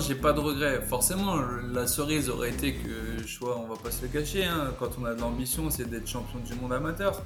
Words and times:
j'ai 0.00 0.14
pas 0.14 0.32
de 0.32 0.40
regrets. 0.40 0.80
Forcément, 0.82 1.36
la 1.72 1.86
cerise 1.86 2.28
aurait 2.28 2.50
été 2.50 2.74
que, 2.74 3.26
je 3.26 3.44
on 3.44 3.66
va 3.66 3.76
pas 3.76 3.90
se 3.90 4.02
le 4.02 4.08
cacher, 4.08 4.44
hein, 4.44 4.72
quand 4.78 4.90
on 5.00 5.04
a 5.04 5.14
de 5.14 5.20
l'ambition, 5.20 5.70
c'est 5.70 5.88
d'être 5.88 6.08
champion 6.08 6.38
du 6.40 6.54
monde 6.54 6.72
amateur. 6.72 7.22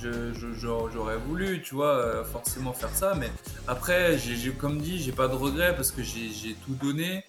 J'aurais 0.00 1.16
voulu, 1.16 1.62
tu 1.62 1.74
vois, 1.74 1.96
euh, 1.96 2.24
forcément 2.24 2.72
faire 2.72 2.94
ça, 2.94 3.14
mais 3.18 3.30
après, 3.66 4.16
j'ai 4.18 4.50
comme 4.52 4.78
dit, 4.78 4.98
j'ai 5.02 5.12
pas 5.12 5.28
de 5.28 5.34
regrets 5.34 5.74
parce 5.74 5.90
que 5.90 6.02
j'ai 6.02 6.54
tout 6.64 6.74
donné. 6.74 7.24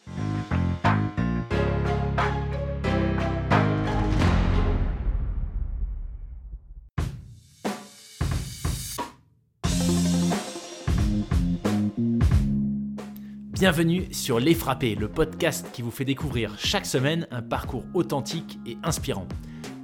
Bienvenue 13.59 14.08
sur 14.13 14.40
Les 14.40 14.54
Frappés, 14.54 14.95
le 14.95 15.09
podcast 15.09 15.67
qui 15.73 15.81
vous 15.81 15.91
fait 15.91 16.05
découvrir 16.05 16.55
chaque 16.58 16.86
semaine 16.86 17.27
un 17.30 17.41
parcours 17.41 17.84
authentique 17.94 18.58
et 18.66 18.77
inspirant. 18.84 19.27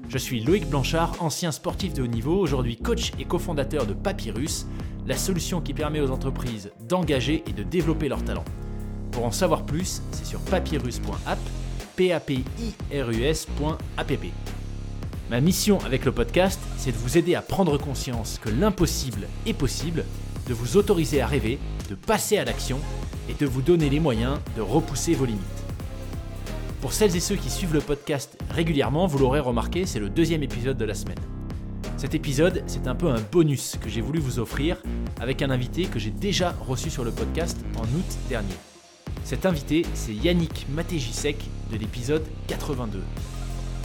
Je 0.07 0.17
suis 0.17 0.39
Loïc 0.39 0.69
Blanchard, 0.69 1.21
ancien 1.21 1.51
sportif 1.51 1.93
de 1.93 2.01
haut 2.01 2.07
niveau, 2.07 2.39
aujourd'hui 2.39 2.77
coach 2.77 3.11
et 3.19 3.25
cofondateur 3.25 3.85
de 3.85 3.93
Papyrus, 3.93 4.65
la 5.05 5.17
solution 5.17 5.59
qui 5.59 5.73
permet 5.73 5.99
aux 5.99 6.11
entreprises 6.11 6.71
d'engager 6.87 7.43
et 7.47 7.51
de 7.51 7.63
développer 7.63 8.07
leurs 8.07 8.23
talents. 8.23 8.45
Pour 9.11 9.25
en 9.25 9.31
savoir 9.31 9.65
plus, 9.65 10.01
c'est 10.11 10.25
sur 10.25 10.39
papyrus.app, 10.39 11.39
p 11.97 12.13
a. 12.13 12.21
Ma 15.29 15.41
mission 15.41 15.79
avec 15.85 16.05
le 16.05 16.13
podcast, 16.13 16.61
c'est 16.77 16.93
de 16.93 16.97
vous 16.97 17.17
aider 17.17 17.35
à 17.35 17.41
prendre 17.41 17.77
conscience 17.77 18.39
que 18.41 18.49
l'impossible 18.49 19.27
est 19.45 19.53
possible, 19.53 20.05
de 20.47 20.53
vous 20.53 20.77
autoriser 20.77 21.19
à 21.19 21.27
rêver, 21.27 21.59
de 21.89 21.95
passer 21.95 22.37
à 22.37 22.45
l'action 22.45 22.79
et 23.29 23.33
de 23.33 23.45
vous 23.45 23.61
donner 23.61 23.89
les 23.89 23.99
moyens 23.99 24.39
de 24.55 24.61
repousser 24.61 25.13
vos 25.13 25.25
limites. 25.25 25.41
Pour 26.81 26.93
celles 26.93 27.15
et 27.15 27.19
ceux 27.19 27.35
qui 27.35 27.49
suivent 27.49 27.73
le 27.73 27.81
podcast 27.81 28.37
régulièrement, 28.51 29.07
vous 29.07 29.17
l'aurez 29.17 29.39
remarqué, 29.39 29.85
c'est 29.85 29.99
le 29.99 30.09
deuxième 30.09 30.43
épisode 30.43 30.77
de 30.77 30.85
la 30.85 30.93
semaine. 30.93 31.19
Cet 31.97 32.13
épisode, 32.13 32.63
c'est 32.67 32.87
un 32.87 32.95
peu 32.95 33.07
un 33.07 33.21
bonus 33.31 33.77
que 33.81 33.89
j'ai 33.89 34.01
voulu 34.01 34.19
vous 34.19 34.39
offrir 34.39 34.77
avec 35.19 35.41
un 35.41 35.49
invité 35.49 35.85
que 35.85 35.97
j'ai 35.97 36.11
déjà 36.11 36.53
reçu 36.67 36.89
sur 36.89 37.03
le 37.03 37.11
podcast 37.11 37.57
en 37.77 37.83
août 37.83 38.17
dernier. 38.29 38.53
Cet 39.23 39.45
invité, 39.45 39.83
c'est 39.95 40.13
Yannick 40.13 40.67
Matejisek 40.69 41.37
de 41.71 41.77
l'épisode 41.77 42.23
82. 42.47 43.01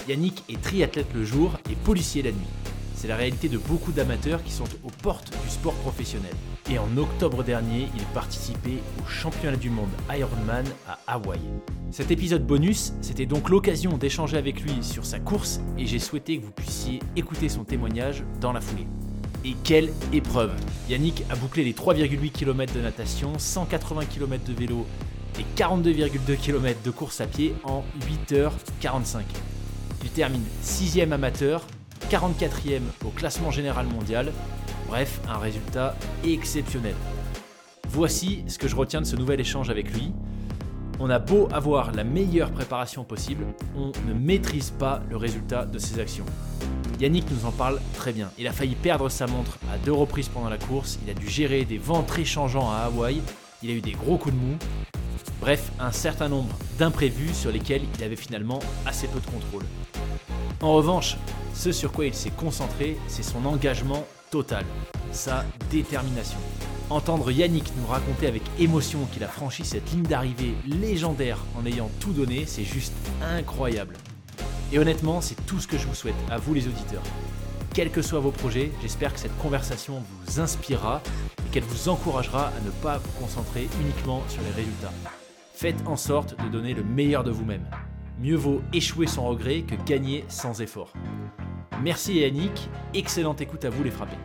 Yannick 0.09 0.45
est 0.51 0.61
triathlète 0.61 1.15
le 1.15 1.25
jour 1.25 1.59
et 1.71 1.75
policier 1.77 2.23
la 2.23 2.33
nuit. 2.33 2.39
C'est 3.01 3.09
la 3.09 3.17
réalité 3.17 3.49
de 3.49 3.57
beaucoup 3.57 3.93
d'amateurs 3.93 4.45
qui 4.45 4.53
sont 4.53 4.67
aux 4.85 4.91
portes 5.03 5.33
du 5.43 5.49
sport 5.49 5.73
professionnel. 5.73 6.35
Et 6.71 6.79
en 6.79 6.99
octobre 6.99 7.43
dernier, 7.43 7.89
il 7.97 8.03
participait 8.13 8.77
au 9.03 9.09
championnat 9.09 9.57
du 9.57 9.71
monde 9.71 9.89
Ironman 10.15 10.67
à 10.87 10.99
Hawaï. 11.07 11.41
Cet 11.93 12.11
épisode 12.11 12.47
bonus, 12.47 12.93
c'était 13.01 13.25
donc 13.25 13.49
l'occasion 13.49 13.97
d'échanger 13.97 14.37
avec 14.37 14.61
lui 14.61 14.83
sur 14.83 15.07
sa 15.07 15.19
course 15.19 15.63
et 15.79 15.87
j'ai 15.87 15.99
souhaité 15.99 16.37
que 16.37 16.45
vous 16.45 16.51
puissiez 16.51 17.01
écouter 17.17 17.49
son 17.49 17.65
témoignage 17.65 18.23
dans 18.39 18.53
la 18.53 18.61
foulée. 18.61 18.87
Et 19.47 19.55
quelle 19.65 19.91
épreuve 20.13 20.53
Yannick 20.91 21.25
a 21.31 21.37
bouclé 21.37 21.65
les 21.65 21.73
3,8 21.73 22.33
km 22.33 22.75
de 22.75 22.83
natation, 22.83 23.33
180 23.39 24.05
km 24.05 24.45
de 24.45 24.53
vélo 24.53 24.87
et 25.39 25.47
42,2 25.59 26.37
km 26.37 26.79
de 26.85 26.91
course 26.91 27.23
à 27.23 27.27
pied 27.27 27.55
en 27.65 27.83
8h45. 28.31 29.23
Il 30.03 30.11
termine 30.11 30.45
6ème 30.63 31.13
amateur 31.13 31.65
44e 32.09 32.83
au 33.05 33.11
classement 33.11 33.51
général 33.51 33.87
mondial. 33.87 34.33
Bref, 34.89 35.21
un 35.29 35.39
résultat 35.39 35.95
exceptionnel. 36.25 36.95
Voici 37.89 38.45
ce 38.47 38.59
que 38.59 38.69
je 38.69 38.77
retiens 38.77 39.01
de 39.01 39.07
ce 39.07 39.17
nouvel 39.17 39.41
échange 39.41 39.71
avec 39.71 39.93
lui. 39.93 40.13
On 41.01 41.11
a 41.11 41.19
beau 41.19 41.49
avoir 41.53 41.93
la 41.93 42.05
meilleure 42.05 42.51
préparation 42.51 43.05
possible, 43.05 43.47
on 43.77 43.91
ne 44.07 44.15
maîtrise 44.15 44.71
pas 44.71 45.03
le 45.09 45.17
résultat 45.17 45.65
de 45.65 45.79
ses 45.79 45.99
actions. 45.99 46.27
Yannick 47.01 47.25
nous 47.31 47.47
en 47.47 47.53
parle 47.53 47.81
très 47.95 48.13
bien. 48.13 48.31
Il 48.39 48.47
a 48.47 48.53
failli 48.53 48.75
perdre 48.75 49.09
sa 49.09 49.27
montre 49.27 49.59
à 49.73 49.79
deux 49.79 49.93
reprises 49.93 50.29
pendant 50.29 50.51
la 50.51 50.59
course, 50.59 50.99
il 51.03 51.11
a 51.11 51.15
dû 51.15 51.27
gérer 51.29 51.65
des 51.65 51.79
vents 51.79 52.03
très 52.03 52.25
changeants 52.25 52.71
à 52.71 52.87
Hawaï, 52.87 53.23
il 53.63 53.71
a 53.71 53.73
eu 53.73 53.81
des 53.81 53.93
gros 53.93 54.19
coups 54.19 54.35
de 54.35 54.41
mou. 54.41 54.57
Bref, 55.41 55.73
un 55.81 55.91
certain 55.91 56.29
nombre 56.29 56.55
d'imprévus 56.79 57.33
sur 57.33 57.51
lesquels 57.51 57.83
il 57.97 58.05
avait 58.05 58.17
finalement 58.17 58.59
assez 58.85 59.07
peu 59.07 59.21
de 59.21 59.27
contrôle. 59.27 59.65
En 60.61 60.75
revanche, 60.75 61.17
ce 61.55 61.73
sur 61.73 61.93
quoi 61.93 62.07
il 62.07 62.15
s'est 62.15 62.31
concentré, 62.31 62.97
c'est 63.09 63.23
son 63.23 63.45
engagement 63.45 64.07
total, 64.31 64.65
sa 65.13 65.45
détermination. 65.71 66.39
Entendre 66.89 67.31
Yannick 67.31 67.73
nous 67.77 67.87
raconter 67.87 68.27
avec 68.27 68.43
émotion 68.59 69.07
qu'il 69.13 69.23
a 69.23 69.29
franchi 69.29 69.65
cette 69.65 69.91
ligne 69.93 70.03
d'arrivée 70.03 70.55
légendaire 70.67 71.39
en 71.57 71.65
ayant 71.67 71.91
tout 72.01 72.13
donné, 72.13 72.45
c'est 72.47 72.65
juste 72.65 72.95
incroyable. 73.23 73.97
Et 74.73 74.79
honnêtement, 74.79 75.21
c'est 75.21 75.47
tout 75.47 75.61
ce 75.61 75.67
que 75.67 75.79
je 75.79 75.87
vous 75.87 75.95
souhaite, 75.95 76.15
à 76.31 76.39
vous 76.39 76.55
les 76.55 76.67
auditeurs. 76.67 77.03
Quels 77.75 77.91
que 77.91 78.03
soient 78.03 78.21
vos 78.21 78.33
projets, 78.33 78.73
j'espère 78.83 79.15
que 79.15 79.21
cette 79.21 79.37
conversation 79.39 80.03
vous 80.27 80.41
inspirera 80.41 81.01
et 81.47 81.51
qu'elle 81.51 81.63
vous 81.63 81.89
encouragera 81.89 82.49
à 82.49 82.61
ne 82.65 82.71
pas 82.83 82.99
vous 82.99 83.21
concentrer 83.21 83.69
uniquement 83.81 84.23
sur 84.29 84.43
les 84.43 84.51
résultats. 84.51 84.93
Faites 85.55 85.87
en 85.87 85.97
sorte 85.97 86.35
de 86.43 86.49
donner 86.49 86.75
le 86.75 86.83
meilleur 86.83 87.23
de 87.23 87.31
vous-même. 87.31 87.67
Mieux 88.21 88.37
vaut 88.37 88.61
échouer 88.73 89.07
sans 89.07 89.25
regret 89.25 89.63
que 89.63 89.77
gagner 89.87 90.25
sans 90.29 90.61
effort. 90.61 90.93
Merci 91.83 92.19
Yannick, 92.19 92.69
excellente 92.93 93.41
écoute 93.41 93.65
à 93.65 93.71
vous 93.71 93.83
les 93.83 93.91
frappés. 93.91 94.17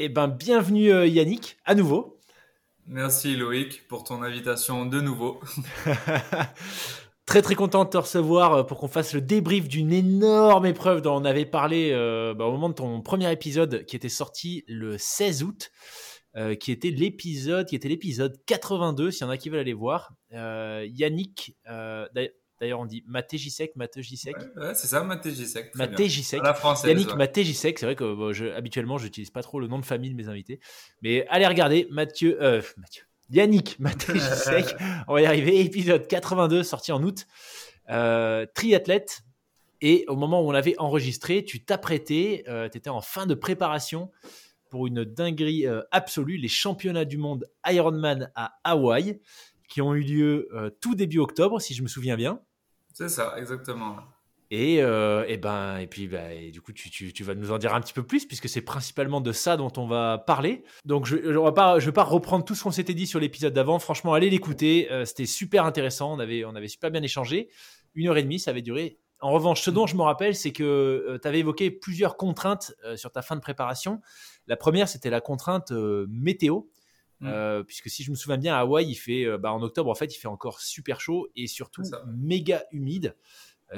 Eh 0.00 0.08
ben 0.08 0.26
bienvenue 0.26 0.92
euh, 0.92 1.06
Yannick, 1.06 1.56
à 1.64 1.76
nouveau. 1.76 2.18
Merci 2.88 3.36
Loïc 3.36 3.86
pour 3.86 4.02
ton 4.02 4.22
invitation 4.22 4.86
de 4.86 5.00
nouveau. 5.00 5.40
très 7.26 7.42
très 7.42 7.54
content 7.54 7.84
de 7.84 7.90
te 7.90 7.96
recevoir 7.96 8.52
euh, 8.54 8.62
pour 8.64 8.78
qu'on 8.78 8.88
fasse 8.88 9.14
le 9.14 9.20
débrief 9.20 9.68
d'une 9.68 9.92
énorme 9.92 10.66
épreuve 10.66 11.00
dont 11.00 11.14
on 11.14 11.24
avait 11.24 11.46
parlé 11.46 11.90
euh, 11.92 12.34
bah, 12.34 12.46
au 12.46 12.52
moment 12.52 12.70
de 12.70 12.74
ton 12.74 13.00
premier 13.02 13.30
épisode 13.30 13.84
qui 13.84 13.94
était 13.94 14.08
sorti 14.08 14.64
le 14.66 14.98
16 14.98 15.44
août. 15.44 15.70
Euh, 16.36 16.54
qui 16.54 16.70
était 16.70 16.90
l'épisode, 16.90 17.66
qui 17.66 17.76
était 17.76 17.88
l'épisode 17.88 18.38
82, 18.44 19.10
s'il 19.10 19.22
y 19.22 19.24
en 19.24 19.30
a 19.30 19.38
qui 19.38 19.48
veulent 19.48 19.60
aller 19.60 19.72
voir. 19.72 20.12
Euh, 20.34 20.86
Yannick, 20.86 21.56
euh, 21.70 22.06
d'ailleurs 22.60 22.80
on 22.80 22.84
dit 22.84 23.02
Maté 23.06 23.38
Gisek, 23.38 23.74
Maté 23.74 24.02
Gisek. 24.02 24.36
Ouais, 24.54 24.74
c'est 24.74 24.86
ça, 24.86 25.02
Maté 25.02 25.34
Gisek. 25.34 25.74
Maté 25.76 26.10
Gisek. 26.10 26.42
La 26.42 26.52
française, 26.52 26.90
Yannick 26.90 27.14
Maté 27.14 27.42
Gisek, 27.42 27.78
c'est 27.78 27.86
vrai 27.86 27.96
que 27.96 28.14
bon, 28.14 28.34
je, 28.34 28.48
habituellement 28.48 28.98
j'utilise 28.98 29.30
pas 29.30 29.42
trop 29.42 29.60
le 29.60 29.66
nom 29.66 29.78
de 29.78 29.84
famille 29.86 30.10
de 30.10 30.14
mes 30.14 30.28
invités, 30.28 30.60
mais 31.00 31.26
allez 31.28 31.46
regarder 31.46 31.88
Mathieu, 31.90 32.38
Mathieu. 32.76 33.04
Yannick 33.30 33.78
Maté 33.80 34.12
Gisek, 34.12 34.76
on 35.08 35.14
va 35.14 35.22
y 35.22 35.26
arriver. 35.26 35.60
Épisode 35.60 36.06
82, 36.06 36.64
sorti 36.64 36.92
en 36.92 37.02
août. 37.02 37.26
triathlète. 38.54 39.22
Et 39.82 40.04
au 40.08 40.16
moment 40.16 40.42
où 40.42 40.48
on 40.48 40.52
l'avait 40.52 40.74
enregistré, 40.78 41.44
tu 41.44 41.64
t'apprêtais, 41.64 42.44
tu 42.46 42.78
étais 42.78 42.90
en 42.90 43.00
fin 43.00 43.24
de 43.24 43.34
préparation 43.34 44.10
pour 44.70 44.86
une 44.86 45.04
dinguerie 45.04 45.66
euh, 45.66 45.82
absolue, 45.90 46.36
les 46.36 46.48
championnats 46.48 47.04
du 47.04 47.18
monde 47.18 47.46
Ironman 47.66 48.30
à 48.34 48.58
Hawaï, 48.64 49.20
qui 49.68 49.82
ont 49.82 49.94
eu 49.94 50.02
lieu 50.02 50.48
euh, 50.54 50.70
tout 50.80 50.94
début 50.94 51.18
octobre, 51.18 51.60
si 51.60 51.74
je 51.74 51.82
me 51.82 51.88
souviens 51.88 52.16
bien. 52.16 52.40
C'est 52.92 53.08
ça, 53.08 53.34
exactement. 53.38 53.96
Et, 54.52 54.80
euh, 54.80 55.24
et, 55.26 55.38
ben 55.38 55.78
et 55.78 55.88
puis 55.88 56.06
bah, 56.06 56.28
du 56.52 56.60
coup 56.60 56.72
tu, 56.72 56.88
tu, 56.88 57.12
tu, 57.12 57.24
vas 57.24 57.34
nous 57.34 57.50
en 57.50 57.58
dire 57.58 57.74
un 57.74 57.80
petit 57.80 57.92
peu 57.92 58.04
plus 58.04 58.26
puisque 58.26 58.48
c'est 58.48 58.60
principalement 58.60 59.20
de 59.20 59.32
ça 59.32 59.56
dont 59.56 59.72
on 59.76 59.88
va 59.88 60.18
parler. 60.18 60.62
Donc 60.84 61.04
je 61.04 61.16
je 61.16 61.36
vais 61.36 61.52
pas 61.52 61.80
je 61.80 61.86
vais 61.86 61.92
pas 61.92 62.04
reprendre 62.04 62.44
tout 62.44 62.54
ce 62.54 62.62
qu'on 62.62 62.70
s'était 62.70 62.94
dit 62.94 63.08
sur 63.08 63.18
l'épisode 63.18 63.52
d'avant. 63.52 63.80
Franchement 63.80 64.14
allez 64.14 64.30
l'écouter, 64.30 64.88
c'était 65.04 65.26
super 65.26 65.64
intéressant. 65.64 66.14
On 66.14 66.20
avait 66.20 66.44
on 66.44 66.54
avait 66.54 66.68
super 66.68 66.92
bien 66.92 67.02
échangé. 67.02 67.48
Une 67.96 68.06
heure 68.06 68.18
et 68.18 68.22
demie 68.22 68.38
ça 68.38 68.52
avait 68.52 68.62
duré. 68.62 69.00
En 69.20 69.30
revanche, 69.30 69.62
ce 69.62 69.70
dont 69.70 69.86
je 69.86 69.96
me 69.96 70.02
rappelle, 70.02 70.34
c'est 70.34 70.52
que 70.52 71.18
tu 71.22 71.28
avais 71.28 71.38
évoqué 71.38 71.70
plusieurs 71.70 72.16
contraintes 72.16 72.74
sur 72.96 73.10
ta 73.10 73.22
fin 73.22 73.34
de 73.34 73.40
préparation. 73.40 74.00
La 74.46 74.56
première, 74.56 74.88
c'était 74.88 75.10
la 75.10 75.20
contrainte 75.20 75.72
euh, 75.72 76.06
météo. 76.08 76.62
Mm. 77.20 77.28
Euh, 77.28 77.62
puisque 77.62 77.88
si 77.88 78.02
je 78.02 78.10
me 78.10 78.16
souviens 78.16 78.36
bien, 78.36 78.54
à 78.54 78.58
Hawaï, 78.58 78.86
il 78.86 78.94
fait, 78.94 79.24
euh, 79.24 79.38
bah, 79.38 79.52
en 79.52 79.62
octobre, 79.62 79.90
en 79.90 79.94
fait, 79.94 80.14
il 80.14 80.18
fait 80.18 80.28
encore 80.28 80.60
super 80.60 81.00
chaud 81.00 81.28
et 81.34 81.46
surtout 81.46 81.82
méga 82.14 82.64
humide. 82.72 83.16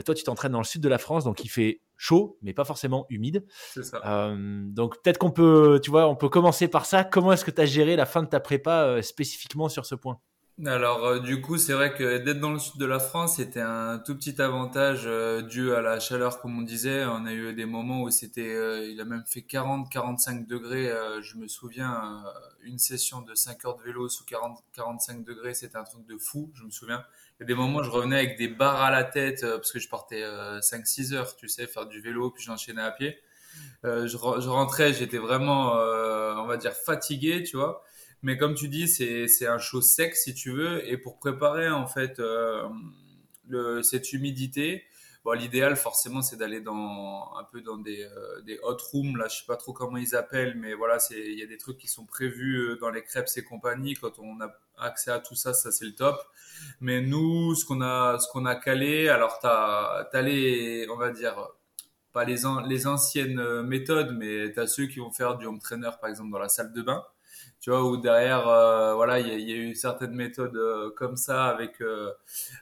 toi, 0.05 0.15
tu 0.15 0.25
t'entraînes 0.25 0.53
dans 0.53 0.59
le 0.59 0.65
sud 0.65 0.83
de 0.83 0.89
la 0.89 0.99
France, 0.99 1.25
donc 1.25 1.45
il 1.45 1.49
fait 1.49 1.81
chaud, 1.97 2.37
mais 2.43 2.53
pas 2.53 2.65
forcément 2.65 3.07
humide. 3.09 3.47
Ça. 3.75 4.35
donc 4.37 5.01
peut-être 5.03 5.19
qu'on 5.19 5.31
peut, 5.31 5.81
tu 5.83 5.91
vois, 5.91 6.09
on 6.09 6.17
peut 6.17 6.29
commencer 6.29 6.69
par 6.69 6.85
ça. 6.85 7.05
Comment 7.05 7.33
est-ce 7.33 7.45
que 7.45 7.51
tu 7.51 7.61
as 7.61 7.67
géré 7.67 7.97
la 7.97 8.07
fin 8.07 8.23
de 8.23 8.29
ta 8.29 8.41
prépa 8.41 9.01
spécifiquement 9.03 9.69
sur 9.69 9.87
ce 9.87 9.95
point? 9.95 10.21
Alors 10.67 11.05
euh, 11.05 11.19
du 11.21 11.41
coup, 11.41 11.57
c'est 11.57 11.73
vrai 11.73 11.95
que 11.95 12.19
d'être 12.19 12.41
dans 12.41 12.51
le 12.51 12.59
sud 12.59 12.81
de 12.81 12.87
la 12.87 12.99
France, 12.99 13.37
c'était 13.37 13.61
un 13.61 13.99
tout 13.99 14.17
petit 14.17 14.43
avantage 14.43 15.03
euh, 15.07 15.41
dû 15.41 15.73
à 15.73 15.81
la 15.81 16.01
chaleur, 16.01 16.41
comme 16.41 16.59
on 16.59 16.63
disait. 16.63 17.05
On 17.05 17.27
a 17.27 17.33
eu 17.33 17.55
des 17.55 17.65
moments 17.65 18.03
où 18.03 18.11
c'était, 18.11 18.55
euh, 18.57 18.85
il 18.91 19.01
a 19.01 19.05
même 19.05 19.23
fait 19.25 19.41
40-45 19.41 20.47
degrés. 20.47 20.91
je 21.21 21.37
me 21.37 21.47
souviens, 21.47 22.25
une 22.63 22.79
session 22.79 23.23
de 23.23 23.35
5 23.35 23.65
heures 23.67 23.77
de 23.77 23.85
vélo 23.85 24.09
sous 24.09 24.25
40-45 24.25 25.25
degrés, 25.25 25.55
c'était 25.55 25.77
un 25.77 25.85
truc 25.85 26.05
de 26.07 26.19
fou. 26.19 26.51
Je 26.55 26.65
me 26.65 26.71
souviens. 26.71 27.05
Il 27.39 27.43
y 27.43 27.45
a 27.45 27.47
des 27.47 27.55
moments 27.55 27.79
où 27.79 27.85
je 27.85 27.91
revenais 27.91 28.17
avec 28.17 28.37
des 28.37 28.49
barres 28.49 28.83
à 28.83 28.91
la 28.91 29.05
tête 29.05 29.43
parce 29.43 29.71
que 29.71 29.79
je 29.79 29.89
partais 29.89 30.23
5-6 30.23 31.15
heures, 31.15 31.37
tu 31.37 31.49
sais, 31.49 31.69
faire 31.69 31.87
du 31.87 32.01
vélo, 32.01 32.31
puis 32.33 32.43
j'enchaînais 32.43 32.83
à 32.83 32.91
pied. 32.91 33.17
je, 33.85 34.07
je, 34.07 34.49
rentrais, 34.49 34.93
j'étais 34.93 35.19
vraiment, 35.19 35.75
on 35.75 36.47
va 36.47 36.57
dire, 36.57 36.73
fatigué, 36.73 37.45
tu 37.45 37.57
vois. 37.57 37.85
Mais 38.23 38.37
comme 38.37 38.55
tu 38.55 38.69
dis, 38.69 38.89
c'est 38.89 39.47
un 39.47 39.59
chaud 39.59 39.81
sec 39.81 40.17
si 40.17 40.35
tu 40.35 40.51
veux. 40.51 40.87
Et 40.89 40.99
pour 40.99 41.19
préparer 41.19 41.69
en 41.69 41.87
fait 41.87 42.21
le, 43.49 43.83
cette 43.83 44.13
humidité, 44.13 44.85
l'idéal 45.35 45.77
forcément 45.77 46.23
c'est 46.23 46.37
d'aller 46.37 46.61
dans 46.61 47.33
un 47.39 47.45
peu 47.45 47.61
dans 47.61 47.79
des, 47.79 48.03
euh, 48.03 48.41
des 48.43 48.59
hot 48.63 48.77
rooms 48.93 49.17
là, 49.17 49.29
je 49.29 49.39
sais 49.39 49.47
pas 49.47 49.57
trop 49.57 49.73
comment 49.73 49.97
ils 49.97 50.15
appellent, 50.15 50.57
mais 50.57 50.75
voilà, 50.75 50.99
il 51.11 51.39
y 51.39 51.43
a 51.43 51.47
des 51.47 51.59
trucs 51.59 51.79
qui 51.79 51.89
sont 51.89 52.07
prévus 52.07 52.57
euh, 52.57 52.77
dans 52.81 52.91
les 52.91 53.03
crêpes 53.03 53.29
et 53.37 53.43
compagnie. 53.43 53.95
Quand 53.95 54.19
on 54.19 54.41
a 54.41 54.51
accès 54.79 55.11
à 55.11 55.19
tout 55.19 55.35
ça, 55.35 55.55
ça 55.55 55.71
c'est 55.71 55.85
le 55.85 55.95
top. 55.95 56.17
Mais 56.81 57.01
nous, 57.01 57.55
ce 57.55 57.65
qu'on 57.65 57.83
a 57.83 58.19
ce 58.19 58.47
a 58.47 58.55
calé, 58.57 59.09
alors 59.09 59.39
t'as 59.41 60.09
as 60.13 60.23
les, 60.23 60.87
on 60.91 60.97
va 60.97 61.11
dire 61.11 61.49
pas 62.13 62.25
les 62.25 62.39
les 62.69 62.87
anciennes 62.87 63.39
euh, 63.39 63.63
méthodes, 63.63 64.17
mais 64.17 64.53
t'as 64.53 64.67
ceux 64.67 64.87
qui 64.87 64.99
vont 65.01 65.11
faire 65.11 65.37
du 65.37 65.47
home 65.47 65.61
trainer 65.61 65.91
par 66.01 66.11
exemple 66.11 66.31
dans 66.31 66.39
la 66.39 66.49
salle 66.49 66.73
de 66.73 66.83
bain 66.83 67.05
tu 67.61 67.71
vois, 67.71 67.85
où 67.85 67.97
derrière, 67.97 68.47
euh, 68.47 68.95
voilà, 68.95 69.19
il 69.19 69.27
y, 69.27 69.53
a 69.53 69.57
eu 69.57 69.75
certaines 69.75 70.15
méthodes 70.15 70.57
euh, 70.57 70.91
comme 70.97 71.17
ça 71.17 71.47
avec 71.47 71.81
euh, 71.81 72.13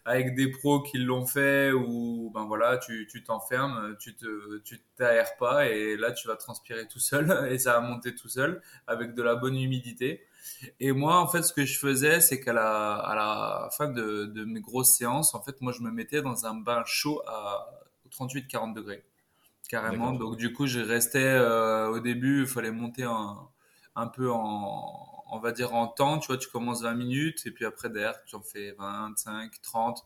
avec 0.06 0.34
des 0.34 0.50
pros 0.50 0.82
qui 0.82 0.98
l'ont 0.98 1.26
fait, 1.26 1.70
où 1.72 2.31
ben 2.34 2.46
voilà, 2.46 2.78
tu 2.78 3.06
tu 3.06 3.22
t'enfermes, 3.22 3.96
tu 3.98 4.16
te 4.16 4.58
tu 4.64 4.81
t'aères 4.96 5.37
pas 5.37 5.66
et 5.66 5.96
là 5.98 6.12
tu 6.12 6.28
vas 6.28 6.37
transpirer 6.37 6.88
tout 6.88 6.98
seul 6.98 7.46
et 7.50 7.58
ça 7.58 7.75
va 7.75 7.81
monter 7.81 8.14
tout 8.14 8.28
seul 8.28 8.62
avec 8.87 9.14
de 9.14 9.22
la 9.22 9.34
bonne 9.34 9.56
humidité. 9.56 10.25
Et 10.81 10.93
moi, 10.93 11.19
en 11.20 11.26
fait, 11.28 11.43
ce 11.43 11.52
que 11.52 11.64
je 11.64 11.78
faisais, 11.78 12.20
c'est 12.20 12.40
qu'à 12.40 12.52
la 12.54 12.94
à 12.94 13.14
la 13.14 13.69
fin 13.76 13.88
de 13.88 14.26
de 14.26 14.44
mes 14.44 14.60
grosses 14.60 14.96
séances, 14.96 15.34
en 15.34 15.43
fait, 15.43 15.60
moi, 15.60 15.72
je 15.72 15.82
me 15.82 15.90
mettais 15.90 16.22
dans 16.22 16.46
un 16.46 16.54
bain 16.54 16.82
chaud 16.87 17.22
à 17.26 17.69
38-40 18.12 18.75
degrés 18.75 19.04
carrément. 19.69 20.12
Donc 20.12 20.37
du 20.37 20.52
coup, 20.52 20.66
je 20.66 20.78
restais 20.81 21.38
au 21.88 22.00
début, 22.00 22.43
il 22.43 22.46
fallait 22.46 22.70
monter 22.70 23.02
un 23.02 23.48
un 23.96 24.06
peu 24.06 24.31
en, 24.31 25.25
on 25.31 25.38
va 25.38 25.52
dire 25.52 25.75
en 25.75 25.88
temps, 25.88 26.19
tu 26.19 26.28
vois, 26.28 26.37
tu 26.37 26.48
commences 26.48 26.82
20 26.82 26.94
minutes 26.94 27.46
et 27.46 27.50
puis 27.50 27.64
après 27.64 27.88
derrière, 27.88 28.22
tu 28.26 28.37
en 28.37 28.43
fais 28.43 28.72
25, 28.78 29.50
30, 29.62 30.04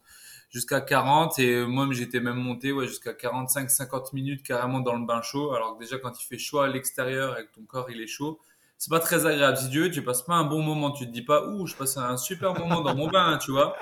jusqu'à 0.50 0.81
40 0.81 1.38
et 1.40 1.66
moi 1.66 1.87
j'étais 1.90 2.20
même 2.20 2.37
monté 2.37 2.72
ouais, 2.72 2.87
jusqu'à 2.87 3.12
45, 3.12 3.70
50 3.70 4.12
minutes 4.12 4.42
carrément 4.42 4.81
dans 4.81 4.94
le 4.96 5.04
bain 5.04 5.22
chaud. 5.22 5.52
Alors 5.52 5.76
que 5.76 5.82
déjà 5.82 5.98
quand 5.98 6.20
il 6.20 6.25
fait 6.25 6.38
chaud 6.38 6.60
à 6.60 6.69
l'extérieur 6.69 7.38
et 7.38 7.46
que 7.46 7.52
ton 7.52 7.62
corps 7.62 7.90
il 7.90 8.00
est 8.00 8.06
chaud, 8.06 8.40
c'est 8.78 8.90
pas 8.90 9.00
très 9.00 9.26
agréable. 9.26 9.58
Si 9.58 9.76
veux, 9.76 9.90
tu 9.90 10.02
passes 10.02 10.22
pas 10.22 10.34
un 10.34 10.44
bon 10.44 10.62
moment, 10.62 10.90
tu 10.90 11.06
te 11.06 11.10
dis 11.10 11.22
pas 11.22 11.46
ouh, 11.48 11.66
je 11.66 11.75
passe 11.75 11.98
un 11.98 12.16
super 12.16 12.58
moment 12.58 12.81
dans 12.81 12.94
mon 12.94 13.08
bain, 13.08 13.38
tu 13.38 13.50
vois. 13.50 13.76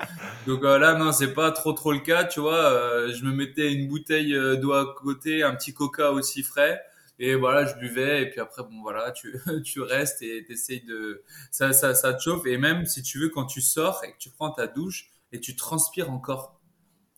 Donc 0.47 0.63
euh, 0.63 0.77
là 0.77 0.95
non, 0.95 1.13
c'est 1.13 1.33
pas 1.33 1.51
trop 1.51 1.71
trop 1.71 1.93
le 1.93 1.99
cas, 1.99 2.25
tu 2.25 2.39
vois. 2.41 2.57
Euh, 2.57 3.13
je 3.13 3.23
me 3.23 3.31
mettais 3.31 3.71
une 3.71 3.87
bouteille 3.87 4.35
euh, 4.35 4.57
d'eau 4.57 4.73
à 4.73 4.93
côté, 4.95 5.43
un 5.43 5.55
petit 5.55 5.73
coca 5.73 6.11
aussi 6.11 6.43
frais 6.43 6.81
et 7.19 7.35
voilà, 7.35 7.65
je 7.65 7.75
buvais. 7.75 8.23
Et 8.23 8.29
puis 8.29 8.39
après, 8.39 8.63
bon, 8.63 8.81
voilà, 8.81 9.11
tu, 9.11 9.35
tu 9.63 9.81
restes 9.81 10.21
et 10.21 10.45
t'essayes 10.45 10.83
de, 10.85 11.23
ça, 11.51 11.73
ça, 11.73 11.93
ça 11.93 12.13
te 12.13 12.21
chauffe. 12.21 12.45
Et 12.45 12.57
même 12.57 12.85
si 12.85 13.03
tu 13.03 13.19
veux, 13.19 13.29
quand 13.29 13.45
tu 13.45 13.61
sors 13.61 14.01
et 14.03 14.13
que 14.13 14.17
tu 14.17 14.29
prends 14.29 14.51
ta 14.51 14.67
douche 14.67 15.11
et 15.31 15.39
tu 15.39 15.55
transpires 15.55 16.09
encore. 16.09 16.55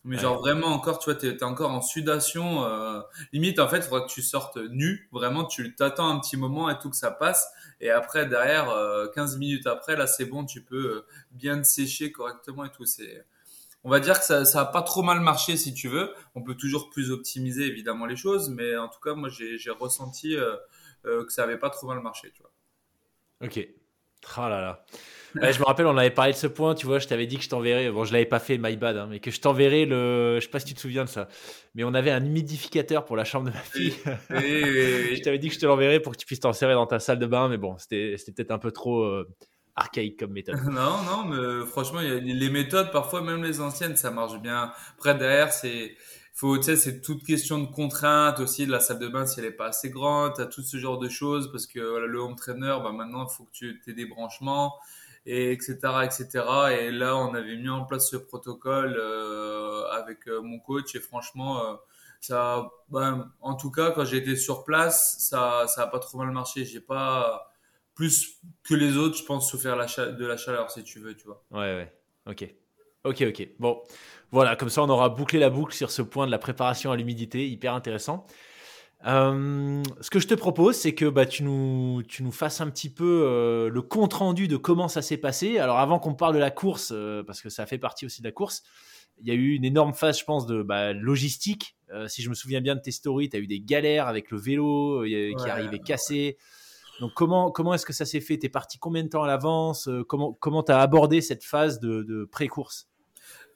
Mais 0.04 0.18
genre 0.18 0.40
vraiment 0.40 0.66
encore, 0.66 0.98
tu 0.98 1.10
vois, 1.10 1.14
t'es 1.14 1.28
es 1.28 1.44
encore 1.44 1.70
en 1.70 1.80
sudation. 1.80 2.64
Euh, 2.64 3.00
limite, 3.32 3.60
en 3.60 3.68
fait, 3.68 3.76
il 3.76 3.82
faudra 3.84 4.00
que 4.00 4.12
tu 4.12 4.20
sortes 4.20 4.56
nu. 4.56 5.08
Vraiment, 5.12 5.44
tu 5.44 5.76
t'attends 5.76 6.08
un 6.08 6.18
petit 6.18 6.36
moment 6.36 6.68
et 6.68 6.78
tout 6.80 6.90
que 6.90 6.96
ça 6.96 7.12
passe. 7.12 7.48
Et 7.80 7.88
après, 7.90 8.26
derrière, 8.26 8.66
15 9.14 9.36
euh, 9.36 9.38
minutes 9.38 9.68
après, 9.68 9.94
là, 9.94 10.08
c'est 10.08 10.24
bon, 10.24 10.44
tu 10.44 10.60
peux 10.60 10.76
euh, 10.76 11.06
bien 11.30 11.58
te 11.58 11.66
sécher 11.68 12.10
correctement 12.10 12.64
et 12.64 12.72
tout. 12.72 12.84
C'est 12.84 13.24
on 13.84 13.90
va 13.90 14.00
dire 14.00 14.18
que 14.18 14.24
ça, 14.24 14.44
ça 14.44 14.60
a 14.60 14.64
pas 14.66 14.82
trop 14.82 15.02
mal 15.02 15.20
marché 15.20 15.56
si 15.56 15.74
tu 15.74 15.88
veux. 15.88 16.14
On 16.34 16.42
peut 16.42 16.54
toujours 16.54 16.90
plus 16.90 17.10
optimiser 17.10 17.64
évidemment 17.64 18.06
les 18.06 18.16
choses, 18.16 18.50
mais 18.50 18.76
en 18.76 18.88
tout 18.88 19.00
cas, 19.00 19.14
moi 19.14 19.28
j'ai 19.28 19.70
ressenti 19.70 20.36
euh, 20.36 20.56
euh, 21.06 21.24
que 21.24 21.32
ça 21.32 21.44
avait 21.44 21.58
pas 21.58 21.70
trop 21.70 21.88
mal 21.88 22.00
marché, 22.00 22.30
tu 22.34 22.42
vois. 22.42 22.52
Ok. 23.44 23.68
Oh 24.38 24.40
là 24.42 24.60
là. 24.60 24.84
je 25.34 25.58
me 25.58 25.64
rappelle, 25.64 25.86
on 25.86 25.96
avait 25.96 26.10
parlé 26.12 26.32
de 26.32 26.36
ce 26.36 26.46
point, 26.46 26.76
tu 26.76 26.86
vois, 26.86 27.00
je 27.00 27.08
t'avais 27.08 27.26
dit 27.26 27.38
que 27.38 27.42
je 27.42 27.48
t'enverrais, 27.48 27.90
bon, 27.90 28.04
je 28.04 28.12
l'avais 28.12 28.24
pas 28.24 28.38
fait, 28.38 28.56
my 28.56 28.76
bad, 28.76 28.96
hein, 28.96 29.08
mais 29.10 29.18
que 29.18 29.32
je 29.32 29.40
t'enverrais 29.40 29.84
le, 29.84 30.38
je 30.38 30.44
sais 30.44 30.50
pas 30.50 30.60
si 30.60 30.66
tu 30.66 30.74
te 30.74 30.80
souviens 30.80 31.04
de 31.04 31.08
ça, 31.08 31.26
mais 31.74 31.82
on 31.82 31.92
avait 31.92 32.12
un 32.12 32.24
humidificateur 32.24 33.04
pour 33.04 33.16
la 33.16 33.24
chambre 33.24 33.46
de 33.46 33.50
ma 33.50 33.58
fille. 33.58 33.94
je 34.30 35.20
t'avais 35.22 35.38
dit 35.38 35.48
que 35.48 35.54
je 35.54 35.58
te 35.58 35.66
l'enverrais 35.66 35.98
pour 35.98 36.12
que 36.12 36.18
tu 36.18 36.26
puisses 36.26 36.38
t'en 36.38 36.52
servir 36.52 36.76
dans 36.76 36.86
ta 36.86 37.00
salle 37.00 37.18
de 37.18 37.26
bain, 37.26 37.48
mais 37.48 37.56
bon, 37.56 37.76
c'était 37.78 38.14
peut-être 38.32 38.52
un 38.52 38.58
peu 38.58 38.70
trop, 38.70 39.02
euh, 39.02 39.28
archaïque 39.76 40.18
comme 40.18 40.32
méthode. 40.32 40.56
non, 40.64 41.02
non, 41.02 41.24
mais 41.24 41.66
franchement, 41.66 42.00
les 42.00 42.50
méthodes, 42.50 42.90
parfois 42.92 43.22
même 43.22 43.42
les 43.42 43.60
anciennes, 43.60 43.96
ça 43.96 44.10
marche 44.10 44.40
bien. 44.40 44.72
Après, 44.94 45.14
derrière, 45.14 45.52
c'est, 45.52 45.96
faut, 46.34 46.56
tu 46.58 46.64
sais, 46.64 46.76
c'est 46.76 47.00
toute 47.00 47.24
question 47.24 47.58
de 47.58 47.66
contrainte 47.66 48.40
aussi 48.40 48.66
de 48.66 48.72
la 48.72 48.80
salle 48.80 48.98
de 48.98 49.08
bain 49.08 49.26
si 49.26 49.40
elle 49.40 49.46
est 49.46 49.50
pas 49.52 49.66
assez 49.66 49.90
grande, 49.90 50.38
as 50.40 50.46
tout 50.46 50.62
ce 50.62 50.76
genre 50.76 50.98
de 50.98 51.08
choses 51.08 51.50
parce 51.50 51.66
que 51.66 51.78
le 51.78 52.18
home 52.18 52.36
trainer, 52.36 52.78
bah 52.82 52.92
maintenant, 52.92 53.26
faut 53.26 53.44
que 53.44 53.50
tu 53.52 53.82
aies 53.86 53.92
des 53.92 54.06
branchements 54.06 54.74
et 55.26 55.52
etc 55.52 55.78
etc 56.04 56.44
et 56.72 56.90
là 56.90 57.16
on 57.16 57.34
avait 57.34 57.56
mis 57.56 57.68
en 57.68 57.84
place 57.84 58.10
ce 58.10 58.16
protocole 58.16 58.96
euh, 58.98 59.84
avec 59.92 60.26
euh, 60.26 60.42
mon 60.42 60.58
coach 60.58 60.94
et 60.96 61.00
franchement 61.00 61.64
euh, 61.64 61.74
ça 62.20 62.70
bah, 62.88 63.28
en 63.40 63.54
tout 63.54 63.70
cas 63.70 63.92
quand 63.92 64.04
j'ai 64.04 64.16
été 64.16 64.34
sur 64.34 64.64
place 64.64 65.16
ça 65.20 65.66
ça 65.68 65.82
a 65.82 65.86
pas 65.86 66.00
trop 66.00 66.18
mal 66.18 66.30
marché 66.32 66.64
j'ai 66.64 66.80
pas 66.80 67.51
plus 67.94 68.40
que 68.64 68.74
les 68.74 68.96
autres, 68.96 69.16
je 69.16 69.24
pense, 69.24 69.50
souffrir 69.50 69.76
de 69.76 70.26
la 70.26 70.36
chaleur, 70.36 70.70
si 70.70 70.82
tu 70.82 70.98
veux, 70.98 71.14
tu 71.14 71.26
vois. 71.26 71.44
Ouais, 71.50 71.74
ouais. 71.76 71.92
Ok. 72.26 72.54
Ok, 73.04 73.24
ok. 73.28 73.48
Bon, 73.58 73.82
voilà, 74.30 74.56
comme 74.56 74.68
ça, 74.68 74.82
on 74.82 74.88
aura 74.88 75.08
bouclé 75.08 75.38
la 75.38 75.50
boucle 75.50 75.74
sur 75.74 75.90
ce 75.90 76.02
point 76.02 76.26
de 76.26 76.30
la 76.30 76.38
préparation 76.38 76.92
à 76.92 76.96
l'humidité, 76.96 77.48
hyper 77.48 77.74
intéressant. 77.74 78.26
Euh, 79.04 79.82
ce 80.00 80.10
que 80.10 80.20
je 80.20 80.28
te 80.28 80.34
propose, 80.34 80.76
c'est 80.76 80.94
que 80.94 81.06
bah, 81.06 81.26
tu, 81.26 81.42
nous, 81.42 82.02
tu 82.06 82.22
nous 82.22 82.30
fasses 82.30 82.60
un 82.60 82.70
petit 82.70 82.88
peu 82.88 83.24
euh, 83.26 83.68
le 83.68 83.82
compte 83.82 84.14
rendu 84.14 84.46
de 84.46 84.56
comment 84.56 84.86
ça 84.86 85.02
s'est 85.02 85.16
passé. 85.16 85.58
Alors, 85.58 85.78
avant 85.78 85.98
qu'on 85.98 86.14
parle 86.14 86.34
de 86.34 86.38
la 86.38 86.52
course, 86.52 86.92
euh, 86.94 87.24
parce 87.24 87.42
que 87.42 87.48
ça 87.48 87.66
fait 87.66 87.78
partie 87.78 88.06
aussi 88.06 88.22
de 88.22 88.28
la 88.28 88.32
course, 88.32 88.62
il 89.20 89.26
y 89.26 89.32
a 89.32 89.34
eu 89.34 89.54
une 89.54 89.64
énorme 89.64 89.92
phase, 89.92 90.20
je 90.20 90.24
pense, 90.24 90.46
de 90.46 90.62
bah, 90.62 90.92
logistique. 90.92 91.76
si 92.06 92.22
je 92.22 92.30
me 92.30 92.34
souviens 92.34 92.60
bien 92.60 92.74
de 92.74 92.80
tes 92.80 92.92
stories, 92.92 93.28
tu 93.28 93.36
as 93.36 93.40
eu 93.40 93.46
des 93.46 93.60
galères 93.60 94.08
avec 94.08 94.30
le 94.30 94.38
vélo 94.38 95.04
qui 95.04 95.48
arrivait 95.48 95.78
cassé. 95.80 96.38
Donc 97.02 97.14
comment, 97.14 97.74
est-ce 97.74 97.84
que 97.84 97.92
ça 97.92 98.06
s'est 98.06 98.20
fait? 98.20 98.38
Tu 98.38 98.46
es 98.46 98.48
parti 98.48 98.78
combien 98.78 99.02
de 99.02 99.08
temps 99.08 99.24
à 99.24 99.26
l'avance? 99.26 99.88
Euh, 99.88 100.04
Comment 100.04 100.34
comment 100.34 100.62
tu 100.62 100.70
as 100.70 100.78
abordé 100.78 101.20
cette 101.20 101.42
phase 101.42 101.80
de, 101.80 102.28
pré-course? 102.30 102.88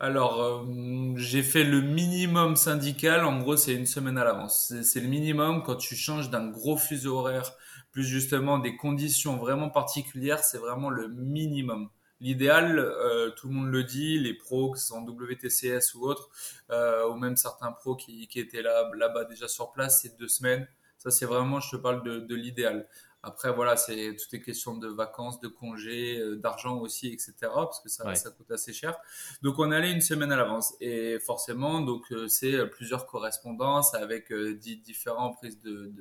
Alors, 0.00 0.42
euh, 0.42 1.12
j'ai 1.14 1.44
fait 1.44 1.62
le 1.62 1.80
minimum 1.80 2.56
syndical. 2.56 3.24
En 3.24 3.38
gros, 3.38 3.56
c'est 3.56 3.72
une 3.72 3.86
semaine 3.86 4.18
à 4.18 4.24
l'avance. 4.24 4.74
C'est 4.82 4.98
le 4.98 5.06
minimum 5.06 5.62
quand 5.62 5.76
tu 5.76 5.94
changes 5.94 6.28
d'un 6.28 6.48
gros 6.48 6.76
fuseau 6.76 7.18
horaire, 7.18 7.52
plus 7.92 8.02
justement 8.02 8.58
des 8.58 8.76
conditions 8.76 9.36
vraiment 9.36 9.70
particulières, 9.70 10.42
c'est 10.42 10.58
vraiment 10.58 10.90
le 10.90 11.06
minimum. 11.06 11.88
L'idéal, 12.18 12.80
euh, 12.80 13.30
tout 13.36 13.46
le 13.46 13.54
monde 13.54 13.70
le 13.70 13.84
dit, 13.84 14.18
les 14.18 14.34
pros, 14.34 14.72
que 14.72 14.78
ce 14.80 14.88
soit 14.88 14.98
en 14.98 15.06
WTCS 15.06 15.94
ou 15.94 16.02
autres, 16.08 16.30
ou 16.68 17.14
même 17.14 17.36
certains 17.36 17.70
pros 17.70 17.94
qui, 17.94 18.26
qui 18.26 18.40
étaient 18.40 18.62
là, 18.62 18.90
là-bas 18.96 19.24
déjà 19.24 19.46
sur 19.46 19.70
place, 19.70 20.02
c'est 20.02 20.18
deux 20.18 20.26
semaines. 20.26 20.66
Ça, 20.98 21.12
c'est 21.12 21.26
vraiment, 21.26 21.60
je 21.60 21.70
te 21.70 21.76
parle 21.76 22.02
de, 22.02 22.18
de 22.18 22.34
l'idéal. 22.34 22.88
Après, 23.26 23.52
voilà, 23.52 23.76
c'est 23.76 24.14
toutes 24.16 24.30
les 24.30 24.40
questions 24.40 24.76
de 24.76 24.86
vacances, 24.86 25.40
de 25.40 25.48
congés, 25.48 26.20
euh, 26.20 26.36
d'argent 26.36 26.78
aussi, 26.78 27.08
etc. 27.08 27.34
Parce 27.40 27.80
que 27.80 27.88
ça, 27.88 28.14
ça 28.14 28.30
coûte 28.30 28.48
assez 28.52 28.72
cher. 28.72 28.96
Donc, 29.42 29.58
on 29.58 29.72
allait 29.72 29.90
une 29.90 30.00
semaine 30.00 30.30
à 30.30 30.36
l'avance. 30.36 30.74
Et 30.80 31.18
forcément, 31.18 31.80
donc, 31.80 32.04
euh, 32.12 32.28
c'est 32.28 32.54
euh, 32.54 32.66
plusieurs 32.66 33.04
correspondances 33.06 33.94
avec 33.94 34.32
différentes 34.32 35.38
prises 35.38 35.60
de, 35.60 35.92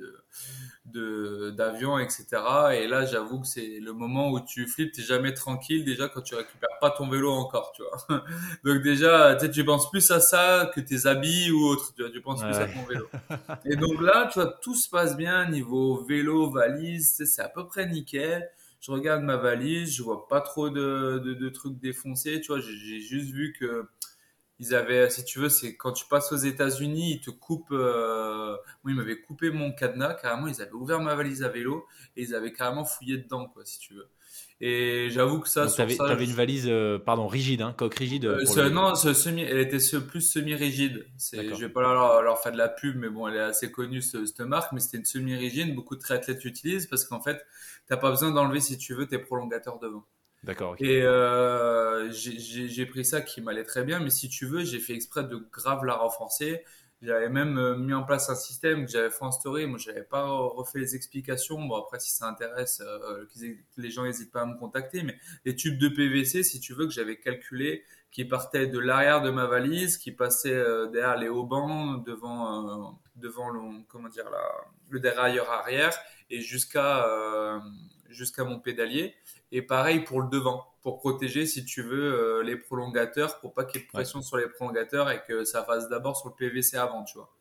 de, 0.84 1.50
d'avion, 1.50 1.98
etc. 1.98 2.26
Et 2.74 2.86
là, 2.86 3.04
j'avoue 3.06 3.40
que 3.40 3.48
c'est 3.48 3.80
le 3.80 3.92
moment 3.92 4.30
où 4.30 4.38
tu 4.38 4.68
flippes, 4.68 4.92
t'es 4.92 5.02
jamais 5.02 5.34
tranquille 5.34 5.84
déjà 5.84 6.08
quand 6.08 6.22
tu 6.22 6.36
récupères 6.36 6.78
pas 6.80 6.90
ton 6.90 7.08
vélo 7.08 7.32
encore, 7.32 7.72
tu 7.74 7.82
vois. 7.82 8.22
Donc, 8.64 8.82
déjà, 8.82 9.34
tu 9.34 9.64
penses 9.64 9.90
plus 9.90 10.08
à 10.12 10.20
ça 10.20 10.70
que 10.72 10.80
tes 10.80 11.06
habits 11.06 11.50
ou 11.50 11.64
autre. 11.66 11.92
Tu, 11.96 12.02
vois, 12.02 12.12
tu 12.12 12.20
penses 12.20 12.42
plus 12.42 12.54
à 12.54 12.68
ton 12.68 12.84
vélo. 12.84 13.08
Et 13.64 13.74
donc 13.74 14.00
là, 14.00 14.28
tu 14.32 14.38
vois, 14.38 14.52
tout 14.62 14.76
se 14.76 14.88
passe 14.88 15.16
bien 15.16 15.48
niveau 15.48 16.04
vélo, 16.04 16.50
valise 16.50 17.15
c'est 17.24 17.42
à 17.42 17.48
peu 17.48 17.66
près 17.66 17.86
nickel. 17.86 18.50
Je 18.80 18.90
regarde 18.90 19.22
ma 19.22 19.36
valise, 19.36 19.94
je 19.94 20.02
vois 20.02 20.28
pas 20.28 20.40
trop 20.40 20.68
de, 20.68 21.48
trucs 21.48 21.78
défoncés, 21.78 22.40
tu 22.40 22.52
j'ai 22.60 23.00
juste 23.00 23.30
vu 23.32 23.54
que 23.58 23.88
ils 24.58 24.74
avaient, 24.74 25.10
si 25.10 25.24
tu 25.24 25.38
veux, 25.38 25.48
c'est 25.50 25.76
quand 25.76 25.92
tu 25.92 26.06
passes 26.06 26.32
aux 26.32 26.36
États-Unis, 26.36 27.14
ils 27.14 27.20
te 27.20 27.30
coupent. 27.30 27.72
Euh... 27.72 28.56
Moi, 28.82 28.92
ils 28.92 28.94
m'avaient 28.94 29.20
coupé 29.20 29.50
mon 29.50 29.72
cadenas 29.72 30.14
carrément. 30.14 30.46
Ils 30.46 30.62
avaient 30.62 30.72
ouvert 30.72 31.00
ma 31.00 31.14
valise 31.14 31.42
à 31.42 31.48
vélo 31.48 31.86
et 32.16 32.22
ils 32.22 32.34
avaient 32.34 32.52
carrément 32.52 32.84
fouillé 32.84 33.18
dedans, 33.18 33.46
quoi, 33.48 33.64
si 33.66 33.78
tu 33.78 33.94
veux. 33.94 34.08
Et 34.60 35.08
j'avoue 35.10 35.40
que 35.40 35.48
ça. 35.48 35.66
Tu 35.66 35.80
avais, 35.82 35.96
une 35.96 36.32
valise, 36.32 36.66
euh, 36.66 36.98
pardon, 36.98 37.26
rigide, 37.26 37.60
hein, 37.60 37.74
coque 37.76 37.94
rigide. 37.94 38.24
Euh, 38.24 38.70
non, 38.70 38.94
semi, 38.94 39.42
elle 39.42 39.58
était 39.58 39.78
plus 40.00 40.22
semi-rigide. 40.22 41.06
Je 41.32 41.60
vais 41.60 41.68
pas 41.68 41.82
leur, 41.82 42.22
leur, 42.22 42.40
faire 42.40 42.52
de 42.52 42.56
la 42.56 42.68
pub, 42.68 42.96
mais 42.96 43.10
bon, 43.10 43.28
elle 43.28 43.36
est 43.36 43.40
assez 43.40 43.70
connue 43.70 44.00
cette, 44.00 44.40
marque, 44.40 44.72
mais 44.72 44.80
c'était 44.80 44.96
une 44.96 45.04
semi-rigide. 45.04 45.74
Beaucoup 45.74 45.94
de 45.94 46.00
triathlètes 46.00 46.42
l'utilisent 46.42 46.86
parce 46.86 47.04
qu'en 47.04 47.20
fait, 47.20 47.44
t'as 47.86 47.98
pas 47.98 48.10
besoin 48.10 48.30
d'enlever 48.30 48.60
si 48.60 48.78
tu 48.78 48.94
veux 48.94 49.06
tes 49.06 49.18
prolongateurs 49.18 49.78
devant. 49.78 50.06
D'accord. 50.42 50.76
Et 50.78 51.02
euh, 51.02 52.10
j'ai 52.12 52.86
pris 52.86 53.04
ça 53.04 53.20
qui 53.20 53.42
m'allait 53.42 53.64
très 53.64 53.84
bien, 53.84 54.00
mais 54.00 54.10
si 54.10 54.30
tu 54.30 54.46
veux, 54.46 54.64
j'ai 54.64 54.78
fait 54.78 54.94
exprès 54.94 55.24
de 55.24 55.36
grave 55.52 55.84
la 55.84 55.94
renforcer. 55.94 56.62
J'avais 57.02 57.28
même 57.28 57.58
euh, 57.58 57.76
mis 57.76 57.92
en 57.92 58.04
place 58.04 58.30
un 58.30 58.34
système 58.34 58.86
que 58.86 58.90
j'avais 58.90 59.10
fait 59.10 59.24
en 59.24 59.30
story. 59.30 59.66
Moi, 59.66 59.78
j'avais 59.78 60.02
pas 60.02 60.26
refait 60.26 60.78
les 60.78 60.96
explications. 60.96 61.60
Bon, 61.62 61.76
après, 61.76 62.00
si 62.00 62.10
ça 62.10 62.26
intéresse, 62.26 62.80
euh, 62.80 63.26
les 63.76 63.90
gens 63.90 64.04
n'hésitent 64.04 64.32
pas 64.32 64.42
à 64.42 64.46
me 64.46 64.58
contacter. 64.58 65.02
Mais 65.02 65.16
les 65.44 65.54
tubes 65.54 65.78
de 65.78 65.88
PVC, 65.88 66.42
si 66.42 66.58
tu 66.58 66.72
veux, 66.72 66.86
que 66.86 66.92
j'avais 66.92 67.18
calculé, 67.18 67.84
qui 68.10 68.24
partaient 68.24 68.66
de 68.66 68.78
l'arrière 68.78 69.20
de 69.20 69.30
ma 69.30 69.46
valise, 69.46 69.98
qui 69.98 70.10
passaient 70.10 70.54
euh, 70.54 70.86
derrière 70.86 71.18
les 71.18 71.28
haubans, 71.28 72.02
devant, 72.02 72.98
devant 73.16 73.50
le, 73.50 73.60
comment 73.88 74.08
dire, 74.08 74.30
la, 74.30 74.48
le 74.88 74.98
dérailleur 74.98 75.50
arrière, 75.50 75.92
et 76.30 76.40
jusqu'à 76.40 77.06
jusqu'à 78.08 78.44
mon 78.44 78.58
pédalier. 78.58 79.14
Et 79.52 79.62
pareil 79.62 80.00
pour 80.00 80.20
le 80.20 80.28
devant, 80.28 80.64
pour 80.82 80.98
protéger, 80.98 81.46
si 81.46 81.64
tu 81.64 81.82
veux, 81.82 82.12
euh, 82.12 82.42
les 82.42 82.56
prolongateurs, 82.56 83.40
pour 83.40 83.54
pas 83.54 83.64
qu'il 83.64 83.80
y 83.80 83.84
ait 83.84 83.86
de 83.86 83.92
pression 83.92 84.22
sur 84.22 84.36
les 84.36 84.48
prolongateurs 84.48 85.10
et 85.10 85.22
que 85.26 85.44
ça 85.44 85.64
fasse 85.64 85.88
d'abord 85.88 86.16
sur 86.16 86.28
le 86.28 86.34
PVC 86.34 86.76
avant, 86.76 87.04
tu 87.04 87.18
vois. 87.18 87.32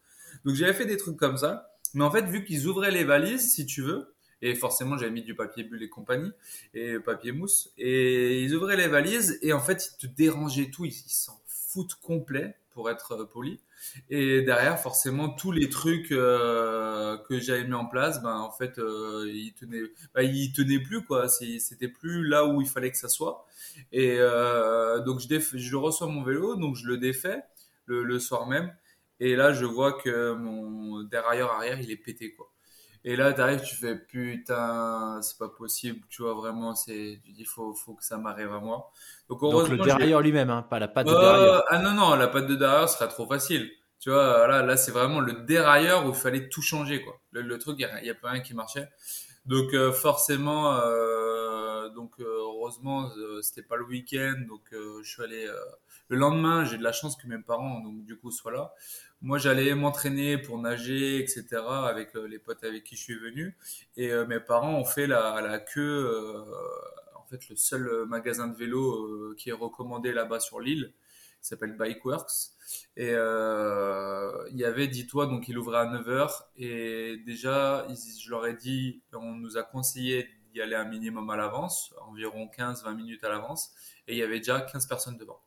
Donc 0.43 0.55
j'avais 0.55 0.73
fait 0.73 0.85
des 0.85 0.97
trucs 0.97 1.17
comme 1.17 1.37
ça. 1.37 1.71
Mais 1.93 2.03
en 2.03 2.11
fait, 2.11 2.25
vu 2.25 2.43
qu'ils 2.43 2.67
ouvraient 2.67 2.91
les 2.91 3.03
valises, 3.03 3.53
si 3.53 3.65
tu 3.65 3.81
veux, 3.81 4.15
et 4.41 4.53
forcément 4.55 4.97
j'avais 4.97 5.11
mis 5.11 5.23
du 5.23 5.35
papier 5.35 5.63
bulle 5.63 5.81
et 5.81 5.89
compagnie, 5.89 6.31
et 6.73 6.99
papier 6.99 7.31
mousse, 7.31 7.73
et 7.77 8.43
ils 8.43 8.53
ouvraient 8.53 8.77
les 8.77 8.87
valises, 8.87 9.39
et 9.41 9.53
en 9.53 9.61
fait, 9.61 9.91
ils 9.91 9.97
te 9.97 10.13
dérangeaient 10.13 10.69
tout, 10.69 10.85
ils 10.85 10.91
s'en 10.91 11.41
foutent 11.47 11.95
complet, 11.95 12.55
être 12.89 13.13
euh, 13.13 13.25
poli. 13.25 13.59
Et 14.09 14.41
derrière, 14.41 14.79
forcément, 14.79 15.29
tous 15.29 15.51
les 15.51 15.69
trucs 15.69 16.11
euh, 16.11 17.17
que 17.29 17.39
j'avais 17.39 17.65
mis 17.65 17.73
en 17.73 17.85
place, 17.85 18.21
ben 18.21 18.37
en 18.37 18.51
fait, 18.51 18.77
euh, 18.79 19.29
ils 19.33 19.53
tenaient, 19.53 19.83
ben, 20.13 20.83
plus 20.83 21.03
quoi. 21.05 21.27
C'était 21.29 21.87
plus 21.87 22.27
là 22.27 22.45
où 22.45 22.61
il 22.61 22.67
fallait 22.67 22.91
que 22.91 22.97
ça 22.97 23.09
soit. 23.09 23.45
Et 23.91 24.17
donc 25.05 25.19
je, 25.19 25.57
je 25.57 25.75
reçois 25.75 26.07
mon 26.07 26.23
vélo, 26.23 26.55
donc 26.55 26.75
je 26.75 26.87
le 26.87 26.97
défais 26.97 27.41
le, 27.85 28.03
le 28.03 28.19
soir 28.19 28.47
même. 28.47 28.73
Et 29.19 29.35
là, 29.35 29.53
je 29.53 29.65
vois 29.65 29.93
que 29.93 30.33
mon 30.33 31.03
dérailleur 31.03 31.51
arrière, 31.51 31.79
il 31.79 31.91
est 31.91 31.97
pété 31.97 32.33
quoi. 32.33 32.51
Et 33.07 33.15
là, 33.15 33.31
t'arrives, 33.33 33.61
tu 33.61 33.75
fais 33.75 33.95
putain, 33.95 35.19
c'est 35.21 35.37
pas 35.37 35.47
possible, 35.47 35.99
tu 36.09 36.23
vois, 36.23 36.33
vraiment, 36.33 36.73
c'est, 36.73 37.21
tu 37.23 37.33
dis, 37.33 37.45
faut, 37.45 37.75
faut 37.75 37.93
que 37.93 38.03
ça 38.03 38.17
m'arrive 38.17 38.51
à 38.51 38.59
moi. 38.59 38.91
Donc, 39.29 39.43
le 39.43 39.77
dérailleur 39.77 40.21
lui-même, 40.21 40.49
hein, 40.49 40.63
pas 40.63 40.79
la 40.79 40.87
patte 40.87 41.05
de 41.05 41.11
dérailleur. 41.11 41.63
Ah 41.69 41.77
non, 41.77 41.91
non, 41.91 42.15
la 42.15 42.27
patte 42.27 42.47
de 42.47 42.55
dérailleur 42.55 42.89
serait 42.89 43.07
trop 43.07 43.27
facile. 43.27 43.69
Tu 43.99 44.09
vois, 44.09 44.47
là, 44.47 44.63
là 44.63 44.75
c'est 44.75 44.91
vraiment 44.91 45.19
le 45.19 45.33
dérailleur 45.33 46.03
où 46.07 46.09
il 46.09 46.15
fallait 46.15 46.49
tout 46.49 46.63
changer, 46.63 47.03
quoi. 47.03 47.21
Le, 47.31 47.59
truc, 47.59 47.75
il 47.77 47.87
n'y 48.01 48.09
a, 48.09 48.15
plus 48.15 48.27
rien 48.27 48.39
qui 48.39 48.55
marchait. 48.55 48.89
Donc, 49.45 49.75
euh, 49.75 49.91
forcément, 49.91 50.73
euh, 50.73 51.24
euh, 52.65 53.11
heureusement, 53.11 53.11
c'était 53.41 53.63
pas 53.63 53.75
le 53.75 53.85
week-end, 53.85 54.35
donc 54.47 54.61
je 54.71 55.07
suis 55.07 55.23
allé. 55.23 55.47
le 56.09 56.17
lendemain, 56.17 56.65
j'ai 56.65 56.77
de 56.77 56.83
la 56.83 56.91
chance 56.91 57.15
que 57.15 57.27
mes 57.27 57.39
parents, 57.39 57.79
donc, 57.81 58.05
du 58.05 58.17
coup, 58.17 58.31
soient 58.31 58.51
là 58.51 58.73
moi 59.25 59.39
j'allais 59.39 59.73
m'entraîner 59.73 60.37
pour 60.37 60.59
nager, 60.59 61.19
etc. 61.19 61.45
avec 61.87 62.15
euh, 62.15 62.27
les 62.27 62.37
potes 62.39 62.63
avec 62.63 62.83
qui 62.83 62.95
je 62.95 63.01
suis 63.01 63.17
venu. 63.17 63.57
Et 63.97 64.11
euh, 64.11 64.25
mes 64.27 64.39
parents 64.39 64.75
ont 64.75 64.85
fait 64.85 65.07
la, 65.07 65.41
la 65.41 65.59
queue, 65.59 65.81
euh, 65.81 66.43
en 67.15 67.23
fait 67.25 67.49
le 67.49 67.55
seul 67.55 68.05
magasin 68.07 68.47
de 68.47 68.55
vélo 68.55 69.33
qui 69.35 69.49
est 69.49 69.53
recommandé 69.53 70.13
là-bas 70.13 70.39
sur 70.39 70.59
l'île, 70.59 70.93
s'appelle 71.41 71.75
Bikeworks. 71.75 72.51
Et 72.97 73.11
il 73.11 74.57
y 74.57 74.65
avait, 74.65 74.87
dis-toi, 74.87 75.25
donc 75.25 75.47
il 75.47 75.57
ouvrait 75.57 75.79
à 75.79 75.85
9h. 75.85 76.29
Et 76.57 77.17
déjà, 77.25 77.87
je 77.89 78.29
leur 78.29 78.45
ai 78.45 78.53
dit, 78.53 79.01
on 79.13 79.33
nous 79.33 79.57
a 79.57 79.63
conseillé 79.63 80.27
d'y 80.55 80.61
aller 80.61 80.75
un 80.75 80.85
minimum 80.85 81.29
à 81.29 81.35
l'avance, 81.35 81.93
environ 82.07 82.49
15-20 82.57 82.95
minutes 82.95 83.23
à 83.23 83.29
l'avance. 83.29 83.71
Et 84.07 84.13
il 84.13 84.17
y 84.17 84.23
avait 84.23 84.39
déjà 84.39 84.61
15 84.61 84.87
personnes 84.87 85.17
devant. 85.17 85.41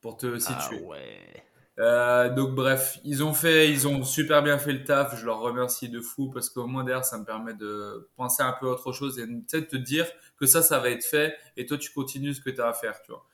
Pour 0.00 0.16
te 0.16 0.38
situer. 0.38 0.80
Ah 0.82 0.86
ouais. 0.86 1.44
Euh, 1.78 2.28
donc 2.30 2.54
bref, 2.54 2.98
ils 3.04 3.22
ont 3.22 3.34
fait, 3.34 3.70
ils 3.70 3.86
ont 3.86 4.02
super 4.02 4.42
bien 4.42 4.58
fait 4.58 4.72
le 4.72 4.82
taf. 4.84 5.18
Je 5.18 5.26
leur 5.26 5.40
remercie 5.40 5.90
de 5.90 6.00
fou 6.00 6.30
parce 6.30 6.48
qu'au 6.48 6.66
moins 6.66 6.84
derrière, 6.84 7.04
ça 7.04 7.18
me 7.18 7.24
permet 7.24 7.54
de 7.54 8.10
penser 8.16 8.42
un 8.42 8.54
peu 8.58 8.68
à 8.68 8.70
autre 8.70 8.92
chose 8.92 9.18
et 9.18 9.26
peut-être 9.26 9.68
te 9.68 9.76
dire 9.76 10.06
que 10.38 10.46
ça, 10.46 10.62
ça 10.62 10.78
va 10.78 10.88
être 10.90 11.04
fait 11.04 11.36
et 11.56 11.66
toi, 11.66 11.76
tu 11.76 11.92
continues 11.92 12.34
ce 12.34 12.40
que 12.40 12.50
tu 12.50 12.60
as 12.60 12.68
à 12.68 12.72
faire, 12.72 13.00
tu 13.02 13.12
vois. 13.12 13.26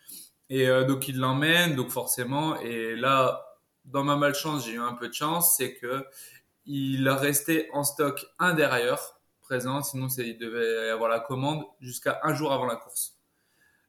Et 0.48 0.68
euh, 0.68 0.84
donc 0.84 1.08
ils 1.08 1.18
l'emmènent, 1.18 1.76
donc 1.76 1.90
forcément. 1.90 2.58
Et 2.60 2.96
là, 2.96 3.44
dans 3.84 4.02
ma 4.02 4.16
malchance, 4.16 4.66
j'ai 4.66 4.72
eu 4.72 4.80
un 4.80 4.94
peu 4.94 5.08
de 5.08 5.14
chance, 5.14 5.56
c'est 5.56 5.74
que 5.74 6.04
il 6.66 7.08
restait 7.08 7.68
en 7.72 7.84
stock 7.84 8.26
un 8.40 8.54
derrière 8.54 9.15
présent, 9.46 9.82
sinon 9.82 10.08
il 10.08 10.38
devait 10.38 10.88
y 10.88 10.90
avoir 10.90 11.08
la 11.08 11.20
commande 11.20 11.64
jusqu'à 11.80 12.20
un 12.24 12.34
jour 12.34 12.52
avant 12.52 12.66
la 12.66 12.76
course. 12.76 13.16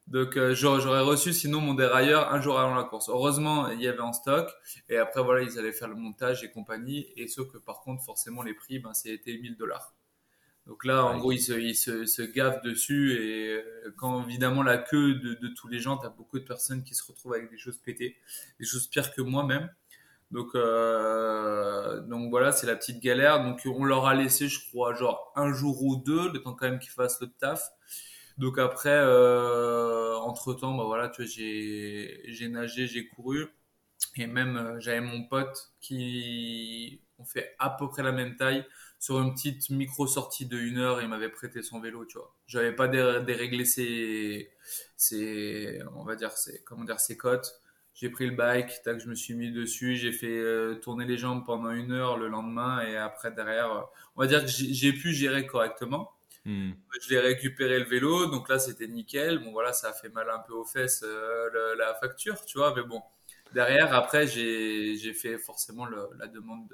Donc 0.06 0.38
euh, 0.38 0.54
j'aurais 0.56 1.02
reçu 1.02 1.34
sinon 1.34 1.60
mon 1.60 1.74
dérailleur 1.74 2.32
un 2.34 2.40
jour 2.40 2.60
avant 2.60 2.76
la 2.76 2.84
course. 2.84 3.10
Heureusement, 3.10 3.68
il 3.70 3.82
y 3.82 3.88
avait 3.88 4.00
en 4.00 4.14
stock. 4.14 4.50
Et 4.88 4.98
après, 4.98 5.22
voilà, 5.22 5.42
ils 5.42 5.60
allaient 5.60 5.74
faire 5.74 5.90
le 5.90 5.96
montage 5.96 6.44
et 6.44 6.52
compagnie. 6.52 7.08
Et 7.18 7.28
sauf 7.28 7.52
que 7.52 7.58
par 7.58 7.82
contre, 7.82 8.04
forcément, 8.04 8.44
les 8.44 8.54
prix, 8.54 8.80
ben, 8.80 8.94
c'était 8.94 9.38
1000 9.38 9.58
dollars. 9.58 9.96
Donc 10.66 10.86
là, 10.86 11.06
en 11.06 11.18
gros, 11.18 11.32
ils 11.32 11.42
se, 11.42 11.54
ils 11.54 11.76
se, 11.76 12.06
se 12.06 12.22
gaffent 12.22 12.62
dessus. 12.62 13.14
Et 13.14 13.56
euh, 13.56 13.94
quand 13.98 14.24
évidemment 14.24 14.64
la 14.64 14.78
queue 14.78 15.16
de, 15.16 15.34
de 15.34 15.48
tous 15.50 15.68
les 15.68 15.80
gens, 15.80 15.98
tu 15.98 16.06
as 16.06 16.10
beaucoup 16.10 16.40
de 16.40 16.46
personnes 16.46 16.84
qui 16.84 16.96
se 16.96 17.04
retrouvent 17.06 17.34
avec 17.34 17.50
des 17.50 17.58
choses 17.58 17.78
pétées, 17.78 18.16
des 18.60 18.66
choses 18.66 18.88
pires 18.88 19.14
que 19.14 19.22
moi-même. 19.22 19.70
Donc, 20.32 20.56
euh, 20.56 22.02
donc 22.02 22.30
voilà, 22.30 22.52
c'est 22.52 22.68
la 22.68 22.76
petite 22.76 23.02
galère. 23.02 23.44
Donc 23.44 23.62
on 23.66 23.84
leur 23.86 24.06
a 24.08 24.14
laissé, 24.16 24.48
je 24.48 24.60
crois, 24.70 24.94
genre 24.94 25.32
un 25.36 25.54
jour 25.54 25.84
ou 25.84 25.96
deux, 25.98 26.32
le 26.32 26.42
temps 26.42 26.54
quand 26.54 26.70
même 26.70 26.80
qu'ils 26.80 26.92
fassent 26.92 27.22
le 27.22 27.28
taf. 27.30 27.64
Donc 28.38 28.60
après, 28.60 28.90
euh, 28.92 30.16
entre 30.18 30.54
temps, 30.54 30.76
bah 30.78 30.84
voilà, 30.86 31.10
tu 31.10 31.24
vois, 31.24 31.32
j'ai 31.32 32.22
j'ai 32.28 32.50
nagé, 32.50 32.88
j'ai 32.88 33.08
couru, 33.08 33.48
et 34.18 34.28
même 34.28 34.58
euh, 34.58 34.80
j'avais 34.80 35.02
mon 35.02 35.24
pote 35.28 35.74
qui 35.82 37.02
on 37.20 37.26
fait 37.26 37.56
à 37.60 37.70
peu 37.72 37.88
près 37.90 38.04
la 38.04 38.12
même 38.12 38.36
taille 38.36 38.66
sur 39.00 39.20
une 39.22 39.34
petite 39.34 39.70
micro 39.72 40.08
sortie 40.08 40.46
de 40.46 40.58
une 40.58 40.78
heure. 40.78 41.02
Il 41.02 41.08
m'avait 41.10 41.30
prêté 41.30 41.62
son 41.64 41.80
vélo, 41.80 42.06
tu 42.06 42.18
vois. 42.18 42.36
J'avais 42.48 42.74
pas 42.74 42.88
déréglé 42.88 43.66
ses, 43.66 44.52
ses, 44.98 45.80
on 45.96 46.04
va 46.04 46.16
dire 46.16 46.32
ses, 46.32 46.64
comment 46.64 46.84
dire 46.84 47.00
ses 47.00 47.18
côtes. 47.18 47.62
J'ai 48.00 48.12
pris 48.12 48.28
le 48.28 48.36
bike, 48.36 48.84
tac, 48.84 49.00
je 49.00 49.10
me 49.10 49.16
suis 49.16 49.34
mis 49.34 49.52
dessus, 49.52 49.96
j'ai 49.96 50.12
fait 50.12 50.28
euh, 50.28 50.76
tourner 50.76 51.06
les 51.06 51.18
jambes 51.18 51.44
pendant 51.44 51.72
une 51.72 51.92
heure 51.92 52.16
le 52.16 52.28
lendemain 52.28 52.82
et 52.82 52.96
après 52.96 53.32
derrière, 53.32 53.88
on 54.16 54.22
va 54.22 54.28
dire 54.28 54.46
que 54.46 54.52
j'ai 54.52 54.94
pu 54.94 55.14
gérer 55.14 55.48
correctement. 55.48 56.12
Hmm. 56.46 56.74
Je 57.02 57.10
l'ai 57.10 57.20
récupéré 57.20 57.80
le 57.80 57.86
vélo, 57.86 58.28
donc 58.28 58.50
là 58.50 58.60
c'était 58.60 58.88
nickel. 58.88 59.40
Bon 59.40 59.52
voilà, 59.52 59.74
ça 59.74 59.90
a 59.90 59.94
fait 59.94 60.10
mal 60.10 60.30
un 60.30 60.38
peu 60.38 60.54
aux 60.54 60.64
fesses 60.64 61.04
euh, 61.04 61.76
la 61.76 61.96
facture, 61.96 62.46
tu 62.46 62.60
vois, 62.60 62.72
mais 62.76 62.84
bon. 62.84 63.02
Derrière, 63.56 63.92
après, 63.92 64.28
j'ai 64.28 65.14
fait 65.14 65.40
forcément 65.40 65.88
la 65.88 66.28
demande 66.28 66.68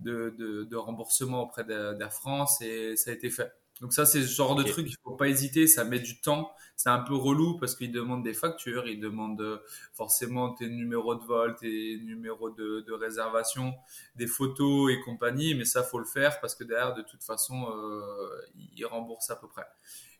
de, 0.00 0.30
de, 0.30 0.64
de, 0.64 0.76
remboursement 0.76 1.42
auprès 1.42 1.64
d'Air 1.64 2.12
France 2.12 2.62
et 2.62 2.96
ça 2.96 3.10
a 3.10 3.14
été 3.14 3.28
fait. 3.28 3.52
Donc 3.80 3.92
ça, 3.92 4.06
c'est 4.06 4.22
ce 4.22 4.34
genre 4.34 4.54
de 4.54 4.62
truc, 4.62 4.86
il 4.88 4.96
faut 5.04 5.16
pas 5.16 5.28
hésiter, 5.28 5.66
ça 5.66 5.84
met 5.84 5.98
du 5.98 6.20
temps. 6.20 6.50
C'est 6.76 6.88
un 6.88 6.98
peu 6.98 7.14
relou 7.14 7.58
parce 7.58 7.74
qu'ils 7.74 7.92
demandent 7.92 8.22
des 8.22 8.34
factures, 8.34 8.88
ils 8.88 9.00
demandent 9.00 9.40
euh, 9.40 9.58
forcément 9.92 10.52
tes 10.54 10.68
numéros 10.68 11.14
de 11.14 11.24
vol, 11.24 11.54
tes 11.56 11.98
numéros 11.98 12.50
de, 12.50 12.80
de 12.80 12.92
réservation, 12.92 13.74
des 14.14 14.26
photos 14.26 14.90
et 14.92 15.00
compagnie, 15.00 15.54
mais 15.54 15.64
ça, 15.64 15.82
faut 15.82 15.98
le 15.98 16.04
faire 16.04 16.40
parce 16.40 16.54
que 16.54 16.64
derrière, 16.64 16.94
de 16.94 17.02
toute 17.02 17.22
façon, 17.22 17.70
euh, 17.70 18.28
ils 18.76 18.84
remboursent 18.86 19.30
à 19.30 19.36
peu 19.36 19.48
près. 19.48 19.66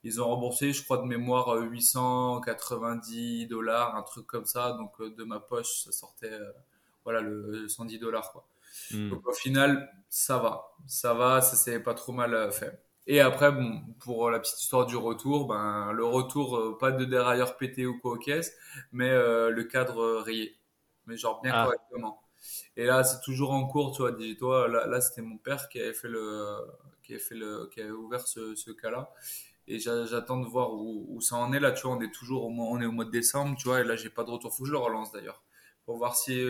Ils 0.06 0.22
ont 0.22 0.26
remboursé, 0.28 0.72
je 0.72 0.84
crois, 0.84 0.98
de 0.98 1.02
mémoire 1.02 1.48
890 1.56 3.48
dollars, 3.48 3.96
un 3.96 4.02
truc 4.02 4.24
comme 4.26 4.44
ça. 4.44 4.72
Donc 4.72 4.92
euh, 5.00 5.10
de 5.10 5.24
ma 5.24 5.40
poche, 5.40 5.82
ça 5.84 5.90
sortait, 5.90 6.32
euh, 6.32 6.52
voilà, 7.02 7.20
le 7.20 7.66
110 7.68 7.98
dollars, 7.98 8.30
quoi. 8.30 8.46
Hmm. 8.92 9.10
Donc 9.10 9.26
au 9.26 9.32
final, 9.32 9.90
ça 10.08 10.38
va, 10.38 10.74
ça 10.86 11.12
va, 11.12 11.40
ça 11.40 11.56
s'est 11.56 11.80
pas 11.80 11.94
trop 11.94 12.12
mal 12.12 12.52
fait. 12.52 12.85
Et 13.06 13.20
après, 13.20 13.52
bon, 13.52 13.82
pour 14.00 14.30
la 14.30 14.40
petite 14.40 14.60
histoire 14.60 14.84
du 14.84 14.96
retour, 14.96 15.46
ben, 15.46 15.92
le 15.92 16.04
retour, 16.04 16.56
euh, 16.56 16.76
pas 16.76 16.90
de 16.90 17.04
dérailleur 17.04 17.56
pété 17.56 17.86
ou 17.86 17.98
quoi 18.00 18.12
au 18.12 18.16
caisse, 18.18 18.56
mais 18.90 19.08
euh, 19.08 19.50
le 19.50 19.64
cadre 19.64 20.00
euh, 20.00 20.20
rayé. 20.22 20.58
Mais 21.06 21.16
genre 21.16 21.40
bien 21.40 21.52
ah. 21.54 21.64
correctement. 21.64 22.20
Et 22.76 22.84
là, 22.84 23.04
c'est 23.04 23.20
toujours 23.20 23.52
en 23.52 23.66
cours, 23.66 23.92
tu 23.92 24.02
vois. 24.02 24.10
Dis-toi, 24.10 24.66
là, 24.68 24.86
là 24.86 25.00
c'était 25.00 25.22
mon 25.22 25.38
père 25.38 25.68
qui 25.68 25.80
avait 25.80 25.92
fait 25.92 26.08
le, 26.08 26.58
qui 27.04 27.12
avait 27.12 27.22
fait 27.22 27.36
le, 27.36 27.70
qui 27.72 27.80
avait 27.80 27.90
ouvert 27.90 28.26
ce, 28.26 28.56
ce 28.56 28.72
cas-là. 28.72 29.12
Et 29.68 29.78
j'attends 29.78 30.38
de 30.38 30.46
voir 30.46 30.72
où, 30.72 31.06
où, 31.08 31.20
ça 31.20 31.36
en 31.36 31.52
est 31.52 31.60
là, 31.60 31.72
tu 31.72 31.86
vois. 31.86 31.96
On 31.96 32.00
est 32.00 32.12
toujours 32.12 32.44
au 32.44 32.50
mois, 32.50 32.66
on 32.70 32.80
est 32.80 32.86
au 32.86 32.92
mois 32.92 33.04
de 33.04 33.10
décembre, 33.10 33.56
tu 33.56 33.68
vois. 33.68 33.80
Et 33.80 33.84
là, 33.84 33.94
j'ai 33.96 34.10
pas 34.10 34.24
de 34.24 34.30
retour. 34.30 34.52
Faut 34.54 34.64
que 34.64 34.68
je 34.68 34.72
le 34.72 34.78
relance 34.78 35.12
d'ailleurs. 35.12 35.42
Pour 35.84 35.96
voir 35.96 36.16
si, 36.16 36.44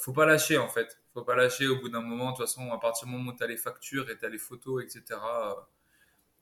faut 0.00 0.12
pas 0.14 0.24
lâcher 0.24 0.56
en 0.56 0.68
fait. 0.68 0.98
Faut 1.12 1.22
pas 1.22 1.36
lâcher 1.36 1.66
au 1.68 1.78
bout 1.80 1.90
d'un 1.90 2.00
moment. 2.00 2.32
De 2.32 2.36
toute 2.36 2.46
façon, 2.46 2.72
à 2.72 2.78
partir 2.78 3.06
du 3.06 3.12
moment 3.12 3.32
où 3.32 3.34
t'as 3.34 3.46
les 3.46 3.58
factures 3.58 4.08
et 4.08 4.16
t'as 4.16 4.30
les 4.30 4.38
photos, 4.38 4.82
etc 4.82 5.18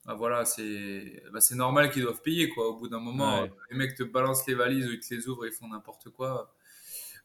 ah, 0.07 0.15
voilà, 0.15 0.45
c'est 0.45 1.23
bah, 1.33 1.41
c'est 1.41 1.55
normal 1.55 1.91
qu'ils 1.91 2.03
doivent 2.03 2.23
payer 2.23 2.49
quoi. 2.49 2.69
Au 2.69 2.77
bout 2.77 2.89
d'un 2.89 3.01
moment, 3.01 3.47
les 3.71 3.77
mecs 3.77 3.95
te 3.95 4.03
balancent 4.03 4.47
les 4.47 4.55
valises 4.55 4.87
ou 4.87 4.93
ils 4.93 5.01
te 5.01 5.15
les 5.15 5.29
ouvrent, 5.29 5.47
ils 5.47 5.53
font 5.53 5.69
n'importe 5.69 6.11
quoi. 6.11 6.55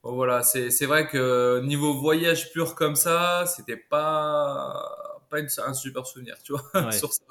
Bon, 0.03 0.13
voilà, 0.13 0.43
c'est 0.43 0.69
c'est 0.69 0.85
vrai 0.85 1.07
que 1.07 1.61
niveau 1.61 1.93
voyage 1.93 2.51
pur 2.51 2.75
comme 2.75 2.95
ça, 2.95 3.45
c'était 3.47 3.77
pas 3.77 5.05
pas 5.29 5.37
un 5.39 5.73
super 5.73 6.05
souvenir, 6.05 6.35
tu 6.43 6.53
vois, 6.53 6.91
sur 6.91 7.11
ça. 7.13 7.23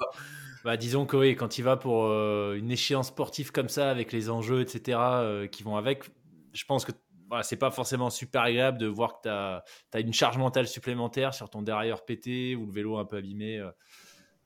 Bah, 0.63 0.77
disons 0.77 1.05
que 1.05 1.15
oui, 1.15 1.35
quand 1.35 1.57
il 1.57 1.61
va 1.61 1.77
pour 1.77 2.05
euh, 2.05 2.55
une 2.55 2.71
échéance 2.71 3.09
sportive 3.09 3.51
comme 3.51 3.69
ça, 3.69 3.91
avec 3.91 4.11
les 4.11 4.29
enjeux, 4.29 4.61
etc., 4.61 4.97
euh, 4.99 5.47
qui 5.47 5.61
vont 5.61 5.77
avec, 5.77 6.05
je 6.53 6.65
pense 6.65 6.85
que 6.85 6.91
voilà, 7.29 7.43
c'est 7.43 7.55
pas 7.55 7.71
forcément 7.71 8.09
super 8.09 8.41
agréable 8.41 8.77
de 8.77 8.87
voir 8.87 9.17
que 9.17 9.23
tu 9.23 9.29
as, 9.29 9.63
as, 9.93 9.99
une 9.99 10.13
charge 10.13 10.37
mentale 10.37 10.67
supplémentaire 10.67 11.33
sur 11.33 11.49
ton 11.49 11.61
derrière 11.61 12.03
pété 12.03 12.55
ou 12.55 12.65
le 12.65 12.71
vélo 12.71 12.97
un 12.97 13.05
peu 13.05 13.17
abîmé. 13.17 13.63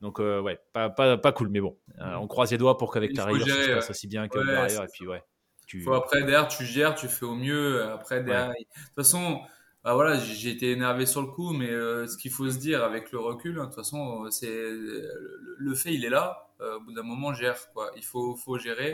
Donc, 0.02 0.20
ouais, 0.20 0.60
pas, 0.74 0.90
pas, 0.90 1.18
pas, 1.18 1.32
cool, 1.32 1.50
mais 1.50 1.60
bon, 1.60 1.78
on 2.00 2.28
croise 2.28 2.52
les 2.52 2.58
doigts 2.58 2.78
pour 2.78 2.94
qu'avec 2.94 3.14
ta 3.14 3.26
rayure, 3.26 3.48
ça 3.48 3.64
se 3.64 3.72
passe 3.72 3.90
aussi 3.90 4.08
bien 4.08 4.28
que 4.28 4.40
le 4.40 4.46
derrière. 4.46 4.84
Et 4.84 4.88
puis, 4.88 5.08
ouais. 5.08 5.24
Tu... 5.68 5.82
Faut 5.82 5.94
après, 5.94 6.22
derrière, 6.22 6.48
tu 6.48 6.66
gères, 6.66 6.96
tu 6.96 7.08
fais 7.08 7.26
au 7.26 7.36
mieux. 7.36 7.84
Après, 7.84 8.24
derrière, 8.24 8.50
de 8.50 8.56
toute 8.56 8.96
façon, 8.96 9.42
bah 9.84 9.94
voilà, 9.94 10.18
j'ai 10.18 10.50
été 10.50 10.72
énervé 10.72 11.06
sur 11.06 11.22
le 11.22 11.28
coup, 11.28 11.52
mais 11.52 11.68
ce 11.68 12.18
qu'il 12.18 12.32
faut 12.32 12.50
se 12.50 12.58
dire 12.58 12.84
avec 12.84 13.12
le 13.12 13.20
recul, 13.20 13.60
hein, 13.60 13.64
de 13.64 13.66
toute 13.68 13.76
façon, 13.76 14.30
c'est 14.32 14.48
le 14.48 15.74
fait, 15.76 15.94
il 15.94 16.06
est 16.06 16.10
là. 16.10 16.50
au 16.60 16.80
bout 16.80 16.94
d'un 16.94 17.04
moment, 17.04 17.34
gère 17.34 17.58
quoi. 17.74 17.92
Il 17.96 18.04
faut, 18.04 18.36
faut 18.36 18.58
gérer 18.58 18.94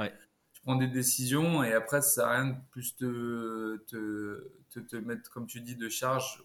prends 0.66 0.76
des 0.76 0.88
décisions 0.88 1.64
et 1.64 1.74
après, 1.74 2.02
ça 2.02 2.10
sert 2.10 2.26
à 2.26 2.32
rien 2.32 2.46
de 2.48 2.56
plus 2.72 2.96
te, 2.96 3.78
te, 3.88 4.80
te, 4.80 4.96
mettre, 4.96 5.30
comme 5.30 5.46
tu 5.46 5.62
dis, 5.62 5.76
de 5.76 5.90
charge 5.90 6.44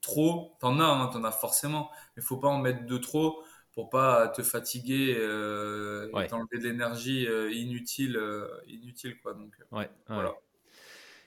trop. 0.00 0.56
T'en 0.58 0.80
as, 0.80 0.84
hein, 0.84 1.06
t'en 1.06 1.24
as 1.24 1.30
forcément, 1.30 1.90
mais 2.16 2.22
faut 2.22 2.36
pas 2.36 2.48
en 2.48 2.58
mettre 2.58 2.84
de 2.84 2.98
trop 2.98 3.42
pour 3.74 3.88
pas 3.88 4.28
te 4.28 4.42
fatiguer 4.42 5.16
euh, 5.18 6.08
et 6.18 6.26
t'enlever 6.26 6.58
de 6.58 6.64
l'énergie 6.64 7.26
euh, 7.26 7.52
inutile, 7.52 8.16
euh, 8.16 8.48
inutile 8.66 9.18
quoi. 9.20 9.34
Donc 9.34 9.52
ouais, 9.72 9.88
voilà. 10.08 10.34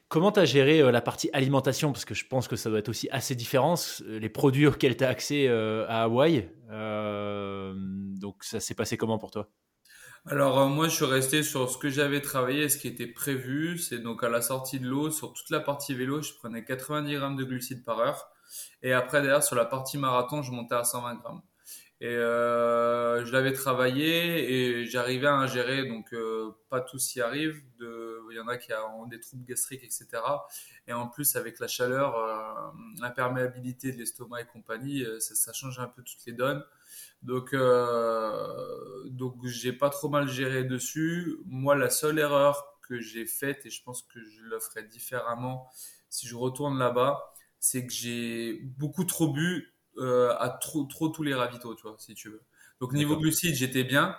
Comment 0.09 0.31
tu 0.31 0.39
as 0.39 0.45
géré 0.45 0.91
la 0.91 1.01
partie 1.01 1.29
alimentation? 1.33 1.91
Parce 1.91 2.05
que 2.05 2.13
je 2.13 2.27
pense 2.27 2.47
que 2.47 2.55
ça 2.55 2.69
doit 2.69 2.79
être 2.79 2.89
aussi 2.89 3.09
assez 3.09 3.33
différent. 3.33 3.73
Les 4.05 4.29
produits 4.29 4.67
auxquels 4.67 4.95
tu 4.95 5.03
as 5.03 5.09
accès 5.09 5.47
à 5.47 6.03
Hawaï. 6.03 6.50
donc 6.69 8.43
ça 8.43 8.59
s'est 8.59 8.75
passé 8.75 8.95
comment 8.95 9.17
pour 9.17 9.31
toi? 9.31 9.50
Alors 10.27 10.69
moi 10.69 10.88
je 10.88 10.95
suis 10.95 11.05
resté 11.05 11.41
sur 11.41 11.69
ce 11.69 11.77
que 11.77 11.89
j'avais 11.89 12.21
travaillé, 12.21 12.69
ce 12.69 12.77
qui 12.77 12.88
était 12.88 13.07
prévu. 13.07 13.79
C'est 13.79 14.00
donc 14.00 14.23
à 14.23 14.29
la 14.29 14.43
sortie 14.43 14.79
de 14.79 14.88
l'eau, 14.88 15.09
sur 15.09 15.33
toute 15.33 15.50
la 15.50 15.59
partie 15.59 15.95
vélo, 15.95 16.21
je 16.21 16.33
prenais 16.33 16.63
90 16.63 17.15
grammes 17.15 17.35
de 17.35 17.43
glucides 17.43 17.83
par 17.83 17.97
heure. 18.00 18.29
Et 18.83 18.93
après 18.93 19.23
derrière 19.23 19.43
sur 19.43 19.55
la 19.55 19.65
partie 19.65 19.97
marathon, 19.97 20.43
je 20.43 20.51
montais 20.51 20.75
à 20.75 20.83
120 20.83 21.15
grammes. 21.15 21.41
Et 22.03 22.07
euh, 22.07 23.24
je 23.25 23.31
l'avais 23.31 23.53
travaillé 23.53 24.81
et 24.81 24.86
j'arrivais 24.86 25.27
à 25.27 25.36
ingérer, 25.36 25.88
donc 25.88 26.13
euh, 26.13 26.51
pas 26.69 26.81
tous 26.81 27.15
y 27.15 27.22
arrivent. 27.22 27.63
Il 27.79 28.36
y 28.36 28.41
en 28.41 28.48
a 28.50 28.57
qui 28.57 28.74
ont 28.74 29.05
des 29.05 29.22
troubles 29.22 29.45
gastriques, 29.45 29.86
etc. 29.86 30.07
Et 30.86 30.91
en 30.91 31.07
plus 31.07 31.38
avec 31.38 31.62
la 31.62 31.69
chaleur, 31.69 32.17
euh, 32.17 32.72
l'imperméabilité 33.00 33.93
de 33.93 34.00
l'estomac 34.00 34.41
et 34.41 34.45
compagnie, 34.48 35.05
ça, 35.19 35.53
change 35.53 35.79
un 35.79 35.88
peu 35.88 36.03
toutes 36.03 36.25
les 36.25 36.33
donnes. 36.33 36.62
Donc, 37.22 37.53
euh, 37.53 39.07
donc 39.10 39.38
j'ai 39.45 39.72
pas 39.72 39.89
trop 39.89 40.10
mal 40.10 40.27
géré 40.27 40.65
dessus. 40.65 41.38
Moi, 41.45 41.77
la 41.77 41.89
seule 41.89 42.19
erreur 42.19 42.81
que 42.81 43.00
j'ai 43.00 43.25
faite, 43.25 43.65
et 43.65 43.69
je 43.69 43.81
pense 43.81 44.01
que 44.01 44.22
je 44.22 44.41
le 44.41 44.60
ferai 44.60 44.83
différemment 44.83 45.69
si 46.10 46.27
je 46.27 46.36
retourne 46.36 46.77
là-bas, 46.77 47.33
c'est 47.60 47.88
que 47.88 47.93
j'ai 47.93 48.60
beaucoup 48.77 49.05
trop 49.05 49.31
bu 49.31 49.72
euh, 49.97 50.35
à 50.39 50.50
trop, 50.50 50.83
trop 50.85 51.09
tous 51.09 51.23
les 51.23 51.33
ravitaux, 51.33 51.75
tu 51.75 51.83
vois, 51.83 51.95
si 52.00 52.13
tu 52.15 52.29
veux. 52.29 52.41
Donc, 52.79 52.93
niveau 52.93 53.17
glucides, 53.17 53.55
j'étais 53.55 53.83
bien. 53.83 54.15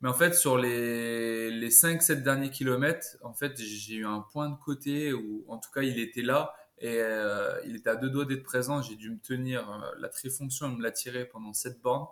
Mais 0.00 0.08
en 0.08 0.14
fait, 0.14 0.34
sur 0.34 0.58
les, 0.58 1.50
les 1.50 1.70
5-7 1.70 2.22
derniers 2.22 2.50
kilomètres, 2.50 3.16
en 3.22 3.34
fait, 3.34 3.56
j'ai 3.60 3.94
eu 3.96 4.06
un 4.06 4.20
point 4.20 4.48
de 4.48 4.56
côté 4.56 5.12
où, 5.12 5.44
en 5.48 5.58
tout 5.58 5.70
cas, 5.72 5.82
il 5.82 5.98
était 5.98 6.22
là 6.22 6.54
et 6.80 6.98
euh, 7.00 7.60
il 7.66 7.76
était 7.76 7.90
à 7.90 7.96
deux 7.96 8.10
doigts 8.10 8.24
d'être 8.24 8.44
présent. 8.44 8.80
J'ai 8.82 8.94
dû 8.94 9.10
me 9.10 9.18
tenir 9.18 9.68
euh, 9.70 9.90
la 9.98 10.08
trifonction 10.08 10.70
et 10.70 10.76
me 10.76 10.82
la 10.82 10.92
tirer 10.92 11.24
pendant 11.24 11.52
cette 11.52 11.80
bornes 11.80 12.06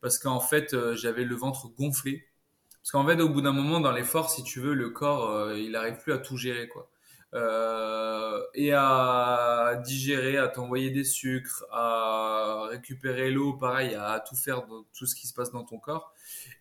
parce 0.00 0.18
qu'en 0.18 0.40
fait, 0.40 0.74
euh, 0.74 0.94
j'avais 0.94 1.24
le 1.24 1.34
ventre 1.34 1.68
gonflé. 1.68 2.28
Parce 2.82 2.92
qu'en 2.92 3.06
fait, 3.06 3.20
au 3.20 3.28
bout 3.30 3.40
d'un 3.40 3.52
moment, 3.52 3.80
dans 3.80 3.92
l'effort, 3.92 4.30
si 4.30 4.44
tu 4.44 4.60
veux, 4.60 4.74
le 4.74 4.90
corps, 4.90 5.52
il 5.54 5.72
n'arrive 5.72 5.96
plus 5.96 6.12
à 6.12 6.18
tout 6.18 6.36
gérer, 6.36 6.68
quoi. 6.68 6.90
Euh, 7.34 8.40
et 8.54 8.72
à 8.72 9.80
digérer, 9.84 10.38
à 10.38 10.48
t'envoyer 10.48 10.90
des 10.90 11.04
sucres, 11.04 11.64
à 11.72 12.66
récupérer 12.70 13.30
l'eau, 13.30 13.54
pareil, 13.54 13.94
à 13.94 14.20
tout 14.20 14.36
faire, 14.36 14.64
tout 14.96 15.06
ce 15.06 15.14
qui 15.16 15.26
se 15.26 15.34
passe 15.34 15.50
dans 15.50 15.64
ton 15.64 15.78
corps. 15.78 16.14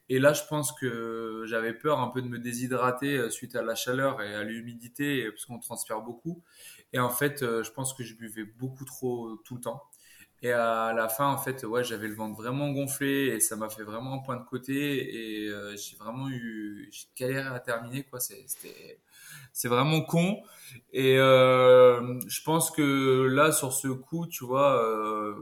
Et 0.09 0.19
là, 0.19 0.33
je 0.33 0.43
pense 0.49 0.71
que 0.71 1.43
j'avais 1.47 1.73
peur 1.73 1.99
un 1.99 2.07
peu 2.07 2.21
de 2.21 2.27
me 2.27 2.39
déshydrater 2.39 3.29
suite 3.29 3.55
à 3.55 3.61
la 3.61 3.75
chaleur 3.75 4.21
et 4.21 4.33
à 4.35 4.43
l'humidité, 4.43 5.29
parce 5.31 5.45
qu'on 5.45 5.59
transpire 5.59 6.01
beaucoup. 6.01 6.41
Et 6.91 6.99
en 6.99 7.09
fait, 7.09 7.41
je 7.41 7.71
pense 7.71 7.93
que 7.93 8.03
je 8.03 8.15
buvais 8.15 8.43
beaucoup 8.43 8.85
trop 8.85 9.37
tout 9.45 9.55
le 9.55 9.61
temps. 9.61 9.83
Et 10.43 10.51
à 10.51 10.91
la 10.93 11.07
fin, 11.07 11.27
en 11.27 11.37
fait, 11.37 11.63
ouais, 11.63 11.85
j'avais 11.85 12.09
le 12.09 12.15
ventre 12.15 12.35
vraiment 12.35 12.69
gonflé 12.69 13.27
et 13.27 13.39
ça 13.39 13.55
m'a 13.55 13.69
fait 13.69 13.83
vraiment 13.83 14.13
un 14.15 14.19
point 14.19 14.35
de 14.35 14.43
côté 14.43 15.45
et 15.45 15.47
euh, 15.47 15.77
j'ai 15.77 15.95
vraiment 15.95 16.29
eu, 16.29 16.89
j'ai 16.91 17.07
galéré 17.15 17.47
à 17.47 17.59
terminer, 17.61 18.03
quoi. 18.03 18.19
C'était, 18.19 18.99
c'est 19.53 19.67
vraiment 19.67 20.01
con. 20.01 20.41
Et 20.91 21.17
euh, 21.17 22.19
je 22.27 22.41
pense 22.43 22.71
que 22.71 23.27
là, 23.27 23.51
sur 23.51 23.73
ce 23.73 23.87
coup, 23.87 24.27
tu 24.27 24.45
vois, 24.45 24.83
euh, 24.83 25.35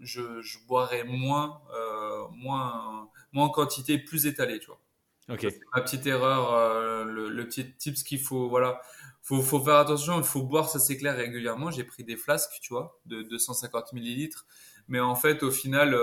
je, 0.00 0.40
je 0.42 0.58
boirais 0.66 1.04
moins, 1.04 1.60
euh, 1.74 2.26
moins, 2.32 3.08
moins 3.32 3.46
en 3.46 3.50
quantité, 3.50 3.98
plus 3.98 4.26
étalé, 4.26 4.58
tu 4.58 4.66
vois. 4.66 4.80
Ok. 5.28 5.46
Ma 5.74 5.82
petite 5.82 6.06
erreur, 6.06 7.04
le, 7.04 7.28
le 7.28 7.48
petit 7.48 7.72
tips 7.76 8.04
qu'il 8.04 8.20
faut, 8.20 8.48
voilà 8.48 8.80
faut, 9.22 9.42
faut 9.42 9.58
faire 9.60 9.74
attention, 9.74 10.18
il 10.18 10.24
faut 10.24 10.44
boire, 10.44 10.68
ça 10.68 10.78
c'est 10.78 10.96
clair, 10.96 11.16
régulièrement. 11.16 11.72
J'ai 11.72 11.82
pris 11.82 12.04
des 12.04 12.16
flasques, 12.16 12.58
tu 12.62 12.72
vois, 12.72 13.00
de 13.06 13.22
250 13.22 13.92
millilitres. 13.92 14.46
Mais 14.86 15.00
en 15.00 15.16
fait, 15.16 15.42
au 15.42 15.50
final, 15.50 15.96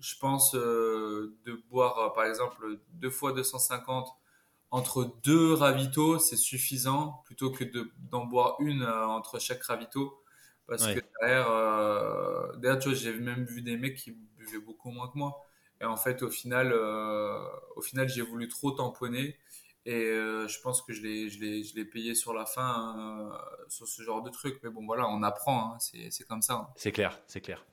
je 0.00 0.14
pense 0.18 0.52
de 0.54 1.62
boire, 1.68 2.14
par 2.14 2.24
exemple, 2.24 2.78
deux 2.94 3.10
fois 3.10 3.32
250 3.32 4.08
entre 4.70 5.16
deux 5.22 5.54
ravitaux, 5.54 6.18
c'est 6.18 6.36
suffisant, 6.36 7.22
plutôt 7.26 7.50
que 7.50 7.64
d'en 8.10 8.24
boire 8.24 8.56
une 8.60 8.84
entre 8.84 9.38
chaque 9.38 9.62
ravito. 9.62 10.20
Parce 10.66 10.86
que 10.86 11.00
derrière, 11.20 11.48
derrière, 12.58 12.78
tu 12.78 12.88
vois, 12.88 12.98
j'ai 12.98 13.12
même 13.12 13.44
vu 13.44 13.62
des 13.62 13.76
mecs 13.76 13.96
qui 13.96 14.12
buvaient 14.12 14.58
beaucoup 14.58 14.90
moins 14.90 15.08
que 15.08 15.18
moi. 15.18 15.46
Et 15.80 15.84
en 15.84 15.96
fait, 15.96 16.22
au 16.22 16.30
final, 16.30 16.72
au 16.72 17.82
final, 17.82 18.08
j'ai 18.08 18.22
voulu 18.22 18.48
trop 18.48 18.70
tamponner. 18.70 19.38
Et 19.86 19.92
euh, 19.92 20.48
je 20.48 20.60
pense 20.60 20.80
que 20.80 20.92
je 20.94 21.02
l'ai, 21.02 21.28
je 21.28 21.38
l'ai, 21.40 21.62
je 21.62 21.74
l'ai 21.74 21.84
payé 21.84 22.14
sur 22.14 22.32
la 22.32 22.46
fin 22.46 22.96
euh, 22.98 23.36
sur 23.68 23.86
ce 23.86 24.02
genre 24.02 24.22
de 24.22 24.30
truc. 24.30 24.58
Mais 24.62 24.70
bon, 24.70 24.84
voilà, 24.86 25.06
on 25.08 25.22
apprend. 25.22 25.72
Hein, 25.72 25.76
c'est, 25.78 26.10
c'est 26.10 26.24
comme 26.24 26.40
ça. 26.40 26.54
Hein. 26.54 26.68
C'est 26.76 26.92
clair, 26.92 27.20
c'est 27.26 27.40
clair. 27.40 27.64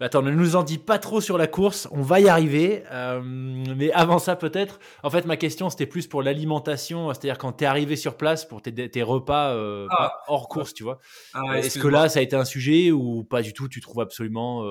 Attends, 0.00 0.22
ne 0.22 0.30
nous 0.30 0.56
en 0.56 0.62
dis 0.62 0.78
pas 0.78 0.98
trop 0.98 1.20
sur 1.20 1.38
la 1.38 1.46
course. 1.46 1.88
On 1.90 2.02
va 2.02 2.20
y 2.20 2.28
arriver. 2.28 2.84
Euh, 2.92 3.20
mais 3.22 3.92
avant 3.92 4.18
ça, 4.18 4.36
peut-être. 4.36 4.78
En 5.02 5.10
fait, 5.10 5.26
ma 5.26 5.36
question, 5.36 5.70
c'était 5.70 5.86
plus 5.86 6.06
pour 6.06 6.22
l'alimentation. 6.22 7.08
C'est-à-dire 7.08 7.38
quand 7.38 7.52
tu 7.52 7.64
es 7.64 7.66
arrivé 7.66 7.96
sur 7.96 8.16
place 8.16 8.44
pour 8.44 8.62
tes, 8.62 8.90
tes 8.90 9.02
repas 9.02 9.56
ah, 9.90 10.12
hors 10.28 10.48
course, 10.48 10.74
tu 10.74 10.82
vois. 10.82 10.98
Ah, 11.34 11.58
Est-ce 11.58 11.78
que 11.78 11.88
là, 11.88 12.08
ça 12.08 12.20
a 12.20 12.22
été 12.22 12.36
un 12.36 12.44
sujet 12.44 12.90
ou 12.90 13.24
pas 13.24 13.42
du 13.42 13.52
tout? 13.52 13.68
Tu 13.68 13.80
trouves 13.80 14.00
absolument 14.00 14.62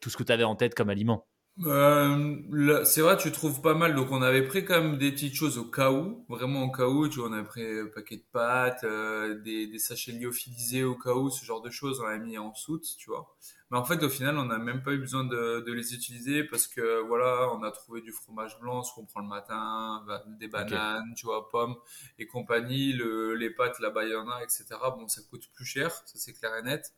tout 0.00 0.10
ce 0.10 0.16
que 0.16 0.22
tu 0.22 0.32
avais 0.32 0.44
en 0.44 0.56
tête 0.56 0.74
comme 0.74 0.90
aliment? 0.90 1.26
Euh, 1.66 2.84
c'est 2.84 3.02
vrai, 3.02 3.16
tu 3.18 3.30
trouves 3.32 3.60
pas 3.60 3.74
mal. 3.74 3.94
Donc, 3.94 4.10
on 4.10 4.22
avait 4.22 4.46
pris 4.46 4.64
quand 4.64 4.80
même 4.80 4.96
des 4.96 5.12
petites 5.12 5.34
choses 5.34 5.58
au 5.58 5.64
cas 5.64 5.90
où, 5.90 6.24
vraiment 6.28 6.62
au 6.62 6.70
cas 6.70 6.86
où. 6.86 7.08
Tu 7.08 7.18
vois, 7.20 7.28
on 7.28 7.32
avait 7.32 7.44
pris 7.44 7.80
un 7.80 7.86
paquet 7.86 8.16
de 8.16 8.24
pâtes, 8.32 8.84
euh, 8.84 9.38
des, 9.40 9.66
des, 9.66 9.78
sachets 9.78 10.12
lyophilisés 10.12 10.84
au 10.84 10.94
cas 10.96 11.12
où, 11.12 11.28
ce 11.28 11.44
genre 11.44 11.60
de 11.60 11.70
choses. 11.70 12.00
On 12.00 12.06
a 12.06 12.16
mis 12.18 12.38
en 12.38 12.54
soute, 12.54 12.86
tu 12.98 13.10
vois. 13.10 13.36
Mais 13.70 13.78
en 13.78 13.84
fait, 13.84 14.02
au 14.02 14.08
final, 14.08 14.38
on 14.38 14.46
n'a 14.46 14.58
même 14.58 14.82
pas 14.82 14.92
eu 14.92 14.98
besoin 14.98 15.24
de, 15.24 15.60
de, 15.60 15.72
les 15.72 15.94
utiliser 15.94 16.44
parce 16.44 16.66
que 16.66 17.02
voilà, 17.06 17.52
on 17.54 17.62
a 17.62 17.70
trouvé 17.70 18.00
du 18.00 18.10
fromage 18.10 18.58
blanc, 18.58 18.82
ce 18.82 18.94
qu'on 18.94 19.04
prend 19.04 19.20
le 19.20 19.28
matin, 19.28 20.04
des 20.40 20.48
bananes, 20.48 21.14
tu 21.14 21.26
vois, 21.26 21.48
pommes 21.48 21.76
et 22.18 22.26
compagnie. 22.26 22.92
Le, 22.94 23.34
les 23.34 23.50
pâtes, 23.50 23.78
là-bas, 23.80 24.04
il 24.04 24.12
y 24.12 24.16
en 24.16 24.28
a, 24.28 24.42
etc. 24.42 24.64
Bon, 24.96 25.06
ça 25.08 25.20
coûte 25.30 25.48
plus 25.54 25.66
cher, 25.66 25.92
ça 25.92 26.18
c'est 26.18 26.32
clair 26.32 26.56
et 26.56 26.62
net. 26.62 26.94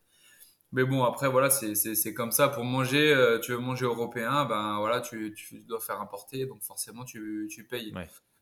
Mais 0.73 0.83
bon, 0.85 1.03
après, 1.03 1.29
voilà, 1.29 1.51
c'est 1.51 2.13
comme 2.15 2.31
ça. 2.31 2.49
Pour 2.49 2.63
manger, 2.63 3.13
euh, 3.13 3.39
tu 3.39 3.51
veux 3.51 3.59
manger 3.59 3.85
européen, 3.85 4.45
ben 4.45 4.79
voilà, 4.79 5.01
tu, 5.01 5.31
tu 5.35 5.59
dois 5.61 5.79
faire 5.79 6.01
importer, 6.01 6.47
donc 6.47 6.63
forcément, 6.63 7.05
tu, 7.05 7.47
tu 7.49 7.63
payes. 7.63 7.93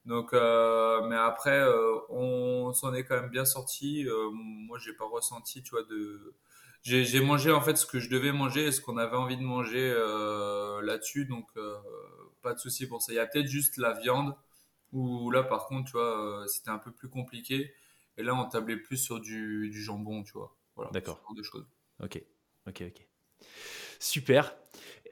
Donc, 0.06 0.34
euh, 0.34 1.06
mais 1.08 1.18
après, 1.18 1.60
euh, 1.60 1.94
on 2.10 2.72
s'en 2.74 2.94
est 2.94 3.04
quand 3.04 3.20
même 3.20 3.30
bien 3.30 3.44
sorti. 3.44 4.08
Moi, 4.32 4.80
j'ai 4.80 4.94
pas 4.94 5.06
ressenti, 5.06 5.62
tu 5.62 5.72
vois, 5.72 5.84
de. 5.84 6.34
J'ai 6.84 7.20
mangé 7.20 7.52
en 7.52 7.60
fait 7.60 7.76
ce 7.76 7.86
que 7.86 8.00
je 8.00 8.10
devais 8.10 8.32
manger 8.32 8.68
et 8.68 8.72
ce 8.72 8.80
qu'on 8.80 8.98
avait 8.98 9.18
envie 9.18 9.38
de 9.38 9.44
manger 9.44 9.94
là-dessus, 10.82 11.26
donc 11.26 11.50
pas 12.42 12.54
de 12.54 12.60
souci 12.60 12.88
pour 12.88 13.02
ça. 13.02 13.12
Il 13.12 13.16
y 13.16 13.20
a 13.20 13.28
peut-être 13.28 13.48
juste 13.48 13.76
la 13.76 13.92
viande 13.92 14.36
où 14.94 15.32
là, 15.32 15.44
par 15.44 15.68
contre, 15.68 15.92
tu 15.92 15.98
vois, 15.98 16.46
c'était 16.48 16.70
un 16.72 16.80
peu 16.80 16.92
plus 16.92 17.10
compliqué. 17.10 17.74
Et 18.18 18.24
là, 18.24 18.34
on 18.36 18.48
tablait 18.48 18.78
plus 18.78 18.98
sur 18.98 19.20
du, 19.20 19.70
du 19.70 19.82
jambon, 19.82 20.24
tu 20.24 20.34
vois. 20.34 20.56
Voilà. 20.76 20.92
D'accord. 20.92 21.22
De 21.36 21.44
choses. 21.44 21.66
Ok, 22.04 22.22
ok, 22.68 22.84
ok. 22.88 23.08
Super. 24.00 24.56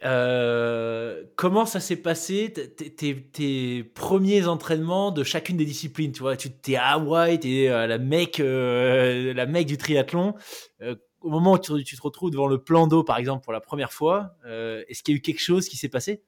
Euh, 0.04 1.26
comment 1.36 1.66
ça 1.66 1.80
s'est 1.80 1.98
passé 1.98 2.54
tes, 2.54 3.84
premiers 3.84 4.48
entraînements 4.48 5.12
de 5.12 5.24
chacune 5.24 5.58
des 5.58 5.66
disciplines 5.66 6.12
Tu 6.12 6.22
vois, 6.22 6.38
tu 6.38 6.76
à 6.76 6.94
Hawaï, 6.94 7.40
tu 7.40 7.50
es 7.50 7.88
la 7.88 7.98
mec, 7.98 8.40
euh, 8.40 9.34
la 9.34 9.46
mec 9.46 9.68
du 9.68 9.78
triathlon. 9.78 10.36
Euh, 10.82 10.96
au 11.22 11.30
moment 11.30 11.54
où 11.54 11.60
tu, 11.60 11.84
te 11.84 12.02
retrouves 12.02 12.32
devant 12.32 12.48
le 12.48 12.64
plan 12.64 12.88
d'eau, 12.88 13.04
par 13.04 13.18
exemple, 13.18 13.44
pour 13.44 13.52
la 13.52 13.60
première 13.60 13.92
fois, 13.92 14.36
est-ce 14.46 15.04
qu'il 15.04 15.14
y 15.14 15.18
a 15.18 15.20
eu 15.20 15.22
quelque 15.22 15.42
chose 15.42 15.68
qui 15.68 15.76
s'est 15.76 15.90
passé? 15.90 16.24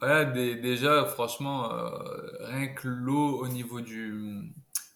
Déjà, 0.00 1.04
franchement, 1.06 1.68
rien 2.40 2.68
que 2.68 2.86
l'eau 2.86 3.40
au 3.40 3.48
niveau 3.48 3.80
du, 3.80 4.52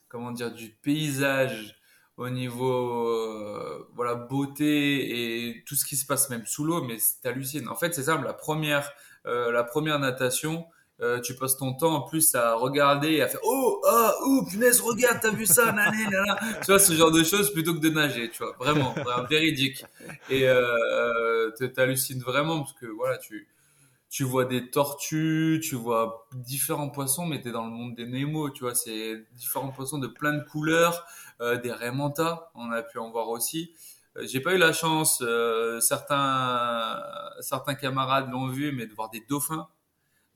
comment 0.09 0.31
dire, 0.31 0.53
du 0.53 0.69
paysage 0.69 1.78
au 2.19 2.29
niveau 2.29 3.87
voilà 3.95 4.15
beauté 4.15 5.49
et 5.49 5.65
tout 5.67 5.75
ce 5.75 5.87
qui 5.87 5.97
se 5.97 6.05
passe 6.05 6.29
même 6.29 6.45
sous 6.45 6.65
l'eau, 6.65 6.83
mais 6.83 6.99
c'est 6.99 7.27
hallucinant. 7.27 7.73
En 7.73 7.77
fait, 7.77 7.95
c'est 7.95 8.05
simple. 8.05 8.27
La 8.27 8.35
première 8.35 8.93
la 9.25 9.65
première 9.65 9.99
natation, 9.99 10.67
euh, 11.01 11.21
tu 11.21 11.37
passes 11.37 11.57
ton 11.57 11.75
temps 11.75 11.95
en 11.95 12.01
plus 12.01 12.35
à 12.35 12.55
regarder 12.55 13.13
et 13.13 13.23
à 13.23 13.29
faire 13.29 13.39
oh 13.45 13.81
oh 13.85 14.45
punaise 14.51 14.81
regarde 14.81 15.21
t'as 15.23 15.31
vu 15.31 15.47
ça 15.47 15.71
nané, 15.73 16.05
tu 16.61 16.67
vois 16.67 16.81
ce 16.81 16.93
genre 16.93 17.13
de 17.13 17.23
choses 17.23 17.53
plutôt 17.53 17.73
que 17.75 17.79
de 17.79 17.91
nager 17.91 18.29
tu 18.31 18.43
vois 18.43 18.57
vraiment, 18.59 18.93
véridique 19.31 19.85
et 20.29 20.49
euh, 20.49 21.51
t'hallucines 21.73 22.21
vraiment 22.21 22.59
parce 22.63 22.73
que 22.73 22.87
voilà 22.87 23.17
tu 23.19 23.47
tu 24.11 24.25
vois 24.25 24.45
des 24.45 24.71
tortues 24.71 25.61
tu 25.63 25.77
vois 25.77 26.27
différents 26.35 26.91
poissons 26.91 27.27
mais 27.27 27.41
t'es 27.41 27.53
dans 27.53 27.67
le 27.67 27.71
monde 27.71 27.95
des 27.95 28.07
Nemo 28.07 28.51
tu 28.51 28.65
vois 28.65 28.75
c'est 28.75 29.25
différents 29.37 29.69
poissons 29.69 29.99
de 29.99 30.09
plein 30.09 30.33
de 30.33 30.43
couleurs 30.43 30.97
euh, 30.97 31.28
des 31.41 31.73
raimentas 31.73 32.51
on 32.55 32.71
a 32.71 32.83
pu 32.83 32.99
en 32.99 33.11
voir 33.11 33.29
aussi 33.29 33.75
euh, 34.17 34.27
j'ai 34.27 34.41
pas 34.41 34.55
eu 34.55 34.59
la 34.59 34.73
chance 34.73 35.23
euh, 35.23 35.81
certains 35.81 37.03
certains 37.41 37.75
camarades 37.75 38.31
l'ont 38.31 38.49
vu 38.49 38.73
mais 38.73 38.87
de 38.87 38.95
voir 38.95 39.11
des 39.11 39.25
dauphins 39.29 39.69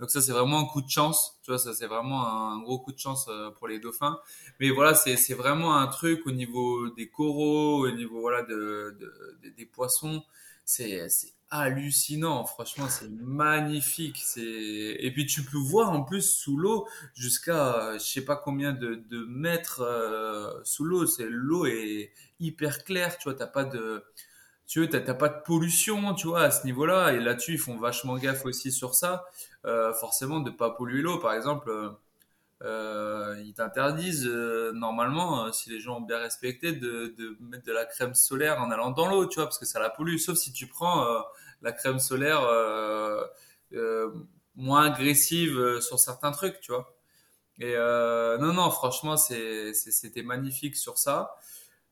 donc 0.02 0.10
ça, 0.10 0.20
c'est 0.20 0.32
vraiment 0.32 0.58
un 0.58 0.64
coup 0.64 0.82
de 0.82 0.90
chance. 0.90 1.38
Tu 1.44 1.52
vois, 1.52 1.58
ça, 1.60 1.72
c'est 1.74 1.86
vraiment 1.86 2.26
un 2.26 2.60
gros 2.60 2.80
coup 2.80 2.90
de 2.90 2.98
chance 2.98 3.28
euh, 3.28 3.52
pour 3.52 3.68
les 3.68 3.78
dauphins. 3.78 4.18
Mais 4.58 4.70
voilà, 4.70 4.94
c'est, 4.96 5.32
vraiment 5.32 5.76
un 5.76 5.86
truc 5.86 6.26
au 6.26 6.32
niveau 6.32 6.90
des 6.90 7.08
coraux, 7.08 7.86
au 7.86 7.90
niveau, 7.92 8.20
voilà, 8.20 8.42
de, 8.42 8.96
de, 8.98 9.48
des 9.56 9.64
poissons. 9.64 10.24
C'est 10.64 11.08
hallucinant. 11.52 12.44
Franchement, 12.44 12.88
c'est 12.88 13.10
magnifique. 13.10 14.16
C'est, 14.24 14.40
et 14.42 15.12
puis 15.12 15.26
tu 15.26 15.44
peux 15.44 15.58
voir 15.58 15.90
en 15.90 16.02
plus 16.02 16.22
sous 16.22 16.56
l'eau 16.56 16.88
jusqu'à, 17.14 17.92
je 17.98 18.04
sais 18.04 18.24
pas 18.24 18.36
combien 18.36 18.72
de, 18.72 18.96
de 19.08 19.24
mètres 19.26 19.82
euh, 19.82 20.50
sous 20.64 20.84
l'eau. 20.84 21.06
C'est, 21.06 21.28
l'eau 21.28 21.66
est 21.66 22.10
hyper 22.40 22.82
claire. 22.84 23.18
Tu 23.18 23.24
vois, 23.28 23.34
t'as 23.34 23.46
pas 23.46 23.64
de, 23.64 24.02
tu 24.66 24.80
veux, 24.80 24.88
t'as 24.88 25.14
pas 25.14 25.28
de 25.28 25.42
pollution, 25.44 26.14
tu 26.14 26.28
vois, 26.28 26.42
à 26.42 26.50
ce 26.50 26.64
niveau-là. 26.64 27.12
Et 27.12 27.20
là-dessus, 27.20 27.52
ils 27.52 27.58
font 27.58 27.78
vachement 27.78 28.16
gaffe 28.16 28.46
aussi 28.46 28.72
sur 28.72 28.94
ça, 28.94 29.26
euh, 29.66 29.92
forcément, 29.92 30.40
de 30.40 30.50
pas 30.50 30.70
polluer 30.70 31.02
l'eau. 31.02 31.18
Par 31.18 31.34
exemple, 31.34 31.70
euh, 32.64 33.42
ils 33.44 33.54
t'interdisent 33.54 34.26
euh, 34.26 34.72
normalement, 34.72 35.46
euh, 35.46 35.52
si 35.52 35.68
les 35.70 35.80
gens 35.80 35.96
ont 35.96 36.00
bien 36.00 36.18
respecté, 36.18 36.72
de, 36.72 37.14
de, 37.18 37.36
mettre 37.40 37.64
de 37.64 37.72
la 37.72 37.84
crème 37.84 38.14
solaire 38.14 38.60
en 38.60 38.70
allant 38.70 38.92
dans 38.92 39.08
l'eau, 39.08 39.26
tu 39.26 39.36
vois, 39.36 39.46
parce 39.46 39.58
que 39.58 39.66
ça 39.66 39.80
la 39.80 39.90
pollue. 39.90 40.18
Sauf 40.18 40.38
si 40.38 40.52
tu 40.52 40.68
prends 40.68 41.06
la 41.62 41.72
crème 41.72 41.98
solaire 41.98 42.42
moins 44.54 44.84
agressive 44.92 45.80
sur 45.80 45.98
certains 45.98 46.30
trucs, 46.30 46.60
tu 46.60 46.72
vois. 46.72 46.94
Et 47.58 47.74
non, 47.76 48.52
non, 48.52 48.70
franchement, 48.70 49.16
c'était 49.16 50.22
magnifique 50.22 50.76
sur 50.76 50.98
ça. 50.98 51.34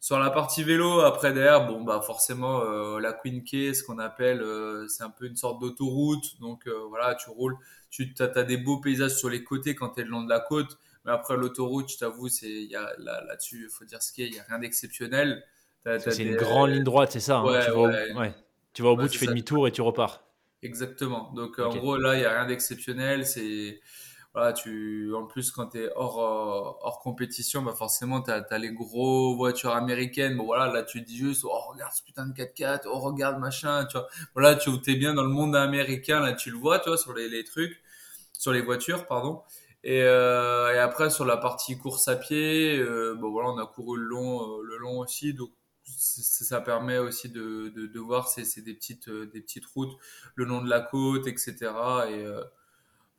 Sur 0.00 0.18
la 0.18 0.30
partie 0.30 0.64
vélo, 0.64 1.00
après 1.00 1.34
derrière, 1.34 1.66
bon 1.66 1.82
bah 1.82 2.00
forcément 2.00 2.62
euh, 2.62 2.98
la 3.00 3.12
Queen 3.12 3.44
Key, 3.44 3.74
ce 3.74 3.84
qu'on 3.84 3.98
appelle, 3.98 4.40
euh, 4.40 4.88
c'est 4.88 5.02
un 5.02 5.10
peu 5.10 5.26
une 5.26 5.36
sorte 5.36 5.60
d'autoroute. 5.60 6.40
Donc 6.40 6.66
euh, 6.66 6.86
voilà, 6.88 7.14
tu 7.16 7.28
roules, 7.28 7.58
tu 7.90 8.14
as, 8.18 8.24
as, 8.24 8.42
des 8.44 8.56
beaux 8.56 8.78
paysages 8.78 9.16
sur 9.16 9.28
les 9.28 9.44
côtés 9.44 9.74
quand 9.74 9.90
tu 9.90 10.00
es 10.00 10.04
le 10.04 10.10
long 10.10 10.22
de 10.22 10.30
la 10.30 10.40
côte. 10.40 10.78
Mais 11.04 11.12
après 11.12 11.36
l'autoroute, 11.36 11.92
je 11.92 11.98
t'avoue, 11.98 12.28
c'est 12.28 12.48
il 12.48 12.70
y 12.70 12.76
a 12.76 12.90
là, 12.98 13.22
là-dessus, 13.26 13.64
il 13.64 13.70
faut 13.70 13.84
dire 13.84 14.02
ce 14.02 14.10
qu'il 14.14 14.24
y 14.24 14.26
a, 14.26 14.30
il 14.30 14.36
y 14.36 14.40
a 14.40 14.44
rien 14.44 14.58
d'exceptionnel. 14.58 15.44
C'est 15.84 16.24
une 16.24 16.36
grande 16.36 16.70
ligne 16.70 16.84
droite, 16.84 17.12
c'est 17.12 17.20
ça. 17.20 17.38
Hein. 17.38 17.44
Ouais, 17.44 17.64
tu, 17.64 17.70
vas 17.70 17.76
au, 17.76 17.88
ouais. 17.88 18.34
tu, 18.72 18.82
vas 18.82 18.88
au, 18.88 18.96
bout, 18.96 19.08
tu 19.08 19.18
fais 19.18 19.26
demi-tour 19.26 19.68
et 19.68 19.72
tu 19.72 19.82
repars. 19.82 20.24
Exactement. 20.62 21.30
Donc 21.34 21.58
en 21.58 21.76
gros 21.76 21.98
là, 21.98 22.16
il 22.16 22.22
y 22.22 22.24
a 22.24 22.38
rien 22.38 22.46
d'exceptionnel. 22.46 23.26
C'est 23.26 23.80
voilà, 24.32 24.52
tu, 24.52 25.12
en 25.14 25.26
plus, 25.26 25.50
quand 25.50 25.68
tu 25.70 25.78
es 25.78 25.90
hors, 25.96 26.20
euh, 26.20 26.86
hors 26.86 27.00
compétition, 27.00 27.62
bah 27.62 27.74
forcément, 27.76 28.22
tu 28.22 28.30
as, 28.30 28.58
les 28.58 28.72
gros 28.72 29.34
voitures 29.36 29.74
américaines. 29.74 30.36
Bon, 30.36 30.44
voilà, 30.44 30.72
là, 30.72 30.84
tu 30.84 31.00
dis 31.02 31.16
juste, 31.16 31.44
oh, 31.44 31.50
regarde 31.72 31.92
ce 31.92 32.02
putain 32.04 32.26
de 32.26 32.32
4x4, 32.32 32.82
oh, 32.86 33.00
regarde 33.00 33.40
machin, 33.40 33.86
tu 33.86 33.98
vois. 33.98 34.06
Voilà, 34.34 34.54
tu 34.54 34.70
es 34.86 34.94
bien 34.94 35.14
dans 35.14 35.24
le 35.24 35.30
monde 35.30 35.56
américain, 35.56 36.20
là, 36.20 36.32
tu 36.32 36.50
le 36.52 36.58
vois, 36.58 36.78
tu 36.78 36.88
vois, 36.90 36.98
sur 36.98 37.12
les, 37.12 37.28
les 37.28 37.42
trucs, 37.42 37.82
sur 38.32 38.52
les 38.52 38.62
voitures, 38.62 39.06
pardon. 39.06 39.42
Et, 39.82 40.02
euh, 40.02 40.74
et 40.74 40.78
après, 40.78 41.10
sur 41.10 41.24
la 41.24 41.36
partie 41.36 41.76
course 41.78 42.06
à 42.08 42.16
pied, 42.16 42.78
euh, 42.78 43.16
bon, 43.18 43.30
voilà, 43.30 43.48
on 43.50 43.58
a 43.58 43.66
couru 43.66 43.98
le 43.98 44.04
long, 44.04 44.42
euh, 44.42 44.62
le 44.64 44.76
long 44.78 44.98
aussi, 45.00 45.34
donc 45.34 45.50
ça 45.84 46.60
permet 46.60 46.98
aussi 46.98 47.30
de, 47.30 47.70
de, 47.74 47.86
de 47.86 48.00
voir, 48.00 48.28
c'est 48.28 48.62
des 48.62 48.74
petites, 48.74 49.08
euh, 49.08 49.26
des 49.26 49.40
petites 49.40 49.66
routes 49.66 49.98
le 50.36 50.44
long 50.44 50.62
de 50.62 50.68
la 50.70 50.80
côte, 50.80 51.26
etc. 51.26 51.56
Et, 52.10 52.24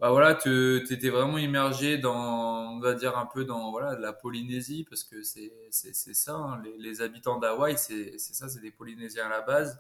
bah 0.02 0.10
voilà, 0.10 0.34
tu 0.34 0.78
étais 0.90 1.10
vraiment 1.10 1.38
immergé 1.38 2.00
dans, 2.00 2.72
on 2.72 2.80
va 2.80 2.96
dire 2.96 3.16
un 3.20 3.28
peu 3.28 3.46
dans 3.46 3.70
voilà 3.70 3.96
la 4.00 4.14
Polynésie 4.14 4.84
parce 4.90 5.04
que 5.04 5.22
c'est 5.22 5.54
c'est 5.70 5.94
c'est 5.94 6.16
ça, 6.16 6.34
hein, 6.34 6.60
les, 6.64 6.76
les, 6.80 7.02
habitants 7.04 7.38
d'Hawaï, 7.38 7.78
c'est 7.78 8.18
c'est 8.18 8.34
ça, 8.34 8.50
c'est 8.50 8.62
des 8.62 8.72
Polynésiens 8.72 9.28
à 9.28 9.30
la 9.30 9.42
base. 9.42 9.80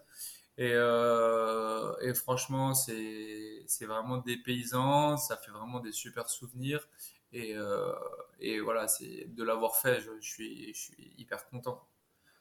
Et, 0.59 0.73
euh, 0.73 1.91
et 2.01 2.13
franchement, 2.13 2.75
c'est 2.75 3.63
c'est 3.65 3.87
vraiment 3.87 4.17
des 4.17 4.37
paysans, 4.37 5.17
ça 5.17 5.37
fait 5.37 5.49
vraiment 5.49 5.79
des 5.79 5.91
super 5.91 6.29
souvenirs. 6.29 6.87
Et, 7.33 7.55
euh, 7.55 7.91
et 8.39 8.59
voilà, 8.59 8.87
c'est 8.87 9.25
de 9.33 9.43
l'avoir 9.43 9.77
fait, 9.77 10.01
je, 10.01 10.11
je, 10.19 10.29
suis 10.29 10.71
je 10.75 10.79
suis 10.79 11.13
hyper 11.17 11.47
content. 11.47 11.81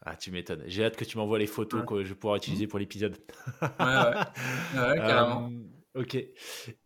Ah, 0.02 0.16
tu 0.16 0.30
m'étonnes. 0.32 0.64
J'ai 0.66 0.84
hâte 0.84 0.96
que 0.96 1.04
tu 1.06 1.16
m'envoies 1.16 1.38
les 1.38 1.46
photos 1.46 1.84
que 1.86 2.04
je 2.04 2.12
pourrai 2.12 2.36
utiliser 2.36 2.66
pour 2.66 2.78
l'épisode. 2.78 3.16
ouais, 3.62 3.68
ouais. 3.78 4.80
ouais 4.80 4.96
carrément. 4.98 5.48
Euh, 5.50 5.79
Ok. 5.96 6.14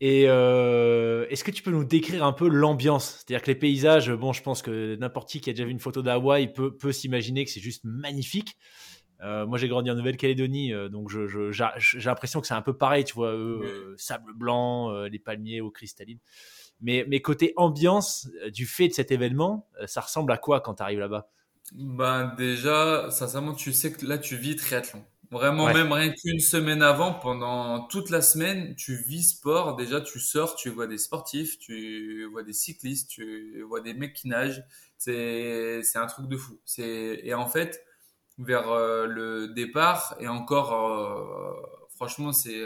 Et 0.00 0.24
euh, 0.28 1.26
est-ce 1.28 1.44
que 1.44 1.50
tu 1.50 1.62
peux 1.62 1.70
nous 1.70 1.84
décrire 1.84 2.24
un 2.24 2.32
peu 2.32 2.48
l'ambiance? 2.48 3.16
C'est-à-dire 3.18 3.42
que 3.42 3.50
les 3.50 3.54
paysages, 3.54 4.10
bon, 4.10 4.32
je 4.32 4.42
pense 4.42 4.62
que 4.62 4.96
n'importe 4.96 5.28
qui 5.28 5.40
qui 5.40 5.50
a 5.50 5.52
déjà 5.52 5.64
vu 5.64 5.72
une 5.72 5.80
photo 5.80 6.00
d'Hawaï 6.00 6.52
peut, 6.52 6.74
peut 6.74 6.92
s'imaginer 6.92 7.44
que 7.44 7.50
c'est 7.50 7.60
juste 7.60 7.84
magnifique. 7.84 8.56
Euh, 9.22 9.46
moi, 9.46 9.58
j'ai 9.58 9.68
grandi 9.68 9.90
en 9.90 9.94
Nouvelle-Calédonie, 9.94 10.72
euh, 10.72 10.88
donc 10.88 11.10
j'ai 11.10 11.26
je, 11.28 12.08
l'impression 12.08 12.40
que 12.40 12.46
c'est 12.46 12.54
un 12.54 12.62
peu 12.62 12.76
pareil, 12.76 13.04
tu 13.04 13.14
vois, 13.14 13.36
sable 13.96 14.32
blanc, 14.34 15.04
les 15.04 15.18
palmiers 15.18 15.60
eau 15.60 15.70
cristalline. 15.70 16.18
Mais, 16.80 17.04
mais 17.08 17.20
côté 17.20 17.52
ambiance, 17.56 18.28
du 18.52 18.66
fait 18.66 18.88
de 18.88 18.94
cet 18.94 19.12
événement, 19.12 19.68
ça 19.86 20.00
ressemble 20.00 20.32
à 20.32 20.38
quoi 20.38 20.60
quand 20.60 20.74
tu 20.74 20.82
arrives 20.82 20.98
là-bas? 20.98 21.30
Ben 21.72 22.34
déjà, 22.36 23.10
sincèrement, 23.10 23.54
tu 23.54 23.72
sais 23.72 23.92
que 23.92 24.04
là, 24.04 24.18
tu 24.18 24.36
vis 24.36 24.56
triathlon. 24.56 25.02
Vraiment, 25.30 25.72
même 25.72 25.90
rien 25.92 26.10
qu'une 26.12 26.38
semaine 26.38 26.82
avant, 26.82 27.14
pendant 27.14 27.86
toute 27.88 28.10
la 28.10 28.22
semaine, 28.22 28.74
tu 28.76 28.94
vis 28.96 29.30
sport. 29.30 29.74
Déjà, 29.74 30.00
tu 30.00 30.20
sors, 30.20 30.54
tu 30.54 30.68
vois 30.70 30.86
des 30.86 30.98
sportifs, 30.98 31.58
tu 31.58 32.26
vois 32.30 32.42
des 32.42 32.52
cyclistes, 32.52 33.10
tu 33.10 33.62
vois 33.62 33.80
des 33.80 33.94
mecs 33.94 34.12
qui 34.14 34.28
nagent. 34.28 34.62
C'est, 34.98 35.82
c'est 35.82 35.98
un 35.98 36.06
truc 36.06 36.28
de 36.28 36.36
fou. 36.36 36.60
C'est, 36.64 37.20
et 37.24 37.34
en 37.34 37.48
fait, 37.48 37.84
vers 38.38 38.70
euh, 38.70 39.06
le 39.06 39.48
départ, 39.54 40.16
et 40.20 40.28
encore, 40.28 40.74
euh, 40.74 41.86
franchement, 41.96 42.32
c'est 42.32 42.64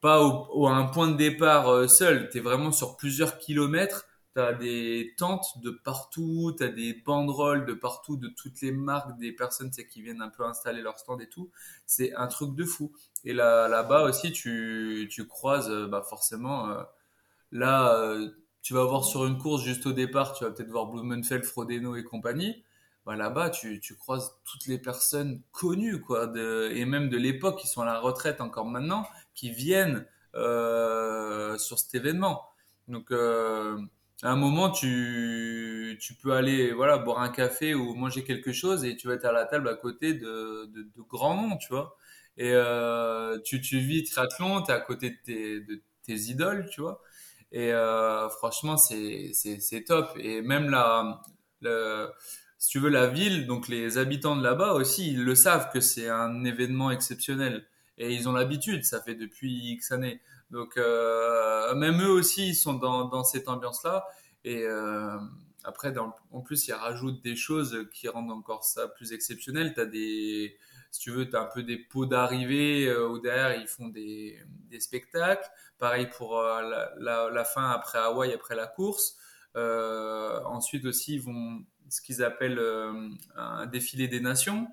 pas 0.00 0.22
au, 0.22 0.66
à 0.66 0.72
un 0.72 0.84
point 0.84 1.08
de 1.08 1.16
départ 1.16 1.68
euh, 1.68 1.88
seul. 1.88 2.28
Tu 2.30 2.38
es 2.38 2.40
vraiment 2.40 2.72
sur 2.72 2.96
plusieurs 2.96 3.38
kilomètres 3.38 4.06
T'as 4.34 4.52
des 4.52 5.14
tentes 5.16 5.60
de 5.62 5.70
partout, 5.70 6.52
t'as 6.58 6.66
des 6.66 6.92
banderoles 6.92 7.66
de 7.66 7.72
partout, 7.72 8.16
de 8.16 8.26
toutes 8.26 8.60
les 8.62 8.72
marques, 8.72 9.16
des 9.18 9.30
personnes 9.30 9.70
qui 9.70 10.02
viennent 10.02 10.22
un 10.22 10.28
peu 10.28 10.44
installer 10.44 10.82
leur 10.82 10.98
stand 10.98 11.22
et 11.22 11.28
tout. 11.28 11.52
C'est 11.86 12.12
un 12.16 12.26
truc 12.26 12.56
de 12.56 12.64
fou. 12.64 12.92
Et 13.24 13.32
là, 13.32 13.68
là-bas 13.68 14.02
aussi, 14.02 14.32
tu, 14.32 15.08
tu 15.08 15.28
croises, 15.28 15.70
euh, 15.70 15.86
bah 15.86 16.02
forcément, 16.02 16.68
euh, 16.68 16.82
là, 17.52 17.94
euh, 17.96 18.28
tu 18.62 18.74
vas 18.74 18.84
voir 18.84 19.04
sur 19.04 19.24
une 19.26 19.38
course 19.38 19.62
juste 19.62 19.86
au 19.86 19.92
départ, 19.92 20.32
tu 20.34 20.44
vas 20.44 20.50
peut-être 20.50 20.70
voir 20.70 20.86
Blumenfeld, 20.86 21.44
Frodeno 21.44 21.94
et 21.94 22.02
compagnie. 22.02 22.64
Bah 23.06 23.14
là-bas, 23.16 23.50
tu, 23.50 23.80
tu 23.80 23.96
croises 23.96 24.34
toutes 24.44 24.66
les 24.66 24.78
personnes 24.78 25.42
connues, 25.52 26.00
quoi, 26.00 26.32
et 26.36 26.84
même 26.86 27.08
de 27.08 27.16
l'époque, 27.18 27.60
qui 27.60 27.68
sont 27.68 27.82
à 27.82 27.84
la 27.84 28.00
retraite 28.00 28.40
encore 28.40 28.66
maintenant, 28.66 29.06
qui 29.34 29.50
viennent 29.50 30.06
sur 30.34 31.78
cet 31.78 31.94
événement. 31.94 32.42
Donc, 32.88 33.12
à 34.24 34.30
un 34.30 34.36
moment, 34.36 34.70
tu, 34.70 35.98
peux 36.22 36.32
aller 36.32 36.72
voilà 36.72 36.98
boire 36.98 37.20
un 37.20 37.28
café 37.28 37.74
ou 37.74 37.94
manger 37.94 38.24
quelque 38.24 38.52
chose 38.52 38.84
et 38.84 38.96
tu 38.96 39.06
vas 39.06 39.14
être 39.14 39.26
à 39.26 39.32
la 39.32 39.44
table 39.44 39.68
à 39.68 39.74
côté 39.74 40.14
de, 40.14 40.66
de, 40.66 41.02
grands 41.08 41.36
noms, 41.36 41.56
tu 41.58 41.68
vois. 41.68 41.96
Et 42.38 42.52
euh, 42.54 43.38
tu, 43.44 43.60
tu 43.60 43.78
vis 43.78 44.04
triathlon, 44.04 44.62
tu 44.62 44.70
es 44.70 44.74
à 44.74 44.80
côté 44.80 45.10
de 45.10 45.16
tes, 45.24 45.60
de 45.60 45.82
tes 46.04 46.14
idoles, 46.14 46.68
tu 46.70 46.80
vois. 46.80 47.02
Et 47.52 47.72
euh, 47.72 48.28
franchement, 48.30 48.76
c'est, 48.78 49.32
c'est, 49.34 49.84
top. 49.84 50.10
Et 50.18 50.40
même 50.42 50.70
la, 50.70 51.22
si 52.58 52.70
tu 52.70 52.78
veux, 52.80 52.88
la 52.88 53.08
ville, 53.08 53.46
donc 53.46 53.68
les 53.68 53.98
habitants 53.98 54.36
de 54.36 54.42
là-bas 54.42 54.72
aussi, 54.72 55.12
ils 55.12 55.22
le 55.22 55.34
savent 55.34 55.70
que 55.70 55.80
c'est 55.80 56.08
un 56.08 56.44
événement 56.44 56.90
exceptionnel. 56.90 57.66
Et 57.98 58.12
ils 58.14 58.28
ont 58.28 58.32
l'habitude, 58.32 58.84
ça 58.84 59.02
fait 59.02 59.14
depuis 59.14 59.52
X 59.72 59.92
années. 59.92 60.20
Donc 60.54 60.76
euh, 60.76 61.74
même 61.74 62.00
eux 62.00 62.10
aussi, 62.10 62.50
ils 62.50 62.54
sont 62.54 62.74
dans, 62.74 63.06
dans 63.06 63.24
cette 63.24 63.48
ambiance-là. 63.48 64.06
Et 64.44 64.62
euh, 64.62 65.18
après, 65.64 65.92
en 65.98 66.40
plus, 66.42 66.68
ils 66.68 66.72
rajoutent 66.72 67.20
des 67.24 67.34
choses 67.34 67.88
qui 67.92 68.08
rendent 68.08 68.30
encore 68.30 68.62
ça 68.62 68.86
plus 68.86 69.12
exceptionnel. 69.12 69.72
T'as 69.74 69.84
des, 69.84 70.56
si 70.92 71.00
tu 71.00 71.10
veux, 71.10 71.28
t'as 71.28 71.42
un 71.42 71.50
peu 71.52 71.64
des 71.64 71.76
pots 71.76 72.06
d'arrivée 72.06 72.86
euh, 72.86 73.08
où 73.08 73.18
derrière 73.18 73.60
ils 73.60 73.66
font 73.66 73.88
des, 73.88 74.38
des 74.70 74.78
spectacles. 74.78 75.50
Pareil 75.78 76.08
pour 76.16 76.38
euh, 76.38 76.62
la, 77.00 77.44
fin 77.44 77.70
après 77.70 77.98
Hawaï, 77.98 78.32
après 78.32 78.54
la 78.54 78.68
course. 78.68 79.16
Ensuite 79.56 80.84
aussi, 80.84 81.14
ils 81.14 81.22
vont 81.22 81.64
ce 81.88 82.00
qu'ils 82.00 82.22
appellent 82.22 82.62
un 83.34 83.66
défilé 83.66 84.06
des 84.06 84.20
nations. 84.20 84.68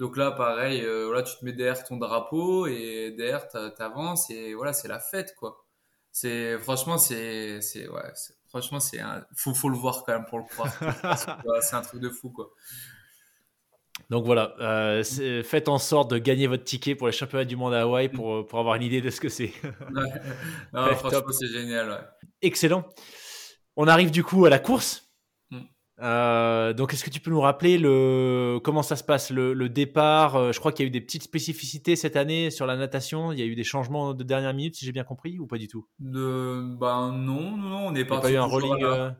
Donc 0.00 0.16
là, 0.16 0.32
pareil, 0.32 0.82
voilà, 1.04 1.22
tu 1.22 1.36
te 1.36 1.44
mets 1.44 1.52
derrière 1.52 1.84
ton 1.84 1.98
drapeau 1.98 2.66
et 2.66 3.14
derrière, 3.16 3.46
t'avances 3.48 4.30
et 4.30 4.54
voilà, 4.54 4.72
c'est 4.72 4.88
la 4.88 4.98
fête, 4.98 5.36
quoi. 5.36 5.64
C'est 6.10 6.58
franchement, 6.58 6.98
c'est, 6.98 7.60
c'est 7.60 7.86
ouais, 7.86 8.12
franchement, 8.48 8.80
c'est 8.80 8.98
un, 8.98 9.24
faut, 9.36 9.54
faut 9.54 9.68
le 9.68 9.76
voir 9.76 10.02
quand 10.04 10.12
même 10.12 10.24
pour 10.24 10.38
le 10.38 10.44
croire. 10.44 10.72
c'est 11.62 11.76
un 11.76 11.82
truc 11.82 12.00
de 12.00 12.08
fou, 12.08 12.30
quoi. 12.30 12.50
Donc 14.08 14.24
voilà, 14.24 14.54
euh, 14.60 15.04
faites 15.44 15.68
en 15.68 15.78
sorte 15.78 16.10
de 16.10 16.18
gagner 16.18 16.46
votre 16.46 16.64
ticket 16.64 16.94
pour 16.94 17.06
les 17.06 17.12
championnats 17.12 17.44
du 17.44 17.56
monde 17.56 17.74
à 17.74 17.82
Hawaï 17.82 18.08
pour, 18.08 18.46
pour 18.46 18.58
avoir 18.58 18.76
une 18.76 18.82
idée 18.82 19.02
de 19.02 19.10
ce 19.10 19.20
que 19.20 19.28
c'est. 19.28 19.52
ouais. 20.72 20.94
franchement, 20.96 21.30
c'est 21.30 21.46
génial. 21.46 22.10
Excellent. 22.42 22.88
On 23.76 23.86
arrive 23.86 24.10
du 24.10 24.24
coup 24.24 24.46
à 24.46 24.50
la 24.50 24.58
course. 24.58 25.09
Euh, 26.02 26.72
donc, 26.72 26.94
est-ce 26.94 27.04
que 27.04 27.10
tu 27.10 27.20
peux 27.20 27.30
nous 27.30 27.40
rappeler 27.40 27.78
le, 27.78 28.58
comment 28.62 28.82
ça 28.82 28.96
se 28.96 29.04
passe, 29.04 29.30
le, 29.30 29.68
départ? 29.68 30.36
Euh, 30.36 30.52
Je 30.52 30.60
crois 30.60 30.72
qu'il 30.72 30.84
y 30.84 30.86
a 30.86 30.88
eu 30.88 30.90
des 30.90 31.00
petites 31.00 31.22
spécificités 31.22 31.96
cette 31.96 32.16
année 32.16 32.50
sur 32.50 32.66
la 32.66 32.76
natation. 32.76 33.32
Il 33.32 33.38
y 33.38 33.42
a 33.42 33.46
eu 33.46 33.54
des 33.54 33.64
changements 33.64 34.14
de 34.14 34.24
dernière 34.24 34.54
minute, 34.54 34.76
si 34.76 34.84
j'ai 34.84 34.92
bien 34.92 35.04
compris, 35.04 35.38
ou 35.38 35.46
pas 35.46 35.58
du 35.58 35.68
tout? 35.68 35.86
De, 35.98 36.74
Ben 36.78 37.12
non, 37.12 37.56
non, 37.56 37.68
non 37.68 37.86
on 37.88 37.94
est 37.94 38.04
parti. 38.04 38.28
Il 38.28 38.30
n'y 38.32 38.36
a 38.36 38.40
pas 38.40 38.46
eu 38.46 38.48
un 38.48 38.50
rolling 38.50 39.14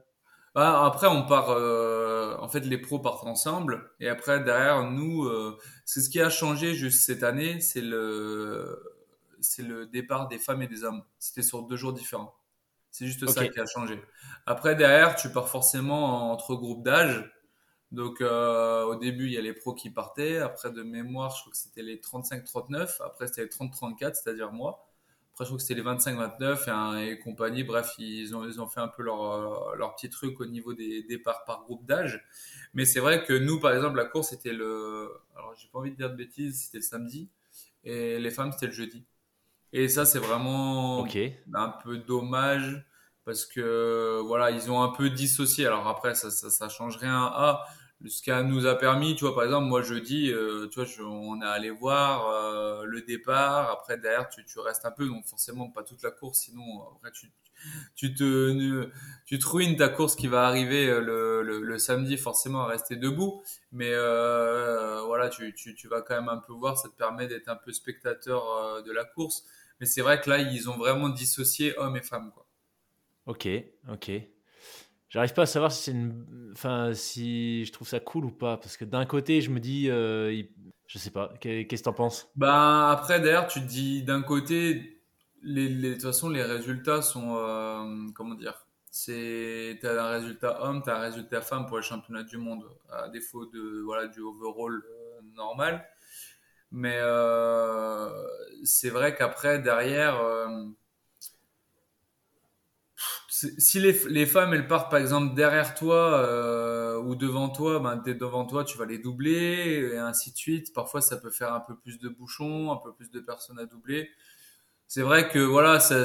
bah, 0.54 0.84
après, 0.84 1.06
on 1.06 1.26
part. 1.26 1.50
Euh, 1.50 2.36
en 2.40 2.48
fait, 2.48 2.60
les 2.60 2.78
pros 2.78 2.98
partent 2.98 3.24
ensemble, 3.24 3.92
et 4.00 4.08
après 4.08 4.42
derrière 4.42 4.90
nous, 4.90 5.24
euh, 5.24 5.56
c'est 5.84 6.00
ce 6.00 6.10
qui 6.10 6.20
a 6.20 6.28
changé 6.28 6.74
juste 6.74 7.06
cette 7.06 7.22
année, 7.22 7.60
c'est 7.60 7.80
le 7.80 8.82
c'est 9.40 9.62
le 9.62 9.86
départ 9.86 10.28
des 10.28 10.38
femmes 10.38 10.62
et 10.62 10.66
des 10.66 10.84
hommes. 10.84 11.02
C'était 11.18 11.42
sur 11.42 11.62
deux 11.62 11.76
jours 11.76 11.92
différents. 11.92 12.34
C'est 12.90 13.06
juste 13.06 13.26
ça 13.28 13.46
qui 13.48 13.60
a 13.60 13.66
changé. 13.66 14.00
Après 14.46 14.74
derrière, 14.74 15.14
tu 15.14 15.30
pars 15.30 15.48
forcément 15.48 16.32
entre 16.32 16.54
groupes 16.54 16.84
d'âge. 16.84 17.30
Donc 17.92 18.20
euh, 18.20 18.84
au 18.84 18.96
début, 18.96 19.26
il 19.26 19.32
y 19.32 19.38
a 19.38 19.40
les 19.40 19.52
pros 19.52 19.74
qui 19.74 19.90
partaient. 19.90 20.38
Après 20.38 20.70
de 20.70 20.82
mémoire, 20.82 21.34
je 21.34 21.42
crois 21.42 21.52
que 21.52 21.58
c'était 21.58 21.82
les 21.82 21.96
35-39. 21.96 23.02
Après 23.04 23.26
c'était 23.26 23.42
les 23.42 23.48
30-34, 23.48 24.14
c'est-à-dire 24.14 24.52
moi 24.52 24.86
je 25.40 25.46
crois 25.46 25.56
que 25.56 25.62
c'était 25.62 25.80
les 25.80 25.88
25-29 25.88 26.98
et, 26.98 27.10
et, 27.10 27.18
compagnie. 27.18 27.64
Bref, 27.64 27.94
ils 27.98 28.34
ont, 28.36 28.46
ils 28.46 28.60
ont 28.60 28.66
fait 28.66 28.80
un 28.80 28.88
peu 28.88 29.02
leur, 29.02 29.22
euh, 29.22 29.76
leur 29.76 29.94
petit 29.94 30.10
truc 30.10 30.40
au 30.40 30.46
niveau 30.46 30.74
des 30.74 31.02
départs 31.02 31.44
par 31.44 31.62
groupe 31.62 31.84
d'âge. 31.86 32.22
Mais 32.74 32.84
c'est 32.84 33.00
vrai 33.00 33.24
que 33.24 33.32
nous, 33.32 33.58
par 33.58 33.74
exemple, 33.74 33.96
la 33.96 34.04
course, 34.04 34.30
c'était 34.30 34.52
le. 34.52 35.10
Alors, 35.36 35.54
j'ai 35.56 35.68
pas 35.68 35.78
envie 35.78 35.92
de 35.92 35.96
dire 35.96 36.10
de 36.10 36.16
bêtises, 36.16 36.64
c'était 36.64 36.78
le 36.78 36.82
samedi. 36.82 37.30
Et 37.84 38.18
les 38.18 38.30
femmes, 38.30 38.52
c'était 38.52 38.66
le 38.66 38.72
jeudi. 38.72 39.04
Et 39.72 39.88
ça, 39.88 40.04
c'est 40.04 40.18
vraiment 40.18 41.04
un 41.54 41.68
peu 41.84 41.98
dommage 41.98 42.84
parce 43.24 43.46
que 43.46 44.20
voilà, 44.26 44.50
ils 44.50 44.70
ont 44.70 44.82
un 44.82 44.88
peu 44.90 45.10
dissocié. 45.10 45.66
Alors 45.66 45.86
après, 45.86 46.14
ça, 46.14 46.30
ça, 46.30 46.50
ça 46.50 46.68
change 46.68 46.96
rien 46.96 47.16
à 47.16 47.64
ce 48.08 48.22
qui 48.22 48.30
nous 48.30 48.66
a 48.66 48.76
permis, 48.76 49.14
tu 49.14 49.24
vois, 49.24 49.34
par 49.34 49.44
exemple, 49.44 49.66
moi 49.66 49.82
jeudi, 49.82 50.32
euh, 50.32 50.68
tu 50.68 50.80
vois, 50.80 51.06
on 51.06 51.42
est 51.42 51.46
allé 51.46 51.70
voir 51.70 52.28
euh, 52.28 52.84
le 52.84 53.02
départ. 53.02 53.70
Après, 53.70 53.98
derrière, 53.98 54.28
tu, 54.28 54.44
tu 54.44 54.58
restes 54.58 54.86
un 54.86 54.90
peu, 54.90 55.06
donc 55.06 55.26
forcément 55.26 55.68
pas 55.70 55.82
toute 55.82 56.02
la 56.02 56.10
course, 56.10 56.38
sinon 56.40 56.82
après 56.96 57.10
tu, 57.12 57.30
tu 57.94 58.14
te, 58.14 58.90
tu 59.26 59.38
te 59.38 59.46
ruines 59.46 59.76
ta 59.76 59.90
course 59.90 60.16
qui 60.16 60.28
va 60.28 60.46
arriver 60.46 60.88
euh, 60.88 61.00
le, 61.42 61.60
le, 61.60 61.78
samedi, 61.78 62.16
forcément 62.16 62.62
à 62.62 62.68
rester 62.68 62.96
debout. 62.96 63.42
Mais 63.72 63.90
voilà, 63.90 65.28
tu, 65.28 65.54
tu, 65.54 65.74
tu 65.74 65.88
vas 65.88 66.00
quand 66.00 66.14
même 66.14 66.30
un 66.30 66.38
peu 66.38 66.54
voir, 66.54 66.78
ça 66.78 66.88
te 66.88 66.94
permet 66.94 67.26
d'être 67.26 67.48
un 67.48 67.56
peu 67.56 67.72
spectateur 67.72 68.82
de 68.82 68.92
la 68.92 69.04
course. 69.04 69.44
Mais 69.80 69.86
c'est 69.86 70.02
vrai 70.02 70.20
que 70.20 70.28
là, 70.28 70.38
ils 70.38 70.68
ont 70.68 70.76
vraiment 70.76 71.08
dissocié 71.08 71.76
hommes 71.78 71.96
et 71.96 72.02
femmes, 72.02 72.30
quoi. 72.32 72.46
Ok, 73.26 73.48
ok. 73.90 74.10
J'arrive 75.08 75.34
pas 75.34 75.42
à 75.42 75.46
savoir 75.46 75.72
si 75.72 75.84
c'est 75.84 75.90
une, 75.90 76.52
enfin, 76.52 76.94
si 76.94 77.64
je 77.64 77.72
trouve 77.72 77.88
ça 77.88 77.98
cool 77.98 78.26
ou 78.26 78.30
pas, 78.30 78.56
parce 78.56 78.76
que 78.76 78.84
d'un 78.84 79.06
côté, 79.06 79.40
je 79.40 79.50
me 79.50 79.58
dis, 79.58 79.90
euh, 79.90 80.42
je 80.86 80.98
sais 80.98 81.10
pas, 81.10 81.32
qu'est-ce 81.40 81.66
que 81.66 81.82
t'en 81.82 81.92
penses? 81.92 82.28
Bah 82.36 82.90
après, 82.90 83.20
d'ailleurs, 83.20 83.48
tu 83.48 83.60
te 83.60 83.66
dis, 83.66 84.02
d'un 84.04 84.22
côté, 84.22 85.02
les, 85.42 85.68
de 85.68 85.92
toute 85.94 86.02
façon, 86.02 86.28
les 86.28 86.42
résultats 86.42 87.02
sont, 87.02 87.36
euh, 87.36 88.06
comment 88.14 88.34
dire, 88.34 88.66
c'est, 88.90 89.78
t'as 89.82 90.00
un 90.00 90.10
résultat 90.10 90.62
homme, 90.62 90.82
t'as 90.84 90.98
un 90.98 91.00
résultat 91.00 91.40
femme 91.40 91.66
pour 91.66 91.78
les 91.78 91.82
championnats 91.82 92.22
du 92.22 92.36
monde, 92.38 92.64
à 92.90 93.08
défaut 93.08 93.46
de, 93.46 93.80
voilà, 93.84 94.06
du 94.06 94.20
overall 94.20 94.82
euh, 94.84 95.20
normal. 95.34 95.84
Mais 96.72 96.98
euh, 96.98 98.08
c'est 98.64 98.90
vrai 98.90 99.14
qu'après, 99.16 99.58
derrière 99.58 100.20
si 103.58 103.80
les, 103.80 103.92
les, 104.08 104.26
femmes 104.26 104.52
elles 104.54 104.66
partent 104.66 104.90
par 104.90 105.00
exemple 105.00 105.34
derrière 105.34 105.74
toi 105.74 106.18
euh, 106.18 106.98
ou 106.98 107.14
devant 107.14 107.48
toi, 107.48 107.78
ben 107.80 107.96
devant 107.96 108.44
toi 108.44 108.64
tu 108.64 108.76
vas 108.76 108.86
les 108.86 108.98
doubler 108.98 109.90
et 109.92 109.98
ainsi 109.98 110.32
de 110.32 110.36
suite. 110.36 110.72
Parfois 110.74 111.00
ça 111.00 111.16
peut 111.16 111.30
faire 111.30 111.52
un 111.54 111.60
peu 111.60 111.76
plus 111.76 111.98
de 111.98 112.08
bouchons, 112.08 112.72
un 112.72 112.76
peu 112.76 112.92
plus 112.92 113.10
de 113.10 113.20
personnes 113.20 113.58
à 113.58 113.66
doubler. 113.66 114.10
C'est 114.88 115.02
vrai 115.02 115.28
que 115.28 115.38
voilà, 115.38 115.80
ça, 115.80 116.04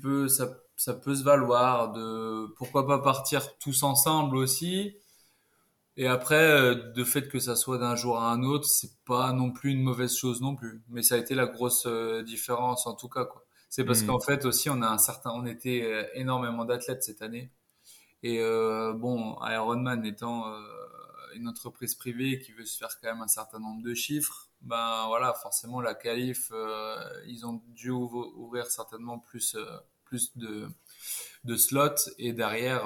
peut, 0.00 0.28
ça, 0.28 0.48
ça 0.76 0.94
peut 0.94 1.14
se 1.14 1.24
valoir 1.24 1.92
de 1.92 2.46
pourquoi 2.56 2.86
pas 2.86 3.00
partir 3.00 3.58
tous 3.58 3.82
ensemble 3.82 4.36
aussi. 4.36 4.96
Et 5.96 6.06
après, 6.06 6.50
euh, 6.50 6.74
de 6.74 7.04
fait 7.04 7.28
que 7.28 7.38
ça 7.38 7.54
soit 7.54 7.78
d'un 7.78 7.96
jour 7.96 8.18
à 8.18 8.32
un 8.32 8.42
autre, 8.42 8.66
c'est 8.66 9.02
pas 9.04 9.32
non 9.32 9.50
plus 9.50 9.72
une 9.72 9.82
mauvaise 9.82 10.16
chose 10.16 10.40
non 10.40 10.56
plus. 10.56 10.82
Mais 10.88 11.02
ça 11.02 11.16
a 11.16 11.18
été 11.18 11.34
la 11.34 11.46
grosse 11.46 11.84
euh, 11.86 12.22
différence 12.22 12.86
en 12.86 12.94
tout 12.94 13.08
cas 13.08 13.24
quoi. 13.24 13.44
C'est 13.72 13.84
parce 13.84 14.02
hmm. 14.02 14.08
qu'en 14.08 14.20
fait 14.20 14.44
aussi, 14.44 14.68
on 14.68 14.82
a 14.82 14.86
un 14.86 14.98
certain, 14.98 15.30
on 15.30 15.46
était 15.46 15.80
euh, 15.82 16.04
énormément 16.12 16.66
d'athlètes 16.66 17.02
cette 17.02 17.22
année. 17.22 17.50
Et 18.22 18.38
euh, 18.38 18.92
bon, 18.92 19.38
Ironman 19.40 20.04
étant 20.04 20.46
euh, 20.46 20.60
une 21.34 21.48
entreprise 21.48 21.94
privée 21.94 22.38
qui 22.38 22.52
veut 22.52 22.66
se 22.66 22.76
faire 22.76 22.90
quand 23.00 23.10
même 23.10 23.22
un 23.22 23.28
certain 23.28 23.58
nombre 23.60 23.82
de 23.82 23.94
chiffres, 23.94 24.50
ben 24.60 25.06
voilà, 25.06 25.32
forcément 25.32 25.80
la 25.80 25.94
qualif, 25.94 26.52
ils 27.26 27.46
ont 27.46 27.62
dû 27.68 27.88
ouvrir 27.88 28.66
certainement 28.66 29.18
plus 29.18 29.56
plus 30.04 30.36
de 30.36 30.68
de 31.44 31.56
slots 31.56 32.10
et 32.18 32.34
derrière 32.34 32.84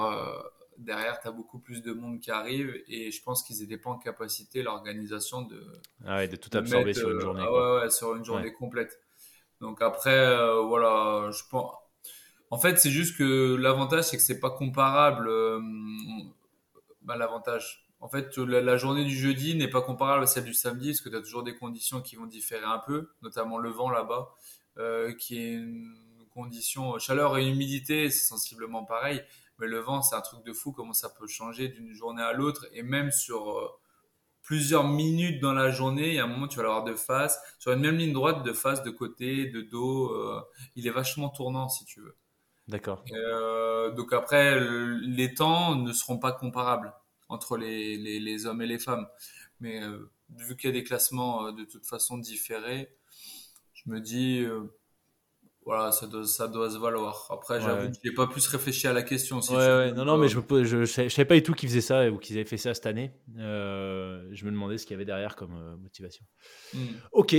derrière 0.78 1.20
tu 1.20 1.28
as 1.28 1.32
beaucoup 1.32 1.58
plus 1.58 1.82
de 1.82 1.92
monde 1.92 2.20
qui 2.20 2.30
arrive 2.30 2.74
et 2.88 3.10
je 3.10 3.22
pense 3.22 3.42
qu'ils 3.42 3.58
n'étaient 3.60 3.78
pas 3.78 3.90
en 3.90 3.98
capacité 3.98 4.62
l'organisation 4.62 5.42
de 5.42 5.62
ah 6.04 6.16
ouais, 6.16 6.28
de 6.28 6.36
tout 6.36 6.50
absorber 6.56 6.94
sur 6.94 7.10
une 7.10 7.20
journée. 7.20 7.42
Ah 7.44 7.52
ouais, 7.52 7.82
ouais, 7.82 7.90
sur 7.90 8.14
une 8.14 8.24
journée 8.24 8.52
complète. 8.52 9.00
Donc 9.60 9.80
après, 9.82 10.18
euh, 10.18 10.62
voilà, 10.62 11.30
je 11.30 11.42
pense. 11.50 11.72
En 12.50 12.58
fait, 12.58 12.78
c'est 12.78 12.90
juste 12.90 13.16
que 13.16 13.56
l'avantage, 13.56 14.04
c'est 14.04 14.16
que 14.16 14.22
c'est 14.22 14.40
pas 14.40 14.50
comparable. 14.50 15.28
Euh, 15.28 15.60
bah, 17.02 17.16
l'avantage. 17.16 17.86
En 18.00 18.08
fait, 18.08 18.36
la, 18.36 18.76
journée 18.76 19.04
du 19.04 19.16
jeudi 19.16 19.54
n'est 19.54 19.70
pas 19.70 19.80
comparable 19.80 20.24
à 20.24 20.26
celle 20.26 20.44
du 20.44 20.54
samedi, 20.54 20.90
parce 20.90 21.00
que 21.00 21.08
tu 21.08 21.16
as 21.16 21.22
toujours 21.22 21.42
des 21.42 21.54
conditions 21.54 22.02
qui 22.02 22.16
vont 22.16 22.26
différer 22.26 22.64
un 22.64 22.78
peu, 22.78 23.10
notamment 23.22 23.58
le 23.58 23.70
vent 23.70 23.90
là-bas, 23.90 24.34
euh, 24.76 25.14
qui 25.14 25.38
est 25.38 25.54
une 25.54 25.96
condition 26.30 26.98
chaleur 26.98 27.38
et 27.38 27.48
humidité, 27.48 28.10
c'est 28.10 28.26
sensiblement 28.26 28.84
pareil. 28.84 29.22
Mais 29.59 29.66
le 29.66 29.79
vent, 29.79 30.03
c'est 30.03 30.16
un 30.16 30.21
truc 30.21 30.45
de 30.45 30.53
fou, 30.53 30.73
comment 30.73 30.92
ça 30.92 31.09
peut 31.09 31.27
changer 31.27 31.69
d'une 31.69 31.92
journée 31.92 32.23
à 32.23 32.33
l'autre, 32.33 32.66
et 32.73 32.83
même 32.83 33.11
sur 33.11 33.79
plusieurs 34.47 34.85
minutes 34.85 35.42
dans 35.42 35.53
la 35.53 35.71
journée, 35.71 36.09
il 36.09 36.14
y 36.14 36.19
a 36.21 36.25
un 36.25 36.29
moment 36.29 36.47
tu 36.47 36.57
vas 36.57 36.62
l'avoir 36.62 36.85
de 36.85 36.95
face, 36.95 37.38
sur 37.59 37.73
une 37.73 37.81
même 37.81 37.97
ligne 37.97 38.12
droite, 38.12 38.45
de 38.45 38.53
face, 38.53 38.83
de 38.85 38.90
côté, 38.90 39.47
de 39.47 39.61
dos. 39.61 40.12
Euh, 40.12 40.40
il 40.77 40.87
est 40.87 40.90
vachement 40.90 41.29
tournant 41.29 41.69
si 41.69 41.85
tu 41.85 42.01
veux. 42.01 42.16
D'accord. 42.69 43.05
Euh, 43.12 43.90
donc 43.90 44.12
après, 44.12 44.61
les 45.01 45.35
temps 45.35 45.75
ne 45.75 45.92
seront 45.92 46.19
pas 46.19 46.33
comparables 46.33 46.95
entre 47.29 47.57
les, 47.57 47.97
les, 47.97 48.21
les 48.21 48.47
hommes 48.47 48.62
et 48.62 48.66
les 48.66 48.79
femmes. 48.79 49.09
Mais 49.59 49.83
euh, 49.83 50.11
vu 50.37 50.57
qu'il 50.57 50.71
y 50.71 50.73
a 50.73 50.75
des 50.75 50.85
classements 50.85 51.51
de 51.51 51.64
toute 51.64 51.87
façon 51.87 52.16
différés, 52.16 52.97
je 53.75 53.90
me 53.90 54.01
dis 54.01 54.47
voilà, 55.66 55.90
ça 55.90 56.07
doit, 56.07 56.24
ça 56.24 56.46
doit 56.46 56.70
se 56.70 56.79
valoir. 56.79 57.26
Après, 57.29 57.61
j'avoue 57.61 57.88
que 57.88 57.94
je 58.00 58.09
n'ai 58.09 58.14
pas 58.14 58.29
plus 58.29 58.46
réfléchi 58.46 58.87
à 58.87 58.92
la 58.92 59.02
question. 59.02 59.42
Si 59.42 59.52
ouais, 59.52 59.90
non, 59.92 60.05
non, 60.05 60.16
mais 60.16 60.29
je 60.29 60.38
ne 60.38 60.64
je, 60.64 60.85
je, 60.85 61.09
savais 61.09 61.24
pas 61.24 61.35
du 61.35 61.42
tout 61.42 61.55
qu'ils 61.55 61.68
faisaient 61.68 61.81
ça 61.81 62.09
ou 62.09 62.18
qu'ils 62.18 62.37
avaient 62.37 62.46
fait 62.46 62.57
ça 62.57 62.72
cette 62.72 62.87
année. 62.87 63.11
Euh, 63.37 64.29
je 64.31 64.44
me 64.44 64.52
demandais 64.52 64.79
ce 64.79 64.87
qu'il 64.87 64.94
y 64.94 64.94
avait 64.94 65.05
derrière 65.05 65.35
comme 65.35 65.57
euh, 65.57 65.76
motivation. 65.79 66.24
Hmm. 66.72 66.87
Ok. 67.11 67.35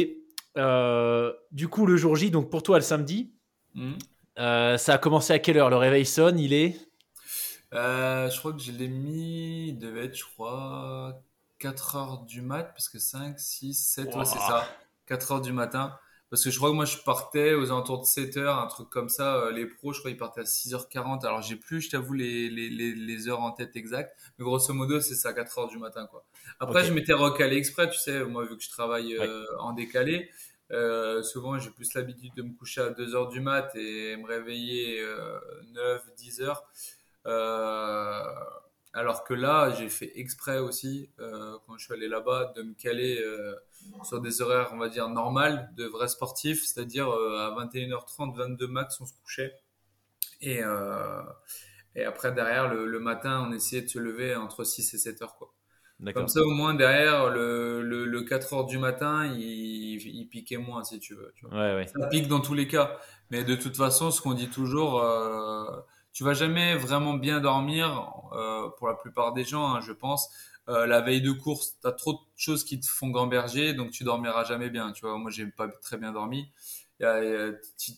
Euh, 0.58 1.32
du 1.54 1.70
coup, 1.70 1.86
le 1.86 1.96
jour 1.96 2.18
J, 2.18 2.30
donc 2.30 2.50
pour 2.50 2.64
toi, 2.64 2.78
le 2.78 2.84
samedi, 2.84 3.32
hmm. 3.76 3.94
ça 4.36 4.94
a 4.94 4.98
commencé 4.98 5.32
à 5.32 5.40
quelle 5.40 5.58
heure? 5.58 5.70
Le 5.70 5.78
réveil 5.78 6.06
sonne, 6.06 6.38
il 6.38 6.52
est? 6.52 6.76
Je 7.72 8.38
crois 8.40 8.52
que 8.52 8.60
je 8.60 8.74
l'ai 8.74 8.90
mis, 8.90 9.70
il 9.70 9.78
devait 9.78 10.04
être, 10.04 10.18
je 10.18 10.26
crois, 10.26 11.18
4 11.60 11.96
heures 11.96 12.26
du 12.26 12.42
mat, 12.42 12.64
parce 12.64 12.90
que 12.90 13.00
5, 13.00 13.40
6, 13.40 13.74
7, 13.74 14.16
ouais, 14.16 14.26
c'est 14.26 14.38
ça. 14.38 14.68
4 15.06 15.32
heures 15.32 15.42
du 15.42 15.54
matin. 15.54 15.98
Parce 16.30 16.44
que 16.44 16.52
je 16.52 16.58
crois 16.58 16.70
que 16.72 16.76
moi, 16.76 16.86
je 16.86 16.98
partais 16.98 17.54
aux 17.54 17.72
alentours 17.72 18.02
de 18.02 18.06
7 18.06 18.36
heures, 18.38 18.60
un 18.60 18.68
truc 18.68 18.90
comme 18.90 19.08
ça. 19.08 19.38
Euh, 19.38 19.52
les 19.52 19.66
pros, 19.66 19.94
je 19.94 20.00
crois 20.00 20.12
qu'ils 20.12 20.18
partaient 20.18 20.42
à 20.42 20.46
6h40. 20.46 21.26
Alors, 21.26 21.42
j'ai 21.42 21.56
plus, 21.56 21.82
je 21.82 21.90
t'avoue, 21.90 22.14
les, 22.14 22.50
les, 22.50 22.70
les, 22.70 23.28
heures 23.30 23.42
en 23.42 23.52
tête 23.52 23.76
exactes. 23.78 24.14
Mais 24.38 24.44
grosso 24.44 24.74
modo, 24.74 25.00
c'est 25.00 25.16
ça, 25.16 25.32
4 25.32 25.58
heures 25.58 25.68
du 25.68 25.78
matin, 25.78 26.06
quoi. 26.12 26.26
Après, 26.60 26.84
je 26.84 26.92
m'étais 26.92 27.14
recalé 27.14 27.56
exprès, 27.56 27.90
tu 27.90 27.98
sais, 27.98 28.26
moi, 28.26 28.46
vu 28.46 28.58
que 28.58 28.64
je 28.64 28.70
travaille 28.70 29.16
euh, 29.16 29.46
en 29.60 29.72
décalé. 29.72 30.30
Euh, 30.72 31.24
souvent, 31.24 31.58
j'ai 31.60 31.70
plus 31.70 31.94
l'habitude 31.94 32.34
de 32.36 32.42
me 32.42 32.54
coucher 32.54 32.82
à 32.82 32.90
2 32.90 33.16
heures 33.16 33.30
du 33.30 33.40
mat 33.40 33.72
et 33.76 34.18
me 34.18 34.28
réveiller 34.28 35.02
9, 35.74 36.02
10 36.18 36.42
heures. 36.42 36.66
Alors 38.98 39.24
que 39.24 39.34
là, 39.34 39.70
j'ai 39.78 39.90
fait 39.90 40.12
exprès 40.16 40.58
aussi, 40.58 41.12
quand 41.18 41.78
je 41.78 41.86
suis 41.86 41.94
allé 41.94 42.08
là-bas, 42.08 42.54
de 42.56 42.64
me 42.64 42.74
caler 42.74 43.24
sur 44.04 44.20
des 44.22 44.42
horaires, 44.42 44.72
on 44.74 44.78
va 44.78 44.90
dire, 44.90 45.08
normales 45.10 45.70
de 45.76 45.86
vrais 45.86 46.08
sportifs, 46.08 46.66
c'est-à-dire 46.66 47.08
à 47.08 47.56
21h30, 47.60 48.36
22 48.36 48.68
max, 48.68 49.00
on 49.00 49.06
se 49.06 49.14
couchait. 49.14 49.54
Et, 50.42 50.62
et 51.96 52.04
après, 52.04 52.32
derrière, 52.32 52.68
le, 52.68 52.88
le, 52.88 53.00
matin, 53.00 53.46
on 53.48 53.54
essayait 53.54 53.84
de 53.84 53.88
se 53.88 54.00
lever 54.00 54.36
entre 54.36 54.64
6 54.64 54.96
et 54.96 54.98
7 54.98 55.22
heures. 55.22 55.36
Quoi. 55.36 55.54
Comme 56.14 56.28
ça, 56.28 56.42
au 56.42 56.52
moins, 56.52 56.76
derrière, 56.76 57.30
le, 57.30 57.82
le, 57.82 58.06
le 58.06 58.22
4 58.22 58.54
heures 58.54 58.66
du 58.66 58.78
matin, 58.78 59.26
il, 59.26 59.96
il, 59.96 60.28
piquait 60.28 60.58
moins, 60.58 60.84
si 60.84 61.00
tu 61.00 61.16
veux. 61.16 61.34
Tu 61.36 61.48
vois. 61.48 61.58
Ouais, 61.58 61.76
ouais. 61.76 61.88
Ça 61.88 62.08
pique 62.08 62.28
dans 62.28 62.40
tous 62.40 62.54
les 62.54 62.68
cas. 62.68 63.00
Mais 63.32 63.44
de 63.44 63.56
toute 63.56 63.76
façon, 63.76 64.12
ce 64.12 64.22
qu'on 64.22 64.34
dit 64.34 64.50
toujours, 64.50 65.02
euh, 65.02 65.66
tu 66.18 66.24
vas 66.24 66.34
jamais 66.34 66.76
vraiment 66.76 67.14
bien 67.14 67.40
dormir, 67.40 68.12
euh, 68.34 68.70
pour 68.80 68.88
la 68.88 68.96
plupart 68.96 69.34
des 69.34 69.44
gens, 69.44 69.76
hein, 69.76 69.82
je 69.82 69.92
pense. 69.92 70.32
Euh, 70.68 70.88
la 70.88 71.00
veille 71.00 71.22
de 71.22 71.32
course, 71.32 71.78
tu 71.80 71.88
as 71.88 71.92
trop 71.92 72.14
de 72.14 72.20
choses 72.36 72.64
qui 72.64 72.80
te 72.80 72.88
font 72.88 73.10
gamberger, 73.10 73.76
donc 73.76 73.92
tu 73.92 74.04
dormiras 74.04 74.44
jamais 74.44 74.72
bien. 74.72 74.92
Tu 74.94 75.06
vois, 75.06 75.16
moi, 75.20 75.30
j'ai 75.30 75.46
pas 75.46 75.68
très 75.68 75.96
bien 75.98 76.12
dormi. 76.12 76.50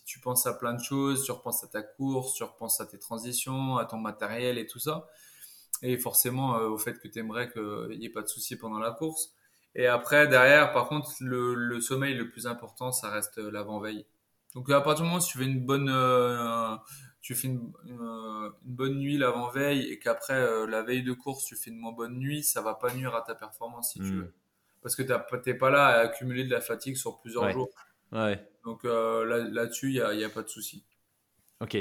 tu, 0.06 0.20
penses 0.20 0.46
à 0.48 0.54
plein 0.54 0.74
de 0.74 0.84
choses, 0.84 1.24
tu 1.24 1.32
repenses 1.32 1.64
à 1.64 1.68
ta 1.68 1.82
course, 1.82 2.34
tu 2.34 2.44
repenses 2.44 2.82
à 2.82 2.86
tes 2.86 3.00
transitions, 3.00 3.78
à 3.78 3.86
ton 3.86 3.98
matériel 3.98 4.58
et 4.58 4.68
tout 4.68 4.80
ça 4.80 5.08
et 5.82 5.98
forcément 5.98 6.58
euh, 6.58 6.68
au 6.68 6.78
fait 6.78 7.00
que 7.00 7.08
tu 7.08 7.20
aimerais 7.20 7.50
qu'il 7.50 7.98
n'y 7.98 8.08
ait 8.08 8.12
pas 8.12 8.22
de 8.22 8.28
soucis 8.28 8.58
pendant 8.58 8.80
la 8.80 8.92
course. 8.92 9.34
Et 9.76 9.88
après, 9.88 10.28
derrière, 10.28 10.74
par 10.74 10.90
contre, 10.90 11.10
le, 11.22 11.80
sommeil 11.80 12.16
le 12.16 12.30
plus 12.30 12.48
important, 12.48 12.92
ça 12.92 13.10
reste 13.10 13.38
l'avant-veille. 13.38 14.06
Donc 14.56 14.70
à 14.70 14.82
partir 14.82 15.06
du 15.06 15.10
moment 15.10 15.24
où 15.24 15.26
tu 15.26 15.38
fais 15.38 15.46
une 15.46 15.66
bonne, 15.66 15.90
tu 17.30 17.36
fais 17.36 17.48
une, 17.48 17.72
une, 17.86 18.52
bonne 18.64 18.98
nuit 18.98 19.20
l'avant-veille 19.20 19.88
et 19.92 20.00
qu'après 20.00 20.66
la 20.66 20.82
veille 20.82 21.04
de 21.04 21.14
course 21.14 21.46
tu 21.46 21.56
fais 21.56 21.70
une 21.70 21.78
moins 21.78 21.92
bonne 21.92 22.18
nuit, 22.18 22.42
ça 22.42 22.64
va 22.64 22.74
pas 22.74 22.92
nuire 22.92 23.14
à 23.14 23.22
ta 23.22 23.36
performance 23.36 23.92
si 23.92 24.00
tu 24.00 24.06
hmm. 24.06 24.20
veux. 24.22 24.34
Parce 24.82 24.96
que 24.96 25.04
t'es 25.04 25.54
pas 25.54 25.70
là 25.70 25.86
à 25.86 26.00
accumuler 26.00 26.44
de 26.44 26.50
la 26.50 26.60
fatigue 26.60 26.96
sur 26.96 27.20
plusieurs 27.20 27.52
jours. 27.52 27.70
Ouais. 28.12 28.44
Donc 28.66 28.84
euh, 28.84 29.48
là-dessus, 29.52 29.94
il 29.94 30.18
n'y 30.18 30.24
a, 30.24 30.30
pas 30.30 30.42
de 30.42 30.48
souci. 30.48 30.84
Ok. 31.62 31.78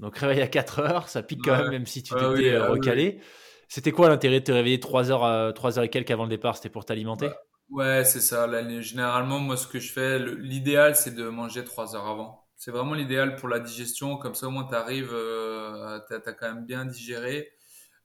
Donc 0.00 0.18
réveil 0.18 0.40
à 0.40 0.48
4 0.48 0.80
heures, 0.80 1.08
ça 1.08 1.22
pique 1.22 1.42
quand 1.44 1.56
même, 1.56 1.70
même 1.70 1.86
si 1.86 2.02
tu 2.02 2.12
t'étais 2.12 2.54
euh, 2.54 2.70
recalé. 2.70 3.20
C'était 3.68 3.92
quoi 3.92 4.08
l'intérêt 4.08 4.40
de 4.40 4.44
te 4.44 4.50
réveiller 4.50 4.80
3 4.80 5.12
heures, 5.12 5.22
à, 5.22 5.52
3 5.52 5.78
heures 5.78 5.84
et 5.84 5.88
quelques 5.88 6.10
avant 6.10 6.24
le 6.24 6.30
départ? 6.30 6.56
C'était 6.56 6.68
pour 6.68 6.84
t'alimenter? 6.84 7.30
Ouais, 7.68 8.04
c'est 8.04 8.20
ça. 8.20 8.50
généralement, 8.80 9.38
moi, 9.38 9.56
ce 9.56 9.68
que 9.68 9.78
je 9.78 9.92
fais, 9.92 10.18
l'idéal, 10.18 10.96
c'est 10.96 11.14
de 11.14 11.28
manger 11.28 11.62
3 11.62 11.94
heures 11.94 12.08
avant. 12.08 12.39
C'est 12.60 12.72
vraiment 12.72 12.92
l'idéal 12.92 13.36
pour 13.36 13.48
la 13.48 13.58
digestion. 13.58 14.18
Comme 14.18 14.34
ça, 14.34 14.46
au 14.46 14.50
moins, 14.50 14.66
tu 14.66 14.74
arrives, 14.74 15.14
euh, 15.14 15.98
tu 16.06 16.14
as, 16.14 16.32
quand 16.34 16.46
même 16.46 16.66
bien 16.66 16.84
digéré. 16.84 17.54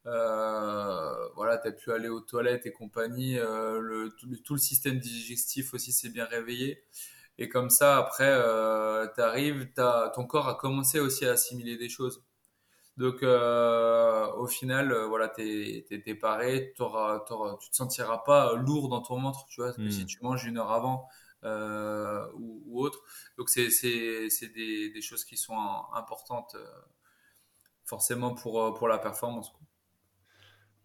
Euh, 0.06 1.28
voilà, 1.36 1.58
tu 1.58 1.68
as 1.68 1.72
pu 1.74 1.92
aller 1.92 2.08
aux 2.08 2.22
toilettes 2.22 2.66
et 2.66 2.72
compagnie. 2.72 3.38
Euh, 3.38 3.80
le, 3.82 4.16
tout, 4.18 4.34
tout, 4.46 4.54
le 4.54 4.60
système 4.60 4.98
digestif 4.98 5.74
aussi 5.74 5.92
s'est 5.92 6.08
bien 6.08 6.24
réveillé. 6.24 6.82
Et 7.38 7.50
comme 7.50 7.70
ça, 7.70 7.98
après, 7.98 8.34
tu 9.14 9.22
arrives, 9.22 9.74
ton 9.76 10.26
corps 10.26 10.48
a 10.48 10.56
commencé 10.56 11.02
aussi 11.02 11.26
à 11.26 11.32
assimiler 11.32 11.76
des 11.76 11.90
choses. 11.90 12.24
Donc, 12.96 13.24
au 13.24 14.48
final, 14.48 14.94
voilà, 15.10 15.28
tu 15.28 15.86
es, 15.92 16.16
paré, 16.16 16.74
t'auras, 16.78 17.20
t'auras, 17.28 17.58
tu 17.58 17.72
te 17.72 17.76
sentiras 17.76 18.20
pas 18.20 18.56
lourd 18.56 18.88
dans 18.88 19.02
ton 19.02 19.22
ventre, 19.22 19.48
tu 19.50 19.60
vois, 19.60 19.74
hmm. 19.78 19.92
si 19.92 20.06
tu 20.06 20.20
manges 20.22 20.46
une 20.46 20.60
heure 20.60 20.72
avant 20.72 21.10
ou, 21.44 22.64
ou, 22.66 22.82
autre. 22.82 23.02
Donc, 23.38 23.50
c'est, 23.50 23.70
c'est, 23.70 24.30
c'est 24.30 24.50
des, 24.50 24.90
des, 24.90 25.02
choses 25.02 25.26
qui 25.26 25.38
sont 25.38 25.58
importantes 25.94 26.56
euh, 26.56 26.66
forcément 27.84 28.34
pour, 28.34 28.74
pour 28.74 28.88
la 28.88 28.98
performance. 28.98 29.52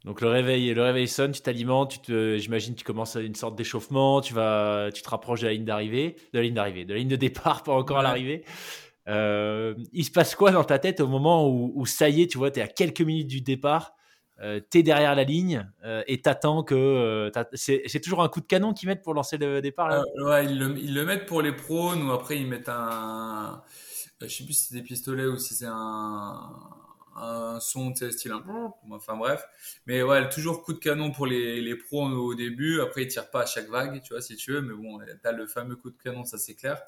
Donc 0.05 0.23
le 0.23 0.29
réveil, 0.29 0.73
le 0.73 0.83
réveil 0.83 1.07
sonne, 1.07 1.33
tu 1.33 1.43
t'alimentes, 1.43 1.91
tu 1.91 1.99
te, 1.99 2.39
j'imagine, 2.39 2.75
tu 2.75 2.85
commences 2.85 3.17
une 3.17 3.35
sorte 3.35 3.55
d'échauffement, 3.55 4.23
tu 4.23 4.33
vas, 4.33 4.91
tu 4.95 5.03
te 5.03 5.11
rapproches 5.11 5.43
de 5.43 5.47
la 5.47 5.53
ligne 5.53 5.67
d'arrivée, 5.67 6.17
de 6.33 6.39
la 6.39 6.43
ligne 6.43 6.55
d'arrivée, 6.55 6.85
de 6.87 6.95
la 6.95 6.99
ligne 6.99 7.09
de 7.09 7.17
départ, 7.17 7.63
pas 7.63 7.73
encore 7.73 7.99
à 7.99 8.03
l'arrivée. 8.03 8.45
Euh, 9.09 9.75
il 9.93 10.05
se 10.05 10.11
passe 10.11 10.35
quoi 10.35 10.53
dans 10.53 10.65
ta 10.65 10.79
tête 10.79 11.01
au 11.01 11.07
moment 11.07 11.49
où, 11.49 11.73
où 11.75 11.85
ça 11.85 12.09
y 12.09 12.23
est, 12.23 12.29
tu 12.29 12.39
vois, 12.39 12.51
tu 12.51 12.61
es 12.61 12.63
à 12.63 12.69
quelques 12.69 13.03
minutes 13.03 13.27
du 13.27 13.43
départ, 13.43 13.95
euh, 14.43 14.61
tu 14.71 14.79
es 14.79 14.83
derrière 14.83 15.15
la 15.15 15.25
ligne 15.25 15.69
euh, 15.85 16.03
et 16.07 16.23
t'attends 16.23 16.63
que. 16.63 16.75
Euh, 16.75 17.31
c'est, 17.55 18.01
toujours 18.01 18.23
un 18.23 18.29
coup 18.29 18.41
de 18.41 18.47
canon 18.47 18.73
qu'ils 18.73 18.89
mettent 18.89 19.03
pour 19.03 19.15
lancer 19.15 19.37
le 19.37 19.61
départ 19.61 19.89
là? 19.89 20.03
Euh, 20.19 20.29
Ouais, 20.29 20.47
ils 20.47 20.59
le, 20.59 21.05
mettent 21.05 21.27
pour 21.27 21.43
les 21.43 21.53
pros, 21.53 21.95
ou 21.95 22.13
après 22.13 22.39
ils 22.39 22.47
mettent 22.47 22.69
un. 22.69 23.63
Je 24.21 24.29
sais 24.29 24.45
plus 24.45 24.53
si 24.53 24.69
c'est 24.69 24.75
des 24.75 24.83
pistolets 24.83 25.27
ou 25.27 25.37
si 25.37 25.55
c'est 25.55 25.69
un 25.69 26.51
un 27.17 27.61
son, 27.61 27.95
sais, 27.95 28.13
style 28.13 28.33
un... 28.33 28.43
Enfin 28.91 29.17
bref. 29.17 29.45
Mais 29.87 30.03
ouais, 30.03 30.27
toujours 30.31 30.63
coup 30.63 30.73
de 30.73 30.79
canon 30.79 31.11
pour 31.11 31.27
les, 31.27 31.61
les 31.61 31.75
pros 31.75 32.07
au 32.07 32.35
début. 32.35 32.81
Après, 32.81 33.03
ils 33.03 33.09
tirent 33.09 33.31
pas 33.31 33.43
à 33.43 33.47
chaque 33.47 33.69
vague, 33.69 34.01
tu 34.03 34.15
vois, 34.15 34.23
si 34.23 34.37
tu 34.37 34.53
veux. 34.53 34.63
Mais 34.63 34.75
bon, 34.75 34.99
t'as 35.23 35.33
le 35.33 35.47
fameux 35.47 35.77
coup 35.77 35.91
de 35.91 35.99
canon, 36.03 36.25
ça 36.25 36.39
c'est 36.39 36.55
clair. 36.55 36.81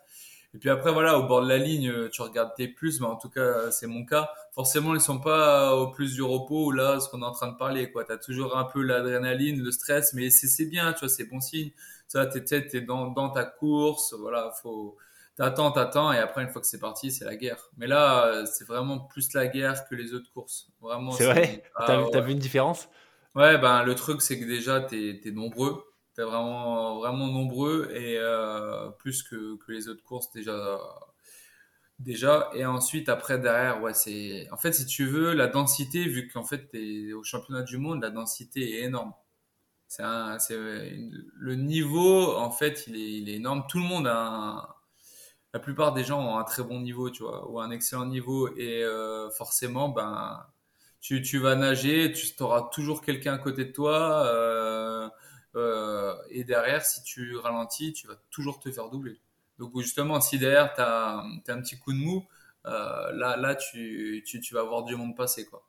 Et 0.55 0.59
puis 0.59 0.69
après, 0.69 0.93
voilà, 0.93 1.19
au 1.19 1.23
bord 1.27 1.43
de 1.43 1.49
la 1.49 1.57
ligne, 1.57 2.11
tu 2.11 2.21
regardes 2.21 2.55
tes 2.55 2.69
plus, 2.69 3.01
mais 3.01 3.07
en 3.07 3.17
tout 3.17 3.31
cas, 3.31 3.71
c'est 3.71 3.87
mon 3.87 4.05
cas. 4.05 4.31
Forcément, 4.55 4.95
ils 4.95 5.01
sont 5.01 5.19
pas 5.19 5.75
au 5.75 5.91
plus 5.91 6.15
du 6.15 6.23
repos 6.23 6.67
ou 6.67 6.71
là, 6.73 7.01
ce 7.01 7.09
qu'on 7.09 7.23
est 7.23 7.27
en 7.27 7.33
train 7.33 7.51
de 7.51 7.57
parler, 7.57 7.91
quoi. 7.91 8.05
T'as 8.05 8.19
toujours 8.19 8.57
un 8.59 8.65
peu 8.65 8.83
l'adrénaline, 8.83 9.62
le 9.62 9.71
stress, 9.71 10.12
mais 10.12 10.29
c'est 10.29 10.67
bien, 10.67 10.93
tu 10.93 11.01
vois, 11.01 11.09
c'est 11.09 11.25
bon 11.25 11.41
signe. 11.41 11.71
Ça, 12.07 12.27
t'es, 12.27 12.43
t'es 12.43 12.81
dans, 12.83 13.07
dans 13.09 13.31
ta 13.31 13.45
course, 13.45 14.15
voilà, 14.19 14.53
faut, 14.61 14.99
t'attends, 15.37 15.73
t'attends, 15.73 16.12
et 16.12 16.19
après, 16.19 16.43
une 16.43 16.51
fois 16.51 16.61
que 16.61 16.67
c'est 16.67 16.79
parti, 16.81 17.11
c'est 17.11 17.25
la 17.25 17.37
guerre. 17.37 17.71
Mais 17.79 17.87
là, 17.87 18.45
c'est 18.45 18.67
vraiment 18.67 18.99
plus 18.99 19.33
la 19.33 19.47
guerre 19.47 19.88
que 19.88 19.95
les 19.95 20.12
autres 20.12 20.31
courses. 20.35 20.69
Vraiment. 20.83 21.12
C'est 21.12 21.25
vrai? 21.25 21.62
T'as 21.79 22.05
as 22.12 22.21
vu 22.21 22.33
une 22.33 22.38
différence? 22.38 22.91
Ouais, 23.35 23.57
ben, 23.57 23.83
le 23.85 23.95
truc, 23.95 24.21
c'est 24.21 24.38
que 24.38 24.45
déjà, 24.45 24.83
t'es 24.83 25.23
es 25.25 25.31
nombreux. 25.31 25.83
T'es 26.14 26.22
vraiment, 26.22 26.98
vraiment 26.98 27.27
nombreux, 27.29 27.90
et 27.92 28.18
euh, 28.18 28.90
plus 28.98 29.22
que, 29.22 29.57
que 29.57 29.72
les 29.72 29.88
autres 29.88 30.03
courses, 30.05 30.31
déjà. 30.33 30.79
Déjà, 31.98 32.51
et 32.55 32.64
ensuite, 32.66 33.09
après, 33.09 33.38
derrière, 33.38 33.81
ouais, 33.83 33.94
c'est. 33.94 34.48
En 34.51 34.57
fait, 34.57 34.72
si 34.72 34.87
tu 34.87 35.07
veux, 35.07 35.35
la 35.35 35.46
densité, 35.46 36.05
vu 36.05 36.29
qu'en 36.29 36.42
fait, 36.44 36.68
t'es 36.68 37.12
au 37.12 37.22
championnat 37.22 37.62
du 37.62 37.79
monde, 37.79 38.03
la 38.03 38.11
densité 38.11 38.79
est 38.81 38.85
énorme. 38.85 39.12
C'est 39.88 40.03
le 40.57 41.55
niveau, 41.57 42.37
en 42.37 42.51
fait, 42.51 42.87
il 42.88 42.96
est, 42.96 43.12
il 43.18 43.29
est 43.29 43.35
énorme. 43.37 43.64
Tout 43.68 43.79
le 43.79 43.85
monde 43.85 44.07
a 44.07 44.16
un, 44.16 44.68
la 45.55 45.61
plupart 45.61 45.92
des 45.92 46.05
gens 46.05 46.20
ont 46.20 46.38
un 46.38 46.44
très 46.44 46.62
bon 46.62 46.81
niveau, 46.81 47.11
tu 47.11 47.22
vois, 47.22 47.51
ou 47.51 47.61
un 47.61 47.70
excellent 47.70 48.07
niveau, 48.07 48.48
et 48.57 48.83
euh, 48.85 49.31
forcément, 49.31 49.88
ben, 49.90 50.44
tu, 51.01 51.22
tu 51.22 51.38
vas 51.38 51.57
nager, 51.57 52.12
tu 52.12 52.42
auras 52.42 52.62
toujours 52.72 53.03
quelqu'un 53.03 53.35
à 53.35 53.38
côté 53.38 53.66
de 53.66 53.72
toi, 53.72 54.27
euh, 54.27 54.82
euh, 55.55 56.15
et 56.31 56.45
derrière, 56.45 56.85
si 56.85 57.03
tu 57.03 57.37
ralentis, 57.37 57.93
tu 57.93 58.07
vas 58.07 58.17
toujours 58.31 58.59
te 58.61 58.71
faire 58.71 58.88
doubler. 58.88 59.21
Donc 59.59 59.79
justement, 59.81 60.21
si 60.21 60.38
derrière, 60.38 60.75
tu 60.75 60.81
as, 60.81 61.19
un 61.19 61.61
petit 61.61 61.79
coup 61.79 61.93
de 61.93 61.99
mou, 61.99 62.27
euh, 62.67 63.12
là, 63.12 63.37
là 63.37 63.55
tu, 63.55 64.23
tu, 64.27 64.41
tu 64.41 64.55
vas 64.55 64.62
voir 64.62 64.85
du 64.85 64.97
monde 64.97 65.17
passer, 65.17 65.47
quoi. 65.47 65.67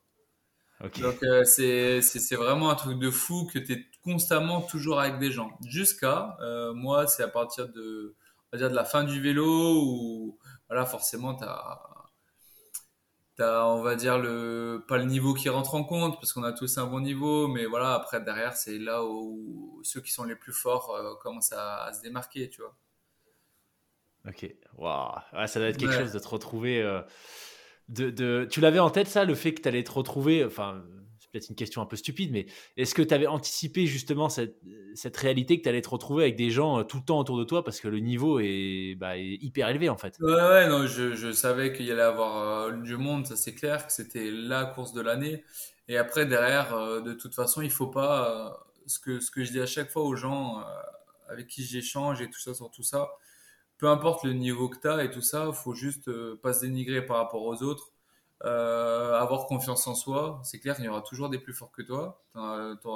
Okay. 0.84 1.02
Donc 1.02 1.24
euh, 1.24 1.44
c'est 1.46 2.36
vraiment 2.36 2.70
un 2.70 2.76
truc 2.76 3.00
de 3.00 3.10
fou 3.10 3.48
que 3.52 3.58
tu 3.58 3.74
es 3.74 3.86
constamment 4.04 4.62
toujours 4.62 5.00
avec 5.00 5.18
des 5.18 5.32
gens. 5.32 5.58
Jusqu'à, 5.66 6.38
euh, 6.42 6.74
moi, 6.74 7.08
c'est 7.08 7.24
à 7.24 7.28
partir 7.30 7.70
de 7.70 8.16
dire 8.54 8.70
de 8.70 8.76
la 8.76 8.84
fin 8.84 9.04
du 9.04 9.20
vélo 9.22 9.82
où 9.82 10.38
voilà 10.68 10.86
forcément 10.86 11.36
tu 11.36 11.44
as 11.44 11.93
on 13.40 13.82
va 13.82 13.96
dire 13.96 14.20
le 14.20 14.84
pas 14.88 14.98
le 14.98 15.06
niveau 15.06 15.34
qui 15.34 15.50
rentre 15.50 15.76
en 15.76 15.84
compte 15.84 16.16
parce 16.20 16.34
qu'on 16.34 16.44
a 16.44 16.54
tous 16.54 16.78
un 16.78 16.86
bon 16.86 17.00
niveau 17.00 17.48
mais 17.48 17.66
voilà 17.66 17.94
après 17.94 18.22
derrière 18.22 18.56
c'est 18.56 18.78
là 18.78 19.04
où 19.04 19.80
ceux 19.84 20.02
qui 20.02 20.12
sont 20.12 20.24
les 20.24 20.36
plus 20.36 20.54
forts 20.54 20.92
euh, 20.92 21.16
commencent 21.22 21.54
à, 21.54 21.92
se 21.94 22.02
démarquer 22.02 22.50
tu 22.50 22.62
vois. 22.62 22.76
Ok 24.28 24.56
waouh. 24.78 25.48
Ça 25.48 25.60
doit 25.60 25.70
être 25.70 25.78
quelque 25.78 25.98
chose 25.98 26.14
de 26.14 26.20
te 26.20 26.28
retrouver 26.28 26.82
euh, 26.82 27.02
de, 27.90 28.10
de, 28.10 28.48
tu 28.50 28.62
l'avais 28.62 28.80
en 28.80 28.90
tête 28.90 29.08
ça 29.08 29.26
le 29.26 29.36
fait 29.36 29.54
que 29.54 29.62
tu 29.62 29.68
allais 29.68 29.84
te 29.84 29.92
retrouver 29.92 30.46
enfin 30.46 30.84
peut-être 31.34 31.50
une 31.50 31.56
question 31.56 31.82
un 31.82 31.86
peu 31.88 31.96
stupide, 31.96 32.32
mais 32.32 32.46
est-ce 32.78 32.94
que 32.94 33.02
tu 33.02 33.14
avais 33.14 33.26
anticipé 33.26 33.88
justement 33.88 34.30
cette, 34.30 35.18
réalité 35.18 35.58
que 35.58 35.64
tu 35.64 35.70
allais 35.70 35.82
te 35.82 35.90
retrouver 35.90 36.24
avec 36.24 36.36
des 36.36 36.52
gens 36.52 36.80
euh, 36.80 36.84
tout 36.84 36.98
le 36.98 37.04
temps 37.04 37.20
autour 37.20 37.40
de 37.40 37.44
toi 37.44 37.64
parce 37.64 37.80
que 37.80 37.88
le 37.88 38.00
niveau 38.00 38.40
est, 38.40 38.96
bah, 38.96 39.18
hyper 39.18 39.68
élevé 39.70 39.90
en 39.90 39.98
fait? 39.98 40.16
Ouais, 40.20 40.68
non, 40.68 40.86
je, 40.86 41.32
savais 41.32 41.74
qu'il 41.74 41.88
y 41.88 41.92
allait 41.92 42.02
avoir 42.02 42.68
euh, 42.68 42.72
du 42.72 42.98
monde, 42.98 43.26
ça 43.26 43.36
c'est 43.36 43.56
clair, 43.56 43.88
que 43.88 43.92
c'était 43.92 44.30
la 44.30 44.66
course 44.66 44.94
de 44.94 45.02
l'année. 45.02 45.44
Et 45.88 45.98
après, 45.98 46.26
derrière, 46.26 46.76
euh, 46.76 47.02
de 47.02 47.14
toute 47.14 47.34
façon, 47.34 47.62
il 47.62 47.72
faut 47.72 47.88
pas. 47.88 48.64
ce, 48.86 49.00
que, 49.00 49.20
ce 49.20 49.32
que 49.32 49.44
je 49.44 49.52
dis 49.52 49.60
à 49.60 49.66
chaque 49.66 49.90
fois 49.90 50.04
aux 50.04 50.16
gens 50.16 50.64
avec 51.30 51.48
qui 51.48 51.64
j'échange 51.64 52.22
et 52.22 52.30
tout 52.30 52.40
ça 52.40 52.54
sur 52.54 52.70
tout 52.70 52.84
ça, 52.84 53.10
peu 53.80 53.88
importe 53.88 54.24
le 54.24 54.34
niveau 54.34 54.70
que 54.70 54.80
tu 54.80 54.88
as 54.88 55.04
et 55.04 55.10
tout 55.10 55.22
ça, 55.22 55.52
faut 55.52 55.74
juste 55.74 56.12
pas 56.36 56.54
se 56.54 56.62
dénigrer 56.62 57.04
par 57.04 57.18
rapport 57.18 57.42
aux 57.42 57.64
autres 57.64 57.93
euh, 58.44 59.14
avoir 59.14 59.46
confiance 59.48 59.88
en 59.88 59.96
soi. 59.96 60.42
C'est 60.44 60.60
clair 60.60 60.76
qu'il 60.76 60.86
y 60.86 60.90
aura 60.90 61.02
toujours 61.02 61.30
des 61.30 61.40
plus 61.40 61.54
forts 61.54 61.72
que 61.72 61.82
toi 61.82 62.24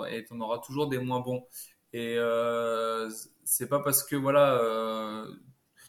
et 0.09 0.23
tu 0.25 0.33
en 0.33 0.41
auras 0.41 0.59
toujours 0.59 0.87
des 0.87 0.97
moins 0.99 1.19
bons. 1.21 1.45
Et 1.93 2.15
euh, 2.17 3.09
c'est 3.43 3.69
pas 3.69 3.79
parce 3.79 4.03
que 4.03 4.15
voilà, 4.15 4.59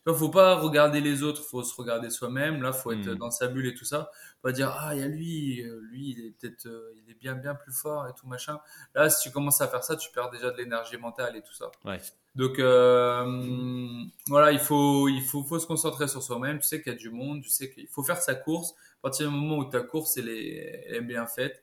vois, 0.07 0.15
faut 0.19 0.29
pas 0.31 0.57
regarder 0.57 1.01
les 1.01 1.23
autres, 1.23 1.43
faut 1.43 1.63
se 1.63 1.75
regarder 1.75 2.11
soi-même. 2.11 2.63
Là, 2.63 2.73
faut 2.73 2.93
être 2.93 3.09
Hmm. 3.11 3.15
dans 3.17 3.31
sa 3.31 3.49
bulle 3.49 3.67
et 3.67 3.75
tout 3.75 3.85
ça. 3.85 4.11
Pas 4.43 4.53
dire 4.53 4.71
ah 4.79 4.95
il 4.95 5.01
y 5.01 5.03
a 5.05 5.09
lui, 5.09 5.63
euh, 5.63 5.81
lui 5.91 6.11
il 6.11 6.27
est 6.27 6.31
peut-être, 6.31 6.67
euh, 6.67 6.93
il 7.05 7.11
est 7.11 7.15
bien 7.19 7.35
bien 7.35 7.55
plus 7.55 7.73
fort 7.73 8.07
et 8.09 8.13
tout 8.19 8.27
machin. 8.27 8.61
Là, 8.95 9.11
si 9.11 9.23
tu 9.29 9.33
commences 9.33 9.61
à 9.61 9.69
faire 9.69 9.83
ça, 9.85 9.97
tu 9.97 10.11
perds 10.13 10.31
déjà 10.31 10.51
de 10.51 10.57
l'énergie 10.57 10.97
mentale 10.97 11.37
et 11.37 11.43
tout 11.43 11.55
ça. 11.55 11.71
Ouais. 11.85 12.01
Donc 12.37 12.59
euh, 12.59 14.05
voilà, 14.29 14.53
il 14.53 14.59
faut 14.61 15.09
il 15.09 15.23
faut 15.23 15.43
faut 15.43 15.59
se 15.59 15.67
concentrer 15.67 16.09
sur 16.09 16.23
soi-même. 16.23 16.59
Tu 16.59 16.69
sais 16.69 16.83
qu'il 16.83 16.93
y 16.93 16.95
a 16.95 16.99
du 16.99 17.11
monde, 17.11 17.43
tu 17.43 17.49
sais 17.51 17.71
qu'il 17.71 17.89
faut 17.89 18.03
faire 18.05 18.19
sa 18.23 18.35
course. 18.35 18.73
À 18.99 19.03
partir 19.03 19.29
du 19.29 19.35
moment 19.35 19.59
où 19.59 19.65
ta 19.65 19.81
course 19.81 20.17
elle 20.17 20.29
est, 20.29 20.85
elle 20.89 20.95
est 20.97 21.01
bien 21.01 21.27
faite, 21.27 21.63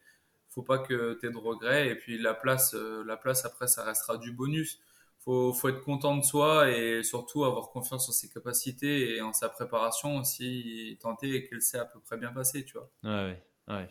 faut 0.49 0.63
pas 0.63 0.79
que 0.79 1.17
tu 1.19 1.27
aies 1.27 1.31
de 1.31 1.37
regrets. 1.37 1.89
Et 1.89 1.95
puis 1.95 2.17
la 2.17 2.33
place, 2.33 2.73
la 2.73 3.17
place 3.17 3.45
après, 3.45 3.67
ça 3.67 3.83
restera 3.83 4.17
du 4.17 4.31
bonus. 4.31 4.79
Faut, 5.25 5.53
faut 5.53 5.69
être 5.69 5.81
content 5.81 6.15
de 6.17 6.23
soi 6.23 6.69
et 6.69 7.03
surtout 7.03 7.45
avoir 7.45 7.69
confiance 7.71 8.07
en 8.09 8.11
ses 8.11 8.29
capacités 8.29 9.15
et 9.15 9.21
en 9.21 9.33
sa 9.33 9.49
préparation 9.49 10.17
aussi, 10.17 10.97
tenter 11.01 11.47
qu'elle 11.47 11.61
s'est 11.61 11.79
à 11.79 11.85
peu 11.85 11.99
près 11.99 12.17
bien 12.17 12.31
passée, 12.31 12.63
tu 12.63 12.73
vois. 12.77 12.89
Ouais, 13.03 13.43
ouais. 13.67 13.89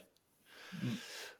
Mm. 0.82 0.94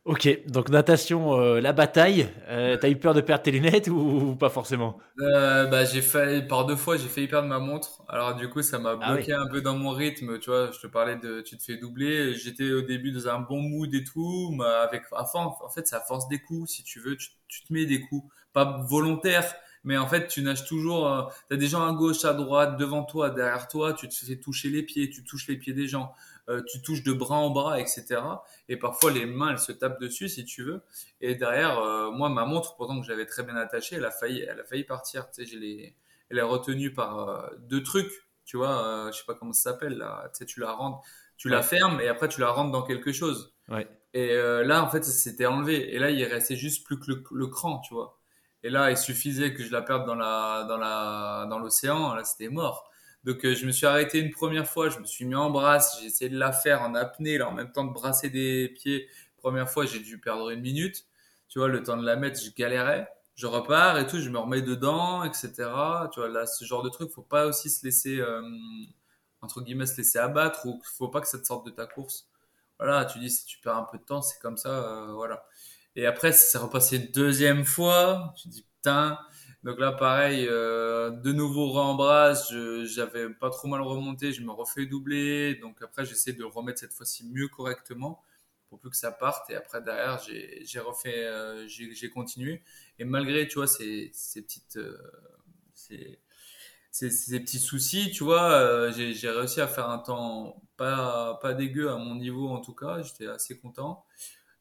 Ok, 0.05 0.29
donc 0.47 0.69
natation, 0.69 1.35
euh, 1.41 1.61
la 1.61 1.73
bataille. 1.73 2.29
Euh, 2.49 2.77
T'as 2.77 2.91
eu 2.91 2.97
peur 2.99 3.15
de 3.15 3.21
perdre 3.23 3.43
tes 3.43 3.51
lunettes 3.51 3.89
ou, 3.89 3.97
ou 4.31 4.37
pas 4.37 4.51
forcément? 4.51 4.99
Euh, 5.21 5.67
bah, 5.67 5.85
j'ai 5.85 6.03
failli, 6.03 6.43
par 6.47 6.67
deux 6.67 6.75
fois, 6.75 6.97
j'ai 6.97 7.09
failli 7.09 7.29
perdre 7.29 7.49
ma 7.49 7.61
montre. 7.61 8.03
Alors, 8.09 8.35
du 8.35 8.49
coup, 8.51 8.63
ça 8.63 8.79
m'a 8.81 8.97
Ah 9.01 9.15
bloqué 9.15 9.33
un 9.33 9.47
peu 9.47 9.61
dans 9.63 9.77
mon 9.77 9.91
rythme. 9.91 10.41
Tu 10.41 10.51
vois, 10.51 10.73
je 10.73 10.81
te 10.81 10.89
parlais 10.89 11.17
de, 11.17 11.41
tu 11.41 11.57
te 11.57 11.63
fais 11.63 11.77
doubler. 11.77 12.35
J'étais 12.35 12.73
au 12.73 12.83
début 12.83 13.13
dans 13.13 13.29
un 13.29 13.39
bon 13.39 13.61
mood 13.61 13.95
et 13.95 14.03
tout, 14.03 14.53
mais 14.59 14.65
avec, 14.65 15.05
à 15.13 15.25
force, 15.25 15.61
en 15.63 15.69
fait, 15.71 15.93
à 15.93 16.01
force 16.01 16.27
des 16.29 16.41
coups. 16.41 16.71
Si 16.71 16.83
tu 16.83 16.99
veux, 17.01 17.17
tu, 17.17 17.29
tu 17.47 17.65
te 17.65 17.73
mets 17.73 17.87
des 17.87 18.01
coups. 18.01 18.29
Pas 18.53 18.85
volontaires, 18.89 19.55
mais 19.85 19.97
en 19.97 20.07
fait, 20.07 20.27
tu 20.29 20.43
nages 20.43 20.65
toujours, 20.67 21.09
euh, 21.09 21.23
t'as 21.49 21.57
des 21.57 21.67
gens 21.67 21.87
à 21.87 21.93
gauche, 21.93 22.25
à 22.25 22.33
droite, 22.35 22.77
devant 22.77 23.05
toi, 23.05 23.31
derrière 23.31 23.69
toi, 23.69 23.93
tu 23.93 24.09
te 24.09 24.15
fais 24.15 24.37
toucher 24.37 24.71
les 24.71 24.83
pieds, 24.83 25.11
tu 25.11 25.25
touches 25.25 25.47
les 25.49 25.57
pieds 25.57 25.73
des 25.73 25.87
gens, 25.87 26.13
euh, 26.49 26.63
tu 26.67 26.83
touches 26.83 27.03
de 27.03 27.13
bras 27.13 27.37
en 27.37 27.51
bras, 27.51 27.81
etc. 27.81 28.21
Et 28.69 28.77
parfois, 28.77 29.11
les 29.11 29.27
mains, 29.27 29.51
elles 29.51 29.59
se 29.59 29.73
tapent 29.73 30.01
dessus, 30.01 30.29
si 30.29 30.45
tu 30.45 30.63
veux. 30.63 30.83
Et 31.21 31.35
derrière, 31.35 31.79
euh, 31.79 32.11
moi, 32.11 32.29
ma 32.29 32.45
montre, 32.45 32.77
pourtant 32.77 33.01
que 33.01 33.07
j'avais 33.07 33.27
très 33.27 33.43
bien 33.43 33.57
attachée, 33.57 33.97
elle 33.97 34.05
a 34.05 34.11
failli, 34.11 34.41
elle 34.41 34.61
a 34.61 34.65
failli 34.65 34.85
partir. 34.85 35.31
Tu 35.31 35.45
sais, 35.45 35.51
j'ai 35.51 35.59
les, 35.59 35.95
elle 36.31 36.39
est 36.39 36.43
retenue 36.43 36.93
par 36.93 37.29
euh, 37.29 37.49
deux 37.59 37.83
trucs. 37.83 38.13
Tu 38.45 38.59
vois, 38.59 39.09
je 39.11 39.17
sais 39.17 39.25
pas 39.27 39.33
comment 39.35 39.55
ça 39.55 39.71
s'appelle 39.71 39.97
là. 39.97 40.29
Tu 40.35 40.41
sais, 40.41 40.45
tu 40.45 40.61
la 40.61 40.73
rentres, 40.73 41.01
tu 41.39 41.49
la 41.49 41.63
fermes 41.63 41.99
et 42.03 42.09
après 42.09 42.29
tu 42.29 42.41
la 42.41 42.51
rentres 42.51 42.73
dans 42.73 42.83
quelque 42.83 43.11
chose. 43.11 43.55
Ouais. 43.69 43.89
Et 44.15 44.31
euh, 44.31 44.65
là, 44.65 44.83
en 44.83 44.89
fait, 44.89 45.05
ça 45.05 45.11
s'était 45.11 45.47
enlevé. 45.47 45.95
Et 45.95 45.99
là, 45.99 46.11
il 46.11 46.25
restait 46.25 46.57
juste 46.57 46.87
plus 46.87 46.99
que 46.99 47.11
le, 47.11 47.25
le 47.33 47.47
cran, 47.49 47.81
tu 47.81 47.95
vois. 47.95 48.21
Et 48.65 48.71
là, 48.71 48.91
il 48.91 48.97
suffisait 48.97 49.53
que 49.53 49.63
je 49.63 49.71
la 49.71 49.83
perde 49.83 50.07
dans 50.07 50.15
la, 50.15 50.65
dans 50.67 50.79
la, 50.79 51.47
dans 51.51 51.59
l'océan. 51.59 52.15
Là, 52.15 52.25
c'était 52.25 52.49
mort. 52.49 52.91
Donc, 53.23 53.45
euh, 53.45 53.55
je 53.55 53.67
me 53.67 53.73
suis 53.73 53.85
arrêté 53.85 54.19
une 54.19 54.31
première 54.31 54.67
fois. 54.67 54.89
Je 54.89 54.99
me 54.99 55.05
suis 55.05 55.27
mis 55.27 55.35
en 55.35 55.51
brasse. 55.51 55.99
J'ai 56.01 56.07
essayé 56.07 56.31
de 56.31 56.39
la 56.39 56.51
faire 56.51 56.81
en 56.81 56.95
apnée, 56.95 57.37
là, 57.37 57.49
en 57.49 57.53
même 57.53 57.71
temps 57.73 57.85
de 57.85 57.93
brasser 57.93 58.31
des 58.31 58.71
pieds. 58.71 59.07
Première 59.37 59.69
fois, 59.71 59.85
j'ai 59.85 60.01
dû 60.01 60.19
perdre 60.19 60.49
une 60.49 60.63
minute. 60.63 61.05
Tu 61.49 61.59
vois, 61.59 61.69
le 61.69 61.83
temps 61.83 61.99
de 61.99 62.07
la 62.07 62.17
mettre, 62.17 62.41
je 62.41 62.51
galérais. 62.57 63.07
Je 63.35 63.47
repars 63.47 63.99
et 63.99 64.07
tout, 64.07 64.19
je 64.19 64.31
me 64.31 64.39
remets 64.39 64.63
dedans, 64.63 65.25
etc. 65.25 65.53
Tu 66.13 66.21
vois, 66.21 66.29
là, 66.31 66.47
ce 66.47 66.65
genre 66.65 66.83
de 66.83 66.89
truc, 66.89 67.11
faut 67.11 67.23
pas 67.23 67.47
aussi 67.47 67.69
se 67.69 67.85
laisser, 67.85 68.19
euh, 68.21 68.43
entre 69.43 69.61
guillemets, 69.61 69.87
se 69.87 69.97
laisser 69.99 70.19
abattre 70.19 70.67
ou 70.67 70.81
faut 70.97 71.09
pas 71.09 71.21
que 71.21 71.29
ça 71.29 71.39
te 71.39 71.45
sorte 71.45 71.67
de 71.67 71.71
ta 71.71 71.87
course. 71.87 72.29
Voilà, 72.79 73.05
tu 73.05 73.19
dis, 73.19 73.31
si 73.31 73.45
tu 73.45 73.59
perds 73.61 73.77
un 73.77 73.87
peu 73.91 73.99
de 73.99 74.05
temps, 74.05 74.23
c'est 74.23 74.41
comme 74.41 74.57
ça, 74.57 74.71
euh, 74.71 75.13
voilà. 75.13 75.45
Et 75.97 76.07
après, 76.07 76.33
c'est 76.33 76.59
repassé 76.59 76.97
une 76.97 77.13
deuxième 77.13 77.65
fois. 77.65 78.35
Tu 78.37 78.49
dis, 78.49 78.63
putain. 78.63 79.19
Donc 79.63 79.79
là, 79.79 79.93
pareil, 79.93 80.47
euh, 80.49 81.11
de 81.11 81.33
nouveau 81.33 81.71
rembrasse. 81.71 82.51
Je, 82.53 82.85
j'avais 82.85 83.31
pas 83.31 83.51
trop 83.51 83.69
mal 83.69 83.81
remonté. 83.81 84.33
Je 84.33 84.43
me 84.43 84.51
refais 84.51 84.87
doubler. 84.87 85.55
Donc 85.57 85.81
après, 85.83 86.05
j'essaie 86.05 86.33
de 86.33 86.45
remettre 86.45 86.81
cette 86.81 86.93
fois-ci 86.93 87.27
mieux 87.27 87.49
correctement 87.49 88.23
pour 88.69 88.81
plus 88.81 88.91
que 88.91 88.97
ça 88.97 89.13
parte. 89.13 89.49
Et 89.51 89.55
après, 89.55 89.81
derrière, 89.83 90.21
j'ai, 90.21 90.81
refait, 90.81 91.25
euh, 91.27 91.67
j'ai, 91.69 92.11
continué. 92.11 92.63
Et 92.99 93.05
malgré, 93.05 93.47
tu 93.47 93.57
vois, 93.57 93.69
ces, 93.69 94.11
petites, 94.35 94.77
euh, 94.77 94.99
ces, 95.75 96.19
petits 97.41 97.61
soucis, 97.61 98.11
tu 98.11 98.25
vois, 98.25 98.91
j'ai, 98.91 99.15
j'ai 99.15 99.31
réussi 99.31 99.61
à 99.61 99.69
faire 99.69 99.89
un 99.89 99.99
temps 99.99 100.61
pas, 100.77 101.39
pas 101.41 101.55
dégueu 101.55 101.91
à 101.91 101.97
mon 101.97 102.17
niveau 102.17 102.49
en 102.49 102.61
tout 102.61 102.75
cas. 102.75 103.01
J'étais 103.03 103.29
assez 103.29 103.59
content. 103.59 104.05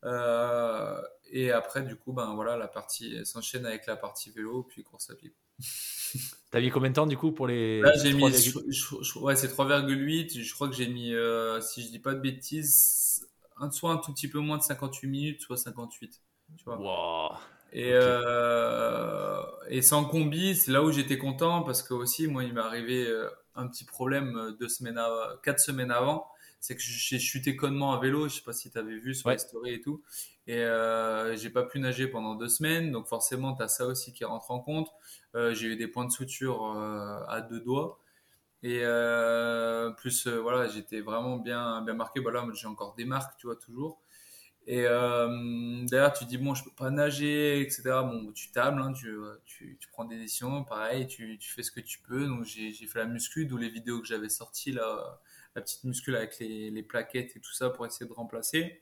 Euh, 0.05 1.01
et 1.33 1.51
après, 1.51 1.81
du 1.83 1.95
coup, 1.95 2.13
ben 2.13 2.33
voilà, 2.35 2.55
la 2.57 2.67
partie 2.67 3.25
s'enchaîne 3.25 3.65
avec 3.65 3.85
la 3.87 3.95
partie 3.95 4.31
vélo, 4.31 4.63
puis 4.63 4.83
course 4.83 5.09
à 5.09 5.15
pied. 5.15 5.33
T'as 6.51 6.59
mis 6.59 6.69
combien 6.69 6.89
de 6.89 6.95
temps 6.95 7.07
du 7.07 7.17
coup 7.17 7.31
pour 7.31 7.47
les. 7.47 7.81
Là, 7.81 7.91
j'ai 8.03 8.13
mis, 8.13 8.29
virgule- 8.29 8.63
je- 8.71 8.71
je- 8.71 9.01
je- 9.01 9.19
ouais, 9.19 9.35
c'est 9.35 9.47
3,8. 9.49 10.39
Je 10.41 10.53
crois 10.53 10.69
que 10.69 10.75
j'ai 10.75 10.87
mis, 10.87 11.13
euh, 11.13 11.59
si 11.61 11.81
je 11.83 11.89
dis 11.89 11.99
pas 11.99 12.13
de 12.13 12.19
bêtises, 12.19 13.27
un, 13.57 13.71
soit 13.71 13.91
un 13.91 13.97
tout 13.97 14.13
petit 14.13 14.27
peu 14.27 14.39
moins 14.39 14.57
de 14.57 14.63
58 14.63 15.07
minutes, 15.07 15.41
soit 15.41 15.57
58. 15.57 16.21
Tu 16.57 16.63
vois. 16.65 16.77
Wow. 16.77 17.37
Et, 17.71 17.89
euh, 17.93 19.41
et 19.69 19.81
sans 19.81 20.05
combi, 20.05 20.55
c'est 20.55 20.71
là 20.71 20.83
où 20.83 20.91
j'étais 20.91 21.17
content 21.17 21.63
parce 21.63 21.81
que 21.81 21.93
aussi, 21.95 22.27
moi, 22.27 22.43
il 22.43 22.53
m'est 22.53 22.61
arrivé 22.61 23.07
euh, 23.07 23.27
un 23.55 23.67
petit 23.67 23.85
problème 23.85 24.55
deux 24.59 24.69
semaines, 24.69 24.97
av- 24.99 25.39
quatre 25.41 25.59
semaines 25.59 25.91
avant. 25.91 26.27
C'est 26.63 26.77
que 26.77 26.81
j'ai 26.81 27.19
chuté 27.19 27.57
connement 27.57 27.91
à 27.93 27.99
vélo. 27.99 28.29
Je 28.29 28.35
sais 28.35 28.41
pas 28.41 28.53
si 28.53 28.71
tu 28.71 28.77
avais 28.77 28.97
vu 28.97 29.13
sur 29.13 29.27
Ouais. 29.27 29.33
les 29.33 29.37
stories 29.39 29.73
et 29.73 29.81
tout. 29.81 30.01
Et 30.47 30.59
euh, 30.59 31.35
j'ai 31.35 31.49
pas 31.49 31.63
pu 31.63 31.77
nager 31.79 32.07
pendant 32.07 32.35
deux 32.35 32.47
semaines. 32.47 32.89
Donc 32.91 33.07
forcément, 33.07 33.53
tu 33.53 33.63
as 33.63 33.67
ça 33.67 33.85
aussi 33.85 34.13
qui 34.13 34.23
rentre 34.23 34.49
en 34.49 34.59
compte. 34.61 34.89
Euh, 35.35 35.53
j'ai 35.53 35.67
eu 35.67 35.75
des 35.75 35.87
points 35.89 36.05
de 36.05 36.11
suture 36.11 36.63
euh, 36.77 37.19
à 37.27 37.41
deux 37.41 37.59
doigts. 37.59 37.99
Et 38.63 38.81
euh, 38.83 39.91
plus, 39.91 40.27
voilà, 40.27 40.67
j'étais 40.69 41.01
vraiment 41.01 41.37
bien, 41.37 41.81
bien 41.83 41.95
marqué. 41.95 42.19
Voilà, 42.21 42.45
j'ai 42.53 42.67
encore 42.67 42.95
des 42.95 43.05
marques, 43.05 43.37
tu 43.37 43.47
vois, 43.47 43.57
toujours. 43.57 44.01
Et 44.65 44.85
euh, 44.87 45.85
d'ailleurs, 45.87 46.13
tu 46.13 46.25
dis, 46.25 46.37
bon, 46.37 46.55
je 46.55 46.63
peux 46.63 46.71
pas 46.71 46.89
nager, 46.89 47.61
etc. 47.61 48.03
Bon, 48.03 48.31
tu 48.33 48.51
tables, 48.51 48.81
hein, 48.81 48.93
tu, 48.93 49.13
tu, 49.45 49.77
tu 49.79 49.87
prends 49.89 50.05
des 50.05 50.17
décisions, 50.17 50.63
pareil, 50.63 51.07
tu, 51.07 51.37
tu 51.37 51.51
fais 51.51 51.63
ce 51.63 51.71
que 51.71 51.81
tu 51.81 51.99
peux. 51.99 52.27
Donc, 52.27 52.45
j'ai 52.45 52.71
j'ai 52.73 52.87
fait 52.87 52.99
la 52.99 53.05
muscu, 53.05 53.45
d'où 53.45 53.57
les 53.57 53.69
vidéos 53.69 53.99
que 54.01 54.07
j'avais 54.07 54.29
sorties, 54.29 54.71
là, 54.71 55.21
la 55.55 55.61
petite 55.61 55.83
muscu 55.83 56.15
avec 56.15 56.39
les, 56.39 56.69
les 56.71 56.83
plaquettes 56.83 57.35
et 57.35 57.39
tout 57.41 57.53
ça 57.53 57.69
pour 57.69 57.85
essayer 57.85 58.07
de 58.07 58.13
remplacer. 58.13 58.81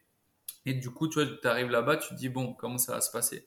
Et 0.65 0.73
du 0.73 0.91
coup, 0.91 1.07
tu 1.07 1.21
vois, 1.23 1.27
tu 1.41 1.47
arrives 1.47 1.69
là-bas, 1.71 1.97
tu 1.97 2.09
te 2.09 2.15
dis, 2.15 2.29
bon, 2.29 2.53
comment 2.53 2.77
ça 2.77 2.93
va 2.93 3.01
se 3.01 3.11
passer? 3.11 3.45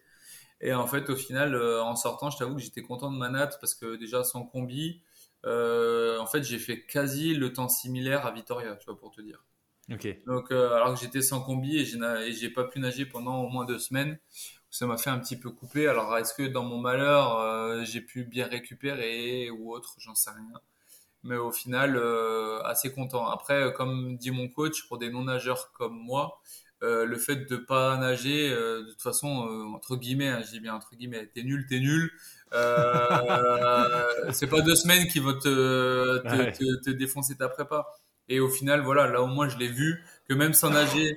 Et 0.60 0.74
en 0.74 0.86
fait, 0.86 1.10
au 1.10 1.16
final, 1.16 1.54
euh, 1.54 1.82
en 1.82 1.96
sortant, 1.96 2.30
je 2.30 2.38
t'avoue 2.38 2.56
que 2.56 2.62
j'étais 2.62 2.82
content 2.82 3.12
de 3.12 3.18
ma 3.18 3.30
natte 3.30 3.58
parce 3.60 3.74
que 3.74 3.96
déjà, 3.96 4.24
sans 4.24 4.44
combi, 4.46 5.02
euh, 5.46 6.18
en 6.20 6.26
fait, 6.26 6.42
j'ai 6.44 6.58
fait 6.58 6.86
quasi 6.86 7.34
le 7.34 7.52
temps 7.52 7.68
similaire 7.68 8.26
à 8.26 8.32
Vitoria, 8.32 8.76
tu 8.76 8.86
vois, 8.86 8.98
pour 8.98 9.10
te 9.12 9.20
dire. 9.22 9.44
Ok. 9.92 10.04
Donc, 10.26 10.52
euh, 10.52 10.74
alors 10.74 10.94
que 10.94 11.00
j'étais 11.00 11.22
sans 11.22 11.42
combi 11.42 11.76
et 11.78 11.84
j'ai 11.84 11.98
na- 11.98 12.24
et 12.26 12.32
j'ai 12.32 12.50
pas 12.50 12.64
pu 12.64 12.80
nager 12.80 13.04
pendant 13.06 13.42
au 13.42 13.48
moins 13.48 13.64
deux 13.66 13.78
semaines, 13.78 14.18
ça 14.70 14.86
m'a 14.86 14.96
fait 14.98 15.10
un 15.10 15.18
petit 15.18 15.36
peu 15.38 15.50
couper. 15.50 15.86
Alors, 15.88 16.16
est-ce 16.18 16.34
que 16.34 16.42
dans 16.44 16.64
mon 16.64 16.78
malheur, 16.78 17.38
euh, 17.40 17.84
j'ai 17.84 18.00
pu 18.00 18.24
bien 18.24 18.46
récupérer 18.46 19.50
ou 19.50 19.72
autre, 19.72 19.96
j'en 19.98 20.14
sais 20.14 20.30
rien. 20.30 20.60
Mais 21.24 21.36
au 21.36 21.50
final, 21.52 21.96
euh, 21.96 22.62
assez 22.64 22.92
content. 22.92 23.26
Après, 23.28 23.54
euh, 23.64 23.70
comme 23.72 24.16
dit 24.18 24.30
mon 24.30 24.48
coach, 24.48 24.86
pour 24.88 24.98
des 24.98 25.10
non-nageurs 25.10 25.72
comme 25.72 25.94
moi, 25.98 26.40
euh, 26.82 27.04
le 27.06 27.16
fait 27.18 27.48
de 27.50 27.56
pas 27.56 27.96
nager, 27.98 28.50
de 28.50 28.90
toute 28.90 29.02
façon, 29.02 29.28
entre 29.74 29.96
guillemets, 29.96 30.28
hein, 30.28 30.42
je 30.46 30.50
dis 30.52 30.60
bien 30.60 30.74
entre 30.74 30.94
guillemets, 30.96 31.26
t'es 31.34 31.42
nul, 31.42 31.66
t'es 31.68 31.80
nul. 31.80 32.12
C'est 34.32 34.48
pas 34.48 34.60
deux 34.62 34.74
semaines 34.76 35.06
qui 35.08 35.18
vont 35.20 35.34
te, 35.38 36.18
te, 36.26 36.36
Ouais. 36.36 36.52
te, 36.56 36.80
te 36.84 36.90
défoncer 36.90 37.36
ta 37.36 37.48
prépa. 37.48 37.86
Et 38.28 38.40
au 38.40 38.48
final, 38.48 38.80
voilà, 38.82 39.06
là 39.08 39.22
au 39.22 39.26
moins 39.26 39.48
je 39.48 39.58
l'ai 39.58 39.68
vu 39.68 40.02
que 40.28 40.34
même 40.34 40.54
sans 40.54 40.70
nager, 40.70 41.16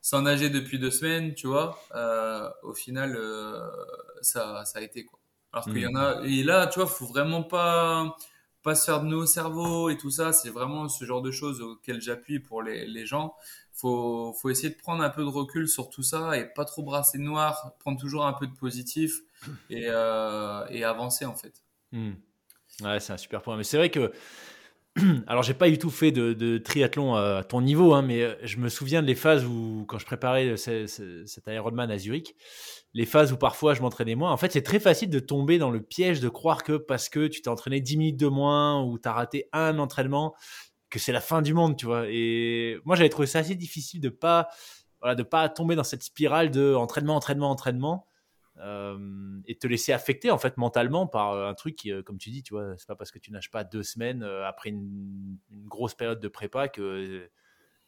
sans 0.00 0.22
nager 0.22 0.50
depuis 0.50 0.78
deux 0.78 0.90
semaines, 0.90 1.34
tu 1.34 1.46
vois, 1.46 1.78
euh, 1.94 2.50
au 2.62 2.74
final, 2.74 3.16
euh, 3.16 3.60
ça, 4.22 4.64
ça 4.64 4.78
a 4.80 4.82
été 4.82 5.04
quoi. 5.04 5.18
Alors 5.52 5.70
qu'il 5.70 5.82
y 5.82 5.86
en 5.86 5.94
a, 5.96 6.22
et 6.24 6.42
là, 6.44 6.66
tu 6.68 6.78
vois, 6.80 6.88
faut 6.88 7.06
vraiment 7.06 7.42
pas, 7.42 8.16
pas 8.62 8.74
se 8.74 8.84
faire 8.84 9.02
de 9.02 9.06
nœuds 9.06 9.18
au 9.18 9.26
cerveau 9.26 9.90
et 9.90 9.96
tout 9.96 10.10
ça. 10.10 10.32
C'est 10.32 10.50
vraiment 10.50 10.88
ce 10.88 11.04
genre 11.04 11.22
de 11.22 11.30
choses 11.30 11.60
auxquelles 11.60 12.00
j'appuie 12.00 12.40
pour 12.40 12.62
les, 12.62 12.86
les 12.86 13.06
gens. 13.06 13.34
Faut, 13.72 14.34
faut 14.34 14.50
essayer 14.50 14.70
de 14.70 14.78
prendre 14.78 15.02
un 15.02 15.10
peu 15.10 15.22
de 15.22 15.28
recul 15.28 15.68
sur 15.68 15.88
tout 15.88 16.02
ça 16.02 16.36
et 16.36 16.44
pas 16.44 16.64
trop 16.66 16.82
brasser 16.82 17.18
noir, 17.18 17.72
prendre 17.78 17.98
toujours 17.98 18.26
un 18.26 18.34
peu 18.34 18.46
de 18.46 18.54
positif 18.54 19.20
et, 19.70 19.86
euh, 19.86 20.66
et 20.68 20.84
avancer 20.84 21.24
en 21.24 21.34
fait. 21.34 21.64
Hmm. 21.92 22.12
Ouais, 22.82 23.00
c'est 23.00 23.12
un 23.12 23.18
super 23.18 23.42
point. 23.42 23.56
Mais 23.56 23.64
c'est 23.64 23.76
vrai 23.76 23.90
que. 23.90 24.12
Alors, 25.28 25.42
j'ai 25.44 25.54
pas 25.54 25.70
du 25.70 25.78
tout 25.78 25.90
fait 25.90 26.10
de, 26.10 26.58
triathlon 26.58 27.14
à 27.14 27.44
ton 27.44 27.60
niveau, 27.60 27.94
hein, 27.94 28.02
mais 28.02 28.22
euh, 28.22 28.34
je 28.42 28.56
me 28.58 28.68
souviens 28.68 29.02
de 29.02 29.06
les 29.06 29.14
phases 29.14 29.44
où, 29.44 29.84
quand 29.88 29.98
je 29.98 30.04
préparais 30.06 30.56
ce- 30.56 30.86
ce- 30.88 31.24
cet 31.26 31.46
Ironman 31.46 31.90
à 31.90 31.96
Zurich, 31.98 32.34
les 32.92 33.06
phases 33.06 33.32
où 33.32 33.36
parfois 33.36 33.74
je 33.74 33.82
m'entraînais 33.82 34.16
moins. 34.16 34.32
En 34.32 34.36
fait, 34.36 34.50
c'est 34.52 34.62
très 34.62 34.80
facile 34.80 35.08
de 35.08 35.20
tomber 35.20 35.58
dans 35.58 35.70
le 35.70 35.80
piège 35.80 36.18
de 36.20 36.28
croire 36.28 36.64
que 36.64 36.72
parce 36.76 37.08
que 37.08 37.28
tu 37.28 37.40
t'es 37.40 37.48
entraîné 37.48 37.80
10 37.80 37.96
minutes 37.98 38.18
de 38.18 38.26
moins 38.26 38.82
ou 38.82 38.98
tu 38.98 39.08
as 39.08 39.12
raté 39.12 39.48
un 39.52 39.78
entraînement, 39.78 40.34
que 40.90 40.98
c'est 40.98 41.12
la 41.12 41.20
fin 41.20 41.40
du 41.42 41.54
monde, 41.54 41.76
tu 41.76 41.86
vois. 41.86 42.04
Et 42.08 42.78
moi, 42.84 42.96
j'avais 42.96 43.08
trouvé 43.10 43.28
ça 43.28 43.40
assez 43.40 43.54
difficile 43.54 44.00
de 44.00 44.08
pas, 44.08 44.48
voilà, 45.00 45.14
de 45.14 45.22
pas 45.22 45.48
tomber 45.48 45.76
dans 45.76 45.84
cette 45.84 46.02
spirale 46.02 46.50
de 46.50 46.74
entraînement, 46.74 47.14
entraînement, 47.16 47.50
entraînement. 47.50 48.06
Et 49.46 49.54
te 49.56 49.66
laisser 49.66 49.92
affecter 49.92 50.30
en 50.30 50.38
fait 50.38 50.56
mentalement 50.56 51.06
par 51.06 51.34
un 51.48 51.54
truc 51.54 51.76
qui, 51.76 51.92
comme 52.04 52.18
tu 52.18 52.30
dis, 52.30 52.42
tu 52.42 52.54
vois, 52.54 52.74
c'est 52.76 52.86
pas 52.86 52.96
parce 52.96 53.10
que 53.10 53.18
tu 53.18 53.32
nages 53.32 53.50
pas 53.50 53.64
deux 53.64 53.82
semaines 53.82 54.22
après 54.22 54.70
une, 54.70 55.38
grosse 55.66 55.94
période 55.94 56.20
de 56.20 56.28
prépa 56.28 56.68
que 56.68 57.28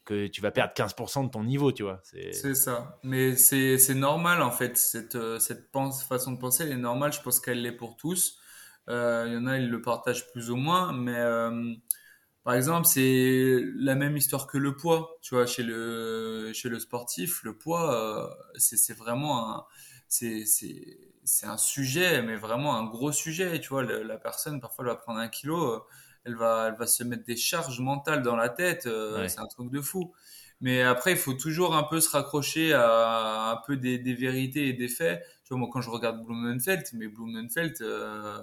que 0.05 0.27
tu 0.27 0.41
vas 0.41 0.51
perdre 0.51 0.73
15% 0.73 1.25
de 1.25 1.29
ton 1.29 1.43
niveau, 1.43 1.71
tu 1.71 1.83
vois. 1.83 2.01
C'est 2.03 2.55
ça. 2.55 2.99
Mais 3.03 3.35
c'est 3.35 3.95
normal, 3.95 4.41
en 4.41 4.51
fait. 4.51 4.77
Cette, 4.77 5.15
euh, 5.15 5.39
cette 5.39 5.69
façon 6.07 6.33
de 6.33 6.37
penser, 6.37 6.63
elle 6.63 6.71
est 6.71 6.77
normale. 6.77 7.13
Je 7.13 7.21
pense 7.21 7.39
qu'elle 7.39 7.61
l'est 7.61 7.71
pour 7.71 7.95
tous. 7.95 8.37
Euh, 8.89 9.25
il 9.27 9.33
y 9.33 9.37
en 9.37 9.47
a, 9.47 9.57
ils 9.57 9.69
le 9.69 9.81
partagent 9.81 10.29
plus 10.31 10.49
ou 10.49 10.55
moins. 10.55 10.91
Mais 10.91 11.17
euh, 11.17 11.73
par 12.43 12.55
exemple, 12.55 12.85
c'est 12.85 13.61
la 13.75 13.95
même 13.95 14.17
histoire 14.17 14.47
que 14.47 14.57
le 14.57 14.75
poids. 14.75 15.17
Tu 15.21 15.35
vois, 15.35 15.45
chez 15.45 15.63
le, 15.63 16.51
chez 16.53 16.69
le 16.69 16.79
sportif, 16.79 17.43
le 17.43 17.57
poids, 17.57 18.35
c'est 18.55 18.97
vraiment 18.97 19.49
un... 19.49 19.65
C'est 21.25 21.45
un 21.45 21.57
sujet, 21.57 22.21
mais 22.21 22.35
vraiment 22.35 22.75
un 22.75 22.85
gros 22.85 23.11
sujet. 23.11 23.59
Tu 23.59 23.69
vois, 23.69 23.83
la, 23.83 24.17
personne, 24.17 24.59
parfois, 24.59 24.85
elle 24.85 24.91
va 24.91 24.95
prendre 24.95 25.19
un 25.19 25.29
kilo 25.29 25.85
elle 26.25 26.35
va, 26.35 26.67
elle 26.69 26.75
va 26.75 26.87
se 26.87 27.03
mettre 27.03 27.23
des 27.25 27.35
charges 27.35 27.79
mentales 27.79 28.21
dans 28.21 28.35
la 28.35 28.49
tête. 28.49 28.85
Euh, 28.85 29.27
c'est 29.27 29.39
un 29.39 29.47
truc 29.47 29.69
de 29.71 29.81
fou. 29.81 30.13
Mais 30.61 30.81
après, 30.81 31.11
il 31.11 31.17
faut 31.17 31.33
toujours 31.33 31.75
un 31.75 31.83
peu 31.83 31.99
se 31.99 32.09
raccrocher 32.09 32.73
à 32.73 33.51
un 33.51 33.57
peu 33.65 33.75
des, 33.75 33.97
des 33.97 34.13
vérités 34.13 34.69
et 34.69 34.73
des 34.73 34.87
faits. 34.87 35.21
Tu 35.43 35.49
vois, 35.49 35.57
moi, 35.57 35.69
quand 35.71 35.81
je 35.81 35.89
regarde 35.89 36.23
Blumenfeld, 36.23 36.85
mais 36.93 37.09
Blumenfeld, 37.09 37.75
euh, 37.81 38.39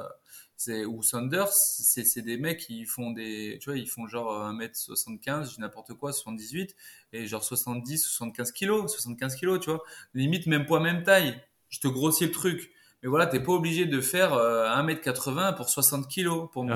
c'est, 0.56 0.84
ou 0.84 1.02
Sanders, 1.02 1.48
c'est, 1.50 2.04
c'est 2.04 2.20
des 2.20 2.36
mecs 2.36 2.60
qui 2.60 2.84
font 2.84 3.12
des, 3.12 3.58
tu 3.62 3.70
vois, 3.70 3.78
ils 3.78 3.88
font 3.88 4.06
genre 4.06 4.52
1m75, 4.52 5.58
n'importe 5.58 5.94
quoi, 5.94 6.12
78, 6.12 6.76
et 7.14 7.26
genre 7.26 7.42
70, 7.42 8.04
75 8.04 8.52
kilos, 8.52 8.92
75 8.92 9.36
kilos, 9.36 9.60
tu 9.60 9.70
vois. 9.70 9.82
Limite, 10.12 10.46
même 10.46 10.66
poids, 10.66 10.80
même 10.80 11.02
taille. 11.02 11.40
Je 11.70 11.80
te 11.80 11.88
grossis 11.88 12.26
le 12.26 12.32
truc. 12.32 12.70
Mais 13.02 13.08
voilà, 13.08 13.26
t'es 13.26 13.40
pas 13.40 13.52
obligé 13.52 13.86
de 13.86 14.00
faire 14.00 14.32
1m80 14.32 15.38
euh, 15.38 15.52
pour 15.52 15.70
60 15.70 16.06
kilos 16.06 16.50
pour 16.52 16.64
me 16.64 16.74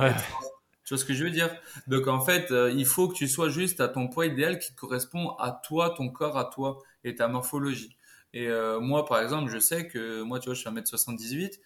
tu 0.84 0.92
vois 0.92 0.98
ce 0.98 1.04
que 1.04 1.14
je 1.14 1.24
veux 1.24 1.30
dire? 1.30 1.50
Donc 1.86 2.08
en 2.08 2.20
fait, 2.20 2.50
euh, 2.50 2.70
il 2.70 2.84
faut 2.84 3.08
que 3.08 3.14
tu 3.14 3.26
sois 3.26 3.48
juste 3.48 3.80
à 3.80 3.88
ton 3.88 4.08
poids 4.08 4.26
idéal 4.26 4.58
qui 4.58 4.74
correspond 4.74 5.30
à 5.38 5.50
toi, 5.50 5.94
ton 5.96 6.10
corps 6.10 6.36
à 6.36 6.44
toi 6.44 6.78
et 7.04 7.14
ta 7.14 7.26
morphologie. 7.26 7.96
Et 8.34 8.48
euh, 8.48 8.80
moi, 8.80 9.06
par 9.06 9.20
exemple, 9.20 9.50
je 9.50 9.58
sais 9.58 9.88
que 9.88 10.22
moi, 10.22 10.40
tu 10.40 10.46
vois, 10.46 10.54
je 10.54 10.60
suis 10.60 10.68
1m78 10.68 11.58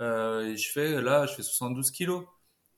euh, 0.00 0.46
et 0.46 0.56
je 0.56 0.70
fais 0.70 1.02
là, 1.02 1.26
je 1.26 1.34
fais 1.34 1.42
72 1.42 1.90
kilos. 1.90 2.24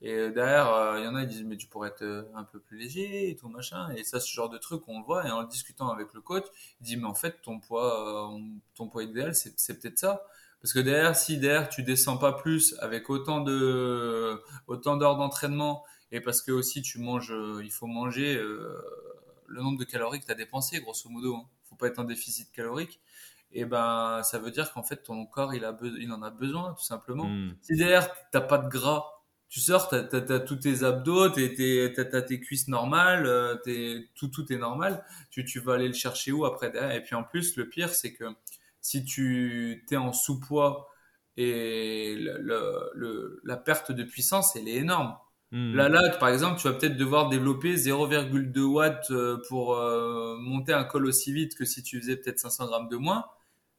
Et 0.01 0.31
derrière, 0.31 0.99
il 0.99 1.05
y 1.05 1.09
en 1.09 1.15
a 1.15 1.23
qui 1.23 1.35
disent 1.35 1.45
mais 1.45 1.57
tu 1.57 1.67
pourrais 1.67 1.89
être 1.89 2.29
un 2.35 2.45
peu 2.45 2.59
plus 2.59 2.77
léger 2.77 3.31
et 3.31 3.37
tout 3.37 3.49
machin. 3.49 3.91
Et 3.97 4.05
ça, 4.05 4.21
ce 4.21 4.31
genre 4.31 4.51
de 4.51 4.59
truc, 4.59 4.83
on 4.87 4.99
le 4.99 5.05
voit. 5.05 5.27
Et 5.27 5.31
en 5.31 5.45
discutant 5.45 5.89
avec 5.89 6.13
le 6.13 6.21
coach, 6.21 6.45
il 6.81 6.85
dit 6.85 6.97
mais 6.97 7.07
en 7.07 7.15
fait, 7.15 7.41
ton 7.43 7.59
poids, 7.59 8.31
ton 8.75 8.89
poids 8.89 9.05
idéal, 9.05 9.35
c'est 9.35 9.81
peut-être 9.81 9.99
ça. 9.99 10.27
Parce 10.65 10.73
que 10.73 10.79
derrière, 10.79 11.15
si 11.15 11.37
derrière 11.37 11.69
tu 11.69 11.83
descends 11.83 12.17
pas 12.17 12.33
plus 12.33 12.75
avec 12.81 13.11
autant 13.11 13.43
de 13.43 14.43
autant 14.67 14.97
d'heures 14.97 15.19
d'entraînement 15.19 15.85
et 16.11 16.23
parce 16.23 16.41
que 16.41 16.53
aussi 16.53 16.81
tu 16.81 16.99
manges, 17.01 17.33
euh, 17.33 17.61
il 17.63 17.71
faut 17.71 17.87
manger 17.87 18.35
euh, 18.35 18.83
le 19.47 19.61
nombre 19.61 19.79
de 19.79 19.85
calories 19.85 20.21
que 20.21 20.25
tu 20.25 20.33
as 20.33 20.35
dépensé, 20.35 20.81
grosso 20.81 21.11
modo. 21.11 21.37
Hein. 21.37 21.45
Faut 21.65 21.77
pas 21.77 21.89
être 21.89 21.99
en 21.99 22.05
déficit 22.05 22.51
calorique. 22.51 22.99
Et 23.53 23.67
ben, 23.67 24.23
ça 24.23 24.39
veut 24.39 24.51
dire 24.51 24.73
qu'en 24.73 24.83
fait 24.83 25.03
ton 25.03 25.27
corps 25.27 25.53
il 25.53 25.67
a 25.67 25.77
il 26.01 26.11
en 26.13 26.23
a 26.23 26.31
besoin 26.31 26.73
tout 26.73 26.83
simplement. 26.83 27.27
Hmm. 27.27 27.55
Si 27.61 27.77
derrière 27.77 28.09
t'as 28.31 28.41
pas 28.41 28.57
de 28.57 28.71
gras, 28.71 29.14
tu 29.49 29.61
sors, 29.61 29.89
tu 29.89 29.95
as, 29.97 30.41
tous 30.41 30.57
tes 30.57 30.83
abdos, 30.83 31.31
tu 31.31 31.95
as, 31.97 32.23
tes 32.23 32.41
cuisses 32.41 32.69
normales, 32.69 33.27
euh, 33.27 33.57
tout, 34.15 34.29
tout 34.29 34.53
est 34.53 34.59
normal. 34.59 35.05
Tu, 35.31 35.45
tu 35.45 35.61
vas 35.61 35.75
aller 35.75 35.89
le 35.89 35.95
chercher 35.95 36.33
où 36.33 36.45
après 36.45 36.73
Et 36.97 37.01
puis 37.01 37.15
en 37.15 37.25
plus, 37.25 37.57
le 37.57 37.69
pire, 37.69 37.91
c'est 37.91 38.13
que 38.13 38.25
si 38.81 39.05
tu 39.05 39.85
es 39.91 39.97
en 39.97 40.13
sous-poids 40.13 40.89
et 41.37 42.17
le, 42.19 43.41
la 43.45 43.57
perte 43.57 43.93
de 43.93 44.05
puissance, 44.05 44.57
elle 44.57 44.69
est 44.69 44.77
énorme. 44.77 45.17
Hmm. 45.51 45.75
Là, 45.75 45.89
là, 45.89 46.11
par 46.19 46.31
exemple, 46.31 46.61
tu 46.61 46.69
vas 46.69 46.75
peut-être 46.75 46.97
devoir 46.97 47.29
développer 47.29 47.77
0,2 47.77 48.61
watts 48.61 49.11
euh, 49.11 49.41
pour 49.49 49.77
euh, 49.77 50.37
monter 50.41 50.73
un 50.73 50.85
col 50.85 51.07
aussi 51.07 51.33
vite 51.33 51.57
que 51.57 51.65
si 51.65 51.83
tu 51.83 52.01
faisais 52.01 52.17
peut-être 52.17 52.41
500 52.41 52.67
grammes 52.67 52.89
de 52.89 52.97
moins, 52.97 53.25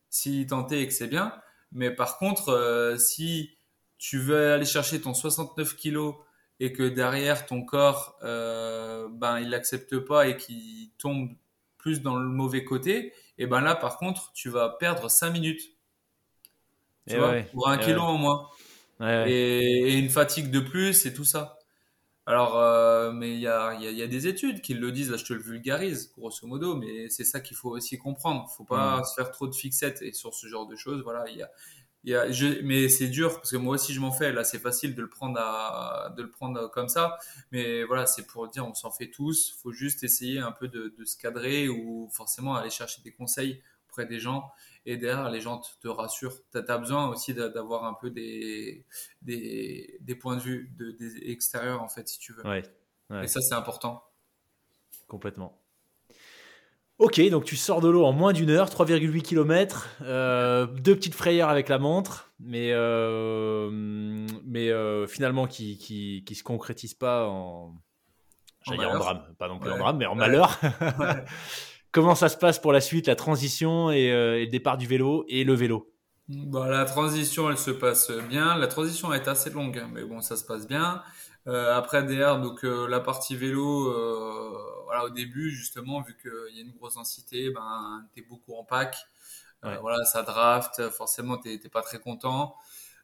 si 0.10 0.48
tenté 0.48 0.82
et 0.82 0.88
que 0.88 0.94
c'est 0.94 1.08
bien. 1.08 1.34
Mais 1.72 1.92
par 1.92 2.18
contre, 2.18 2.50
euh, 2.50 2.98
si 2.98 3.55
tu 3.98 4.20
veux 4.20 4.54
aller 4.54 4.66
chercher 4.66 5.02
ton 5.02 5.14
69 5.14 5.76
kg 5.76 6.14
et 6.60 6.72
que 6.74 6.84
derrière 6.84 7.46
ton 7.46 7.64
corps, 7.64 8.18
ben, 8.22 9.40
il 9.40 9.50
l'accepte 9.50 9.98
pas 10.00 10.28
et 10.28 10.38
qu'il 10.38 10.92
tombe 10.98 11.30
plus 11.78 12.02
dans 12.02 12.16
le 12.16 12.28
mauvais 12.28 12.64
côté, 12.64 13.14
et 13.38 13.46
ben 13.46 13.62
là, 13.62 13.76
par 13.76 13.98
contre, 13.98 14.32
tu 14.34 14.50
vas 14.50 14.70
perdre 14.70 15.08
5 15.08 15.30
minutes. 15.30 15.72
Tu 17.08 17.16
vois, 17.16 17.44
pour 17.54 17.70
un 17.70 17.78
kilo 17.78 18.02
en 18.02 18.18
moins. 18.18 18.50
Et, 19.28 19.98
une 20.00 20.10
fatigue 20.10 20.50
de 20.50 20.60
plus 20.60 21.06
et 21.06 21.14
tout 21.14 21.26
ça. 21.26 21.60
Alors, 22.26 22.58
euh, 22.58 23.12
mais 23.12 23.34
il 23.34 23.40
y 23.40 23.48
a, 23.48 23.76
y 23.76 24.02
a, 24.02 24.08
des 24.08 24.26
études 24.26 24.62
qui 24.62 24.74
le 24.74 24.92
disent, 24.92 25.12
là 25.12 25.18
je 25.18 25.26
te 25.26 25.34
le 25.34 25.42
vulgarise, 25.42 26.12
grosso 26.18 26.48
modo, 26.48 26.76
mais 26.76 27.08
c'est 27.10 27.24
ça 27.24 27.40
qu'il 27.40 27.56
faut 27.56 27.70
aussi 27.70 28.00
comprendre. 28.00 28.50
faut 28.58 28.64
pas 28.64 29.04
se 29.04 29.14
faire 29.14 29.30
trop 29.30 29.46
de 29.46 29.54
fixettes 29.54 30.02
et 30.02 30.12
sur 30.12 30.34
ce 30.34 30.48
genre 30.48 30.66
de 30.66 30.76
choses. 30.76 31.04
Voilà, 31.04 31.30
il 31.30 31.38
y 31.38 31.44
a, 31.44 31.52
mais 32.64 32.90
c'est 32.90 33.08
dur 33.08 33.36
parce 33.36 33.52
que 33.52 33.58
moi 33.58 33.76
aussi 33.76 33.94
je 33.94 34.00
m'en 34.00 34.12
fais. 34.12 34.32
Là, 34.32 34.44
c'est 34.44 34.60
facile 34.60 34.96
de 34.96 35.02
le 35.02 35.10
prendre 35.10 35.40
à, 35.40 36.14
de 36.16 36.22
le 36.22 36.30
prendre 36.30 36.70
comme 36.70 36.88
ça. 36.88 37.18
Mais 37.52 37.84
voilà, 37.84 38.06
c'est 38.06 38.26
pour 38.28 38.48
dire, 38.48 38.66
on 38.66 38.74
s'en 38.74 38.92
fait 38.92 39.10
tous. 39.10 39.58
Faut 39.62 39.72
juste 39.72 40.04
essayer 40.04 40.40
un 40.40 40.52
peu 40.52 40.68
de, 40.68 40.94
se 41.06 41.18
cadrer 41.18 41.68
ou 41.70 42.10
forcément 42.12 42.56
aller 42.56 42.70
chercher 42.70 43.02
des 43.02 43.12
conseils 43.12 43.62
auprès 43.90 44.06
des 44.06 44.20
gens. 44.20 44.52
Et 44.86 44.98
derrière, 44.98 45.30
les 45.32 45.42
gens 45.42 45.62
te, 45.82 45.88
rassurent. 45.88 46.38
Tu 46.52 46.60
as, 46.60 46.78
besoin 46.78 47.08
aussi 47.08 47.34
d'avoir 47.34 47.86
un 47.86 47.94
peu 47.94 48.12
des, 48.12 48.86
des, 49.22 49.98
des, 50.00 50.16
points 50.16 50.36
de 50.36 50.42
vue 50.42 50.72
de, 50.78 50.92
des 50.92 51.32
extérieurs, 51.32 51.82
en 51.82 51.90
fait, 51.90 52.08
si 52.08 52.20
tu 52.20 52.34
veux. 52.34 52.44
Et 53.24 53.28
ça, 53.28 53.42
c'est 53.42 53.56
important. 53.56 54.04
Complètement. 55.08 55.60
Ok, 56.98 57.20
donc 57.30 57.44
tu 57.44 57.58
sors 57.58 57.82
de 57.82 57.90
l'eau 57.90 58.06
en 58.06 58.14
moins 58.14 58.32
d'une 58.32 58.50
heure, 58.50 58.70
3,8 58.70 59.22
km, 59.22 59.90
euh, 60.02 60.66
deux 60.66 60.96
petites 60.96 61.16
frayeurs 61.16 61.50
avec 61.50 61.68
la 61.68 61.78
montre, 61.78 62.32
mais, 62.40 62.72
euh, 62.72 63.70
mais 64.46 64.70
euh, 64.70 65.06
finalement 65.06 65.46
qui, 65.46 65.78
qui, 65.78 66.24
qui 66.26 66.36
se 66.36 66.44
concrétise 66.44 66.94
pas 66.94 67.28
en, 67.28 67.76
en, 68.68 68.74
en 68.74 68.98
drame, 68.98 69.24
pas 69.38 69.50
non 69.50 69.60
plus 69.60 69.72
en 69.72 69.78
drame, 69.78 69.98
mais 69.98 70.06
en 70.06 70.16
malheur. 70.16 70.58
Comment 71.92 72.16
ça 72.16 72.30
se 72.30 72.38
passe 72.38 72.60
pour 72.60 72.72
la 72.72 72.82
suite, 72.82 73.08
la 73.08 73.16
transition 73.16 73.92
et, 73.92 74.06
et, 74.06 74.46
le 74.46 74.52
départ 74.52 74.78
du 74.78 74.88
vélo 74.88 75.26
et 75.28 75.44
le 75.44 75.54
vélo? 75.54 75.92
La 76.28 76.86
transition, 76.86 77.50
elle 77.50 77.58
se 77.58 77.72
passe 77.72 78.10
bien. 78.30 78.58
La 78.58 78.68
transition 78.68 79.14
est 79.14 79.28
assez 79.28 79.50
longue, 79.50 79.84
mais 79.94 80.04
bon, 80.06 80.22
ça 80.22 80.38
se 80.38 80.46
passe 80.46 80.66
bien. 80.66 81.02
Euh, 81.48 81.76
après 81.76 82.04
derrière, 82.04 82.42
donc 82.42 82.66
euh, 82.66 82.88
la 82.88 83.00
partie 83.00 83.36
vélo, 83.36 83.88
euh, 83.88 84.52
voilà, 84.86 85.06
au 85.06 85.10
début 85.10 85.52
justement, 85.52 86.02
vu 86.02 86.16
qu'il 86.22 86.56
y 86.56 86.60
a 86.60 86.62
une 86.62 86.72
grosse 86.72 86.96
densité, 86.96 87.50
ben 87.52 88.06
t'es 88.16 88.22
beaucoup 88.22 88.56
en 88.56 88.64
pack. 88.64 88.96
Voilà, 89.64 90.06
ça 90.06 90.22
draft, 90.24 90.90
forcément 90.92 91.38
t'es 91.38 91.58
pas 91.72 91.82
très 91.82 92.00
content. 92.00 92.56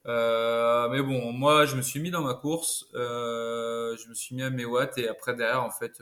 mais 0.06 1.02
bon, 1.02 1.32
moi 1.34 1.66
je 1.66 1.76
me 1.76 1.82
suis 1.82 2.00
mis 2.00 2.12
dans 2.12 2.22
ma 2.22 2.34
course, 2.36 2.86
je 2.94 4.10
me 4.10 4.14
suis 4.14 4.36
mis 4.36 4.44
à 4.44 4.50
mes 4.50 4.66
watts 4.66 4.98
et 4.98 5.08
après 5.10 5.36
derrière 5.36 5.64
en 5.64 5.72
fait 5.72 6.02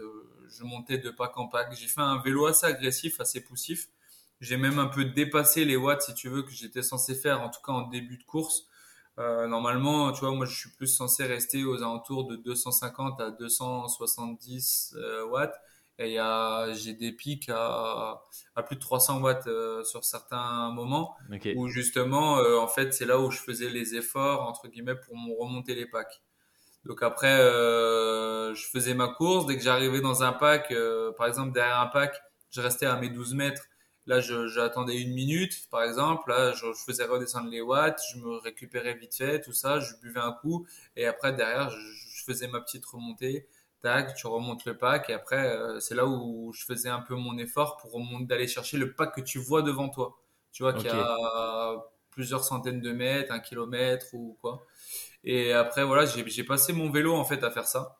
je 0.50 0.64
montais 0.64 0.98
de 0.98 1.10
pack 1.12 1.38
en 1.38 1.48
pack. 1.48 1.74
J'ai 1.74 1.88
fait 1.88 2.02
un 2.02 2.22
vélo 2.22 2.46
assez 2.48 2.66
agressif, 2.66 3.20
assez 3.20 3.42
poussif. 3.42 3.88
J'ai 4.42 4.58
même 4.58 4.80
un 4.80 4.88
peu 4.88 5.06
dépassé 5.06 5.66
les 5.66 5.76
watts 5.76 6.02
si 6.02 6.14
tu 6.14 6.30
veux 6.30 6.44
que 6.44 6.52
j'étais 6.52 6.82
censé 6.84 7.14
faire, 7.16 7.42
en 7.42 7.50
tout 7.50 7.62
cas 7.66 7.74
en 7.74 7.88
début 7.88 8.18
de 8.18 8.24
course. 8.24 8.69
Euh, 9.20 9.48
normalement, 9.48 10.12
tu 10.14 10.22
vois, 10.22 10.34
moi, 10.34 10.46
je 10.46 10.56
suis 10.56 10.70
plus 10.70 10.88
censé 10.88 11.26
rester 11.26 11.66
aux 11.66 11.78
alentours 11.78 12.26
de 12.28 12.38
250 12.38 13.20
à 13.20 13.32
270 13.32 14.96
euh, 14.98 15.26
watts. 15.26 15.56
Et 16.02 16.18
j'ai 16.76 16.94
des 16.94 17.12
pics 17.12 17.50
à, 17.50 18.24
à, 18.56 18.64
plus 18.64 18.78
de 18.78 18.80
300 18.80 19.20
watts 19.20 19.48
euh, 19.48 19.84
sur 19.84 20.06
certains 20.06 20.72
moments. 20.72 21.18
Où 21.58 21.68
justement, 21.68 22.36
en 22.36 22.68
fait, 22.68 22.94
c'est 22.94 23.06
là 23.06 23.20
où 23.20 23.30
je 23.32 23.40
faisais 23.40 23.70
les 23.70 23.96
efforts, 23.96 24.48
entre 24.48 24.70
guillemets, 24.70 24.96
pour 24.96 25.16
remonter 25.38 25.76
les 25.76 25.86
packs. 25.86 26.22
Donc 26.86 27.04
après, 27.04 27.36
je 27.36 28.66
faisais 28.72 28.94
ma 28.94 29.10
course. 29.10 29.46
Dès 29.46 29.58
que 29.58 29.62
j'arrivais 29.62 30.00
dans 30.00 30.24
un 30.24 30.32
pack, 30.32 30.74
par 31.18 31.28
exemple, 31.28 31.52
derrière 31.52 31.82
un 31.82 31.88
pack, 31.88 32.16
je 32.50 32.62
restais 32.62 32.86
à 32.86 32.96
mes 32.96 33.10
12 33.10 33.34
mètres 33.34 33.64
Là, 34.10 34.22
j'attendais 34.22 35.00
une 35.00 35.14
minute, 35.14 35.70
par 35.70 35.84
exemple. 35.84 36.32
Là, 36.32 36.52
je, 36.54 36.66
faisais 36.74 37.06
redescendre 37.06 37.48
les 37.52 37.62
watts, 37.62 38.02
je 38.12 38.18
me 38.18 38.38
récupérais 38.38 38.96
vite 38.96 39.14
fait, 39.14 39.40
tout 39.40 39.54
ça. 39.54 39.80
Je 39.80 39.94
buvais 40.02 40.20
un 40.20 40.32
coup 40.32 40.66
et 40.96 41.06
après 41.06 41.32
derrière, 41.32 41.70
je, 41.70 42.24
faisais 42.26 42.48
ma 42.48 42.60
petite 42.60 42.84
remontée. 42.86 43.48
Tac, 43.84 44.16
tu 44.16 44.26
remontes 44.26 44.66
le 44.66 44.76
pack 44.76 45.12
et 45.12 45.14
après, 45.14 45.56
euh, 45.56 45.80
c'est 45.80 45.94
là 45.94 46.08
où 46.08 46.52
je 46.54 46.66
faisais 46.66 46.90
un 46.90 47.02
peu 47.02 47.14
mon 47.16 47.38
effort 47.38 47.78
pour 47.78 48.02
d'aller 48.22 48.48
chercher 48.48 48.78
le 48.78 48.94
pack 48.94 49.14
que 49.14 49.22
tu 49.22 49.38
vois 49.38 49.62
devant 49.62 49.90
toi. 49.90 50.20
Tu 50.52 50.64
vois 50.64 50.74
qu'il 50.74 50.88
y 50.88 50.90
a 50.92 51.76
plusieurs 52.10 52.44
centaines 52.44 52.82
de 52.82 52.92
mètres, 52.92 53.32
un 53.32 53.40
kilomètre 53.40 54.08
ou 54.14 54.38
quoi. 54.42 54.66
Et 55.24 55.54
après, 55.54 55.84
voilà, 55.86 56.08
j'ai 56.08 56.44
passé 56.44 56.74
mon 56.74 56.90
vélo 56.90 57.14
en 57.16 57.26
fait 57.26 57.44
à 57.44 57.52
faire 57.52 57.68
ça 57.68 58.00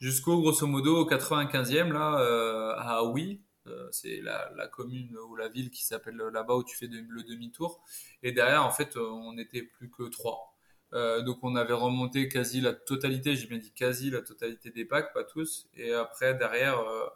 jusqu'au 0.00 0.40
grosso 0.40 0.66
modo 0.66 0.96
au 0.98 1.10
95e 1.10 1.92
là 1.92 2.20
euh, 2.20 2.72
à 2.76 3.02
oui 3.04 3.42
c'est 3.90 4.20
la, 4.20 4.50
la, 4.56 4.66
commune 4.68 5.16
ou 5.28 5.36
la 5.36 5.48
ville 5.48 5.70
qui 5.70 5.84
s'appelle 5.84 6.16
là-bas 6.16 6.54
où 6.54 6.64
tu 6.64 6.76
fais 6.76 6.86
le 6.86 7.22
demi-tour. 7.22 7.82
Et 8.22 8.32
derrière, 8.32 8.64
en 8.64 8.70
fait, 8.70 8.96
on 8.96 9.32
n'était 9.34 9.62
plus 9.62 9.90
que 9.90 10.04
trois. 10.04 10.58
Euh, 10.94 11.22
donc 11.22 11.38
on 11.42 11.54
avait 11.56 11.74
remonté 11.74 12.28
quasi 12.28 12.60
la 12.60 12.72
totalité, 12.72 13.36
j'ai 13.36 13.46
bien 13.46 13.58
dit 13.58 13.72
quasi 13.72 14.10
la 14.10 14.22
totalité 14.22 14.70
des 14.70 14.84
packs, 14.84 15.12
pas 15.12 15.24
tous. 15.24 15.68
Et 15.74 15.92
après 15.92 16.34
derrière, 16.34 16.78
euh, 16.80 17.06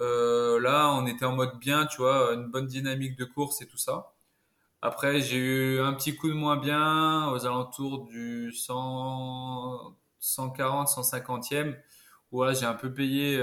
euh, 0.00 0.60
là 0.60 0.92
on 0.92 1.06
était 1.06 1.24
en 1.24 1.34
mode 1.34 1.58
bien, 1.58 1.86
tu 1.86 1.98
vois, 1.98 2.34
une 2.34 2.50
bonne 2.50 2.66
dynamique 2.66 3.16
de 3.16 3.24
course 3.24 3.62
et 3.62 3.66
tout 3.66 3.78
ça. 3.78 4.12
Après 4.82 5.20
j'ai 5.22 5.38
eu 5.38 5.80
un 5.80 5.94
petit 5.94 6.16
coup 6.16 6.28
de 6.28 6.34
moins 6.34 6.56
bien 6.58 7.30
aux 7.30 7.46
alentours 7.46 8.04
du 8.06 8.52
100, 8.52 9.96
140, 10.20 10.88
150e 10.88 11.76
j'ai 12.54 12.66
un 12.66 12.74
peu 12.74 12.92
payé, 12.92 13.36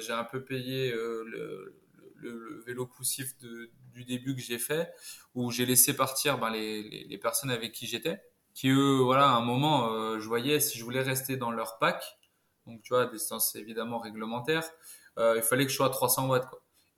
j'ai 0.00 0.12
un 0.12 0.24
peu 0.24 0.44
payé 0.44 0.92
le, 0.92 1.74
le, 2.16 2.62
vélo 2.66 2.86
poussif 2.86 3.36
du 3.38 4.04
début 4.04 4.34
que 4.34 4.40
j'ai 4.40 4.58
fait, 4.58 4.92
où 5.34 5.50
j'ai 5.50 5.66
laissé 5.66 5.94
partir 5.94 6.38
ben, 6.38 6.50
les, 6.50 7.18
personnes 7.20 7.50
avec 7.50 7.72
qui 7.72 7.86
j'étais 7.86 8.20
qui 8.58 8.70
eux, 8.70 8.98
voilà, 8.98 9.30
à 9.30 9.36
un 9.36 9.40
moment, 9.40 9.92
euh, 9.92 10.18
je 10.18 10.26
voyais 10.26 10.58
si 10.58 10.78
je 10.78 10.82
voulais 10.82 11.02
rester 11.02 11.36
dans 11.36 11.52
leur 11.52 11.78
pack, 11.78 12.18
donc 12.66 12.82
tu 12.82 12.92
vois, 12.92 13.06
distance 13.06 13.54
évidemment 13.54 14.00
réglementaire, 14.00 14.68
euh, 15.16 15.34
il 15.36 15.42
fallait 15.42 15.64
que 15.64 15.70
je 15.70 15.76
sois 15.76 15.86
à 15.86 15.90
300 15.90 16.28
watts. 16.28 16.48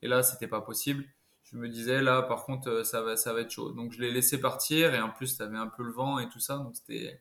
Et 0.01 0.09
là, 0.09 0.23
c'était 0.23 0.49
pas 0.49 0.63
possible. 0.63 1.05
Je 1.43 1.57
me 1.57 1.69
disais, 1.69 2.01
là, 2.01 2.23
par 2.23 2.45
contre, 2.45 2.71
euh, 2.71 2.85
ça 2.85 3.03
va, 3.03 3.17
ça 3.19 3.35
va 3.35 3.43
être 3.43 3.51
chaud. 3.51 3.73
Donc, 3.73 3.93
je 3.93 4.01
l'ai 4.01 4.11
laissé 4.11 4.41
partir 4.41 4.95
et 4.95 5.01
en 5.03 5.11
plus, 5.11 5.37
tu 5.37 5.43
avais 5.43 5.59
un 5.59 5.67
peu 5.67 5.83
le 5.83 5.93
vent 5.93 6.19
et 6.19 6.31
tout 6.31 6.41
ça. 6.41 6.57
Donc, 6.57 6.77
c'était, 6.77 7.21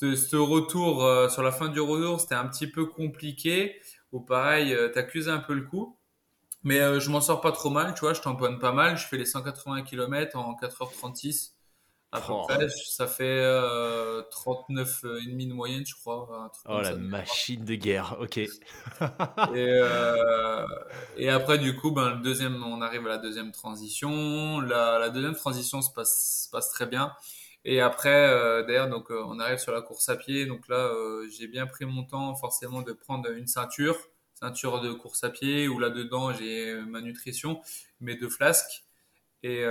ce 0.00 0.36
retour, 0.36 1.30
sur 1.30 1.42
la 1.42 1.52
fin 1.52 1.68
du 1.68 1.80
retour, 1.80 2.20
c'était 2.20 2.34
un 2.34 2.46
petit 2.46 2.66
peu 2.66 2.86
compliqué. 2.86 3.80
Ou 4.12 4.20
pareil, 4.20 4.76
t'accuses 4.92 5.28
un 5.28 5.38
peu 5.38 5.54
le 5.54 5.62
coup. 5.62 5.98
Mais 6.62 7.00
je 7.00 7.10
m'en 7.10 7.20
sors 7.20 7.40
pas 7.40 7.52
trop 7.52 7.70
mal, 7.70 7.94
tu 7.94 8.00
vois, 8.00 8.14
je 8.14 8.20
tamponne 8.20 8.58
pas 8.58 8.72
mal. 8.72 8.96
Je 8.96 9.06
fais 9.06 9.16
les 9.16 9.26
180 9.26 9.82
km 9.82 10.38
en 10.38 10.54
4h36. 10.54 11.54
À 12.14 12.20
peu 12.20 12.32
oh. 12.32 12.44
près, 12.46 12.68
ça 12.68 13.08
fait 13.08 13.24
euh, 13.24 14.22
39,5 14.30 15.48
de 15.48 15.52
moyenne, 15.52 15.84
je 15.84 15.96
crois. 15.96 16.48
oh 16.68 16.80
la 16.80 16.94
machine 16.94 17.64
de 17.64 17.74
guerre, 17.74 18.16
ok. 18.20 18.38
et, 18.38 18.50
euh, 19.56 20.64
et, 21.16 21.28
après, 21.28 21.58
du 21.58 21.74
coup, 21.74 21.90
ben, 21.90 22.10
le 22.10 22.22
deuxième, 22.22 22.62
on 22.62 22.80
arrive 22.82 23.04
à 23.06 23.08
la 23.08 23.18
deuxième 23.18 23.50
transition. 23.50 24.60
La, 24.60 25.00
la 25.00 25.10
deuxième 25.10 25.34
transition 25.34 25.82
se 25.82 25.90
passe, 25.90 26.48
passe 26.52 26.70
très 26.70 26.86
bien. 26.86 27.12
Et 27.64 27.80
après, 27.80 28.28
euh, 28.28 28.62
d'ailleurs, 28.64 28.88
donc 28.88 29.10
euh, 29.10 29.22
on 29.26 29.38
arrive 29.40 29.58
sur 29.58 29.72
la 29.72 29.82
course 29.82 30.08
à 30.08 30.16
pied. 30.16 30.46
Donc 30.46 30.68
là, 30.68 30.76
euh, 30.76 31.28
j'ai 31.30 31.46
bien 31.48 31.66
pris 31.66 31.86
mon 31.86 32.04
temps, 32.04 32.34
forcément, 32.34 32.82
de 32.82 32.92
prendre 32.92 33.30
une 33.30 33.46
ceinture, 33.46 33.96
ceinture 34.34 34.80
de 34.80 34.92
course 34.92 35.24
à 35.24 35.30
pied, 35.30 35.68
où 35.68 35.78
là 35.78 35.90
dedans 35.90 36.32
j'ai 36.32 36.74
ma 36.86 37.00
nutrition, 37.00 37.60
mes 38.00 38.16
deux 38.16 38.28
flasques. 38.28 38.84
Et 39.42 39.64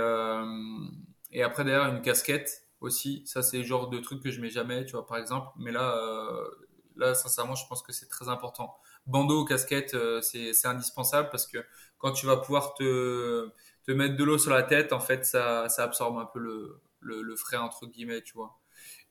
et 1.34 1.42
après, 1.42 1.64
derrière, 1.64 1.92
une 1.94 2.00
casquette 2.02 2.64
aussi. 2.80 3.22
Ça, 3.26 3.42
c'est 3.42 3.58
le 3.58 3.64
genre 3.64 3.88
de 3.90 3.98
truc 3.98 4.22
que 4.22 4.30
je 4.30 4.40
mets 4.40 4.50
jamais, 4.50 4.84
tu 4.86 4.92
vois, 4.92 5.06
par 5.06 5.18
exemple. 5.18 5.48
Mais 5.58 5.72
là, 5.72 5.96
euh, 5.98 6.48
là, 6.96 7.14
sincèrement, 7.14 7.56
je 7.56 7.66
pense 7.66 7.82
que 7.82 7.92
c'est 7.92 8.08
très 8.08 8.28
important. 8.28 8.76
Bandeau, 9.06 9.44
casquette, 9.44 9.94
euh, 9.94 10.20
c'est 10.22 10.66
indispensable 10.66 11.28
parce 11.30 11.46
que 11.46 11.58
quand 11.98 12.12
tu 12.12 12.26
vas 12.26 12.36
pouvoir 12.36 12.74
te, 12.74 13.50
te 13.84 13.92
mettre 13.92 14.16
de 14.16 14.24
l'eau 14.24 14.38
sur 14.38 14.52
la 14.52 14.62
tête, 14.62 14.92
en 14.92 15.00
fait, 15.00 15.24
ça, 15.26 15.68
ça 15.68 15.82
absorbe 15.84 16.18
un 16.18 16.26
peu 16.26 16.38
le, 16.38 16.80
le, 17.04 17.22
le 17.22 17.36
frais, 17.36 17.56
entre 17.56 17.86
guillemets, 17.86 18.22
tu 18.22 18.34
vois. 18.34 18.58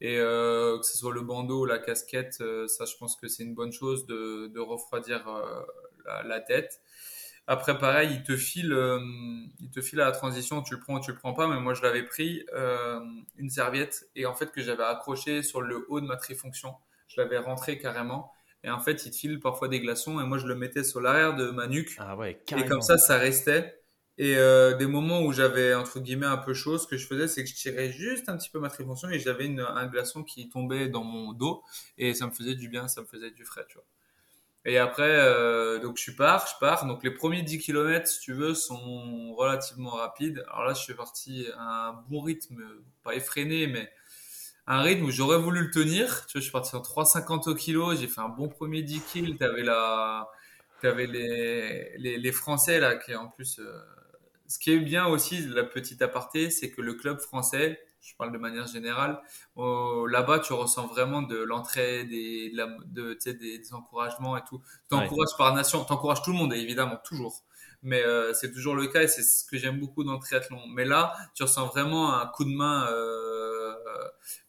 Et 0.02 0.18
euh, 0.20 0.78
que 0.80 0.86
ce 0.86 0.98
soit 0.98 1.14
le 1.14 1.22
bandeau 1.22 1.62
ou 1.62 1.66
la 1.66 1.80
casquette, 1.80 2.38
euh, 2.42 2.68
ça, 2.68 2.86
je 2.86 2.96
pense 2.98 3.16
que 3.16 3.28
c'est 3.28 3.44
une 3.44 3.56
bonne 3.56 3.72
chose 3.72 4.06
de, 4.06 4.48
de 4.48 4.60
refroidir 4.60 5.28
euh, 5.28 5.62
la, 6.06 6.24
la, 6.24 6.42
tête. 6.42 6.82
Après, 7.48 7.78
pareil, 7.78 8.10
il 8.12 8.24
te 8.24 8.36
file, 8.38 8.78
il 9.60 9.70
te 9.70 9.82
file 9.82 10.00
à 10.00 10.06
la 10.06 10.12
transition, 10.12 10.62
tu 10.62 10.76
le 10.76 10.80
prends 10.80 10.96
ou 10.96 11.00
tu 11.02 11.12
le 11.12 11.18
prends 11.18 11.34
pas. 11.34 11.48
Mais 11.48 11.60
moi, 11.60 11.74
je 11.74 11.82
l'avais 11.82 12.04
pris 12.04 12.46
une 13.38 13.50
serviette 13.50 14.08
et 14.16 14.26
en 14.26 14.34
fait 14.34 14.50
que 14.54 14.62
j'avais 14.62 14.84
accroché 14.84 15.44
sur 15.44 15.62
le 15.62 15.86
haut 15.90 16.00
de 16.00 16.06
ma 16.06 16.16
trifonction. 16.16 16.74
Je 17.10 17.20
l'avais 17.20 17.38
rentré 17.38 17.78
carrément. 17.78 18.32
Et 18.64 18.70
en 18.70 18.80
fait, 18.80 19.06
il 19.06 19.12
te 19.12 19.18
file 19.18 19.42
parfois 19.42 19.68
des 19.68 19.82
glaçons 19.82 20.22
et 20.22 20.24
moi, 20.24 20.38
je 20.38 20.48
le 20.48 20.56
mettais 20.56 20.86
sur 20.86 21.02
l'arrière 21.02 21.36
de 21.36 21.50
ma 21.50 21.68
nuque. 21.68 21.98
Ah 22.00 22.16
ouais. 22.16 22.42
Et 22.56 22.66
comme 22.66 22.82
ça, 22.82 22.98
ça 22.98 23.18
restait. 23.18 23.83
Et 24.18 24.38
euh, 24.38 24.76
des 24.76 24.86
moments 24.86 25.22
où 25.24 25.34
j'avais 25.34 25.74
entre 25.74 26.00
guillemets 26.00 26.28
un 26.28 26.38
peu 26.38 26.54
chaud, 26.54 26.78
ce 26.78 26.86
que 26.88 26.98
je 26.98 27.08
faisais, 27.08 27.28
c'est 27.28 27.44
que 27.44 27.50
je 27.50 27.56
tirais 27.56 27.92
juste 27.92 28.30
un 28.30 28.38
petit 28.38 28.50
peu 28.50 28.60
ma 28.60 28.70
trifonction 28.70 29.10
et 29.10 29.20
j'avais 29.20 29.48
un 29.60 29.88
glaçon 29.88 30.24
qui 30.24 30.50
tombait 30.50 30.88
dans 30.88 31.04
mon 31.04 31.34
dos 31.34 31.64
et 31.98 32.14
ça 32.14 32.28
me 32.28 32.32
faisait 32.32 32.56
du 32.56 32.70
bien, 32.70 32.88
ça 32.88 33.02
me 33.02 33.08
faisait 33.08 33.32
du 33.32 33.44
frais, 33.44 33.66
tu 33.68 33.76
vois. 33.76 33.86
Et 34.66 34.78
après, 34.78 35.04
euh, 35.10 35.80
donc 35.80 35.98
je 35.98 36.12
pars, 36.12 36.48
je 36.48 36.54
pars. 36.60 36.86
Donc 36.86 37.04
les 37.04 37.12
premiers 37.12 37.42
10 37.44 37.60
km, 37.60 38.08
si 38.08 38.20
tu 38.20 38.34
veux, 38.34 38.54
sont 38.54 39.34
relativement 39.36 39.92
rapides. 39.92 40.44
Alors 40.48 40.66
là, 40.66 40.74
je 40.74 40.82
suis 40.82 40.94
parti 40.94 41.48
à 41.58 41.90
un 41.90 41.94
bon 42.10 42.22
rythme, 42.22 42.64
pas 43.04 43.16
effréné, 43.16 43.68
mais 43.68 43.92
un 44.68 44.82
rythme 44.82 45.06
où 45.06 45.12
j'aurais 45.12 45.40
voulu 45.40 45.62
le 45.64 45.72
tenir. 45.72 46.26
Tu 46.28 46.34
vois, 46.34 46.40
je 46.40 46.44
suis 46.44 46.52
parti 46.52 46.76
en 46.76 46.82
3,50 46.82 47.50
au 47.50 47.56
kilo. 47.56 47.96
J'ai 47.96 48.08
fait 48.08 48.22
un 48.22 48.30
bon 48.30 48.48
premier 48.48 48.84
10 48.84 49.02
kills. 49.12 49.38
T'avais 49.38 49.64
la, 49.64 50.30
t'avais 50.82 51.08
les, 51.08 51.98
les, 51.98 52.18
les 52.18 52.32
Français 52.32 52.80
là 52.80 52.96
qui 52.96 53.16
en 53.16 53.28
plus. 53.30 53.60
Euh... 53.60 53.82
Ce 54.54 54.60
qui 54.60 54.72
est 54.72 54.80
bien 54.80 55.08
aussi, 55.08 55.48
la 55.48 55.64
petite 55.64 56.04
aparté, 56.04 56.52
c'est 56.52 56.70
que 56.70 56.80
le 56.80 56.94
club 56.94 57.20
français, 57.20 57.80
je 58.02 58.14
parle 58.16 58.32
de 58.32 58.38
manière 58.38 58.68
générale. 58.68 59.20
Là-bas, 59.58 60.42
tu 60.46 60.54
ressens 60.54 60.86
vraiment 60.86 61.24
de 61.24 61.38
l'entraide 61.38 62.12
et 62.12 62.52
de, 62.52 63.18
des, 63.26 63.58
des, 63.58 63.74
encouragements 63.74 64.38
et 64.38 64.44
tout. 64.48 64.62
Tu 64.90 64.96
encourages 64.96 65.36
par 65.40 65.56
nation, 65.56 65.84
tu 65.84 65.92
encourages 65.92 66.22
tout 66.22 66.32
le 66.32 66.38
monde, 66.38 66.54
évidemment, 66.54 66.98
toujours. 67.04 67.42
Mais 67.82 68.04
euh, 68.04 68.32
c'est 68.36 68.52
toujours 68.52 68.76
le 68.76 68.86
cas 68.86 69.02
et 69.02 69.08
c'est 69.08 69.24
ce 69.24 69.44
que 69.44 69.58
j'aime 69.58 69.80
beaucoup 69.80 70.04
dans 70.04 70.14
le 70.14 70.20
triathlon. 70.20 70.62
Mais 70.68 70.86
là, 70.86 71.16
tu 71.34 71.42
ressens 71.42 71.66
vraiment 71.66 72.14
un 72.14 72.28
coup 72.28 72.46
de 72.46 72.54
main 72.54 72.86
euh, 72.92 73.74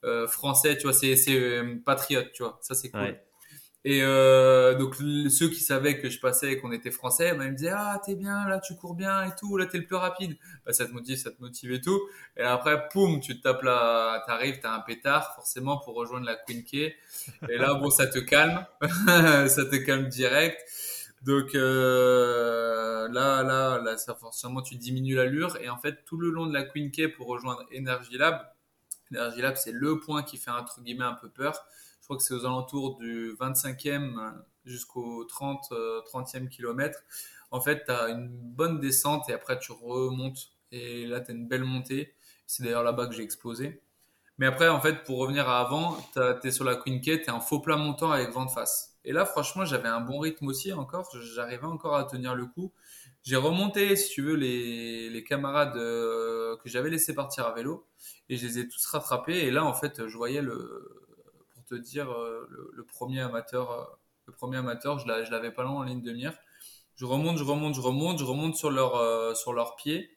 euh, 0.05 0.29
français, 0.29 0.77
tu 0.77 0.83
vois, 0.83 0.93
c'est 0.93 1.17
euh, 1.31 1.77
patriote, 1.83 2.31
tu 2.35 2.43
vois. 2.43 2.59
Ça, 2.61 2.75
c'est 2.75 2.91
cool. 2.91 3.19
Et 3.87 4.01
euh, 4.03 4.75
donc 4.75 4.95
ceux 4.95 5.49
qui 5.51 5.61
savaient 5.61 6.01
que 6.01 6.09
je 6.09 6.19
passais 6.19 6.53
et 6.53 6.59
qu'on 6.59 6.73
était 6.73 6.91
français, 6.91 7.35
bah, 7.35 7.45
ils 7.45 7.53
me 7.53 7.57
disaient 7.57 7.75
ah 7.75 8.01
t'es 8.05 8.15
bien 8.15 8.49
là, 8.49 8.59
tu 8.59 8.75
cours 8.77 8.95
bien 8.95 9.25
et 9.25 9.35
tout, 9.39 9.59
là 9.59 9.67
t'es 9.67 9.77
le 9.77 9.85
plus 9.85 9.97
rapide. 9.97 10.39
Bah, 10.65 10.73
ça 10.73 10.87
te 10.87 10.93
motive, 10.93 11.19
ça 11.19 11.31
te 11.31 11.41
motive 11.43 11.71
et 11.73 11.83
tout. 11.83 12.01
Et 12.39 12.43
après 12.43 12.89
poum, 12.89 13.21
tu 13.21 13.37
te 13.37 13.43
tapes 13.43 13.63
là, 13.63 14.23
t'arrives, 14.27 14.59
t'as 14.61 14.75
un 14.75 14.81
pétard 14.81 15.35
forcément 15.35 15.77
pour 15.77 15.95
rejoindre 15.97 16.25
la 16.25 16.35
Queen 16.35 16.65
Key. 16.65 16.97
Et 17.51 17.59
là 17.59 17.75
bon 17.75 17.91
ça 17.91 18.07
te 18.07 18.19
calme, 18.19 18.65
ça 18.81 19.65
te 19.67 19.77
calme 19.77 20.09
direct. 20.09 20.63
Donc 21.23 21.55
euh, 21.55 23.07
là 23.09 23.43
là 23.43 23.79
là 23.83 23.99
ça 23.99 24.15
forcément 24.15 24.63
tu 24.63 24.77
diminues 24.77 25.15
l'allure 25.15 25.59
et 25.61 25.69
en 25.69 25.77
fait 25.77 26.05
tout 26.07 26.17
le 26.17 26.31
long 26.31 26.47
de 26.47 26.55
la 26.55 26.65
Queen 26.65 26.91
Key 26.91 27.09
pour 27.09 27.27
rejoindre 27.27 27.65
Energy 27.77 28.17
Lab, 28.17 28.41
Energy 29.11 29.43
Lab 29.43 29.57
c'est 29.57 29.73
le 29.73 30.01
point 30.01 30.23
qui 30.23 30.39
fait 30.39 30.51
entre 30.51 30.81
guillemets 30.81 31.05
un 31.05 31.15
peu 31.15 31.29
peur 31.29 31.67
je 32.05 32.07
crois 32.07 32.19
que 32.19 32.23
c'est 32.23 32.35
aux 32.35 32.45
alentours 32.45 32.99
du 32.99 33.35
25e 33.41 34.35
jusqu'au 34.67 35.25
30, 35.25 35.73
30e 36.13 36.51
kilomètre. 36.51 36.99
En 37.51 37.63
fait, 37.63 37.87
tu 37.87 37.93
as 37.93 38.11
une 38.11 38.29
bonne 38.29 38.79
descente 38.79 39.31
et 39.31 39.33
après 39.33 39.59
tu 39.59 39.73
remontes. 39.73 40.51
Et 40.71 41.07
là, 41.07 41.23
tu 41.23 41.31
as 41.31 41.35
une 41.35 41.49
belle 41.49 41.65
montée. 41.65 42.13
C'est 42.47 42.63
d'ailleurs 42.63 42.83
là-bas 42.83 43.07
que 43.07 43.15
j'ai 43.15 43.23
explosé. 43.23 43.81
Mais 44.37 44.45
après, 44.45 44.69
en 44.69 44.83
fait, 44.83 45.03
pour 45.05 45.17
revenir 45.17 45.49
à 45.49 45.61
avant, 45.61 45.97
tu 46.13 46.47
es 46.47 46.51
sur 46.51 46.65
la 46.67 46.77
Queen 46.77 47.01
Kate, 47.01 47.23
tu 47.23 47.31
un 47.31 47.41
faux 47.41 47.61
plat 47.61 47.79
montant 47.79 48.11
avec 48.11 48.29
vent 48.33 48.45
de 48.45 48.51
face. 48.51 48.99
Et 49.07 49.13
là, 49.13 49.25
franchement, 49.25 49.65
j'avais 49.65 49.89
un 49.89 50.03
bon 50.03 50.19
rythme 50.19 50.47
aussi 50.49 50.75
encore. 50.75 51.09
J'arrivais 51.35 51.65
encore 51.65 51.97
à 51.97 52.05
tenir 52.05 52.35
le 52.35 52.45
coup. 52.45 52.71
J'ai 53.23 53.37
remonté, 53.37 53.97
si 53.97 54.11
tu 54.13 54.21
veux, 54.21 54.35
les, 54.35 55.25
camarades 55.27 55.79
euh, 55.79 56.59
que 56.59 56.69
j'avais 56.69 56.91
laissé 56.91 57.15
partir 57.15 57.47
à 57.47 57.55
vélo. 57.55 57.87
Et 58.29 58.37
je 58.37 58.47
les 58.47 58.59
ai 58.59 58.69
tous 58.69 58.85
rattrapés. 58.85 59.39
Et 59.39 59.51
là, 59.51 59.65
en 59.65 59.73
fait, 59.73 60.07
je 60.07 60.17
voyais 60.19 60.43
le, 60.43 61.04
dire, 61.79 62.11
euh, 62.11 62.49
le, 62.73 62.85
premier 62.85 63.21
amateur, 63.21 63.71
euh, 63.71 63.85
le 64.27 64.33
premier 64.33 64.59
amateur, 64.59 64.99
je 64.99 65.07
l'avais 65.31 65.51
pas 65.51 65.63
loin 65.63 65.73
en 65.73 65.83
ligne 65.83 66.03
de 66.03 66.13
mire. 66.13 66.35
Je 66.97 67.05
remonte, 67.05 67.39
je 67.39 67.45
remonte, 67.45 67.75
je 67.75 67.81
remonte, 67.81 68.19
je 68.19 68.25
remonte 68.25 68.57
sur 68.57 68.71
leur, 68.71 68.97
euh, 68.97 69.35
sur 69.35 69.53
leurs 69.53 69.77
pieds. 69.77 70.11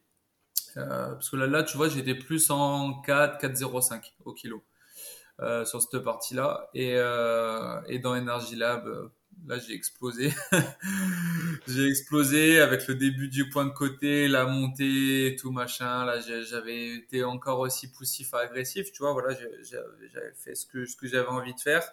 parce 0.76 1.30
que 1.30 1.36
là, 1.38 1.48
là, 1.48 1.64
tu 1.64 1.78
vois, 1.78 1.90
j'étais 1.90 2.16
plus 2.16 2.52
en 2.52 3.02
4, 3.02 3.40
4,05 3.40 4.14
au 4.26 4.34
kilo. 4.34 4.64
sur 5.66 5.82
cette 5.82 6.00
partie-là. 6.04 6.70
Et, 6.74 6.92
et 7.88 8.00
dans 8.00 8.16
Energy 8.16 8.56
Lab, 8.56 9.12
là 9.46 9.60
j'ai 9.60 9.74
explosé. 9.74 10.34
j'ai 11.68 11.88
explosé 11.88 12.60
avec 12.60 12.88
le 12.88 12.96
début 12.96 13.28
du 13.28 13.50
point 13.50 13.66
de 13.66 13.72
côté, 13.72 14.28
la 14.28 14.46
montée, 14.46 15.36
tout 15.40 15.52
machin. 15.52 16.06
Là 16.06 16.20
j'avais 16.20 16.96
été 16.96 17.24
encore 17.24 17.60
aussi 17.60 17.92
poussif 17.92 18.34
agressif, 18.34 18.92
tu 18.92 19.04
vois. 19.04 19.14
Voilà, 19.14 19.38
j'avais 19.64 20.34
fait 20.34 20.56
ce 20.56 20.66
que 20.66 21.08
j'avais 21.08 21.28
envie 21.28 21.54
de 21.54 21.60
faire. 21.60 21.84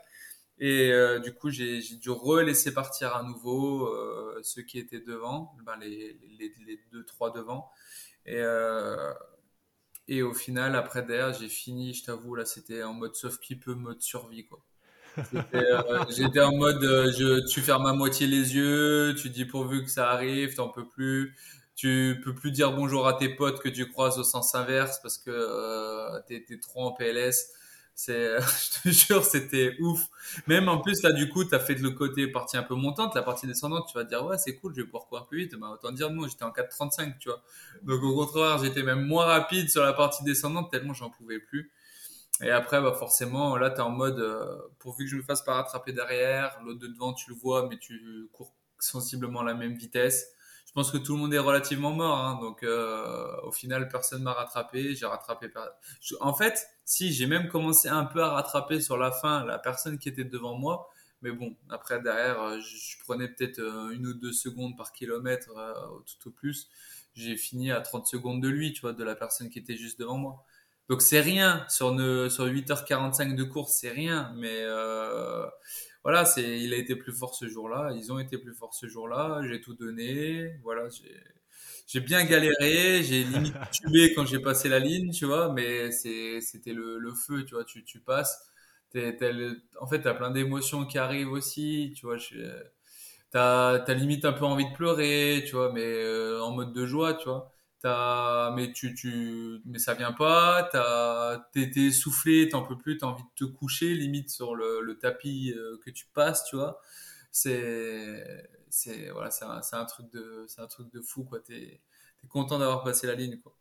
Et 0.59 0.93
euh, 0.93 1.19
du 1.19 1.33
coup, 1.35 1.51
j'ai 1.51 1.81
dû 1.97 2.11
relaisser 2.11 2.73
partir 2.73 3.15
à 3.17 3.23
nouveau 3.23 3.87
euh, 3.89 4.41
ceux 4.43 4.63
qui 4.63 4.79
étaient 4.79 5.01
devant, 5.01 5.55
ben 5.65 5.77
les, 5.77 6.19
les, 6.39 6.55
les, 6.65 6.81
deux, 6.93 7.05
trois 7.05 7.33
devant. 7.33 7.71
Et, 8.27 8.37
euh, 8.39 9.13
et 10.07 10.23
au 10.23 10.35
final, 10.35 10.77
après 10.77 11.03
derrière, 11.03 11.33
j'ai 11.33 11.49
fini, 11.49 11.95
je 11.95 12.05
t'avoue, 12.05 12.35
là, 12.37 12.45
c'était 12.45 12.83
en 12.85 12.95
mode 12.95 13.17
sauf 13.17 13.39
qui 13.41 13.57
peut, 13.57 13.75
mode 13.75 14.01
survie, 14.03 14.47
quoi. 14.47 14.65
Euh, 15.55 16.05
j'étais 16.09 16.41
en 16.41 16.57
mode, 16.57 16.83
euh, 16.85 17.13
je, 17.13 17.47
tu 17.49 17.61
fermes 17.61 17.87
à 17.87 17.93
moitié 17.93 18.27
les 18.27 18.55
yeux, 18.55 19.15
tu 19.21 19.31
dis 19.31 19.45
pourvu 19.45 19.85
que 19.85 19.91
ça 19.91 20.11
arrive, 20.11 20.55
t'en 20.55 20.69
peux 20.69 20.87
plus. 20.89 21.35
tu 21.77 22.21
peux 22.25 22.35
plus 22.35 22.51
dire 22.51 22.73
bonjour 22.73 23.07
à 23.07 23.15
tes 23.15 23.29
potes 23.29 23.61
que 23.61 23.69
tu 23.69 23.89
croises 23.91 24.19
au 24.19 24.25
sens 24.25 24.55
inverse 24.55 25.01
parce 25.03 25.19
que 25.19 25.31
euh, 25.31 26.21
t'es 26.29 26.45
es 26.49 26.59
trop 26.61 26.87
en 26.87 26.93
PLS. 26.93 27.51
C'est, 27.97 28.37
je 28.83 28.83
te 28.83 28.89
jure, 28.89 29.25
c'était 29.25 29.77
ouf. 29.81 30.01
Même 30.49 30.69
en 30.69 30.79
plus 30.79 31.03
là, 31.03 31.13
du 31.13 31.29
coup, 31.29 31.45
t'as 31.45 31.61
fait 31.61 31.77
de 31.77 31.83
le 31.83 31.91
côté 31.91 32.27
partie 32.27 32.57
un 32.57 32.65
peu 32.65 32.75
montante, 32.75 33.15
la 33.15 33.23
partie 33.23 33.47
descendante, 33.47 33.87
tu 33.89 33.97
vas 33.97 34.05
te 34.05 34.09
dire 34.09 34.25
ouais, 34.25 34.39
c'est 34.39 34.57
cool, 34.57 34.73
je 34.75 34.81
vais 34.81 34.87
pouvoir 34.87 35.07
courir 35.07 35.27
plus 35.27 35.39
vite. 35.45 35.55
Bah, 35.57 35.69
autant 35.73 35.93
dire 35.93 36.11
non, 36.11 36.27
j'étais 36.27 36.45
en 36.45 36.51
4,35, 36.51 37.19
tu 37.19 37.29
vois. 37.29 37.43
Donc 37.83 38.03
au 38.03 38.15
contraire, 38.17 38.59
j'étais 38.59 38.83
même 38.83 39.07
moins 39.07 39.27
rapide 39.27 39.71
sur 39.71 39.85
la 39.85 39.93
partie 39.93 40.25
descendante 40.25 40.71
tellement 40.73 40.93
j'en 40.93 41.11
pouvais 41.11 41.39
plus. 41.39 41.71
Et 42.43 42.51
après, 42.51 42.81
bah 42.81 42.93
forcément, 42.93 43.57
là, 43.57 43.71
tu 43.71 43.77
es 43.77 43.81
en 43.81 43.91
mode, 43.91 44.19
euh, 44.19 44.57
pourvu 44.79 45.05
que 45.05 45.11
je 45.11 45.17
me 45.17 45.23
fasse 45.23 45.43
pas 45.43 45.55
rattraper 45.55 45.93
derrière, 45.93 46.59
l'autre 46.65 46.81
de 46.81 46.89
devant, 46.89 47.13
tu 47.15 47.31
le 47.31 47.37
vois, 47.37 47.69
mais 47.69 47.79
tu 47.79 48.29
cours 48.33 48.53
sensiblement 48.79 49.41
à 49.41 49.45
la 49.45 49.55
même 49.55 49.75
vitesse. 49.75 50.33
Je 50.67 50.73
pense 50.73 50.91
que 50.91 50.99
tout 50.99 51.15
le 51.15 51.21
monde 51.21 51.33
est 51.33 51.39
relativement 51.39 51.93
mort, 51.93 52.19
hein, 52.19 52.39
donc 52.41 52.65
euh, 52.65 53.41
au 53.45 53.53
final, 53.53 53.89
personne 53.89 54.23
m'a 54.25 54.33
rattrapé. 54.33 54.97
J'ai 54.97 55.07
rattrapé. 55.07 55.49
En 56.21 56.35
fait, 56.35 56.67
si 56.85 57.13
j'ai 57.13 57.27
même 57.27 57.49
commencé 57.49 57.89
un 57.89 58.05
peu 58.05 58.23
à 58.23 58.31
rattraper 58.31 58.81
sur 58.81 58.97
la 58.99 59.13
fin 59.13 59.45
la 59.45 59.59
personne 59.59 59.99
qui 59.99 60.09
était 60.09 60.25
devant 60.25 60.55
moi, 60.59 60.89
mais 61.23 61.31
bon, 61.31 61.57
après 61.71 62.03
derrière, 62.03 62.43
euh, 62.43 62.61
je, 62.61 62.99
prenais 63.05 63.29
peut-être 63.29 63.61
une 63.93 64.09
ou 64.09 64.15
deux 64.15 64.33
secondes 64.33 64.77
par 64.77 64.93
kilomètre, 64.93 65.51
tout 66.07 66.29
au 66.29 66.33
plus. 66.33 66.69
J'ai 67.15 67.37
fini 67.37 67.71
à 67.71 67.81
30 67.81 68.07
secondes 68.09 68.43
de 68.43 68.49
lui, 68.49 68.73
tu 68.73 68.81
vois, 68.81 68.93
de 68.93 69.05
la 69.05 69.15
personne 69.15 69.51
qui 69.51 69.61
était 69.61 69.77
juste 69.77 70.01
devant 70.01 70.19
moi. 70.19 70.45
Donc 70.89 71.01
c'est 71.01 71.21
rien 71.21 71.65
sur, 71.69 71.89
sur 72.31 72.47
8h45 72.47 73.35
de 73.35 73.45
course, 73.45 73.79
c'est 73.81 73.91
rien. 73.91 74.33
Mais 74.37 74.61
euh, 74.63 75.47
voilà, 76.03 76.25
c'est, 76.25 76.61
il 76.61 76.75
a 76.75 76.77
été 76.77 76.97
plus 76.97 77.13
fort 77.13 77.35
ce 77.35 77.49
jour-là. 77.49 77.93
Ils 77.97 78.13
ont 78.13 78.19
été 78.19 78.39
plus 78.39 78.55
forts 78.55 78.75
ce 78.75 78.87
jour-là. 78.87 79.41
J'ai 79.49 79.61
tout 79.61 79.75
donné. 79.75 80.57
Voilà, 80.63 80.89
j'ai, 80.91 81.17
j'ai 81.87 82.01
bien 82.01 82.25
galéré. 82.25 83.03
J'ai 83.03 83.25
limite 83.25 83.55
tué 83.73 84.13
quand 84.15 84.27
j'ai 84.27 84.41
passé 84.41 84.69
la 84.69 84.79
ligne, 84.79 85.11
tu 85.11 85.25
vois. 85.27 85.53
Mais 85.53 85.91
c'est, 85.91 86.41
c'était 86.41 86.75
le, 86.75 86.99
le, 86.99 87.15
feu, 87.15 87.45
tu 87.45 87.55
vois. 87.55 87.65
Tu, 87.65 87.85
tu 87.85 88.01
passes. 88.01 88.51
T'es, 88.91 89.17
en 89.81 89.87
fait, 89.89 90.03
t'as 90.03 90.15
plein 90.15 90.31
d'émotions 90.31 90.85
qui 90.87 90.99
arrivent 90.99 91.33
aussi, 91.33 91.93
tu 91.97 92.07
vois. 92.07 92.19
T'as, 93.31 93.81
t'as 93.81 93.95
limite 93.95 94.25
un 94.25 94.33
peu 94.33 94.45
envie 94.45 94.69
de 94.71 94.75
pleurer, 94.75 95.43
tu 95.47 95.57
vois, 95.57 95.73
mais 95.73 95.83
euh, 95.83 96.41
en 96.43 96.53
mode 96.53 96.73
de 96.73 96.87
joie, 96.87 97.15
tu 97.15 97.25
vois 97.29 97.54
mais 97.85 98.73
tu, 98.73 98.95
tu, 98.95 99.61
mais 99.67 99.79
ça 99.79 99.95
vient 99.95 100.13
pas, 100.13 100.69
t'as, 100.73 101.39
t'es, 101.53 101.71
t'es 101.71 101.87
essoufflé, 101.87 102.49
t'en 102.49 102.63
peux 102.63 102.79
plus, 102.79 102.99
t'as 102.99 103.07
envie 103.07 103.23
de 103.23 103.47
te 103.47 103.51
coucher, 103.51 103.95
limite 103.95 104.31
sur 104.31 104.55
le, 104.55 104.81
le 104.81 104.99
tapis 104.99 105.53
euh, 105.57 105.79
que 105.85 105.91
tu 105.91 106.07
passes, 106.07 106.45
tu 106.45 106.57
vois. 106.57 106.81
C'est, 107.31 108.49
c'est, 108.71 109.11
voilà, 109.11 109.31
c'est 109.31 109.45
un, 109.45 109.61
c'est 109.63 109.77
un 109.77 109.85
truc 109.85 110.11
de, 110.13 110.45
c'est 110.49 110.61
un 110.61 110.67
truc 110.67 110.93
de 110.93 111.01
fou, 111.01 111.25
quoi. 111.25 111.41
T'es, 111.41 111.81
t'es 112.21 112.29
content 112.29 112.59
d'avoir 112.59 112.83
passé 112.83 113.07
la 113.07 113.15
ligne, 113.15 113.39
quoi. 113.39 113.55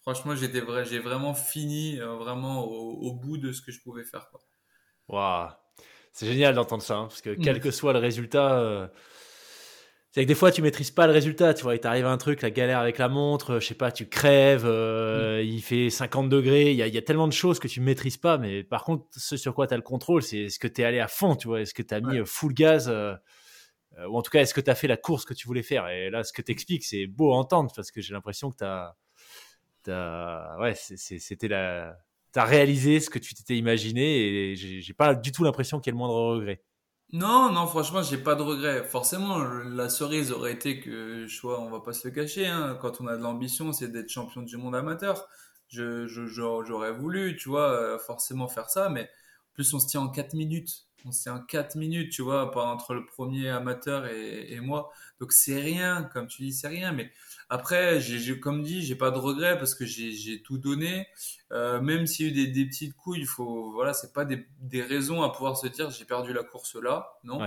Franchement, 0.00 0.36
j'étais 0.36 0.60
vrai, 0.60 0.84
j'ai 0.84 1.00
vraiment 1.00 1.34
fini, 1.34 2.00
euh, 2.00 2.14
vraiment 2.14 2.64
au, 2.64 3.12
bout 3.12 3.38
de 3.38 3.52
ce 3.52 3.60
que 3.60 3.72
je 3.72 3.80
pouvais 3.80 4.04
faire, 4.04 4.30
quoi. 4.30 4.40
Waouh, 5.08 5.50
c'est 6.12 6.26
génial 6.26 6.54
d'entendre 6.54 6.82
ça, 6.82 6.96
hein, 6.96 7.06
parce 7.08 7.20
que 7.20 7.34
quel 7.34 7.58
mm. 7.58 7.60
que 7.60 7.70
soit 7.70 7.92
le 7.92 7.98
résultat, 7.98 8.58
euh, 8.58 8.88
c'est 10.16 10.22
que 10.22 10.28
des 10.28 10.34
fois, 10.34 10.50
tu 10.50 10.62
maîtrises 10.62 10.90
pas 10.90 11.06
le 11.06 11.12
résultat. 11.12 11.52
Tu 11.52 11.62
vois, 11.62 11.74
il 11.74 11.78
t'arrive 11.78 12.06
un 12.06 12.16
truc, 12.16 12.40
la 12.40 12.50
galère 12.50 12.78
avec 12.78 12.96
la 12.96 13.10
montre, 13.10 13.60
je 13.60 13.66
sais 13.66 13.74
pas, 13.74 13.92
tu 13.92 14.08
crèves, 14.08 14.64
euh, 14.64 15.42
mm. 15.42 15.46
il 15.46 15.60
fait 15.60 15.90
50 15.90 16.30
degrés. 16.30 16.70
Il 16.70 16.76
y, 16.78 16.80
a, 16.80 16.86
il 16.86 16.94
y, 16.94 16.96
a, 16.96 17.02
tellement 17.02 17.28
de 17.28 17.34
choses 17.34 17.58
que 17.58 17.68
tu 17.68 17.82
maîtrises 17.82 18.16
pas. 18.16 18.38
Mais 18.38 18.64
par 18.64 18.84
contre, 18.84 19.04
ce 19.14 19.36
sur 19.36 19.54
quoi 19.54 19.66
tu 19.66 19.74
as 19.74 19.76
le 19.76 19.82
contrôle, 19.82 20.22
c'est 20.22 20.38
est-ce 20.38 20.58
que 20.58 20.68
tu 20.68 20.80
es 20.80 20.84
allé 20.84 21.00
à 21.00 21.06
fond, 21.06 21.36
tu 21.36 21.48
vois, 21.48 21.60
est-ce 21.60 21.74
que 21.74 21.82
tu 21.82 21.92
as 21.92 22.00
mis 22.00 22.16
euh, 22.16 22.24
full 22.24 22.54
gaz, 22.54 22.88
euh, 22.88 23.14
ou 24.08 24.16
en 24.16 24.22
tout 24.22 24.30
cas, 24.30 24.40
est-ce 24.40 24.54
que 24.54 24.62
tu 24.62 24.70
as 24.70 24.74
fait 24.74 24.88
la 24.88 24.96
course 24.96 25.26
que 25.26 25.34
tu 25.34 25.46
voulais 25.46 25.62
faire? 25.62 25.86
Et 25.88 26.08
là, 26.08 26.24
ce 26.24 26.32
que 26.32 26.40
tu 26.40 26.50
expliques, 26.50 26.84
c'est 26.86 27.06
beau 27.06 27.34
à 27.34 27.36
entendre 27.36 27.70
parce 27.76 27.90
que 27.90 28.00
j'ai 28.00 28.14
l'impression 28.14 28.50
que 28.50 28.56
tu 28.56 28.64
as, 28.64 28.96
as, 29.88 30.56
Ouais, 30.58 30.72
c'était 30.74 31.48
la. 31.48 31.94
Tu 32.32 32.38
as 32.38 32.44
réalisé 32.44 33.00
ce 33.00 33.10
que 33.10 33.18
tu 33.18 33.34
t'étais 33.34 33.58
imaginé 33.58 34.52
et 34.52 34.56
j'ai 34.56 34.94
pas 34.94 35.14
du 35.14 35.30
tout 35.30 35.44
l'impression 35.44 35.78
qu'il 35.78 35.90
y 35.90 35.92
ait 35.92 35.92
le 35.92 35.98
moindre 35.98 36.14
regret. 36.14 36.62
Non, 37.12 37.52
non, 37.52 37.66
franchement, 37.68 38.02
j'ai 38.02 38.18
pas 38.18 38.34
de 38.34 38.42
regrets. 38.42 38.82
Forcément, 38.84 39.38
la 39.38 39.88
cerise 39.88 40.32
aurait 40.32 40.52
été 40.52 40.80
que, 40.80 41.26
je 41.26 41.34
sois, 41.36 41.60
on 41.60 41.70
va 41.70 41.80
pas 41.80 41.92
se 41.92 42.06
le 42.08 42.12
cacher, 42.12 42.46
hein, 42.46 42.76
quand 42.80 43.00
on 43.00 43.06
a 43.06 43.16
de 43.16 43.22
l'ambition, 43.22 43.72
c'est 43.72 43.88
d'être 43.88 44.08
champion 44.10 44.42
du 44.42 44.56
monde 44.56 44.74
amateur. 44.74 45.28
Je, 45.68 46.06
je, 46.08 46.26
j'aurais 46.26 46.92
voulu, 46.92 47.36
tu 47.36 47.48
vois, 47.48 47.70
euh, 47.70 47.98
forcément 47.98 48.48
faire 48.48 48.68
ça, 48.70 48.88
mais 48.88 49.02
en 49.04 49.52
plus, 49.54 49.72
on 49.74 49.78
se 49.78 49.86
tient 49.86 50.00
en 50.00 50.08
4 50.08 50.34
minutes. 50.34 50.86
On 51.04 51.12
se 51.12 51.22
tient 51.22 51.36
en 51.36 51.40
4 51.44 51.76
minutes, 51.76 52.12
tu 52.12 52.22
vois, 52.22 52.50
entre 52.66 52.92
le 52.94 53.06
premier 53.06 53.50
amateur 53.50 54.06
et, 54.06 54.52
et 54.52 54.60
moi. 54.60 54.90
Donc, 55.20 55.32
c'est 55.32 55.60
rien, 55.60 56.02
comme 56.12 56.26
tu 56.26 56.42
dis, 56.42 56.52
c'est 56.52 56.68
rien, 56.68 56.90
mais 56.92 57.12
après, 57.48 58.00
j'ai, 58.00 58.40
comme 58.40 58.62
dit, 58.62 58.82
j'ai 58.82 58.96
pas 58.96 59.10
de 59.10 59.18
regrets 59.18 59.56
parce 59.56 59.74
que 59.74 59.84
j'ai 59.84 60.42
tout 60.42 60.58
donné. 60.58 61.06
Euh, 61.52 61.80
même 61.80 62.06
s'il 62.06 62.26
y 62.26 62.28
a 62.28 62.32
eu 62.32 62.46
des, 62.46 62.52
des, 62.52 62.66
petites 62.66 62.94
couilles, 62.94 63.20
il 63.20 63.26
faut, 63.26 63.70
voilà, 63.72 63.92
c'est 63.92 64.12
pas 64.12 64.24
des, 64.24 64.46
des, 64.60 64.82
raisons 64.82 65.22
à 65.22 65.30
pouvoir 65.30 65.56
se 65.56 65.68
dire 65.68 65.90
j'ai 65.90 66.04
perdu 66.04 66.32
la 66.32 66.42
course 66.42 66.74
là, 66.74 67.18
non. 67.22 67.40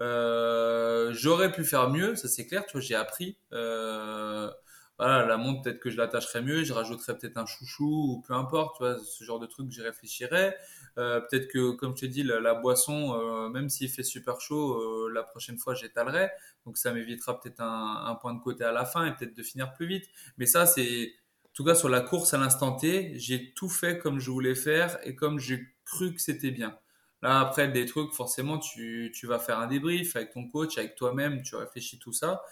Euh, 0.00 1.12
j'aurais 1.12 1.52
pu 1.52 1.64
faire 1.64 1.90
mieux, 1.90 2.16
ça 2.16 2.28
c'est 2.28 2.46
clair. 2.46 2.64
Tu 2.64 2.72
vois, 2.72 2.80
j'ai 2.80 2.94
appris. 2.94 3.36
Euh, 3.52 4.50
voilà, 4.98 5.26
la 5.26 5.36
montre 5.36 5.62
peut-être 5.62 5.80
que 5.80 5.90
je 5.90 5.96
l'attacherais 5.96 6.42
mieux, 6.42 6.64
je 6.64 6.72
rajouterais 6.72 7.18
peut-être 7.18 7.36
un 7.36 7.46
chouchou 7.46 8.14
ou 8.14 8.20
peu 8.26 8.34
importe, 8.34 8.76
tu 8.76 8.84
vois, 8.84 8.98
ce 8.98 9.24
genre 9.24 9.38
de 9.38 9.46
truc 9.46 9.70
j'y 9.70 9.82
réfléchirais. 9.82 10.56
Euh, 10.98 11.20
peut-être 11.20 11.48
que, 11.48 11.72
comme 11.72 11.96
je 11.96 12.02
t'ai 12.02 12.08
dit, 12.08 12.22
la, 12.22 12.54
boisson, 12.54 13.14
euh, 13.14 13.48
même 13.48 13.68
s'il 13.68 13.88
fait 13.88 14.02
super 14.02 14.40
chaud, 14.40 14.74
euh, 14.74 15.10
la 15.12 15.22
prochaine 15.22 15.58
fois 15.58 15.74
j'étalerai. 15.74 16.30
Donc 16.66 16.76
ça 16.76 16.92
m'évitera 16.92 17.40
peut-être 17.40 17.60
un, 17.60 18.04
un, 18.06 18.14
point 18.14 18.34
de 18.34 18.40
côté 18.40 18.64
à 18.64 18.72
la 18.72 18.84
fin 18.84 19.06
et 19.06 19.14
peut-être 19.14 19.36
de 19.36 19.42
finir 19.42 19.72
plus 19.72 19.86
vite. 19.86 20.04
Mais 20.38 20.46
ça, 20.46 20.66
c'est, 20.66 21.12
en 21.44 21.50
tout 21.54 21.64
cas 21.64 21.74
sur 21.74 21.88
la 21.88 22.00
course 22.00 22.34
à 22.34 22.38
l'instant 22.38 22.72
T, 22.72 23.12
j'ai 23.18 23.52
tout 23.54 23.68
fait 23.68 23.98
comme 23.98 24.20
je 24.20 24.30
voulais 24.30 24.54
faire 24.54 24.98
et 25.04 25.14
comme 25.14 25.38
j'ai 25.38 25.66
cru 25.84 26.14
que 26.14 26.20
c'était 26.20 26.50
bien. 26.50 26.78
Là, 27.22 27.40
après, 27.40 27.68
des 27.68 27.86
trucs, 27.86 28.12
forcément, 28.12 28.58
tu, 28.58 29.12
tu 29.14 29.26
vas 29.26 29.38
faire 29.38 29.60
un 29.60 29.68
débrief 29.68 30.16
avec 30.16 30.32
ton 30.32 30.48
coach, 30.48 30.76
avec 30.76 30.96
toi-même, 30.96 31.42
tu 31.42 31.54
réfléchis 31.54 31.98
tout 31.98 32.12
ça 32.12 32.42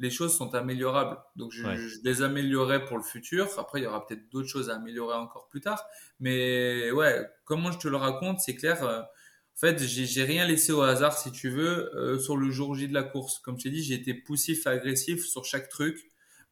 les 0.00 0.10
choses 0.10 0.36
sont 0.36 0.54
améliorables. 0.54 1.18
Donc, 1.36 1.52
je, 1.52 1.66
les 2.04 2.22
améliorerai 2.22 2.84
pour 2.84 2.96
le 2.96 3.02
futur. 3.02 3.48
Après, 3.58 3.80
il 3.80 3.84
y 3.84 3.86
aura 3.86 4.06
peut-être 4.06 4.30
d'autres 4.30 4.48
choses 4.48 4.70
à 4.70 4.76
améliorer 4.76 5.16
encore 5.16 5.48
plus 5.48 5.60
tard. 5.60 5.84
Mais 6.20 6.90
ouais, 6.92 7.26
comment 7.44 7.72
je 7.72 7.78
te 7.78 7.88
le 7.88 7.96
raconte, 7.96 8.40
c'est 8.40 8.54
clair. 8.54 8.82
Euh, 8.84 9.00
en 9.00 9.60
fait, 9.60 9.78
j'ai 9.82 10.24
rien 10.24 10.46
laissé 10.46 10.70
au 10.70 10.82
hasard, 10.82 11.18
si 11.18 11.32
tu 11.32 11.48
veux, 11.48 11.92
euh, 11.96 12.18
sur 12.18 12.36
le 12.36 12.48
jour 12.50 12.76
J 12.76 12.86
de 12.86 12.94
la 12.94 13.02
course. 13.02 13.40
Comme 13.40 13.58
je 13.58 13.64
t'ai 13.64 13.70
dit, 13.70 13.82
j'ai 13.82 13.94
été 13.94 14.14
poussif, 14.14 14.66
agressif 14.68 15.26
sur 15.26 15.44
chaque 15.44 15.68
truc. 15.68 15.98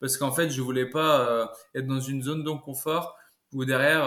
Parce 0.01 0.16
qu'en 0.16 0.32
fait, 0.32 0.51
je 0.51 0.61
voulais 0.61 0.90
pas 0.90 1.28
euh, 1.30 1.47
être 1.74 1.86
dans 1.86 2.01
une 2.01 2.22
zone 2.22 2.42
d'inconfort 2.42 3.16
où 3.53 3.64
derrière, 3.64 4.07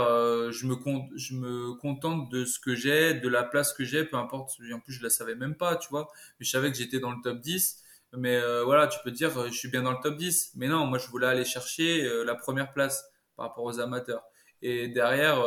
je, 0.51 0.67
me 0.67 0.75
je 1.15 1.33
me 1.33 1.73
contente 1.75 2.29
de 2.29 2.43
ce 2.43 2.59
que 2.59 2.75
j'ai, 2.75 3.13
de 3.13 3.29
la 3.29 3.43
place 3.43 3.71
que 3.71 3.85
j'ai, 3.85 4.03
peu 4.03 4.17
importe. 4.17 4.51
En 4.73 4.79
plus, 4.81 4.93
je 4.93 5.01
la 5.01 5.09
savais 5.09 5.33
même 5.33 5.55
pas, 5.55 5.77
tu 5.77 5.89
vois. 5.89 6.09
Mais 6.39 6.45
je 6.45 6.51
savais 6.51 6.69
que 6.69 6.77
j'étais 6.77 6.99
dans 6.99 7.11
le 7.11 7.17
top 7.23 7.39
10 7.39 7.81
mais 8.18 8.36
euh, 8.38 8.64
voilà, 8.64 8.88
tu 8.88 8.99
peux 9.03 9.12
dire, 9.12 9.38
euh, 9.38 9.47
je 9.47 9.57
suis 9.57 9.70
bien 9.70 9.84
dans 9.84 9.91
le 9.91 9.99
top 10.01 10.18
10. 10.18 10.53
Mais 10.55 10.68
non, 10.68 10.86
moi, 10.86 10.97
je 10.97 11.07
voulais 11.07 11.28
aller 11.28 11.45
chercher 11.45 12.03
euh, 12.03 12.24
la 12.24 12.36
première 12.36 12.74
place 12.74 13.05
par 13.36 13.47
rapport 13.47 13.64
aux 13.64 13.80
amateurs. 13.80 14.24
Et 14.62 14.88
derrière, 14.89 15.38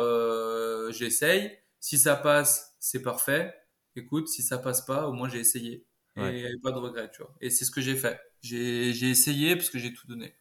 j'essaye. 0.91 1.51
Si 1.79 1.99
ça 1.99 2.15
passe, 2.15 2.75
c'est 2.79 3.03
parfait. 3.03 3.53
Écoute, 3.95 4.27
si 4.27 4.41
ça 4.41 4.57
passe 4.57 4.83
pas, 4.83 5.07
au 5.07 5.13
moins 5.13 5.29
j'ai 5.29 5.39
essayé. 5.39 5.85
Et 6.17 6.49
pas 6.63 6.71
de 6.71 6.77
regret, 6.77 7.11
tu 7.11 7.21
vois. 7.21 7.31
Et 7.39 7.51
c'est 7.51 7.63
ce 7.65 7.69
que 7.69 7.81
j'ai 7.81 7.95
fait. 7.95 8.19
J'ai 8.41 9.09
essayé 9.09 9.55
parce 9.55 9.69
que 9.69 9.77
j'ai 9.77 9.93
tout 9.93 10.07
donné. 10.07 10.35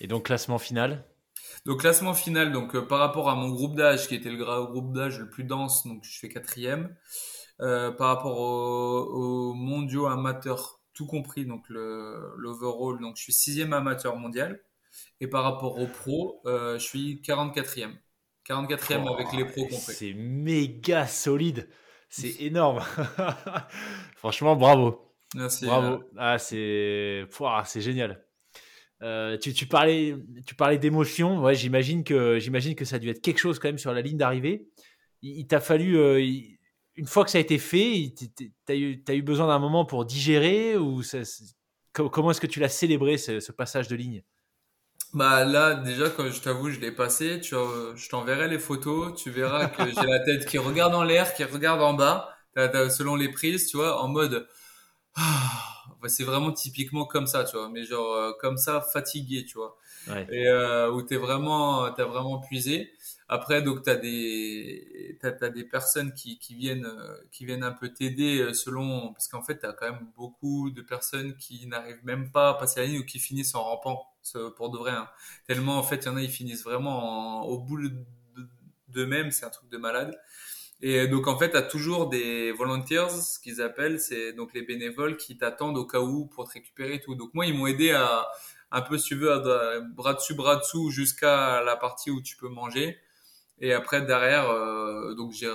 Et 0.00 0.06
donc, 0.06 0.26
classement 0.26 0.58
final? 0.58 1.04
Donc 1.66 1.80
classement 1.80 2.14
final, 2.14 2.52
donc 2.52 2.78
par 2.86 3.00
rapport 3.00 3.28
à 3.28 3.34
mon 3.34 3.48
groupe 3.48 3.74
d'âge 3.74 4.06
qui 4.06 4.14
était 4.14 4.30
le 4.30 4.36
groupe 4.66 4.94
d'âge 4.94 5.18
le 5.18 5.28
plus 5.28 5.42
dense, 5.42 5.84
donc 5.84 6.04
je 6.04 6.16
fais 6.16 6.28
quatrième. 6.28 6.94
par 7.58 8.06
rapport 8.06 8.38
aux 8.38 9.50
au 9.50 9.54
mondiaux 9.54 10.06
amateurs 10.06 10.79
tout 10.94 11.06
compris, 11.06 11.46
donc 11.46 11.68
l'overall. 11.68 13.00
Donc 13.00 13.16
je 13.16 13.22
suis 13.22 13.32
sixième 13.32 13.72
amateur 13.72 14.16
mondial. 14.16 14.60
Et 15.20 15.28
par 15.28 15.44
rapport 15.44 15.78
aux 15.78 15.86
pros, 15.86 16.40
euh, 16.46 16.78
je 16.78 16.84
suis 16.84 17.22
44e. 17.24 17.92
44e 18.46 19.12
avec 19.12 19.32
les 19.32 19.44
pros 19.44 19.62
compris. 19.64 19.94
C'est 19.94 20.14
méga 20.14 21.06
solide. 21.06 21.68
C'est 22.08 22.40
énorme. 22.42 22.80
Franchement, 24.16 24.56
bravo. 24.56 25.14
Merci. 25.34 25.66
Bravo. 25.66 26.02
Ah, 26.16 26.38
c'est 26.38 27.26
génial. 27.76 28.24
Euh, 29.02 29.38
tu, 29.38 29.54
tu, 29.54 29.66
parlais, 29.66 30.16
tu 30.44 30.54
parlais 30.54 30.78
d'émotion. 30.78 31.40
Ouais, 31.42 31.54
j'imagine 31.54 32.04
que 32.04 32.38
j'imagine 32.38 32.74
que 32.74 32.84
ça 32.84 32.96
a 32.96 32.98
dû 32.98 33.08
être 33.08 33.22
quelque 33.22 33.38
chose 33.38 33.58
quand 33.58 33.68
même 33.68 33.78
sur 33.78 33.92
la 33.92 34.02
ligne 34.02 34.18
d'arrivée. 34.18 34.68
Il, 35.22 35.46
t'a 35.46 35.60
fallu, 35.60 35.96
euh, 35.98 36.20
une 37.00 37.06
fois 37.06 37.24
que 37.24 37.30
ça 37.30 37.38
a 37.38 37.40
été 37.40 37.56
fait, 37.56 38.14
tu 38.36 38.52
as 38.68 38.74
eu, 38.74 39.02
as 39.08 39.14
eu 39.14 39.22
besoin 39.22 39.46
d'un 39.46 39.58
moment 39.58 39.86
pour 39.86 40.04
digérer 40.04 40.76
ou 40.76 41.00
comment 41.94 42.30
est-ce 42.30 42.42
que 42.42 42.46
tu 42.46 42.60
l'as 42.60 42.68
célébré 42.68 43.16
ce, 43.16 43.52
passage 43.52 43.88
de 43.88 43.96
ligne? 43.96 44.22
Bah 45.14 45.46
là 45.46 45.74
déjà 45.74 46.10
quand 46.10 46.30
je 46.30 46.40
t'avoue 46.42 46.70
je 46.70 46.78
l'ai 46.78 46.92
passé, 46.92 47.40
tu, 47.40 47.54
je 47.54 48.08
t'enverrai 48.10 48.48
les 48.48 48.58
photos, 48.58 49.20
tu 49.20 49.30
verras 49.30 49.68
que 49.68 49.82
j'ai 49.88 50.06
la 50.06 50.20
tête 50.20 50.44
qui 50.44 50.58
regarde 50.58 50.94
en 50.94 51.02
l'air, 51.02 51.32
qui 51.32 51.42
regarde 51.42 51.80
en 51.80 51.94
bas, 51.94 52.36
selon 52.54 53.16
les 53.16 53.30
prises, 53.30 53.68
tu 53.68 53.78
vois, 53.78 54.02
en 54.02 54.08
mode 54.08 54.46
ah, 55.16 55.80
c'est 56.06 56.24
vraiment 56.24 56.52
typiquement 56.52 57.06
comme 57.06 57.26
ça, 57.26 57.44
tu 57.44 57.56
vois. 57.56 57.68
Mais 57.70 57.84
genre 57.84 58.12
euh, 58.12 58.32
comme 58.40 58.56
ça, 58.56 58.80
fatigué, 58.80 59.44
tu 59.44 59.58
vois. 59.58 59.76
Ouais. 60.08 60.26
Et 60.30 60.46
euh, 60.46 60.90
où 60.92 61.02
t'es 61.02 61.16
vraiment, 61.16 61.90
t'as 61.92 62.04
vraiment 62.04 62.40
puisé. 62.40 62.92
Après, 63.32 63.62
donc 63.62 63.82
t'as 63.82 63.94
des, 63.96 65.16
t'as, 65.20 65.30
t'as 65.32 65.50
des 65.50 65.62
personnes 65.64 66.12
qui, 66.14 66.38
qui 66.40 66.54
viennent, 66.56 66.84
euh, 66.86 67.16
qui 67.30 67.46
viennent 67.46 67.62
un 67.62 67.70
peu 67.72 67.88
t'aider 67.92 68.40
euh, 68.40 68.52
selon, 68.54 69.12
parce 69.12 69.28
qu'en 69.28 69.42
fait 69.42 69.58
t'as 69.58 69.72
quand 69.72 69.86
même 69.92 70.08
beaucoup 70.16 70.70
de 70.70 70.82
personnes 70.82 71.36
qui 71.36 71.66
n'arrivent 71.68 72.04
même 72.04 72.32
pas 72.32 72.50
à 72.50 72.54
passer 72.54 72.80
la 72.80 72.86
ligne 72.86 72.98
ou 73.00 73.04
qui 73.04 73.20
finissent 73.20 73.54
en 73.54 73.62
rampant, 73.62 74.04
pour 74.56 74.70
de 74.70 74.78
vrai. 74.78 74.90
hein. 74.92 75.08
Tellement 75.46 75.78
en 75.78 75.82
fait, 75.84 75.96
il 75.98 76.06
y 76.06 76.08
en 76.08 76.16
a, 76.16 76.22
ils 76.22 76.30
finissent 76.30 76.64
vraiment 76.64 77.42
en- 77.42 77.46
au 77.46 77.58
bout 77.58 77.80
de- 77.88 77.94
d'eux-mêmes, 78.88 79.30
c'est 79.30 79.46
un 79.46 79.50
truc 79.50 79.68
de 79.70 79.78
malade. 79.78 80.18
Et 80.82 81.08
donc 81.08 81.28
en 81.28 81.38
fait, 81.38 81.50
tu 81.52 81.56
as 81.56 81.62
toujours 81.62 82.08
des 82.08 82.52
volunteers, 82.52 83.10
ce 83.10 83.38
qu'ils 83.40 83.62
appellent, 83.62 84.00
c'est 84.00 84.32
donc 84.34 84.54
les 84.54 84.62
bénévoles 84.62 85.16
qui 85.16 85.38
t'attendent 85.38 85.78
au 85.78 85.86
cas 85.86 86.00
où 86.00 86.26
pour 86.26 86.48
te 86.48 86.54
récupérer 86.54 86.94
et 86.96 87.00
tout. 87.00 87.14
Donc 87.16 87.34
moi, 87.34 87.46
ils 87.46 87.54
m'ont 87.56 87.66
aidé 87.66 87.92
à 87.92 88.28
un 88.72 88.82
peu, 88.82 88.98
si 88.98 89.08
tu 89.08 89.14
veux, 89.16 89.30
bras 89.94 90.14
dessus, 90.14 90.34
bras 90.34 90.56
dessous 90.56 90.90
jusqu'à 90.90 91.62
la 91.62 91.76
partie 91.76 92.10
où 92.10 92.22
tu 92.22 92.36
peux 92.36 92.48
manger. 92.48 92.98
Et 93.60 93.72
après 93.74 94.02
derrière, 94.02 94.48
euh, 94.50 95.14
donc 95.14 95.32
j'ai 95.32 95.48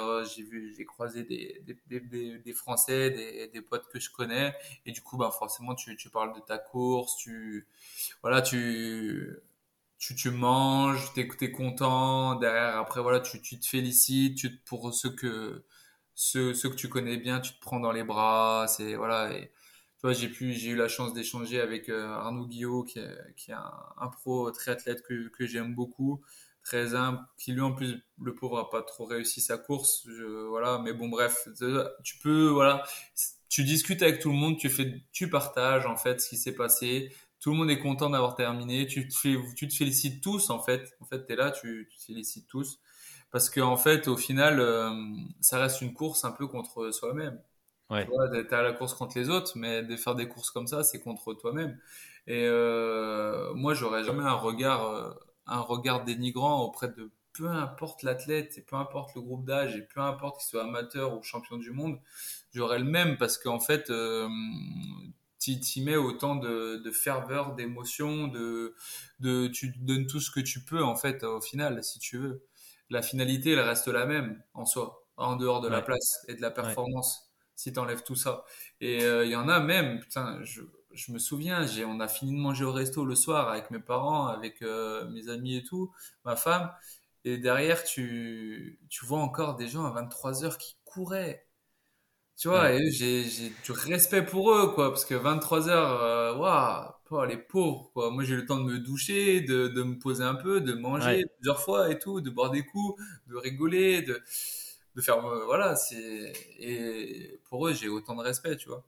vu, 0.44 0.74
j'ai 0.78 0.86
croisé 0.86 1.24
des, 1.24 1.62
des, 1.88 2.54
Français, 2.54 3.10
des, 3.12 3.48
des 3.48 3.62
potes 3.62 3.88
que 3.92 4.00
je 4.00 4.12
connais. 4.12 4.56
Et 4.86 4.92
du 4.92 5.02
coup, 5.02 5.18
bah 5.18 5.32
forcément, 5.32 5.76
tu, 5.76 5.96
tu 5.98 6.10
parles 6.10 6.34
de 6.36 6.40
ta 6.40 6.58
course, 6.60 7.18
tu 7.18 7.68
voilà, 8.22 8.42
tu 8.42 9.36
tu, 9.98 10.16
tu 10.16 10.30
manges, 10.32 11.14
t'es, 11.14 11.28
t'es 11.38 11.52
content, 11.52 12.36
derrière, 12.36 12.78
après, 12.78 13.02
voilà, 13.02 13.20
tu, 13.22 13.42
tu 13.42 13.60
te 13.60 13.66
félicites, 13.68 14.38
tu, 14.38 14.58
pour 14.66 14.94
ceux 14.94 15.10
que, 15.12 15.64
ceux, 16.16 16.54
ceux 16.54 16.70
que 16.70 16.76
tu 16.76 16.90
connais 16.90 17.18
bien, 17.18 17.40
tu 17.40 17.54
te 17.54 17.60
prends 17.62 17.80
dans 17.80 17.92
les 17.92 18.04
bras, 18.04 18.68
c'est, 18.68 18.96
voilà, 18.96 19.32
et, 19.34 19.52
j'ai 20.12 20.30
pu, 20.30 20.54
j'ai 20.54 20.70
eu 20.72 20.76
la 20.76 20.88
chance 20.88 21.14
d'échanger 21.14 21.60
avec 21.60 21.90
euh, 21.90 22.08
Arnaud 22.10 22.46
Guillot, 22.46 22.84
qui 22.84 23.00
est, 23.00 23.36
qui 23.36 23.52
est 23.52 23.56
un, 23.56 23.74
un 23.98 24.08
pro 24.10 24.52
triathlète 24.52 25.02
que, 25.02 25.30
que 25.30 25.48
j'aime 25.48 25.74
beaucoup, 25.74 26.22
très 26.66 26.96
humble, 26.96 27.20
qui 27.38 27.54
lui, 27.54 27.62
en 27.62 27.72
plus, 27.72 28.04
le 28.22 28.36
pauvre 28.36 28.58
a 28.60 28.70
pas 28.70 28.82
trop 28.82 29.06
réussi 29.06 29.40
sa 29.40 29.58
course, 29.58 30.06
je, 30.08 30.48
voilà, 30.48 30.80
mais 30.84 30.92
bon, 30.92 31.08
bref, 31.08 31.48
tu 32.04 32.18
peux, 32.18 32.48
voilà, 32.48 32.84
tu 33.48 33.64
discutes 33.64 34.02
avec 34.02 34.20
tout 34.20 34.30
le 34.30 34.36
monde, 34.36 34.58
tu 34.58 34.70
fais, 34.70 35.02
tu 35.14 35.30
partages, 35.30 35.86
en 35.86 35.96
fait, 35.96 36.20
ce 36.20 36.28
qui 36.28 36.38
s'est 36.38 36.56
passé, 36.56 37.14
tout 37.46 37.52
le 37.52 37.58
monde 37.58 37.70
est 37.70 37.78
content 37.78 38.10
d'avoir 38.10 38.36
terminé. 38.36 38.88
Tu 38.88 39.08
te, 39.08 39.16
fais, 39.16 39.36
tu 39.56 39.68
te 39.68 39.74
félicites 39.76 40.24
tous, 40.24 40.50
en 40.50 40.60
fait. 40.60 40.98
En 41.00 41.06
fait, 41.06 41.28
tu 41.28 41.34
es 41.34 41.36
là, 41.36 41.52
tu, 41.52 41.88
tu 41.92 41.98
te 42.00 42.04
félicites 42.04 42.48
tous. 42.48 42.80
Parce 43.30 43.52
que, 43.52 43.62
en 43.62 43.78
fait, 43.78 44.08
au 44.08 44.18
final, 44.18 44.60
euh, 44.60 44.90
ça 45.42 45.60
reste 45.60 45.82
une 45.82 45.94
course 45.94 46.26
un 46.26 46.32
peu 46.32 46.48
contre 46.48 46.90
soi-même. 46.90 47.40
Ouais. 47.92 48.04
Tu 48.04 48.10
vois, 48.10 48.28
t'as 48.46 48.64
la 48.64 48.74
course 48.74 48.96
contre 48.96 49.20
les 49.20 49.30
autres, 49.30 49.52
mais 49.58 49.84
de 49.84 49.96
faire 49.96 50.16
des 50.16 50.28
courses 50.28 50.50
comme 50.50 50.66
ça, 50.66 50.84
c'est 50.84 51.00
contre 51.00 51.36
toi-même. 51.36 51.78
Et 52.26 52.48
euh, 52.48 53.54
moi, 53.54 53.76
j'aurais 53.76 54.04
jamais 54.04 54.24
un 54.24 54.34
regard, 54.34 54.88
euh, 54.88 55.12
un 55.48 55.60
regard 55.62 56.04
dénigrant 56.04 56.62
auprès 56.64 56.90
de 56.90 57.12
peu 57.34 57.50
importe 57.50 58.04
l'athlète 58.04 58.58
et 58.58 58.62
peu 58.62 58.78
importe 58.78 59.14
le 59.16 59.22
groupe 59.22 59.46
d'âge 59.46 59.76
et 59.76 59.82
peu 59.82 60.00
importe 60.00 60.40
qu'il 60.40 60.48
soit 60.48 60.64
amateur 60.64 61.18
ou 61.18 61.22
champion 61.24 61.58
du 61.58 61.72
monde, 61.72 62.00
j'aurais 62.54 62.80
le 62.80 62.86
même 62.86 63.18
parce 63.18 63.38
qu'en 63.38 63.60
fait, 63.60 63.90
euh, 63.90 64.30
tu 65.40 65.52
y 65.52 65.82
mets 65.82 65.96
autant 65.96 66.36
de, 66.36 66.78
de 66.84 66.92
ferveur, 66.92 67.54
d'émotion, 67.56 68.28
de, 68.28 68.76
de, 69.20 69.48
tu 69.48 69.74
donnes 69.78 70.08
tout 70.08 70.20
ce 70.20 70.32
que 70.32 70.40
tu 70.40 70.62
peux 70.64 70.84
en 70.84 70.96
fait 70.96 71.24
au 71.24 71.42
final, 71.42 71.84
si 71.84 72.00
tu 72.00 72.18
veux. 72.18 72.44
La 72.90 73.02
finalité, 73.02 73.52
elle 73.52 73.60
reste 73.60 73.88
la 73.88 74.06
même 74.06 74.42
en 74.54 74.66
soi, 74.66 75.08
en 75.18 75.36
dehors 75.36 75.62
de 75.62 75.68
la 75.68 75.82
place 75.82 76.24
et 76.28 76.36
de 76.36 76.42
la 76.42 76.52
Ouais. 76.62 76.78
performance, 76.80 77.32
si 77.56 77.74
tu 77.74 77.80
enlèves 77.80 78.04
tout 78.04 78.16
ça. 78.16 78.44
Et 78.82 79.04
euh, 79.04 79.26
il 79.26 79.32
y 79.32 79.36
en 79.36 79.50
a 79.50 79.60
même, 79.60 80.00
putain, 80.00 80.40
je, 80.44 80.62
je 80.96 81.12
me 81.12 81.20
souviens, 81.20 81.66
j'ai, 81.68 81.86
on 81.86 82.00
a 82.00 82.08
fini 82.08 82.32
de 82.34 82.38
manger 82.40 82.66
au 82.66 82.72
resto 82.72 83.06
le 83.06 83.16
soir 83.16 83.50
avec 83.50 83.72
mes 83.72 83.80
parents, 83.80 84.28
avec 84.28 84.62
euh, 84.62 85.08
mes 85.10 85.30
amis 85.30 85.56
et 85.58 85.64
tout, 85.64 85.94
ma 86.26 86.36
femme. 86.36 86.72
Et 87.26 87.38
derrière, 87.38 87.84
tu, 87.84 88.80
tu 88.90 89.06
vois 89.06 89.20
encore 89.20 89.56
des 89.56 89.68
gens 89.68 89.86
à 89.86 89.92
23 89.92 90.44
heures 90.46 90.58
qui 90.58 90.78
couraient. 90.86 91.48
Tu 92.38 92.50
vois, 92.50 92.72
Ouais. 92.72 92.76
et 92.76 92.92
j'ai, 92.92 93.24
j'ai 93.24 93.50
du 93.64 93.72
respect 93.72 94.24
pour 94.26 94.52
eux, 94.52 94.74
quoi, 94.74 94.90
parce 94.92 95.06
que 95.06 95.16
23 95.16 95.70
heures, 95.70 96.02
euh, 96.04 96.36
waouh, 96.36 96.92
oh, 97.12 97.26
les 97.26 97.38
pauvres, 97.38 97.92
quoi. 97.94 98.12
Moi, 98.12 98.24
j'ai 98.26 98.34
eu 98.34 98.38
le 98.38 98.46
temps 98.46 98.58
de 98.60 98.66
me 98.66 98.80
doucher, 98.80 99.40
de, 99.42 99.70
de 99.70 99.84
me 99.84 99.98
poser 100.00 100.24
un 100.26 100.36
peu, 100.36 100.60
de 100.62 100.74
manger 100.74 101.14
Ouais. 101.14 101.26
plusieurs 101.38 101.62
fois 101.62 101.90
et 101.92 101.98
tout, 102.00 102.20
de 102.22 102.30
boire 102.30 102.52
des 102.52 102.64
coups, 102.66 103.02
de 103.28 103.38
rigoler, 103.38 104.02
de, 104.02 104.22
de 104.96 105.02
faire, 105.02 105.26
euh, 105.26 105.46
voilà, 105.46 105.76
c'est, 105.78 106.34
et 106.60 107.40
pour 107.50 107.68
eux, 107.68 107.74
j'ai 107.74 107.88
autant 107.90 108.16
de 108.16 108.22
respect, 108.24 108.58
tu 108.58 108.68
vois. 108.70 108.86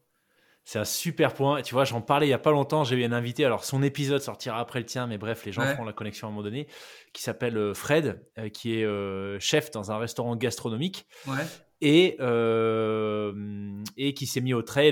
C'est 0.70 0.80
un 0.80 0.84
super 0.84 1.34
point. 1.34 1.62
Tu 1.62 1.74
vois, 1.74 1.86
j'en 1.86 2.02
parlais 2.02 2.28
il 2.28 2.30
y 2.30 2.34
a 2.34 2.38
pas 2.40 2.52
longtemps. 2.52 2.84
J'ai 2.84 2.98
eu 2.98 3.04
un 3.06 3.14
invité. 3.14 3.46
Alors, 3.46 3.64
son 3.64 3.82
épisode 3.82 4.20
sortira 4.22 4.60
après 4.60 4.80
le 4.80 4.86
tien, 4.86 5.08
mais 5.08 5.18
bref, 5.18 5.46
les 5.46 5.54
gens 5.54 5.62
Ouais. 5.62 5.72
feront 5.72 5.86
la 5.86 5.94
connexion 5.94 6.28
à 6.28 6.30
un 6.30 6.34
moment 6.34 6.44
donné. 6.44 6.68
Qui 7.14 7.24
s'appelle 7.24 7.56
euh, 7.58 7.74
Fred, 7.74 8.22
euh, 8.38 8.50
qui 8.50 8.78
est 8.78 8.84
euh, 8.84 9.40
chef 9.40 9.72
dans 9.72 9.92
un 9.94 9.98
restaurant 9.98 10.36
gastronomique 10.36 11.08
Ouais, 11.26 11.46
et, 11.80 12.18
euh, 12.20 13.82
et 13.96 14.14
qui 14.14 14.28
s'est 14.28 14.42
mis 14.42 14.54
au 14.54 14.62
trail, 14.62 14.92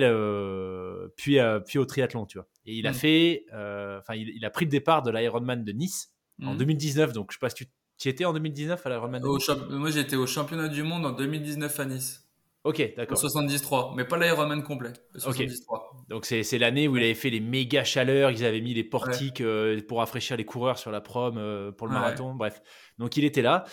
puis, 1.18 1.40
puis 1.66 1.78
au 1.80 1.86
triathlon, 1.86 2.26
tu 2.26 2.38
vois. 2.38 2.48
Et 2.66 2.76
il 2.76 2.88
a 2.88 2.92
Mm. 2.92 2.94
fait, 2.94 3.46
enfin, 3.52 4.14
il, 4.16 4.30
il 4.30 4.46
a 4.46 4.50
pris 4.50 4.64
le 4.64 4.72
départ 4.72 5.02
de 5.04 5.12
l'Ironman 5.12 5.66
de 5.66 5.72
Nice 5.74 6.14
en 6.42 6.52
Mhm. 6.52 6.58
2019. 6.58 7.12
Donc, 7.12 7.32
je 7.32 7.36
sais 7.36 7.40
pas 7.40 7.50
si 7.50 7.56
tu 7.56 7.66
tu 7.98 8.10
étais 8.10 8.26
en 8.26 8.34
2019 8.34 8.86
à 8.86 8.90
l'Ironman 8.90 9.22
de 9.22 9.28
Nice? 9.28 9.50
moi, 9.70 9.90
j'étais 9.90 10.18
au 10.18 10.28
championnat 10.28 10.68
du 10.68 10.84
monde 10.84 11.06
en 11.06 11.12
2019 11.12 11.80
à 11.80 11.86
Nice, 11.86 12.25
Ok, 12.66 12.94
d'accord. 12.98 13.18
73, 13.18 13.96
mais 13.96 14.04
pas 14.06 14.18
l'Ironman 14.18 14.64
complet, 14.64 14.92
le 15.14 15.20
73. 15.20 15.62
Donc 16.10 16.26
c'est 16.26 16.58
l'année 16.58 16.88
où 16.88 16.98
il 16.98 17.04
avait 17.04 17.14
fait 17.14 17.30
les 17.30 17.40
méga 17.40 17.84
chaleurs, 17.84 18.32
ils 18.32 18.44
avaient 18.44 18.60
mis 18.60 18.74
les 18.74 18.84
portiques 18.84 19.40
euh, 19.42 19.80
pour 19.88 20.00
rafraîchir 20.00 20.36
les 20.36 20.46
coureurs 20.46 20.78
sur 20.80 20.92
la 20.92 21.00
prom 21.00 21.38
euh, 21.38 21.72
pour 21.72 21.86
le 21.88 21.94
Ouais. 21.94 22.00
marathon, 22.00 22.34
bref. 22.34 22.62
Donc 22.98 23.16
il 23.18 23.24
était 23.24 23.44
là. 23.44 23.66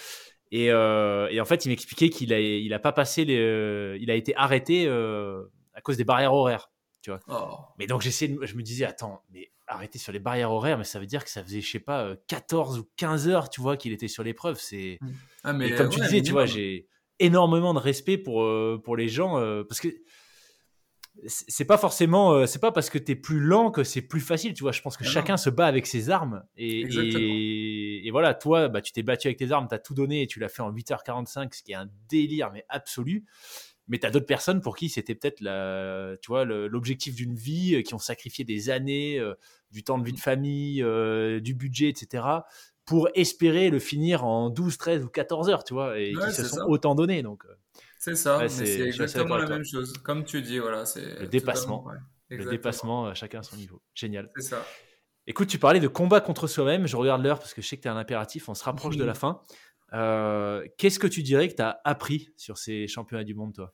Et, 0.51 0.71
euh, 0.71 1.27
et 1.31 1.41
en 1.41 1.47
fait, 1.47 1.65
il 1.65 1.71
m'expliquait 1.71 2.11
qu'il 2.11 2.35
a, 2.35 2.39
il 2.39 2.73
a 2.75 2.79
pas 2.79 2.93
passé 2.93 3.25
les, 3.25 3.97
il 3.99 4.11
a 4.11 4.15
été 4.15 4.37
arrêté 4.37 4.87
à 4.89 5.81
cause 5.83 5.97
des 5.97 6.05
barrières 6.05 6.35
horaires. 6.35 6.69
Oh. 7.29 7.57
Mais 7.79 7.87
donc 7.87 8.03
j'essayais, 8.03 8.37
je 8.43 8.55
me 8.55 8.63
disais, 8.63 8.85
attends, 8.85 9.23
mais 9.33 9.51
arrêter 9.67 9.99
sur 9.99 10.13
les 10.13 10.19
barrières 10.19 10.53
horaires, 10.53 10.77
mais 10.79 10.85
ça 10.85 11.01
veut 11.01 11.07
dire 11.07 11.25
que 11.25 11.31
ça 11.31 11.43
faisait, 11.43 11.61
je 11.63 11.71
sais 11.71 11.81
pas, 11.81 12.03
euh, 12.05 12.17
14 12.29 12.79
ou 12.79 12.89
15 12.97 13.29
heures, 13.29 13.49
tu 13.49 13.61
vois, 13.61 13.77
qu'il 13.77 13.93
était 13.93 14.07
sur 14.09 14.23
l'épreuve. 14.23 14.59
C'est 14.61 14.99
Ah, 15.43 15.53
mais 15.55 15.71
et 15.71 15.75
comme 15.75 15.89
tu 15.89 15.99
disais, 16.01 16.21
tu 16.21 16.33
vois, 16.33 16.45
j'ai 16.47 16.87
énormément 17.23 17.75
de 17.75 17.79
respect 17.79 18.19
pour, 18.19 18.43
euh, 18.43 18.81
pour 18.83 18.97
les 18.97 19.09
gens 19.09 19.39
euh, 19.39 19.65
parce 19.65 19.81
que 19.81 19.89
c'est 21.27 21.67
pas 21.67 21.77
forcément, 21.77 22.33
euh, 22.33 22.47
c'est 22.47 22.59
pas 22.59 22.73
parce 22.73 22.89
que 22.89 22.99
t'es 22.99 23.15
plus 23.15 23.39
lent 23.39 23.71
que 23.71 23.85
c'est 23.85 24.01
plus 24.01 24.21
facile, 24.21 24.55
tu 24.55 24.63
vois. 24.63 24.73
Je 24.73 24.81
pense 24.81 24.97
que 24.97 25.05
Ah 25.05 25.09
non. 25.09 25.13
chacun 25.13 25.37
se 25.37 25.51
bat 25.51 25.67
avec 25.67 25.87
ses 25.87 26.11
armes 26.11 26.43
et, 26.57 26.81
et, 26.81 28.07
et 28.07 28.11
voilà, 28.11 28.35
toi, 28.35 28.69
bah, 28.69 28.81
tu 28.81 28.93
t'es 28.93 29.03
battu 29.03 29.29
avec 29.29 29.39
tes 29.39 29.53
armes, 29.53 29.67
t'as 29.69 29.79
tout 29.79 29.95
donné 29.95 30.23
et 30.23 30.27
tu 30.27 30.41
l'as 30.41 30.49
fait 30.49 30.63
en 30.63 30.73
8h45, 30.73 31.55
ce 31.55 31.63
qui 31.63 31.73
est 31.73 31.77
un 31.77 31.89
délire, 32.09 32.51
mais 32.53 32.65
absolu. 32.69 33.27
Mais 33.89 33.99
t'as 33.99 34.11
d'autres 34.11 34.27
personnes 34.27 34.61
pour 34.61 34.77
qui 34.77 34.89
c'était 34.89 35.15
peut-être 35.15 35.41
la, 35.41 36.15
tu 36.23 36.29
vois, 36.29 36.45
l'objectif 36.45 37.15
d'une 37.15 37.35
vie, 37.35 37.83
qui 37.83 37.95
ont 37.95 37.99
sacrifié 37.99 38.45
des 38.45 38.71
années, 38.71 39.19
euh, 39.19 39.35
du 39.71 39.83
temps 39.85 39.99
de 39.99 40.05
vie 40.05 40.13
de 40.13 40.21
famille, 40.21 40.83
euh, 40.83 41.41
du 41.41 41.55
budget, 41.55 41.89
etc 41.89 42.23
pour 42.85 43.09
espérer 43.15 43.71
le 43.71 43.79
finir 43.79 44.25
en 44.25 44.51
12, 44.51 44.77
13 44.79 45.05
ou 45.05 45.09
14 45.09 45.49
heures, 45.49 45.65
tu 45.65 45.75
vois, 45.75 45.99
et 45.99 46.15
Ouais, 46.17 46.27
qui 46.27 46.33
se 46.33 46.45
sont 46.45 46.57
ça. 46.57 46.67
autant 46.67 46.95
donnés. 46.95 47.23
Donc, 47.23 47.45
euh, 47.45 47.55
C'est 47.99 48.17
ça, 48.17 48.39
Ouais, 48.39 48.49
c'est- 48.49 48.81
exactement 48.81 49.37
la 49.37 49.47
même 49.49 49.65
chose. 49.65 49.93
Comme 50.03 50.25
tu 50.25 50.43
dis, 50.43 50.59
voilà, 50.59 50.85
c'est 50.85 51.21
Le 51.21 51.27
dépassement. 51.29 51.85
ouais. 51.85 51.95
le 52.31 52.45
dépassement, 52.47 53.07
euh, 53.09 53.15
chacun 53.15 53.41
à 53.41 53.43
son 53.43 53.57
niveau. 53.57 53.81
Génial. 53.95 54.31
C'est 54.37 54.49
ça. 54.49 54.65
Écoute, 55.27 55.49
tu 55.49 55.59
parlais 55.59 55.79
de 55.81 55.87
combat 55.89 56.21
contre 56.21 56.47
soi-même. 56.49 56.87
Je 56.89 56.97
regarde 56.97 57.23
l'heure 57.23 57.39
parce 57.39 57.55
que 57.55 57.63
je 57.63 57.69
sais 57.69 57.77
que 57.77 57.83
tu 57.83 57.89
as 57.89 57.93
un 57.93 57.97
impératif. 57.97 58.49
On 58.49 58.55
se 58.55 58.65
rapproche 58.65 58.97
de 58.97 59.05
la 59.05 59.15
fin. 59.15 59.41
Euh, 59.93 60.67
Qu'est-ce 60.79 60.99
que 60.99 61.07
tu 61.07 61.23
dirais 61.23 61.49
que 61.49 61.55
tu 61.55 61.63
as 61.63 61.81
appris 61.85 62.31
sur 62.37 62.57
ces 62.59 62.89
championnats 62.89 63.23
du 63.23 63.35
monde, 63.35 63.55
toi? 63.55 63.73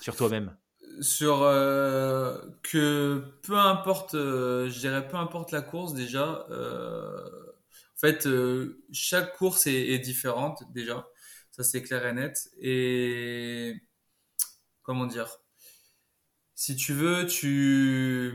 Sur 0.00 0.14
toi-même? 0.16 0.56
Sur 1.00 1.42
euh, 1.42 2.36
que 2.64 3.22
peu 3.42 3.56
importe, 3.56 4.14
euh, 4.16 4.68
je 4.68 4.78
dirais 4.80 5.06
peu 5.08 5.16
importe 5.16 5.52
la 5.52 5.62
course 5.62 5.94
déjà. 5.94 6.44
Fait, 8.06 8.26
euh, 8.26 8.84
chaque 8.92 9.36
course 9.36 9.66
est, 9.66 9.88
est 9.90 9.98
différente 9.98 10.62
déjà. 10.72 11.06
Ça 11.50 11.62
c'est 11.62 11.82
clair 11.82 12.06
et 12.06 12.12
net. 12.12 12.50
Et 12.60 13.74
comment 14.82 15.06
dire? 15.06 15.38
Si 16.54 16.76
tu 16.76 16.92
veux, 16.92 17.26
tu 17.26 18.32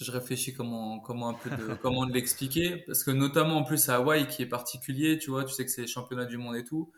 je 0.00 0.10
réfléchis 0.12 0.54
comment 0.54 0.98
comment 1.00 1.28
un 1.28 1.34
peu 1.34 1.50
de 1.50 1.74
comment 1.82 2.06
de 2.06 2.12
l'expliquer 2.12 2.78
parce 2.86 3.04
que 3.04 3.10
notamment 3.10 3.56
en 3.58 3.64
plus 3.64 3.88
à 3.88 3.96
Hawaï 3.96 4.26
qui 4.26 4.42
est 4.42 4.46
particulier, 4.46 5.18
tu 5.18 5.30
vois, 5.30 5.44
tu 5.44 5.52
sais 5.54 5.64
que 5.64 5.70
c'est 5.70 5.82
les 5.82 5.86
championnats 5.86 6.24
du 6.24 6.38
monde 6.38 6.56
et 6.56 6.64
tout. 6.64 6.92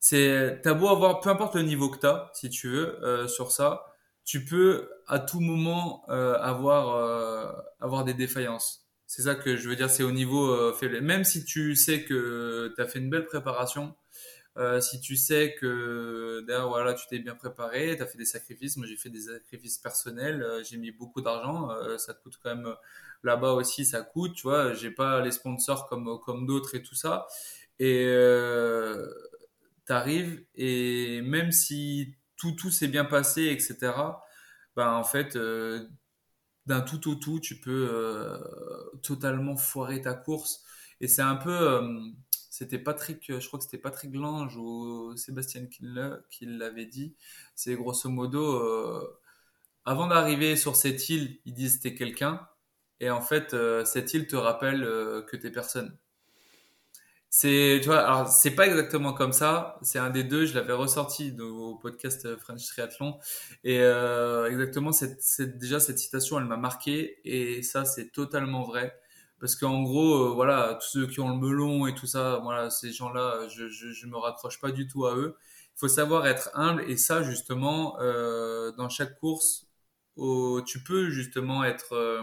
C'est 0.00 0.60
t'as 0.62 0.74
beau 0.74 0.88
avoir 0.88 1.20
peu 1.20 1.30
importe 1.30 1.56
le 1.56 1.62
niveau 1.62 1.88
que 1.90 1.98
t'as, 1.98 2.30
si 2.34 2.50
tu 2.50 2.68
veux, 2.68 3.02
euh, 3.04 3.28
sur 3.28 3.52
ça, 3.52 3.84
tu 4.24 4.44
peux 4.44 4.90
à 5.08 5.18
tout 5.18 5.40
moment 5.40 6.04
euh, 6.10 6.38
avoir 6.40 7.66
avoir 7.80 8.04
des 8.04 8.14
défaillances. 8.14 8.83
C'est 9.06 9.22
ça 9.22 9.34
que 9.34 9.56
je 9.56 9.68
veux 9.68 9.76
dire, 9.76 9.90
c'est 9.90 10.02
au 10.02 10.12
niveau 10.12 10.48
euh, 10.50 10.72
faible. 10.72 11.00
Même 11.00 11.24
si 11.24 11.44
tu 11.44 11.76
sais 11.76 12.04
que 12.04 12.72
t'as 12.76 12.86
fait 12.86 12.98
une 12.98 13.10
belle 13.10 13.26
préparation, 13.26 13.96
Euh, 14.58 14.80
si 14.80 15.00
tu 15.00 15.16
sais 15.16 15.54
que 15.60 16.42
derrière, 16.46 16.68
voilà, 16.68 16.94
tu 16.94 17.06
t'es 17.08 17.18
bien 17.20 17.34
préparé, 17.36 17.96
tu 17.96 18.02
as 18.02 18.06
fait 18.06 18.18
des 18.18 18.26
sacrifices. 18.26 18.76
Moi, 18.78 18.86
j'ai 18.88 18.96
fait 18.96 19.10
des 19.10 19.22
sacrifices 19.22 19.78
personnels. 19.78 20.42
euh, 20.42 20.62
j'ai 20.64 20.76
mis 20.78 20.92
beaucoup 20.92 21.22
d'argent. 21.22 21.70
ça 21.98 22.14
coûte 22.14 22.38
quand 22.42 22.54
même 22.56 22.74
là-bas 23.24 23.52
aussi, 23.54 23.84
ça 23.86 24.02
coûte. 24.02 24.34
Tu 24.36 24.42
vois, 24.44 24.74
j'ai 24.74 24.90
pas 24.92 25.20
les 25.22 25.32
sponsors 25.32 25.86
comme 25.88 26.20
comme 26.20 26.46
d'autres 26.46 26.74
et 26.76 26.82
tout 26.82 26.94
ça. 26.96 27.26
Et 27.80 28.04
euh, 28.08 29.08
t'arrives 29.86 30.44
et 30.54 31.20
même 31.22 31.52
si 31.52 32.14
tout 32.36 32.52
tout 32.52 32.70
s'est 32.70 32.88
bien 32.88 33.04
passé, 33.04 33.44
etc. 33.46 34.22
Ben 34.76 34.92
en 34.92 35.04
fait, 35.04 35.36
d'un 36.66 36.80
tout 36.80 37.10
au 37.10 37.14
tout, 37.16 37.40
tu 37.40 37.60
peux 37.60 37.88
euh, 37.90 38.38
totalement 39.02 39.56
foirer 39.56 40.00
ta 40.02 40.14
course. 40.14 40.64
Et 41.00 41.08
c'est 41.08 41.22
un 41.22 41.36
peu, 41.36 41.50
euh, 41.50 42.00
c'était 42.50 42.78
Patrick, 42.78 43.24
je 43.40 43.46
crois 43.46 43.58
que 43.58 43.64
c'était 43.64 43.78
Patrick 43.78 44.14
Lange 44.14 44.56
ou 44.56 45.16
Sébastien 45.16 45.66
l'a- 45.80 46.18
qui 46.30 46.46
l'avait 46.46 46.86
dit. 46.86 47.14
C'est 47.54 47.74
grosso 47.76 48.08
modo, 48.10 48.42
euh, 48.56 49.20
avant 49.86 50.08
d'arriver 50.08 50.56
sur 50.56 50.76
cette 50.76 51.08
île, 51.10 51.38
ils 51.46 51.54
disent 51.54 51.80
t'es 51.80 51.94
quelqu'un. 51.94 52.48
Et 53.00 53.10
en 53.10 53.20
fait, 53.22 53.56
cette 53.86 54.14
île 54.14 54.26
te 54.28 54.36
rappelle 54.36 54.82
que 55.28 55.36
t'es 55.36 55.50
personne. 55.50 55.96
C'est, 57.36 57.80
tu 57.82 57.88
vois, 57.88 57.98
alors 57.98 58.28
c'est 58.28 58.52
pas 58.54 58.64
exactement 58.68 59.12
comme 59.12 59.32
ça. 59.32 59.76
C'est 59.82 59.98
un 59.98 60.10
des 60.10 60.22
deux. 60.22 60.46
Je 60.46 60.54
l'avais 60.54 60.72
ressorti 60.72 61.32
de- 61.32 61.42
au 61.42 61.74
podcast 61.74 62.36
French 62.36 62.64
Triathlon. 62.66 63.18
Et 63.64 63.80
euh, 63.80 64.48
exactement, 64.48 64.92
cette, 64.92 65.20
cette- 65.20 65.58
déjà 65.58 65.80
cette 65.80 65.98
citation, 65.98 66.38
elle 66.38 66.44
m'a 66.44 66.56
marqué. 66.56 67.18
Et 67.24 67.62
ça, 67.64 67.84
c'est 67.84 68.12
totalement 68.12 68.62
vrai. 68.62 68.96
Parce 69.40 69.56
qu'en 69.56 69.82
gros, 69.82 70.14
euh, 70.30 70.32
voilà, 70.34 70.78
tous 70.80 70.88
ceux 71.00 71.06
qui 71.08 71.18
ont 71.20 71.28
le 71.28 71.36
melon 71.36 71.86
et 71.88 71.94
tout 71.96 72.06
ça, 72.06 72.38
voilà, 72.44 72.70
ces 72.70 72.92
gens-là, 72.92 73.48
je, 73.48 73.68
je, 73.68 73.90
je 73.90 74.06
me 74.06 74.16
raccroche 74.16 74.60
pas 74.60 74.70
du 74.70 74.86
tout 74.86 75.04
à 75.06 75.16
eux. 75.16 75.36
Il 75.76 75.78
faut 75.80 75.88
savoir 75.88 76.26
être 76.28 76.50
humble. 76.54 76.84
Et 76.88 76.96
ça, 76.96 77.22
justement, 77.24 77.98
euh, 78.00 78.70
dans 78.78 78.88
chaque 78.88 79.18
course, 79.18 79.66
au- 80.16 80.62
tu 80.62 80.84
peux 80.84 81.10
justement 81.10 81.64
être, 81.64 81.94
euh, 81.94 82.22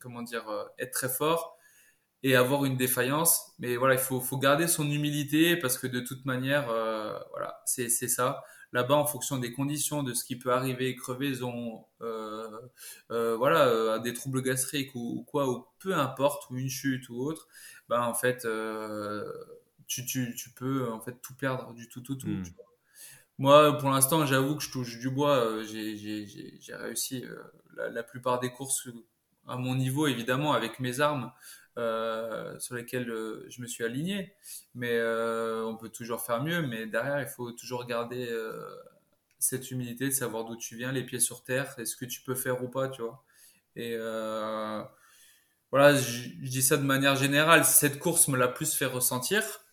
comment 0.00 0.22
dire, 0.22 0.48
euh, 0.48 0.64
être 0.78 0.92
très 0.92 1.08
fort 1.08 1.53
et 2.24 2.34
avoir 2.34 2.64
une 2.64 2.76
défaillance. 2.76 3.52
Mais 3.58 3.76
voilà, 3.76 3.94
il 3.94 4.00
faut, 4.00 4.20
faut 4.20 4.38
garder 4.38 4.66
son 4.66 4.90
humilité 4.90 5.56
parce 5.56 5.78
que 5.78 5.86
de 5.86 6.00
toute 6.00 6.24
manière, 6.24 6.68
euh, 6.70 7.16
voilà, 7.30 7.60
c'est, 7.66 7.88
ça. 7.88 8.42
Là-bas, 8.72 8.94
en 8.94 9.06
fonction 9.06 9.36
des 9.38 9.52
conditions, 9.52 10.02
de 10.02 10.14
ce 10.14 10.24
qui 10.24 10.36
peut 10.36 10.52
arriver, 10.52 10.96
crevaison, 10.96 11.84
euh, 12.00 12.48
euh, 13.12 13.36
voilà, 13.36 13.98
des 14.00 14.14
troubles 14.14 14.42
gastriques 14.42 14.94
ou, 14.94 15.18
ou 15.18 15.22
quoi, 15.22 15.48
ou 15.48 15.66
peu 15.78 15.94
importe, 15.94 16.50
ou 16.50 16.56
une 16.56 16.70
chute 16.70 17.08
ou 17.10 17.20
autre, 17.20 17.46
ben 17.88 18.00
en 18.00 18.14
fait, 18.14 18.48
tu, 19.86 20.06
tu, 20.06 20.34
tu 20.34 20.50
peux 20.50 20.90
en 20.90 21.00
fait 21.00 21.20
tout 21.22 21.34
perdre 21.34 21.74
du 21.74 21.88
tout, 21.88 22.00
tout, 22.00 22.16
tout. 22.16 22.26
Hmm. 22.26 22.42
vois. 22.42 22.64
Moi, 23.36 23.78
pour 23.78 23.90
l'instant, 23.90 24.24
j'avoue 24.24 24.56
que 24.56 24.62
je 24.62 24.70
touche 24.70 24.98
du 24.98 25.10
bois. 25.10 25.62
J'ai, 25.64 26.56
réussi 26.70 27.24
la, 27.76 27.90
la 27.90 28.02
plupart 28.02 28.40
des 28.40 28.50
courses 28.50 28.88
à 29.46 29.56
mon 29.56 29.74
niveau, 29.74 30.06
évidemment, 30.06 30.54
avec 30.54 30.80
mes 30.80 31.00
armes 31.00 31.30
euh, 31.76 32.58
sur 32.60 32.76
lesquelles 32.76 33.10
euh, 33.10 33.44
je 33.48 33.60
me 33.60 33.66
suis 33.66 33.84
aligné. 33.84 34.32
Mais 34.74 34.92
euh, 34.92 35.64
on 35.64 35.76
peut 35.76 35.88
toujours 35.88 36.20
faire 36.20 36.42
mieux. 36.42 36.62
Mais 36.62 36.86
derrière, 36.86 37.20
il 37.20 37.26
faut 37.26 37.52
toujours 37.52 37.86
garder 37.86 38.28
cette 39.38 39.70
humilité 39.70 40.06
de 40.06 40.14
savoir 40.14 40.44
d'où 40.44 40.56
tu 40.56 40.76
viens, 40.76 40.92
les 40.92 41.04
pieds 41.04 41.20
sur 41.20 41.42
terre, 41.42 41.74
et 41.78 41.84
ce 41.84 41.96
que 41.96 42.04
tu 42.06 42.22
peux 42.22 42.34
faire 42.34 42.62
ou 42.64 42.68
pas, 42.68 42.88
tu 42.88 43.02
vois. 43.02 43.24
Et 43.76 43.96
voilà, 45.70 45.96
je 45.96 46.28
dis 46.28 46.62
ça 46.62 46.76
de 46.76 46.84
manière 46.84 47.16
générale. 47.16 47.64
Cette 47.64 47.98
course 47.98 48.28
me 48.28 48.36
l'a 48.36 48.48
plus 48.48 48.74
fait 48.74 48.86
ressentir, 48.86 49.63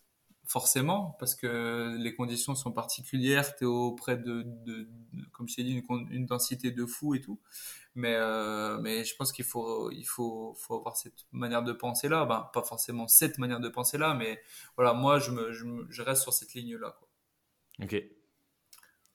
forcément, 0.52 1.16
parce 1.20 1.34
que 1.36 1.96
les 1.98 2.14
conditions 2.14 2.56
sont 2.56 2.72
particulières. 2.74 3.56
Tu 3.56 3.64
es 3.64 3.68
auprès 3.68 4.18
de, 4.18 4.44
de, 4.44 4.90
de- 5.14 5.26
comme 5.32 5.48
je 5.48 5.56
t'ai 5.56 5.64
dit, 5.64 5.82
une, 6.12 6.26
densité 6.26 6.72
de 6.72 6.86
fou 6.86 7.16
et 7.16 7.22
tout. 7.22 7.40
Mais, 7.96 8.16
euh, 8.16 8.78
mais 8.82 9.04
je 9.06 9.16
pense 9.16 9.32
qu'il 9.32 9.46
faut, 9.46 9.92
il 9.92 10.04
faut, 10.06 10.54
faut 10.58 10.76
avoir 10.76 10.98
cette 10.98 11.26
manière 11.32 11.64
de 11.64 11.72
penser 11.74 12.10
là. 12.10 12.26
Ben, 12.26 12.50
pas 12.54 12.64
forcément 12.64 13.08
cette 13.08 13.38
manière 13.38 13.60
de 13.62 13.70
penser 13.70 13.98
là, 13.98 14.14
mais 14.14 14.42
voilà, 14.76 14.94
moi, 14.94 15.20
je, 15.20 15.32
me, 15.32 15.52
je, 15.54 15.64
me- 15.66 15.88
je 15.90 16.02
reste 16.02 16.22
sur 16.24 16.34
cette 16.34 16.54
ligne-là. 16.54 16.96
quoi. 17.00 17.08
Ok. 17.84 17.96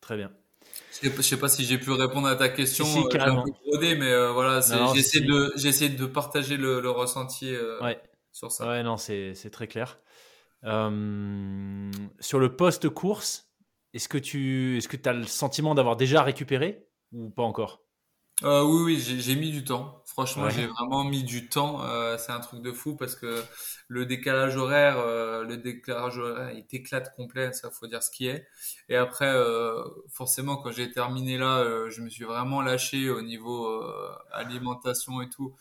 Très 0.01 0.17
bien. 0.17 0.33
Je 1.03 1.09
sais 1.11 1.23
sais 1.23 1.39
pas 1.39 1.49
si 1.49 1.65
j'ai 1.65 1.79
pu 1.79 1.91
répondre 1.93 2.27
à 2.29 2.37
ta 2.37 2.49
question. 2.49 2.85
Si, 2.85 2.93
si, 2.93 2.99
euh, 2.99 3.21
un 3.21 3.43
peu 3.45 3.51
brodé, 3.67 3.95
mais 3.95 4.11
euh, 4.11 4.33
voilà, 4.33 4.61
j'essaie 4.95 5.21
si. 5.21 5.21
de, 5.21 5.97
de 5.97 6.07
partager 6.07 6.57
le, 6.57 6.81
le 6.81 6.91
ressenti 6.91 7.55
euh, 7.55 7.81
Ouais. 7.83 8.01
sur 8.33 8.51
ça. 8.53 8.67
Ouais, 8.69 8.83
non, 8.83 8.97
c'est 8.97 9.35
c'est 9.35 9.51
très 9.51 9.69
clair. 9.69 9.99
Euh, 10.67 11.91
sur 12.21 12.39
le 12.39 12.57
post-course, 12.57 13.51
est-ce 13.93 14.09
que 14.09 14.19
tu 14.19 14.77
est-ce 14.79 14.89
que 14.89 15.09
as 15.09 15.13
le 15.13 15.25
sentiment 15.25 15.75
d'avoir 15.75 15.97
déjà 15.97 16.23
récupéré 16.23 16.87
ou 17.13 17.31
pas 17.31 17.43
encore? 17.43 17.83
Euh, 18.45 18.63
oui, 18.65 18.83
oui, 18.97 18.99
j'ai 19.21 19.35
mis 19.35 19.51
du 19.51 19.65
temps. 19.65 20.03
Franchement, 20.07 20.45
Ouais. 20.45 20.51
j'ai 20.51 20.67
vraiment 20.67 21.05
mis 21.05 21.23
du 21.25 21.49
temps. 21.49 21.83
Euh, 21.85 22.19
c'est 22.19 22.33
un 22.33 22.41
truc 22.41 22.61
de 22.61 22.71
fou 22.71 22.95
parce 22.95 23.17
que 23.17 23.43
le 23.89 24.05
décalage 24.05 24.57
horaire, 24.59 24.97
le 25.43 25.57
décalage 25.57 26.19
horaire, 26.19 26.51
il 26.53 26.67
t'éclate 26.67 27.15
complet. 27.17 27.53
Ça, 27.55 27.71
faut 27.71 27.87
dire 27.87 28.03
ce 28.03 28.11
qui 28.11 28.27
est. 28.29 28.47
Et 28.91 28.97
après, 28.97 29.35
forcément, 30.11 30.57
quand 30.59 30.71
j'ai 30.71 30.91
terminé 30.93 31.39
là, 31.39 31.89
je 31.89 32.03
me 32.03 32.11
suis 32.11 32.25
vraiment 32.25 32.61
lâché 32.61 33.09
au 33.09 33.23
niveau 33.23 33.83
alimentation 34.33 35.23
et 35.23 35.31
tout. 35.31 35.57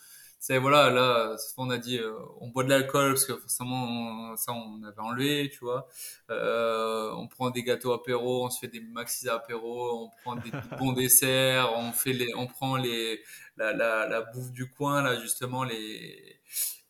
C'est 0.46 0.60
voilà, 0.60 0.91
là, 0.91 1.36
on 1.58 1.72
a 1.72 1.80
dit, 1.80 1.98
euh, 1.98 2.14
on 2.39 2.50
boit 2.50 2.64
de 2.64 2.70
l'alcool 2.70 3.14
parce 3.14 3.26
que 3.26 3.36
forcément, 3.36 4.32
on- 4.34 4.38
ça, 4.38 4.52
on 4.54 4.84
avait 4.84 5.00
enlevé, 5.00 5.50
tu 5.52 5.58
vois. 5.62 5.88
Euh, 6.30 7.10
on 7.16 7.28
prend 7.28 7.50
des 7.50 7.64
gâteaux 7.64 7.93
apéro, 7.93 8.46
on 8.46 8.52
se 8.52 8.60
fait 8.60 8.68
des 8.68 8.80
maxi 8.80 9.28
apéro, 9.28 10.04
on 10.06 10.10
prend 10.22 10.36
des 10.36 10.52
bons 10.80 10.93
desserts, 10.93 11.74
on 11.76 11.91
fait 11.93 12.14
les, 12.14 12.32
on 12.36 12.46
prend 12.46 12.76
les, 12.76 13.24
la, 13.58 13.74
la, 13.74 14.08
la 14.08 14.22
bouffe 14.22 14.52
du 14.52 14.70
coin 14.70 15.02
là 15.02 15.20
justement 15.20 15.64
les, 15.64 16.39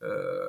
euh, 0.02 0.46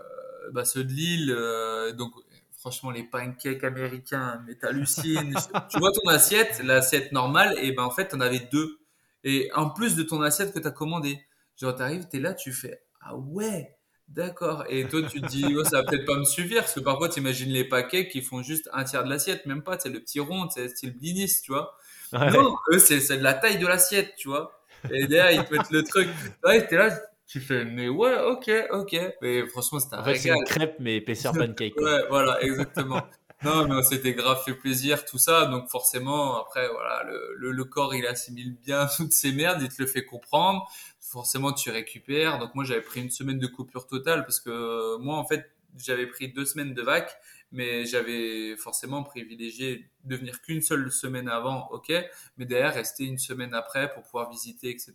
bah 0.52 0.66
ceux 0.66 0.84
de 0.84 0.92
Lille, 0.92 1.32
euh, 1.32 1.94
donc 1.94 2.12
franchement 2.58 2.92
les 2.92 3.04
pancakes 3.04 3.64
américains, 3.64 4.44
mais 4.46 4.56
t'hallucines. 4.56 5.34
tu 5.70 5.80
vois 5.80 5.92
ton 5.94 6.10
assiette, 6.10 6.62
l'assiette 6.62 7.14
normale, 7.14 7.56
et 7.60 7.72
ben 7.72 7.84
en 7.84 7.92
fait 7.92 8.10
t'en 8.10 8.20
avais 8.20 8.40
deux, 8.52 8.80
et 9.24 9.50
en 9.56 9.70
plus 9.70 9.96
de 9.96 10.04
ton 10.04 10.22
assiette 10.22 10.54
que 10.54 10.60
t'as 10.60 10.72
commandé, 10.72 11.20
genre 11.56 11.74
t'arrives, 11.76 12.08
t'es 12.10 12.20
là, 12.20 12.34
tu 12.34 12.52
fais 12.52 12.82
ah 13.02 13.16
ouais. 13.16 13.74
D'accord. 14.08 14.64
Et 14.70 14.88
toi, 14.88 15.02
tu 15.04 15.20
te 15.22 15.28
dis, 15.28 15.46
oh, 15.58 15.64
ça 15.66 15.82
va 15.82 15.84
peut-être 15.84 16.06
pas 16.06 16.16
me 16.16 16.24
suffire, 16.24 16.62
parce 16.62 16.74
que 16.74 16.80
parfois, 16.80 17.10
tu 17.10 17.20
imagines 17.20 17.52
les 17.52 17.66
paquets 17.66 18.08
qui 18.08 18.22
font 18.22 18.42
juste 18.42 18.70
un 18.72 18.86
tiers 18.86 19.04
de 19.04 19.10
l'assiette, 19.10 19.46
même 19.46 19.64
pas, 19.64 19.78
c'est 19.78 19.90
le 19.90 20.00
petit 20.00 20.22
rond, 20.22 20.48
c'est 20.50 20.70
style 20.70 20.98
blinis, 20.98 21.42
tu 21.44 21.52
vois. 21.52 21.76
Ouais. 22.14 22.32
Non, 22.32 22.56
eux, 22.72 22.80
c'est 22.80 23.18
de 23.18 23.24
la 23.24 23.34
taille 23.34 23.58
de 23.60 23.68
l'assiette, 23.68 24.16
tu 24.18 24.30
vois. 24.30 24.62
Et 24.92 25.08
derrière, 25.08 25.42
ils 25.42 25.46
te 25.46 25.54
mettent 25.54 25.72
le 25.72 25.84
truc. 25.84 26.08
Ouais, 26.46 26.66
t'es 26.66 26.78
là, 26.78 26.98
tu 27.28 27.42
fais, 27.42 27.66
mais 27.66 27.90
ouais, 27.90 28.18
ok, 28.22 28.50
ok. 28.72 28.96
Mais 29.22 29.46
franchement, 29.48 29.80
c'était 29.80 29.96
un 29.96 30.00
En 30.00 30.04
fait, 30.06 30.16
c'est 30.16 30.30
une 30.30 30.44
crêpe 30.46 30.78
mais 30.80 30.96
épaisseur 30.98 31.34
pancake. 31.38 31.76
quoi. 31.76 31.84
Ouais, 31.84 32.02
voilà, 32.10 32.42
exactement. 32.42 33.02
Non, 33.44 33.68
mais 33.68 33.76
on 33.76 33.84
s'était 33.84 34.14
grave 34.14 34.42
fait 34.44 34.54
plaisir, 34.56 35.06
tout 35.06 35.18
ça. 35.20 35.46
Donc 35.46 35.70
forcément, 35.70 36.40
après, 36.42 36.68
voilà, 36.70 37.04
le, 37.04 37.36
le, 37.38 37.52
le 37.52 37.64
corps, 37.66 37.94
il 37.94 38.06
assimile 38.08 38.56
bien 38.56 38.88
toutes 38.98 39.14
ces 39.14 39.32
merdes, 39.34 39.62
il 39.62 39.68
te 39.70 39.82
le 39.82 39.88
fait 39.88 40.06
comprendre. 40.06 40.66
Forcément, 41.10 41.54
tu 41.54 41.70
récupères. 41.70 42.38
Donc 42.38 42.54
moi, 42.54 42.66
j'avais 42.66 42.82
pris 42.82 43.02
une 43.02 43.10
semaine 43.10 43.40
de 43.40 43.48
coupure 43.48 43.88
totale 43.88 44.24
parce 44.24 44.42
que 44.42 44.50
euh, 44.50 44.98
moi, 44.98 45.16
en 45.18 45.26
fait, 45.26 45.50
j'avais 45.78 46.08
pris 46.08 46.30
deux 46.34 46.46
semaines 46.46 46.74
de 46.74 46.82
vac, 46.82 47.18
mais 47.52 47.86
j'avais 47.86 48.58
forcément 48.58 49.04
privilégié 49.04 49.90
de 50.04 50.16
venir 50.18 50.42
qu'une 50.42 50.62
seule 50.62 50.92
semaine 50.92 51.30
avant, 51.30 51.70
ok, 51.72 51.94
mais 52.38 52.46
derrière 52.46 52.74
rester 52.74 53.06
une 53.06 53.18
semaine 53.18 53.54
après 53.54 53.94
pour 53.94 54.04
pouvoir 54.04 54.30
visiter, 54.30 54.70
etc. 54.70 54.94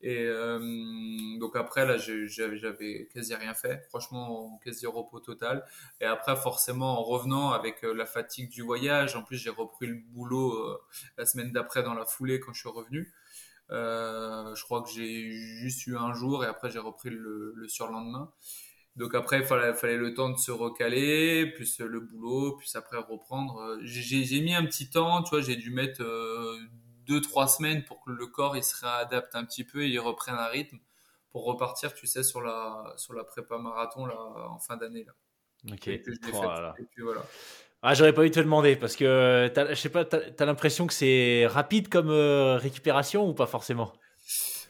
Et 0.00 0.24
euh, 0.24 0.58
donc 1.38 1.56
après 1.56 1.84
là, 1.84 1.96
j'avais 1.98 3.08
quasi 3.12 3.34
rien 3.34 3.52
fait, 3.52 3.84
franchement 3.88 4.58
quasi 4.64 4.86
repos 4.86 5.20
total. 5.20 5.64
Et 6.00 6.04
après 6.04 6.36
forcément 6.36 6.98
en 7.00 7.02
revenant 7.02 7.50
avec 7.50 7.84
euh, 7.84 7.92
la 7.92 8.06
fatigue 8.06 8.48
du 8.48 8.62
voyage, 8.62 9.16
en 9.16 9.22
plus 9.22 9.36
j'ai 9.36 9.50
repris 9.50 9.86
le 9.86 9.96
boulot 9.96 10.78
la 11.18 11.26
semaine 11.26 11.50
d'après 11.52 11.82
dans 11.82 11.94
la 11.94 12.06
foulée 12.06 12.40
quand 12.40 12.52
je 12.52 12.60
suis 12.60 12.68
revenu. 12.68 13.12
Euh, 13.70 14.54
je 14.54 14.62
crois 14.62 14.82
que 14.82 14.90
j'ai 14.90 15.30
juste 15.30 15.86
eu 15.86 15.96
un 15.96 16.12
jour 16.12 16.44
et 16.44 16.46
après 16.46 16.70
j'ai 16.70 16.78
repris 16.78 17.10
le, 17.10 17.52
le 17.54 17.68
surlendemain. 17.68 18.32
Donc 18.96 19.14
après, 19.14 19.40
il 19.40 19.44
fallait, 19.44 19.74
fallait 19.74 19.98
le 19.98 20.14
temps 20.14 20.30
de 20.30 20.38
se 20.38 20.50
recaler, 20.50 21.52
plus 21.54 21.80
le 21.80 22.00
boulot, 22.00 22.56
puis 22.56 22.70
après 22.74 22.96
reprendre. 22.96 23.78
J'ai 23.82 24.40
mis 24.40 24.54
un 24.54 24.64
petit 24.64 24.88
temps, 24.88 25.22
tu 25.22 25.30
vois, 25.30 25.42
j'ai 25.42 25.56
dû 25.56 25.70
mettre 25.70 26.02
euh, 26.02 26.58
deux, 27.04 27.20
trois 27.20 27.46
semaines 27.46 27.84
pour 27.84 28.00
que 28.02 28.10
le 28.10 28.26
corps 28.26 28.56
il 28.56 28.64
se 28.64 28.74
réadapte 28.84 29.34
un 29.34 29.44
petit 29.44 29.64
peu 29.64 29.82
et 29.82 29.88
il 29.88 29.98
reprenne 30.00 30.36
un 30.36 30.46
rythme 30.46 30.78
pour 31.30 31.44
repartir, 31.44 31.92
tu 31.92 32.06
sais, 32.06 32.22
sur 32.22 32.40
la, 32.40 32.94
sur 32.96 33.12
la 33.12 33.22
prépa 33.24 33.58
marathon 33.58 34.06
là, 34.06 34.16
en 34.48 34.58
fin 34.58 34.78
d'année. 34.78 35.04
Là. 35.04 35.12
Ok. 35.72 35.88
Et 35.88 36.02
je 36.02 36.10
l'ai 36.10 36.32
Oh. 36.32 36.72
Et 36.78 36.84
puis 36.84 37.02
voilà. 37.02 37.22
Ah, 37.88 37.94
j'aurais 37.94 38.12
pas 38.12 38.26
eu 38.26 38.30
te 38.32 38.40
demander 38.40 38.74
parce 38.76 38.96
que 38.96 39.46
t'as- 39.54 39.68
je 39.70 39.74
sais 39.80 39.88
pas, 39.90 40.04
t'as 40.04 40.18
as, 40.36 40.44
l'impression 40.46 40.86
que 40.88 40.92
c'est 40.92 41.46
rapide 41.46 41.88
comme 41.88 42.10
euh, 42.10 42.56
récupération 42.58 43.28
ou 43.28 43.32
pas 43.34 43.46
forcément? 43.46 43.92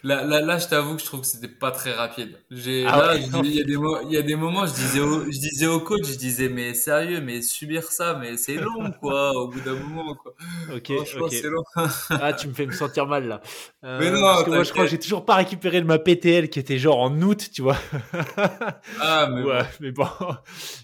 Là, 0.03 0.25
là, 0.25 0.41
là, 0.41 0.59
je 0.59 0.69
t'avoue 0.69 0.95
que 0.95 1.01
je 1.01 1.07
trouve 1.07 1.21
que 1.21 1.27
c'était 1.27 1.49
pas 1.49 1.71
très 1.71 1.93
rapide. 1.93 2.39
J'ai, 2.51 2.87
ah 2.87 3.15
il 3.17 3.55
y 3.55 3.61
a 3.61 3.65
des 3.65 3.77
il 4.05 4.13
y 4.13 4.17
a 4.17 4.23
des 4.23 4.37
moments, 4.37 4.67
je 4.67 4.75
disais 4.75 5.01
au, 5.01 5.25
je 5.25 5.39
disais 5.39 5.67
au 5.67 5.81
coach, 5.81 6.07
je 6.07 6.17
disais, 6.17 6.49
mais 6.49 6.75
sérieux, 6.75 7.21
mais 7.21 7.43
subir 7.43 7.85
ça, 7.85 8.15
mais 8.15 8.37
c'est 8.37 8.57
long, 8.57 8.93
quoi, 9.01 9.33
au 9.33 9.49
bout 9.49 9.61
d'un 9.61 9.75
moment, 9.75 10.15
quoi. 10.15 10.35
Ok, 10.75 10.89
long. 10.89 11.65
ah, 12.11 12.33
tu 12.33 12.49
me 12.49 12.55
fais 12.55 12.67
me 12.67 12.73
sentir 12.73 13.07
mal, 13.07 13.27
là. 13.27 13.41
Euh, 13.85 13.99
mais 14.01 14.11
non, 14.11 14.21
parce 14.21 14.45
que 14.45 14.51
moi, 14.51 14.63
je 14.63 14.73
crois 14.73 14.85
que 14.85 14.91
j'ai 14.91 14.99
toujours 14.99 15.25
pas 15.25 15.37
récupéré 15.37 15.81
de 15.81 15.87
ma 15.87 15.99
PTL 15.99 16.51
qui 16.51 16.59
était 16.59 16.79
genre 16.79 17.01
en 17.01 17.21
août, 17.23 17.49
tu 17.53 17.63
vois. 17.63 17.77
ah, 19.01 19.29
mais 19.31 19.43
ouais, 19.43 19.63
bon. 19.63 19.67
mais 19.81 19.93
bon. 19.93 20.09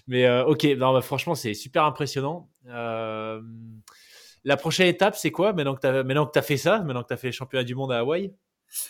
Mais, 0.07 0.25
euh, 0.25 0.45
ok, 0.45 0.63
non, 0.77 0.93
bah, 0.93 1.01
franchement, 1.01 1.35
c'est 1.35 1.53
super 1.53 1.85
impressionnant. 1.85 2.49
Euh, 2.67 3.41
la 4.43 4.57
prochaine 4.57 4.87
étape, 4.87 5.15
c'est 5.15 5.31
quoi 5.31 5.53
maintenant 5.53 5.75
que 5.75 5.81
tu 5.81 5.87
as, 5.87 6.39
as 6.39 6.41
fait 6.41 6.57
ça, 6.57 6.79
maintenant 6.79 7.03
que 7.03 7.07
tu 7.07 7.13
as 7.13 7.17
fait 7.17 7.27
le 7.27 7.33
championnat 7.33 7.63
du 7.63 7.75
monde 7.75 7.91
à 7.91 7.99
Hawaï? 7.99 8.33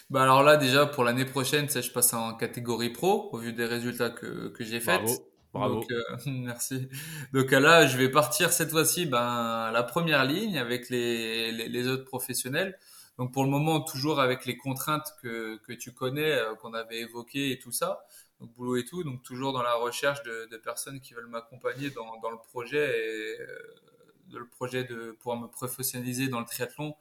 Bah 0.09 0.23
alors 0.23 0.43
là 0.43 0.57
déjà 0.57 0.85
pour 0.85 1.03
l'année 1.03 1.25
prochaine, 1.25 1.69
je 1.69 1.91
passe 1.91 2.13
en 2.13 2.33
catégorie 2.35 2.89
pro 2.89 3.29
au 3.31 3.37
vu 3.37 3.53
des 3.53 3.65
résultats 3.65 4.09
que, 4.09 4.49
que 4.49 4.63
j'ai 4.63 4.79
faits. 4.79 5.01
Bravo. 5.01 5.33
Bravo. 5.53 5.75
Donc, 5.75 5.91
euh, 5.91 6.03
merci. 6.25 6.89
Donc 7.31 7.51
là, 7.51 7.85
je 7.85 7.97
vais 7.97 8.09
partir 8.09 8.51
cette 8.51 8.71
fois-ci 8.71 9.05
ben, 9.05 9.71
la 9.71 9.83
première 9.83 10.25
ligne 10.25 10.57
avec 10.57 10.89
les, 10.89 11.51
les, 11.51 11.69
les, 11.69 11.87
autres 11.87 12.05
professionnels. 12.05 12.77
Donc 13.19 13.31
pour 13.31 13.43
le 13.43 13.49
moment, 13.51 13.79
toujours 13.81 14.19
avec 14.19 14.45
les 14.45 14.57
contraintes 14.57 15.13
que, 15.21 15.57
que 15.57 15.73
tu 15.73 15.93
connais, 15.93 16.31
euh, 16.31 16.55
qu'on 16.55 16.73
avait 16.73 17.01
évoquées 17.01 17.51
et 17.51 17.59
tout 17.59 17.71
ça, 17.71 18.05
donc 18.39 18.51
boulot 18.53 18.77
et 18.77 18.85
tout. 18.85 19.03
Donc 19.03 19.21
toujours 19.21 19.53
dans 19.53 19.61
la 19.61 19.75
recherche 19.75 20.23
de, 20.23 20.47
de 20.51 20.57
personnes 20.57 20.99
qui 20.99 21.13
veulent 21.13 21.27
m'accompagner 21.27 21.91
dans, 21.91 22.19
dans 22.21 22.31
le 22.31 22.37
projet 22.37 22.79
et 22.79 23.41
euh, 23.41 24.39
le 24.39 24.47
projet 24.47 24.83
de 24.83 25.11
pouvoir 25.11 25.37
me 25.37 25.47
professionnaliser 25.47 26.27
dans 26.27 26.39
le 26.39 26.45
triathlon 26.45 26.95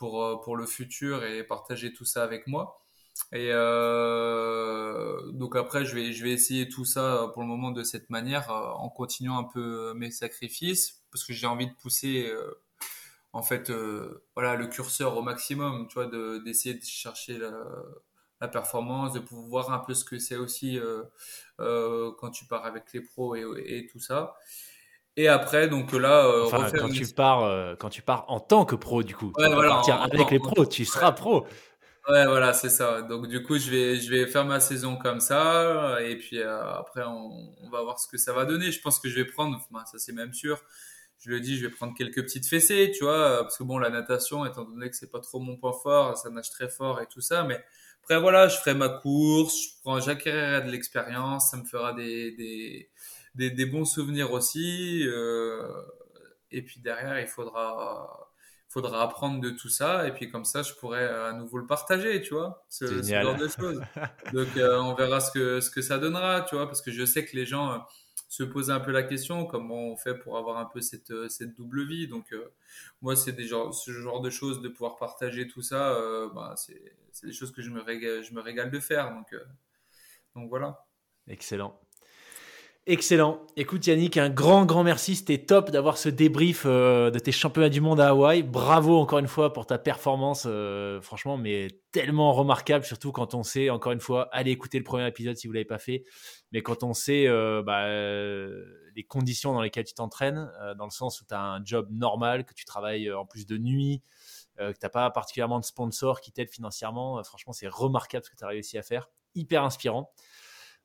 pour, 0.00 0.24
euh, 0.24 0.40
pour 0.40 0.56
le 0.56 0.66
futur 0.66 1.24
et 1.24 1.44
partager 1.44 1.92
tout 1.92 2.06
ça 2.06 2.24
avec 2.24 2.46
moi. 2.46 2.80
Et 3.32 3.50
euh, 3.52 5.30
donc 5.32 5.56
après, 5.56 5.84
je 5.84 5.94
vais, 5.94 6.12
je 6.12 6.24
vais 6.24 6.30
essayer 6.30 6.70
tout 6.70 6.86
ça 6.86 7.30
pour 7.34 7.42
le 7.42 7.48
moment 7.48 7.70
de 7.70 7.84
cette 7.84 8.08
manière, 8.08 8.50
euh, 8.50 8.70
en 8.70 8.88
continuant 8.88 9.38
un 9.38 9.44
peu 9.44 9.92
mes 9.94 10.10
sacrifices, 10.10 11.02
parce 11.12 11.22
que 11.24 11.34
j'ai 11.34 11.46
envie 11.46 11.66
de 11.66 11.74
pousser, 11.74 12.32
en 13.32 13.42
fait, 13.42 13.70
voilà, 14.34 14.56
le 14.56 14.68
curseur 14.68 15.16
au 15.16 15.22
maximum, 15.22 15.86
tu 15.88 15.94
vois, 15.94 16.06
d'essayer 16.40 16.74
de, 16.74 16.82
chercher 16.82 17.38
la, 18.40 18.48
performance, 18.48 19.12
de 19.12 19.20
pouvoir 19.20 19.66
voir 19.66 19.72
un 19.72 19.84
peu 19.84 19.92
ce 19.92 20.04
que 20.04 20.18
c'est 20.18 20.36
aussi 20.36 20.78
quand 21.58 22.30
tu 22.30 22.46
pars 22.46 22.64
avec 22.64 22.92
les 22.94 23.02
pros 23.02 23.34
et 23.34 23.86
tout 23.92 24.00
ça. 24.00 24.34
Et 25.16 25.28
après, 25.28 25.68
donc 25.68 25.92
là, 25.92 26.26
euh, 26.26 26.48
quand 26.50 26.88
tu 26.88 27.06
pars, 27.06 27.44
euh, 27.44 27.74
quand 27.78 27.90
tu 27.90 28.02
pars 28.02 28.24
en 28.28 28.40
tant 28.40 28.64
que 28.64 28.76
pro, 28.76 29.02
du 29.02 29.14
coup, 29.14 29.32
ouais, 29.38 29.52
voilà, 29.52 29.80
avec 30.02 30.30
les 30.30 30.38
pros, 30.38 30.64
tu 30.66 30.84
seras 30.84 31.12
pro. 31.12 31.46
Ouais, 32.08 32.26
voilà, 32.26 32.52
c'est 32.54 32.70
ça. 32.70 33.02
Donc 33.02 33.26
du 33.26 33.42
coup, 33.42 33.58
je 33.58 33.70
vais, 33.70 33.96
je 33.96 34.10
vais 34.10 34.26
faire 34.26 34.44
ma 34.44 34.60
saison 34.60 34.96
comme 34.96 35.20
ça, 35.20 35.98
et 36.02 36.16
puis 36.16 36.38
euh, 36.38 36.74
après, 36.74 37.02
on, 37.04 37.54
on, 37.62 37.70
va 37.70 37.82
voir 37.82 37.98
ce 37.98 38.08
que 38.08 38.16
ça 38.16 38.32
va 38.32 38.44
donner. 38.44 38.72
Je 38.72 38.80
pense 38.80 38.98
que 38.98 39.08
je 39.08 39.16
vais 39.16 39.24
prendre, 39.24 39.56
enfin, 39.70 39.84
ça 39.84 39.98
c'est 39.98 40.12
même 40.12 40.32
sûr. 40.32 40.62
Je 41.18 41.30
le 41.30 41.40
dis, 41.40 41.58
je 41.58 41.66
vais 41.66 41.72
prendre 41.72 41.94
quelques 41.94 42.22
petites 42.22 42.46
fessées, 42.46 42.92
tu 42.96 43.04
vois, 43.04 43.42
parce 43.42 43.58
que 43.58 43.64
bon, 43.64 43.78
la 43.78 43.90
natation, 43.90 44.46
étant 44.46 44.64
donné 44.64 44.88
que 44.88 44.96
c'est 44.96 45.10
pas 45.10 45.20
trop 45.20 45.38
mon 45.38 45.56
point 45.56 45.74
fort, 45.74 46.16
ça 46.16 46.30
nage 46.30 46.50
très 46.50 46.70
fort 46.70 47.00
et 47.02 47.06
tout 47.06 47.20
ça, 47.20 47.44
mais 47.44 47.62
après 48.02 48.18
voilà, 48.18 48.48
je 48.48 48.56
ferai 48.56 48.74
ma 48.74 48.88
course, 48.88 49.54
je 49.54 49.68
prends, 49.82 50.00
j'acquérirai 50.00 50.62
de 50.62 50.70
l'expérience, 50.70 51.50
ça 51.50 51.58
me 51.58 51.64
fera 51.64 51.92
des, 51.92 52.32
des 52.32 52.90
des, 53.34 53.50
des 53.50 53.66
bons 53.66 53.84
souvenirs 53.84 54.32
aussi. 54.32 55.02
Euh, 55.06 55.68
et 56.50 56.62
puis 56.62 56.80
derrière, 56.80 57.20
il 57.20 57.28
faudra 57.28 58.26
faudra 58.68 59.02
apprendre 59.02 59.40
de 59.40 59.50
tout 59.50 59.68
ça 59.68 60.06
et 60.06 60.12
puis 60.12 60.30
comme 60.30 60.44
ça 60.44 60.62
je 60.62 60.72
pourrais 60.74 61.04
à 61.04 61.32
nouveau 61.32 61.58
le 61.58 61.66
partager 61.66 62.22
tu 62.22 62.34
vois 62.34 62.64
ce, 62.68 63.02
genre 63.02 63.36
de 63.36 63.48
choses. 63.48 63.80
Donc 64.32 64.56
euh, 64.56 64.78
on 64.78 64.94
verra 64.94 65.18
ce 65.18 65.32
que 65.32 65.60
ce 65.60 65.70
que 65.70 65.82
ça 65.82 65.98
donnera 65.98 66.42
tu 66.42 66.54
vois 66.54 66.66
parce 66.66 66.80
que 66.80 66.92
je 66.92 67.04
sais 67.04 67.24
que 67.24 67.34
les 67.34 67.46
gens 67.46 67.72
euh, 67.72 67.78
se 68.28 68.44
posent 68.44 68.70
un 68.70 68.78
peu 68.78 68.92
la 68.92 69.02
question 69.02 69.44
comment 69.44 69.88
on 69.88 69.96
fait 69.96 70.14
pour 70.14 70.38
avoir 70.38 70.58
un 70.58 70.66
peu 70.66 70.80
cette 70.80 71.12
cette 71.28 71.56
double 71.56 71.84
vie. 71.84 72.06
Donc 72.06 72.32
moi 73.02 73.16
c'est 73.16 73.32
des 73.32 73.48
ce 73.48 73.90
genre 73.90 74.20
de 74.20 74.30
choses 74.30 74.60
de 74.60 74.68
pouvoir 74.68 74.98
partager 74.98 75.48
tout 75.48 75.62
ça 75.62 76.00
bah, 76.32 76.54
c'est 76.56 76.94
c'est 77.10 77.26
des 77.26 77.32
choses 77.32 77.50
que 77.50 77.62
je 77.62 77.70
me 77.70 77.80
régale, 77.80 78.22
je 78.22 78.32
me 78.32 78.40
régale 78.40 78.70
de 78.70 78.78
faire. 78.78 79.10
Donc 79.10 79.34
donc 80.36 80.48
voilà. 80.48 80.86
Excellent 81.26 81.80
Excellent. 82.92 83.46
Écoute 83.56 83.86
Yannick, 83.86 84.16
un 84.16 84.30
grand, 84.30 84.66
grand 84.66 84.82
merci. 84.82 85.14
C'était 85.14 85.38
top 85.38 85.70
d'avoir 85.70 85.96
ce 85.96 86.08
débrief 86.08 86.64
euh, 86.66 87.12
de 87.12 87.20
tes 87.20 87.30
championnats 87.30 87.68
du 87.68 87.80
monde 87.80 88.00
à 88.00 88.08
Hawaï. 88.08 88.42
Bravo 88.42 88.98
encore 88.98 89.20
une 89.20 89.28
fois 89.28 89.52
pour 89.52 89.64
ta 89.64 89.78
performance, 89.78 90.42
euh, 90.48 91.00
franchement, 91.00 91.36
mais 91.36 91.68
tellement 91.92 92.32
remarquable, 92.32 92.84
surtout 92.84 93.12
quand 93.12 93.32
on 93.34 93.44
sait, 93.44 93.70
encore 93.70 93.92
une 93.92 94.00
fois, 94.00 94.28
allez 94.32 94.50
écouter 94.50 94.76
le 94.76 94.82
premier 94.82 95.06
épisode 95.06 95.36
si 95.36 95.46
vous 95.46 95.52
l'avez 95.52 95.64
pas 95.64 95.78
fait, 95.78 96.02
mais 96.50 96.62
quand 96.62 96.82
on 96.82 96.92
sait 96.92 97.28
euh, 97.28 97.62
bah, 97.62 97.86
les 98.96 99.04
conditions 99.04 99.52
dans 99.54 99.62
lesquelles 99.62 99.84
tu 99.84 99.94
t'entraînes, 99.94 100.50
dans 100.76 100.84
le 100.84 100.90
sens 100.90 101.20
où 101.20 101.24
tu 101.24 101.32
as 101.32 101.40
un 101.40 101.64
job 101.64 101.86
normal, 101.92 102.44
que 102.44 102.54
tu 102.54 102.64
travailles 102.64 103.12
en 103.12 103.24
plus 103.24 103.46
de 103.46 103.56
nuit, 103.56 104.02
que 104.58 104.72
tu 104.72 104.78
n'as 104.82 104.88
pas 104.88 105.08
particulièrement 105.10 105.60
de 105.60 105.64
sponsor 105.64 106.20
qui 106.20 106.32
t'aide 106.32 106.50
financièrement, 106.50 107.22
franchement, 107.22 107.52
c'est 107.52 107.68
remarquable 107.68 108.24
ce 108.24 108.30
que 108.30 108.36
tu 108.36 108.42
as 108.42 108.48
réussi 108.48 108.78
à 108.78 108.82
faire. 108.82 109.10
Hyper 109.36 109.62
inspirant. 109.62 110.12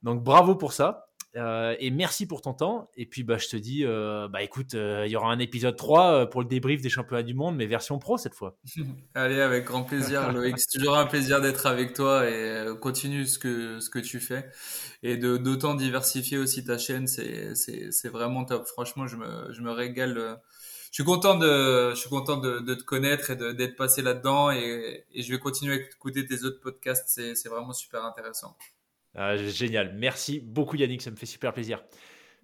Donc 0.04 0.22
bravo 0.22 0.56
pour 0.56 0.72
ça. 0.72 1.08
Euh, 1.36 1.76
et 1.80 1.92
merci 1.92 2.28
pour 2.28 2.42
ton 2.42 2.54
temps. 2.54 2.90
Et 2.96 3.06
puis, 3.06 3.24
bah, 3.24 3.38
je 3.38 3.48
te 3.48 3.58
dis, 3.58 3.84
euh, 3.84 4.28
bah, 4.28 4.42
écoute, 4.42 4.74
euh, 4.74 5.04
il 5.06 5.12
y 5.12 5.16
aura 5.16 5.32
un 5.32 5.40
épisode 5.40 5.76
3 5.76 6.30
pour 6.30 6.42
le 6.42 6.48
débrief 6.48 6.82
des 6.82 6.90
championnats 6.90 7.24
du 7.24 7.34
monde, 7.34 7.56
mais 7.56 7.66
version 7.66 8.00
pro 8.00 8.18
cette 8.18 8.36
fois. 8.36 8.58
Allez, 9.16 9.42
avec 9.42 9.66
grand 9.66 9.84
plaisir, 9.84 10.32
Loïc. 10.34 10.58
C'est 10.58 10.78
toujours 10.78 10.98
un 10.98 11.06
plaisir 11.06 11.42
d'être 11.42 11.66
avec 11.66 11.94
toi 11.94 12.30
et 12.30 12.66
continue 12.80 13.26
ce 13.26 13.38
que, 13.38 13.80
ce 13.80 13.90
que 13.90 14.00
tu 14.00 14.20
fais. 14.20 14.50
Et 15.04 15.18
de, 15.18 15.38
d'autant 15.38 15.76
diversifier 15.76 16.38
aussi 16.38 16.64
ta 16.64 16.78
chaîne, 16.78 17.08
c'est, 17.08 17.54
c'est, 17.56 17.92
c'est 17.92 18.10
vraiment 18.10 18.46
top. 18.46 18.66
Franchement, 18.68 19.08
je 19.08 19.18
me, 19.18 19.52
je 19.52 19.62
me 19.62 19.72
régale. 19.72 20.40
Je 20.92 21.02
suis 21.02 21.04
content 21.04 21.38
de, 21.38 21.90
je 21.90 21.96
suis 21.96 22.10
content 22.10 22.38
de, 22.38 22.60
de 22.60 22.74
te 22.74 22.84
connaître 22.84 23.32
et 23.32 23.36
de, 23.36 23.52
d'être 23.52 23.76
passé 23.76 24.02
là-dedans 24.02 24.52
et, 24.52 25.04
et 25.14 25.22
je 25.22 25.32
vais 25.34 25.40
continuer 25.40 25.74
à 25.74 25.76
écouter 25.76 26.26
tes 26.26 26.46
autres 26.46 26.62
podcasts. 26.62 27.10
C'est, 27.10 27.36
c'est 27.36 27.50
vraiment 27.50 27.74
super 27.74 28.06
intéressant. 28.06 28.56
Ah, 29.16 29.38
génial. 29.38 29.94
Merci 29.96 30.40
beaucoup 30.40 30.76
Yannick, 30.76 31.02
ça 31.02 31.12
me 31.12 31.16
fait 31.16 31.26
super 31.26 31.54
plaisir. 31.54 31.84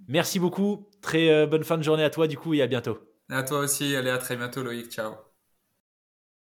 Merci 0.08 0.40
beaucoup. 0.40 0.90
Très 1.02 1.30
euh, 1.32 1.48
bonne 1.48 1.64
fin 1.64 1.78
de 1.78 1.84
journée 1.84 2.04
à 2.04 2.10
toi 2.12 2.28
du 2.28 2.38
coup 2.38 2.54
et 2.54 2.62
à 2.62 2.68
bientôt. 2.68 3.00
À 3.30 3.42
toi 3.42 3.58
aussi. 3.62 3.96
Allez, 3.96 4.12
à 4.12 4.20
très 4.20 4.38
bientôt 4.38 4.62
Loïc. 4.62 4.92
Ciao. 4.92 5.31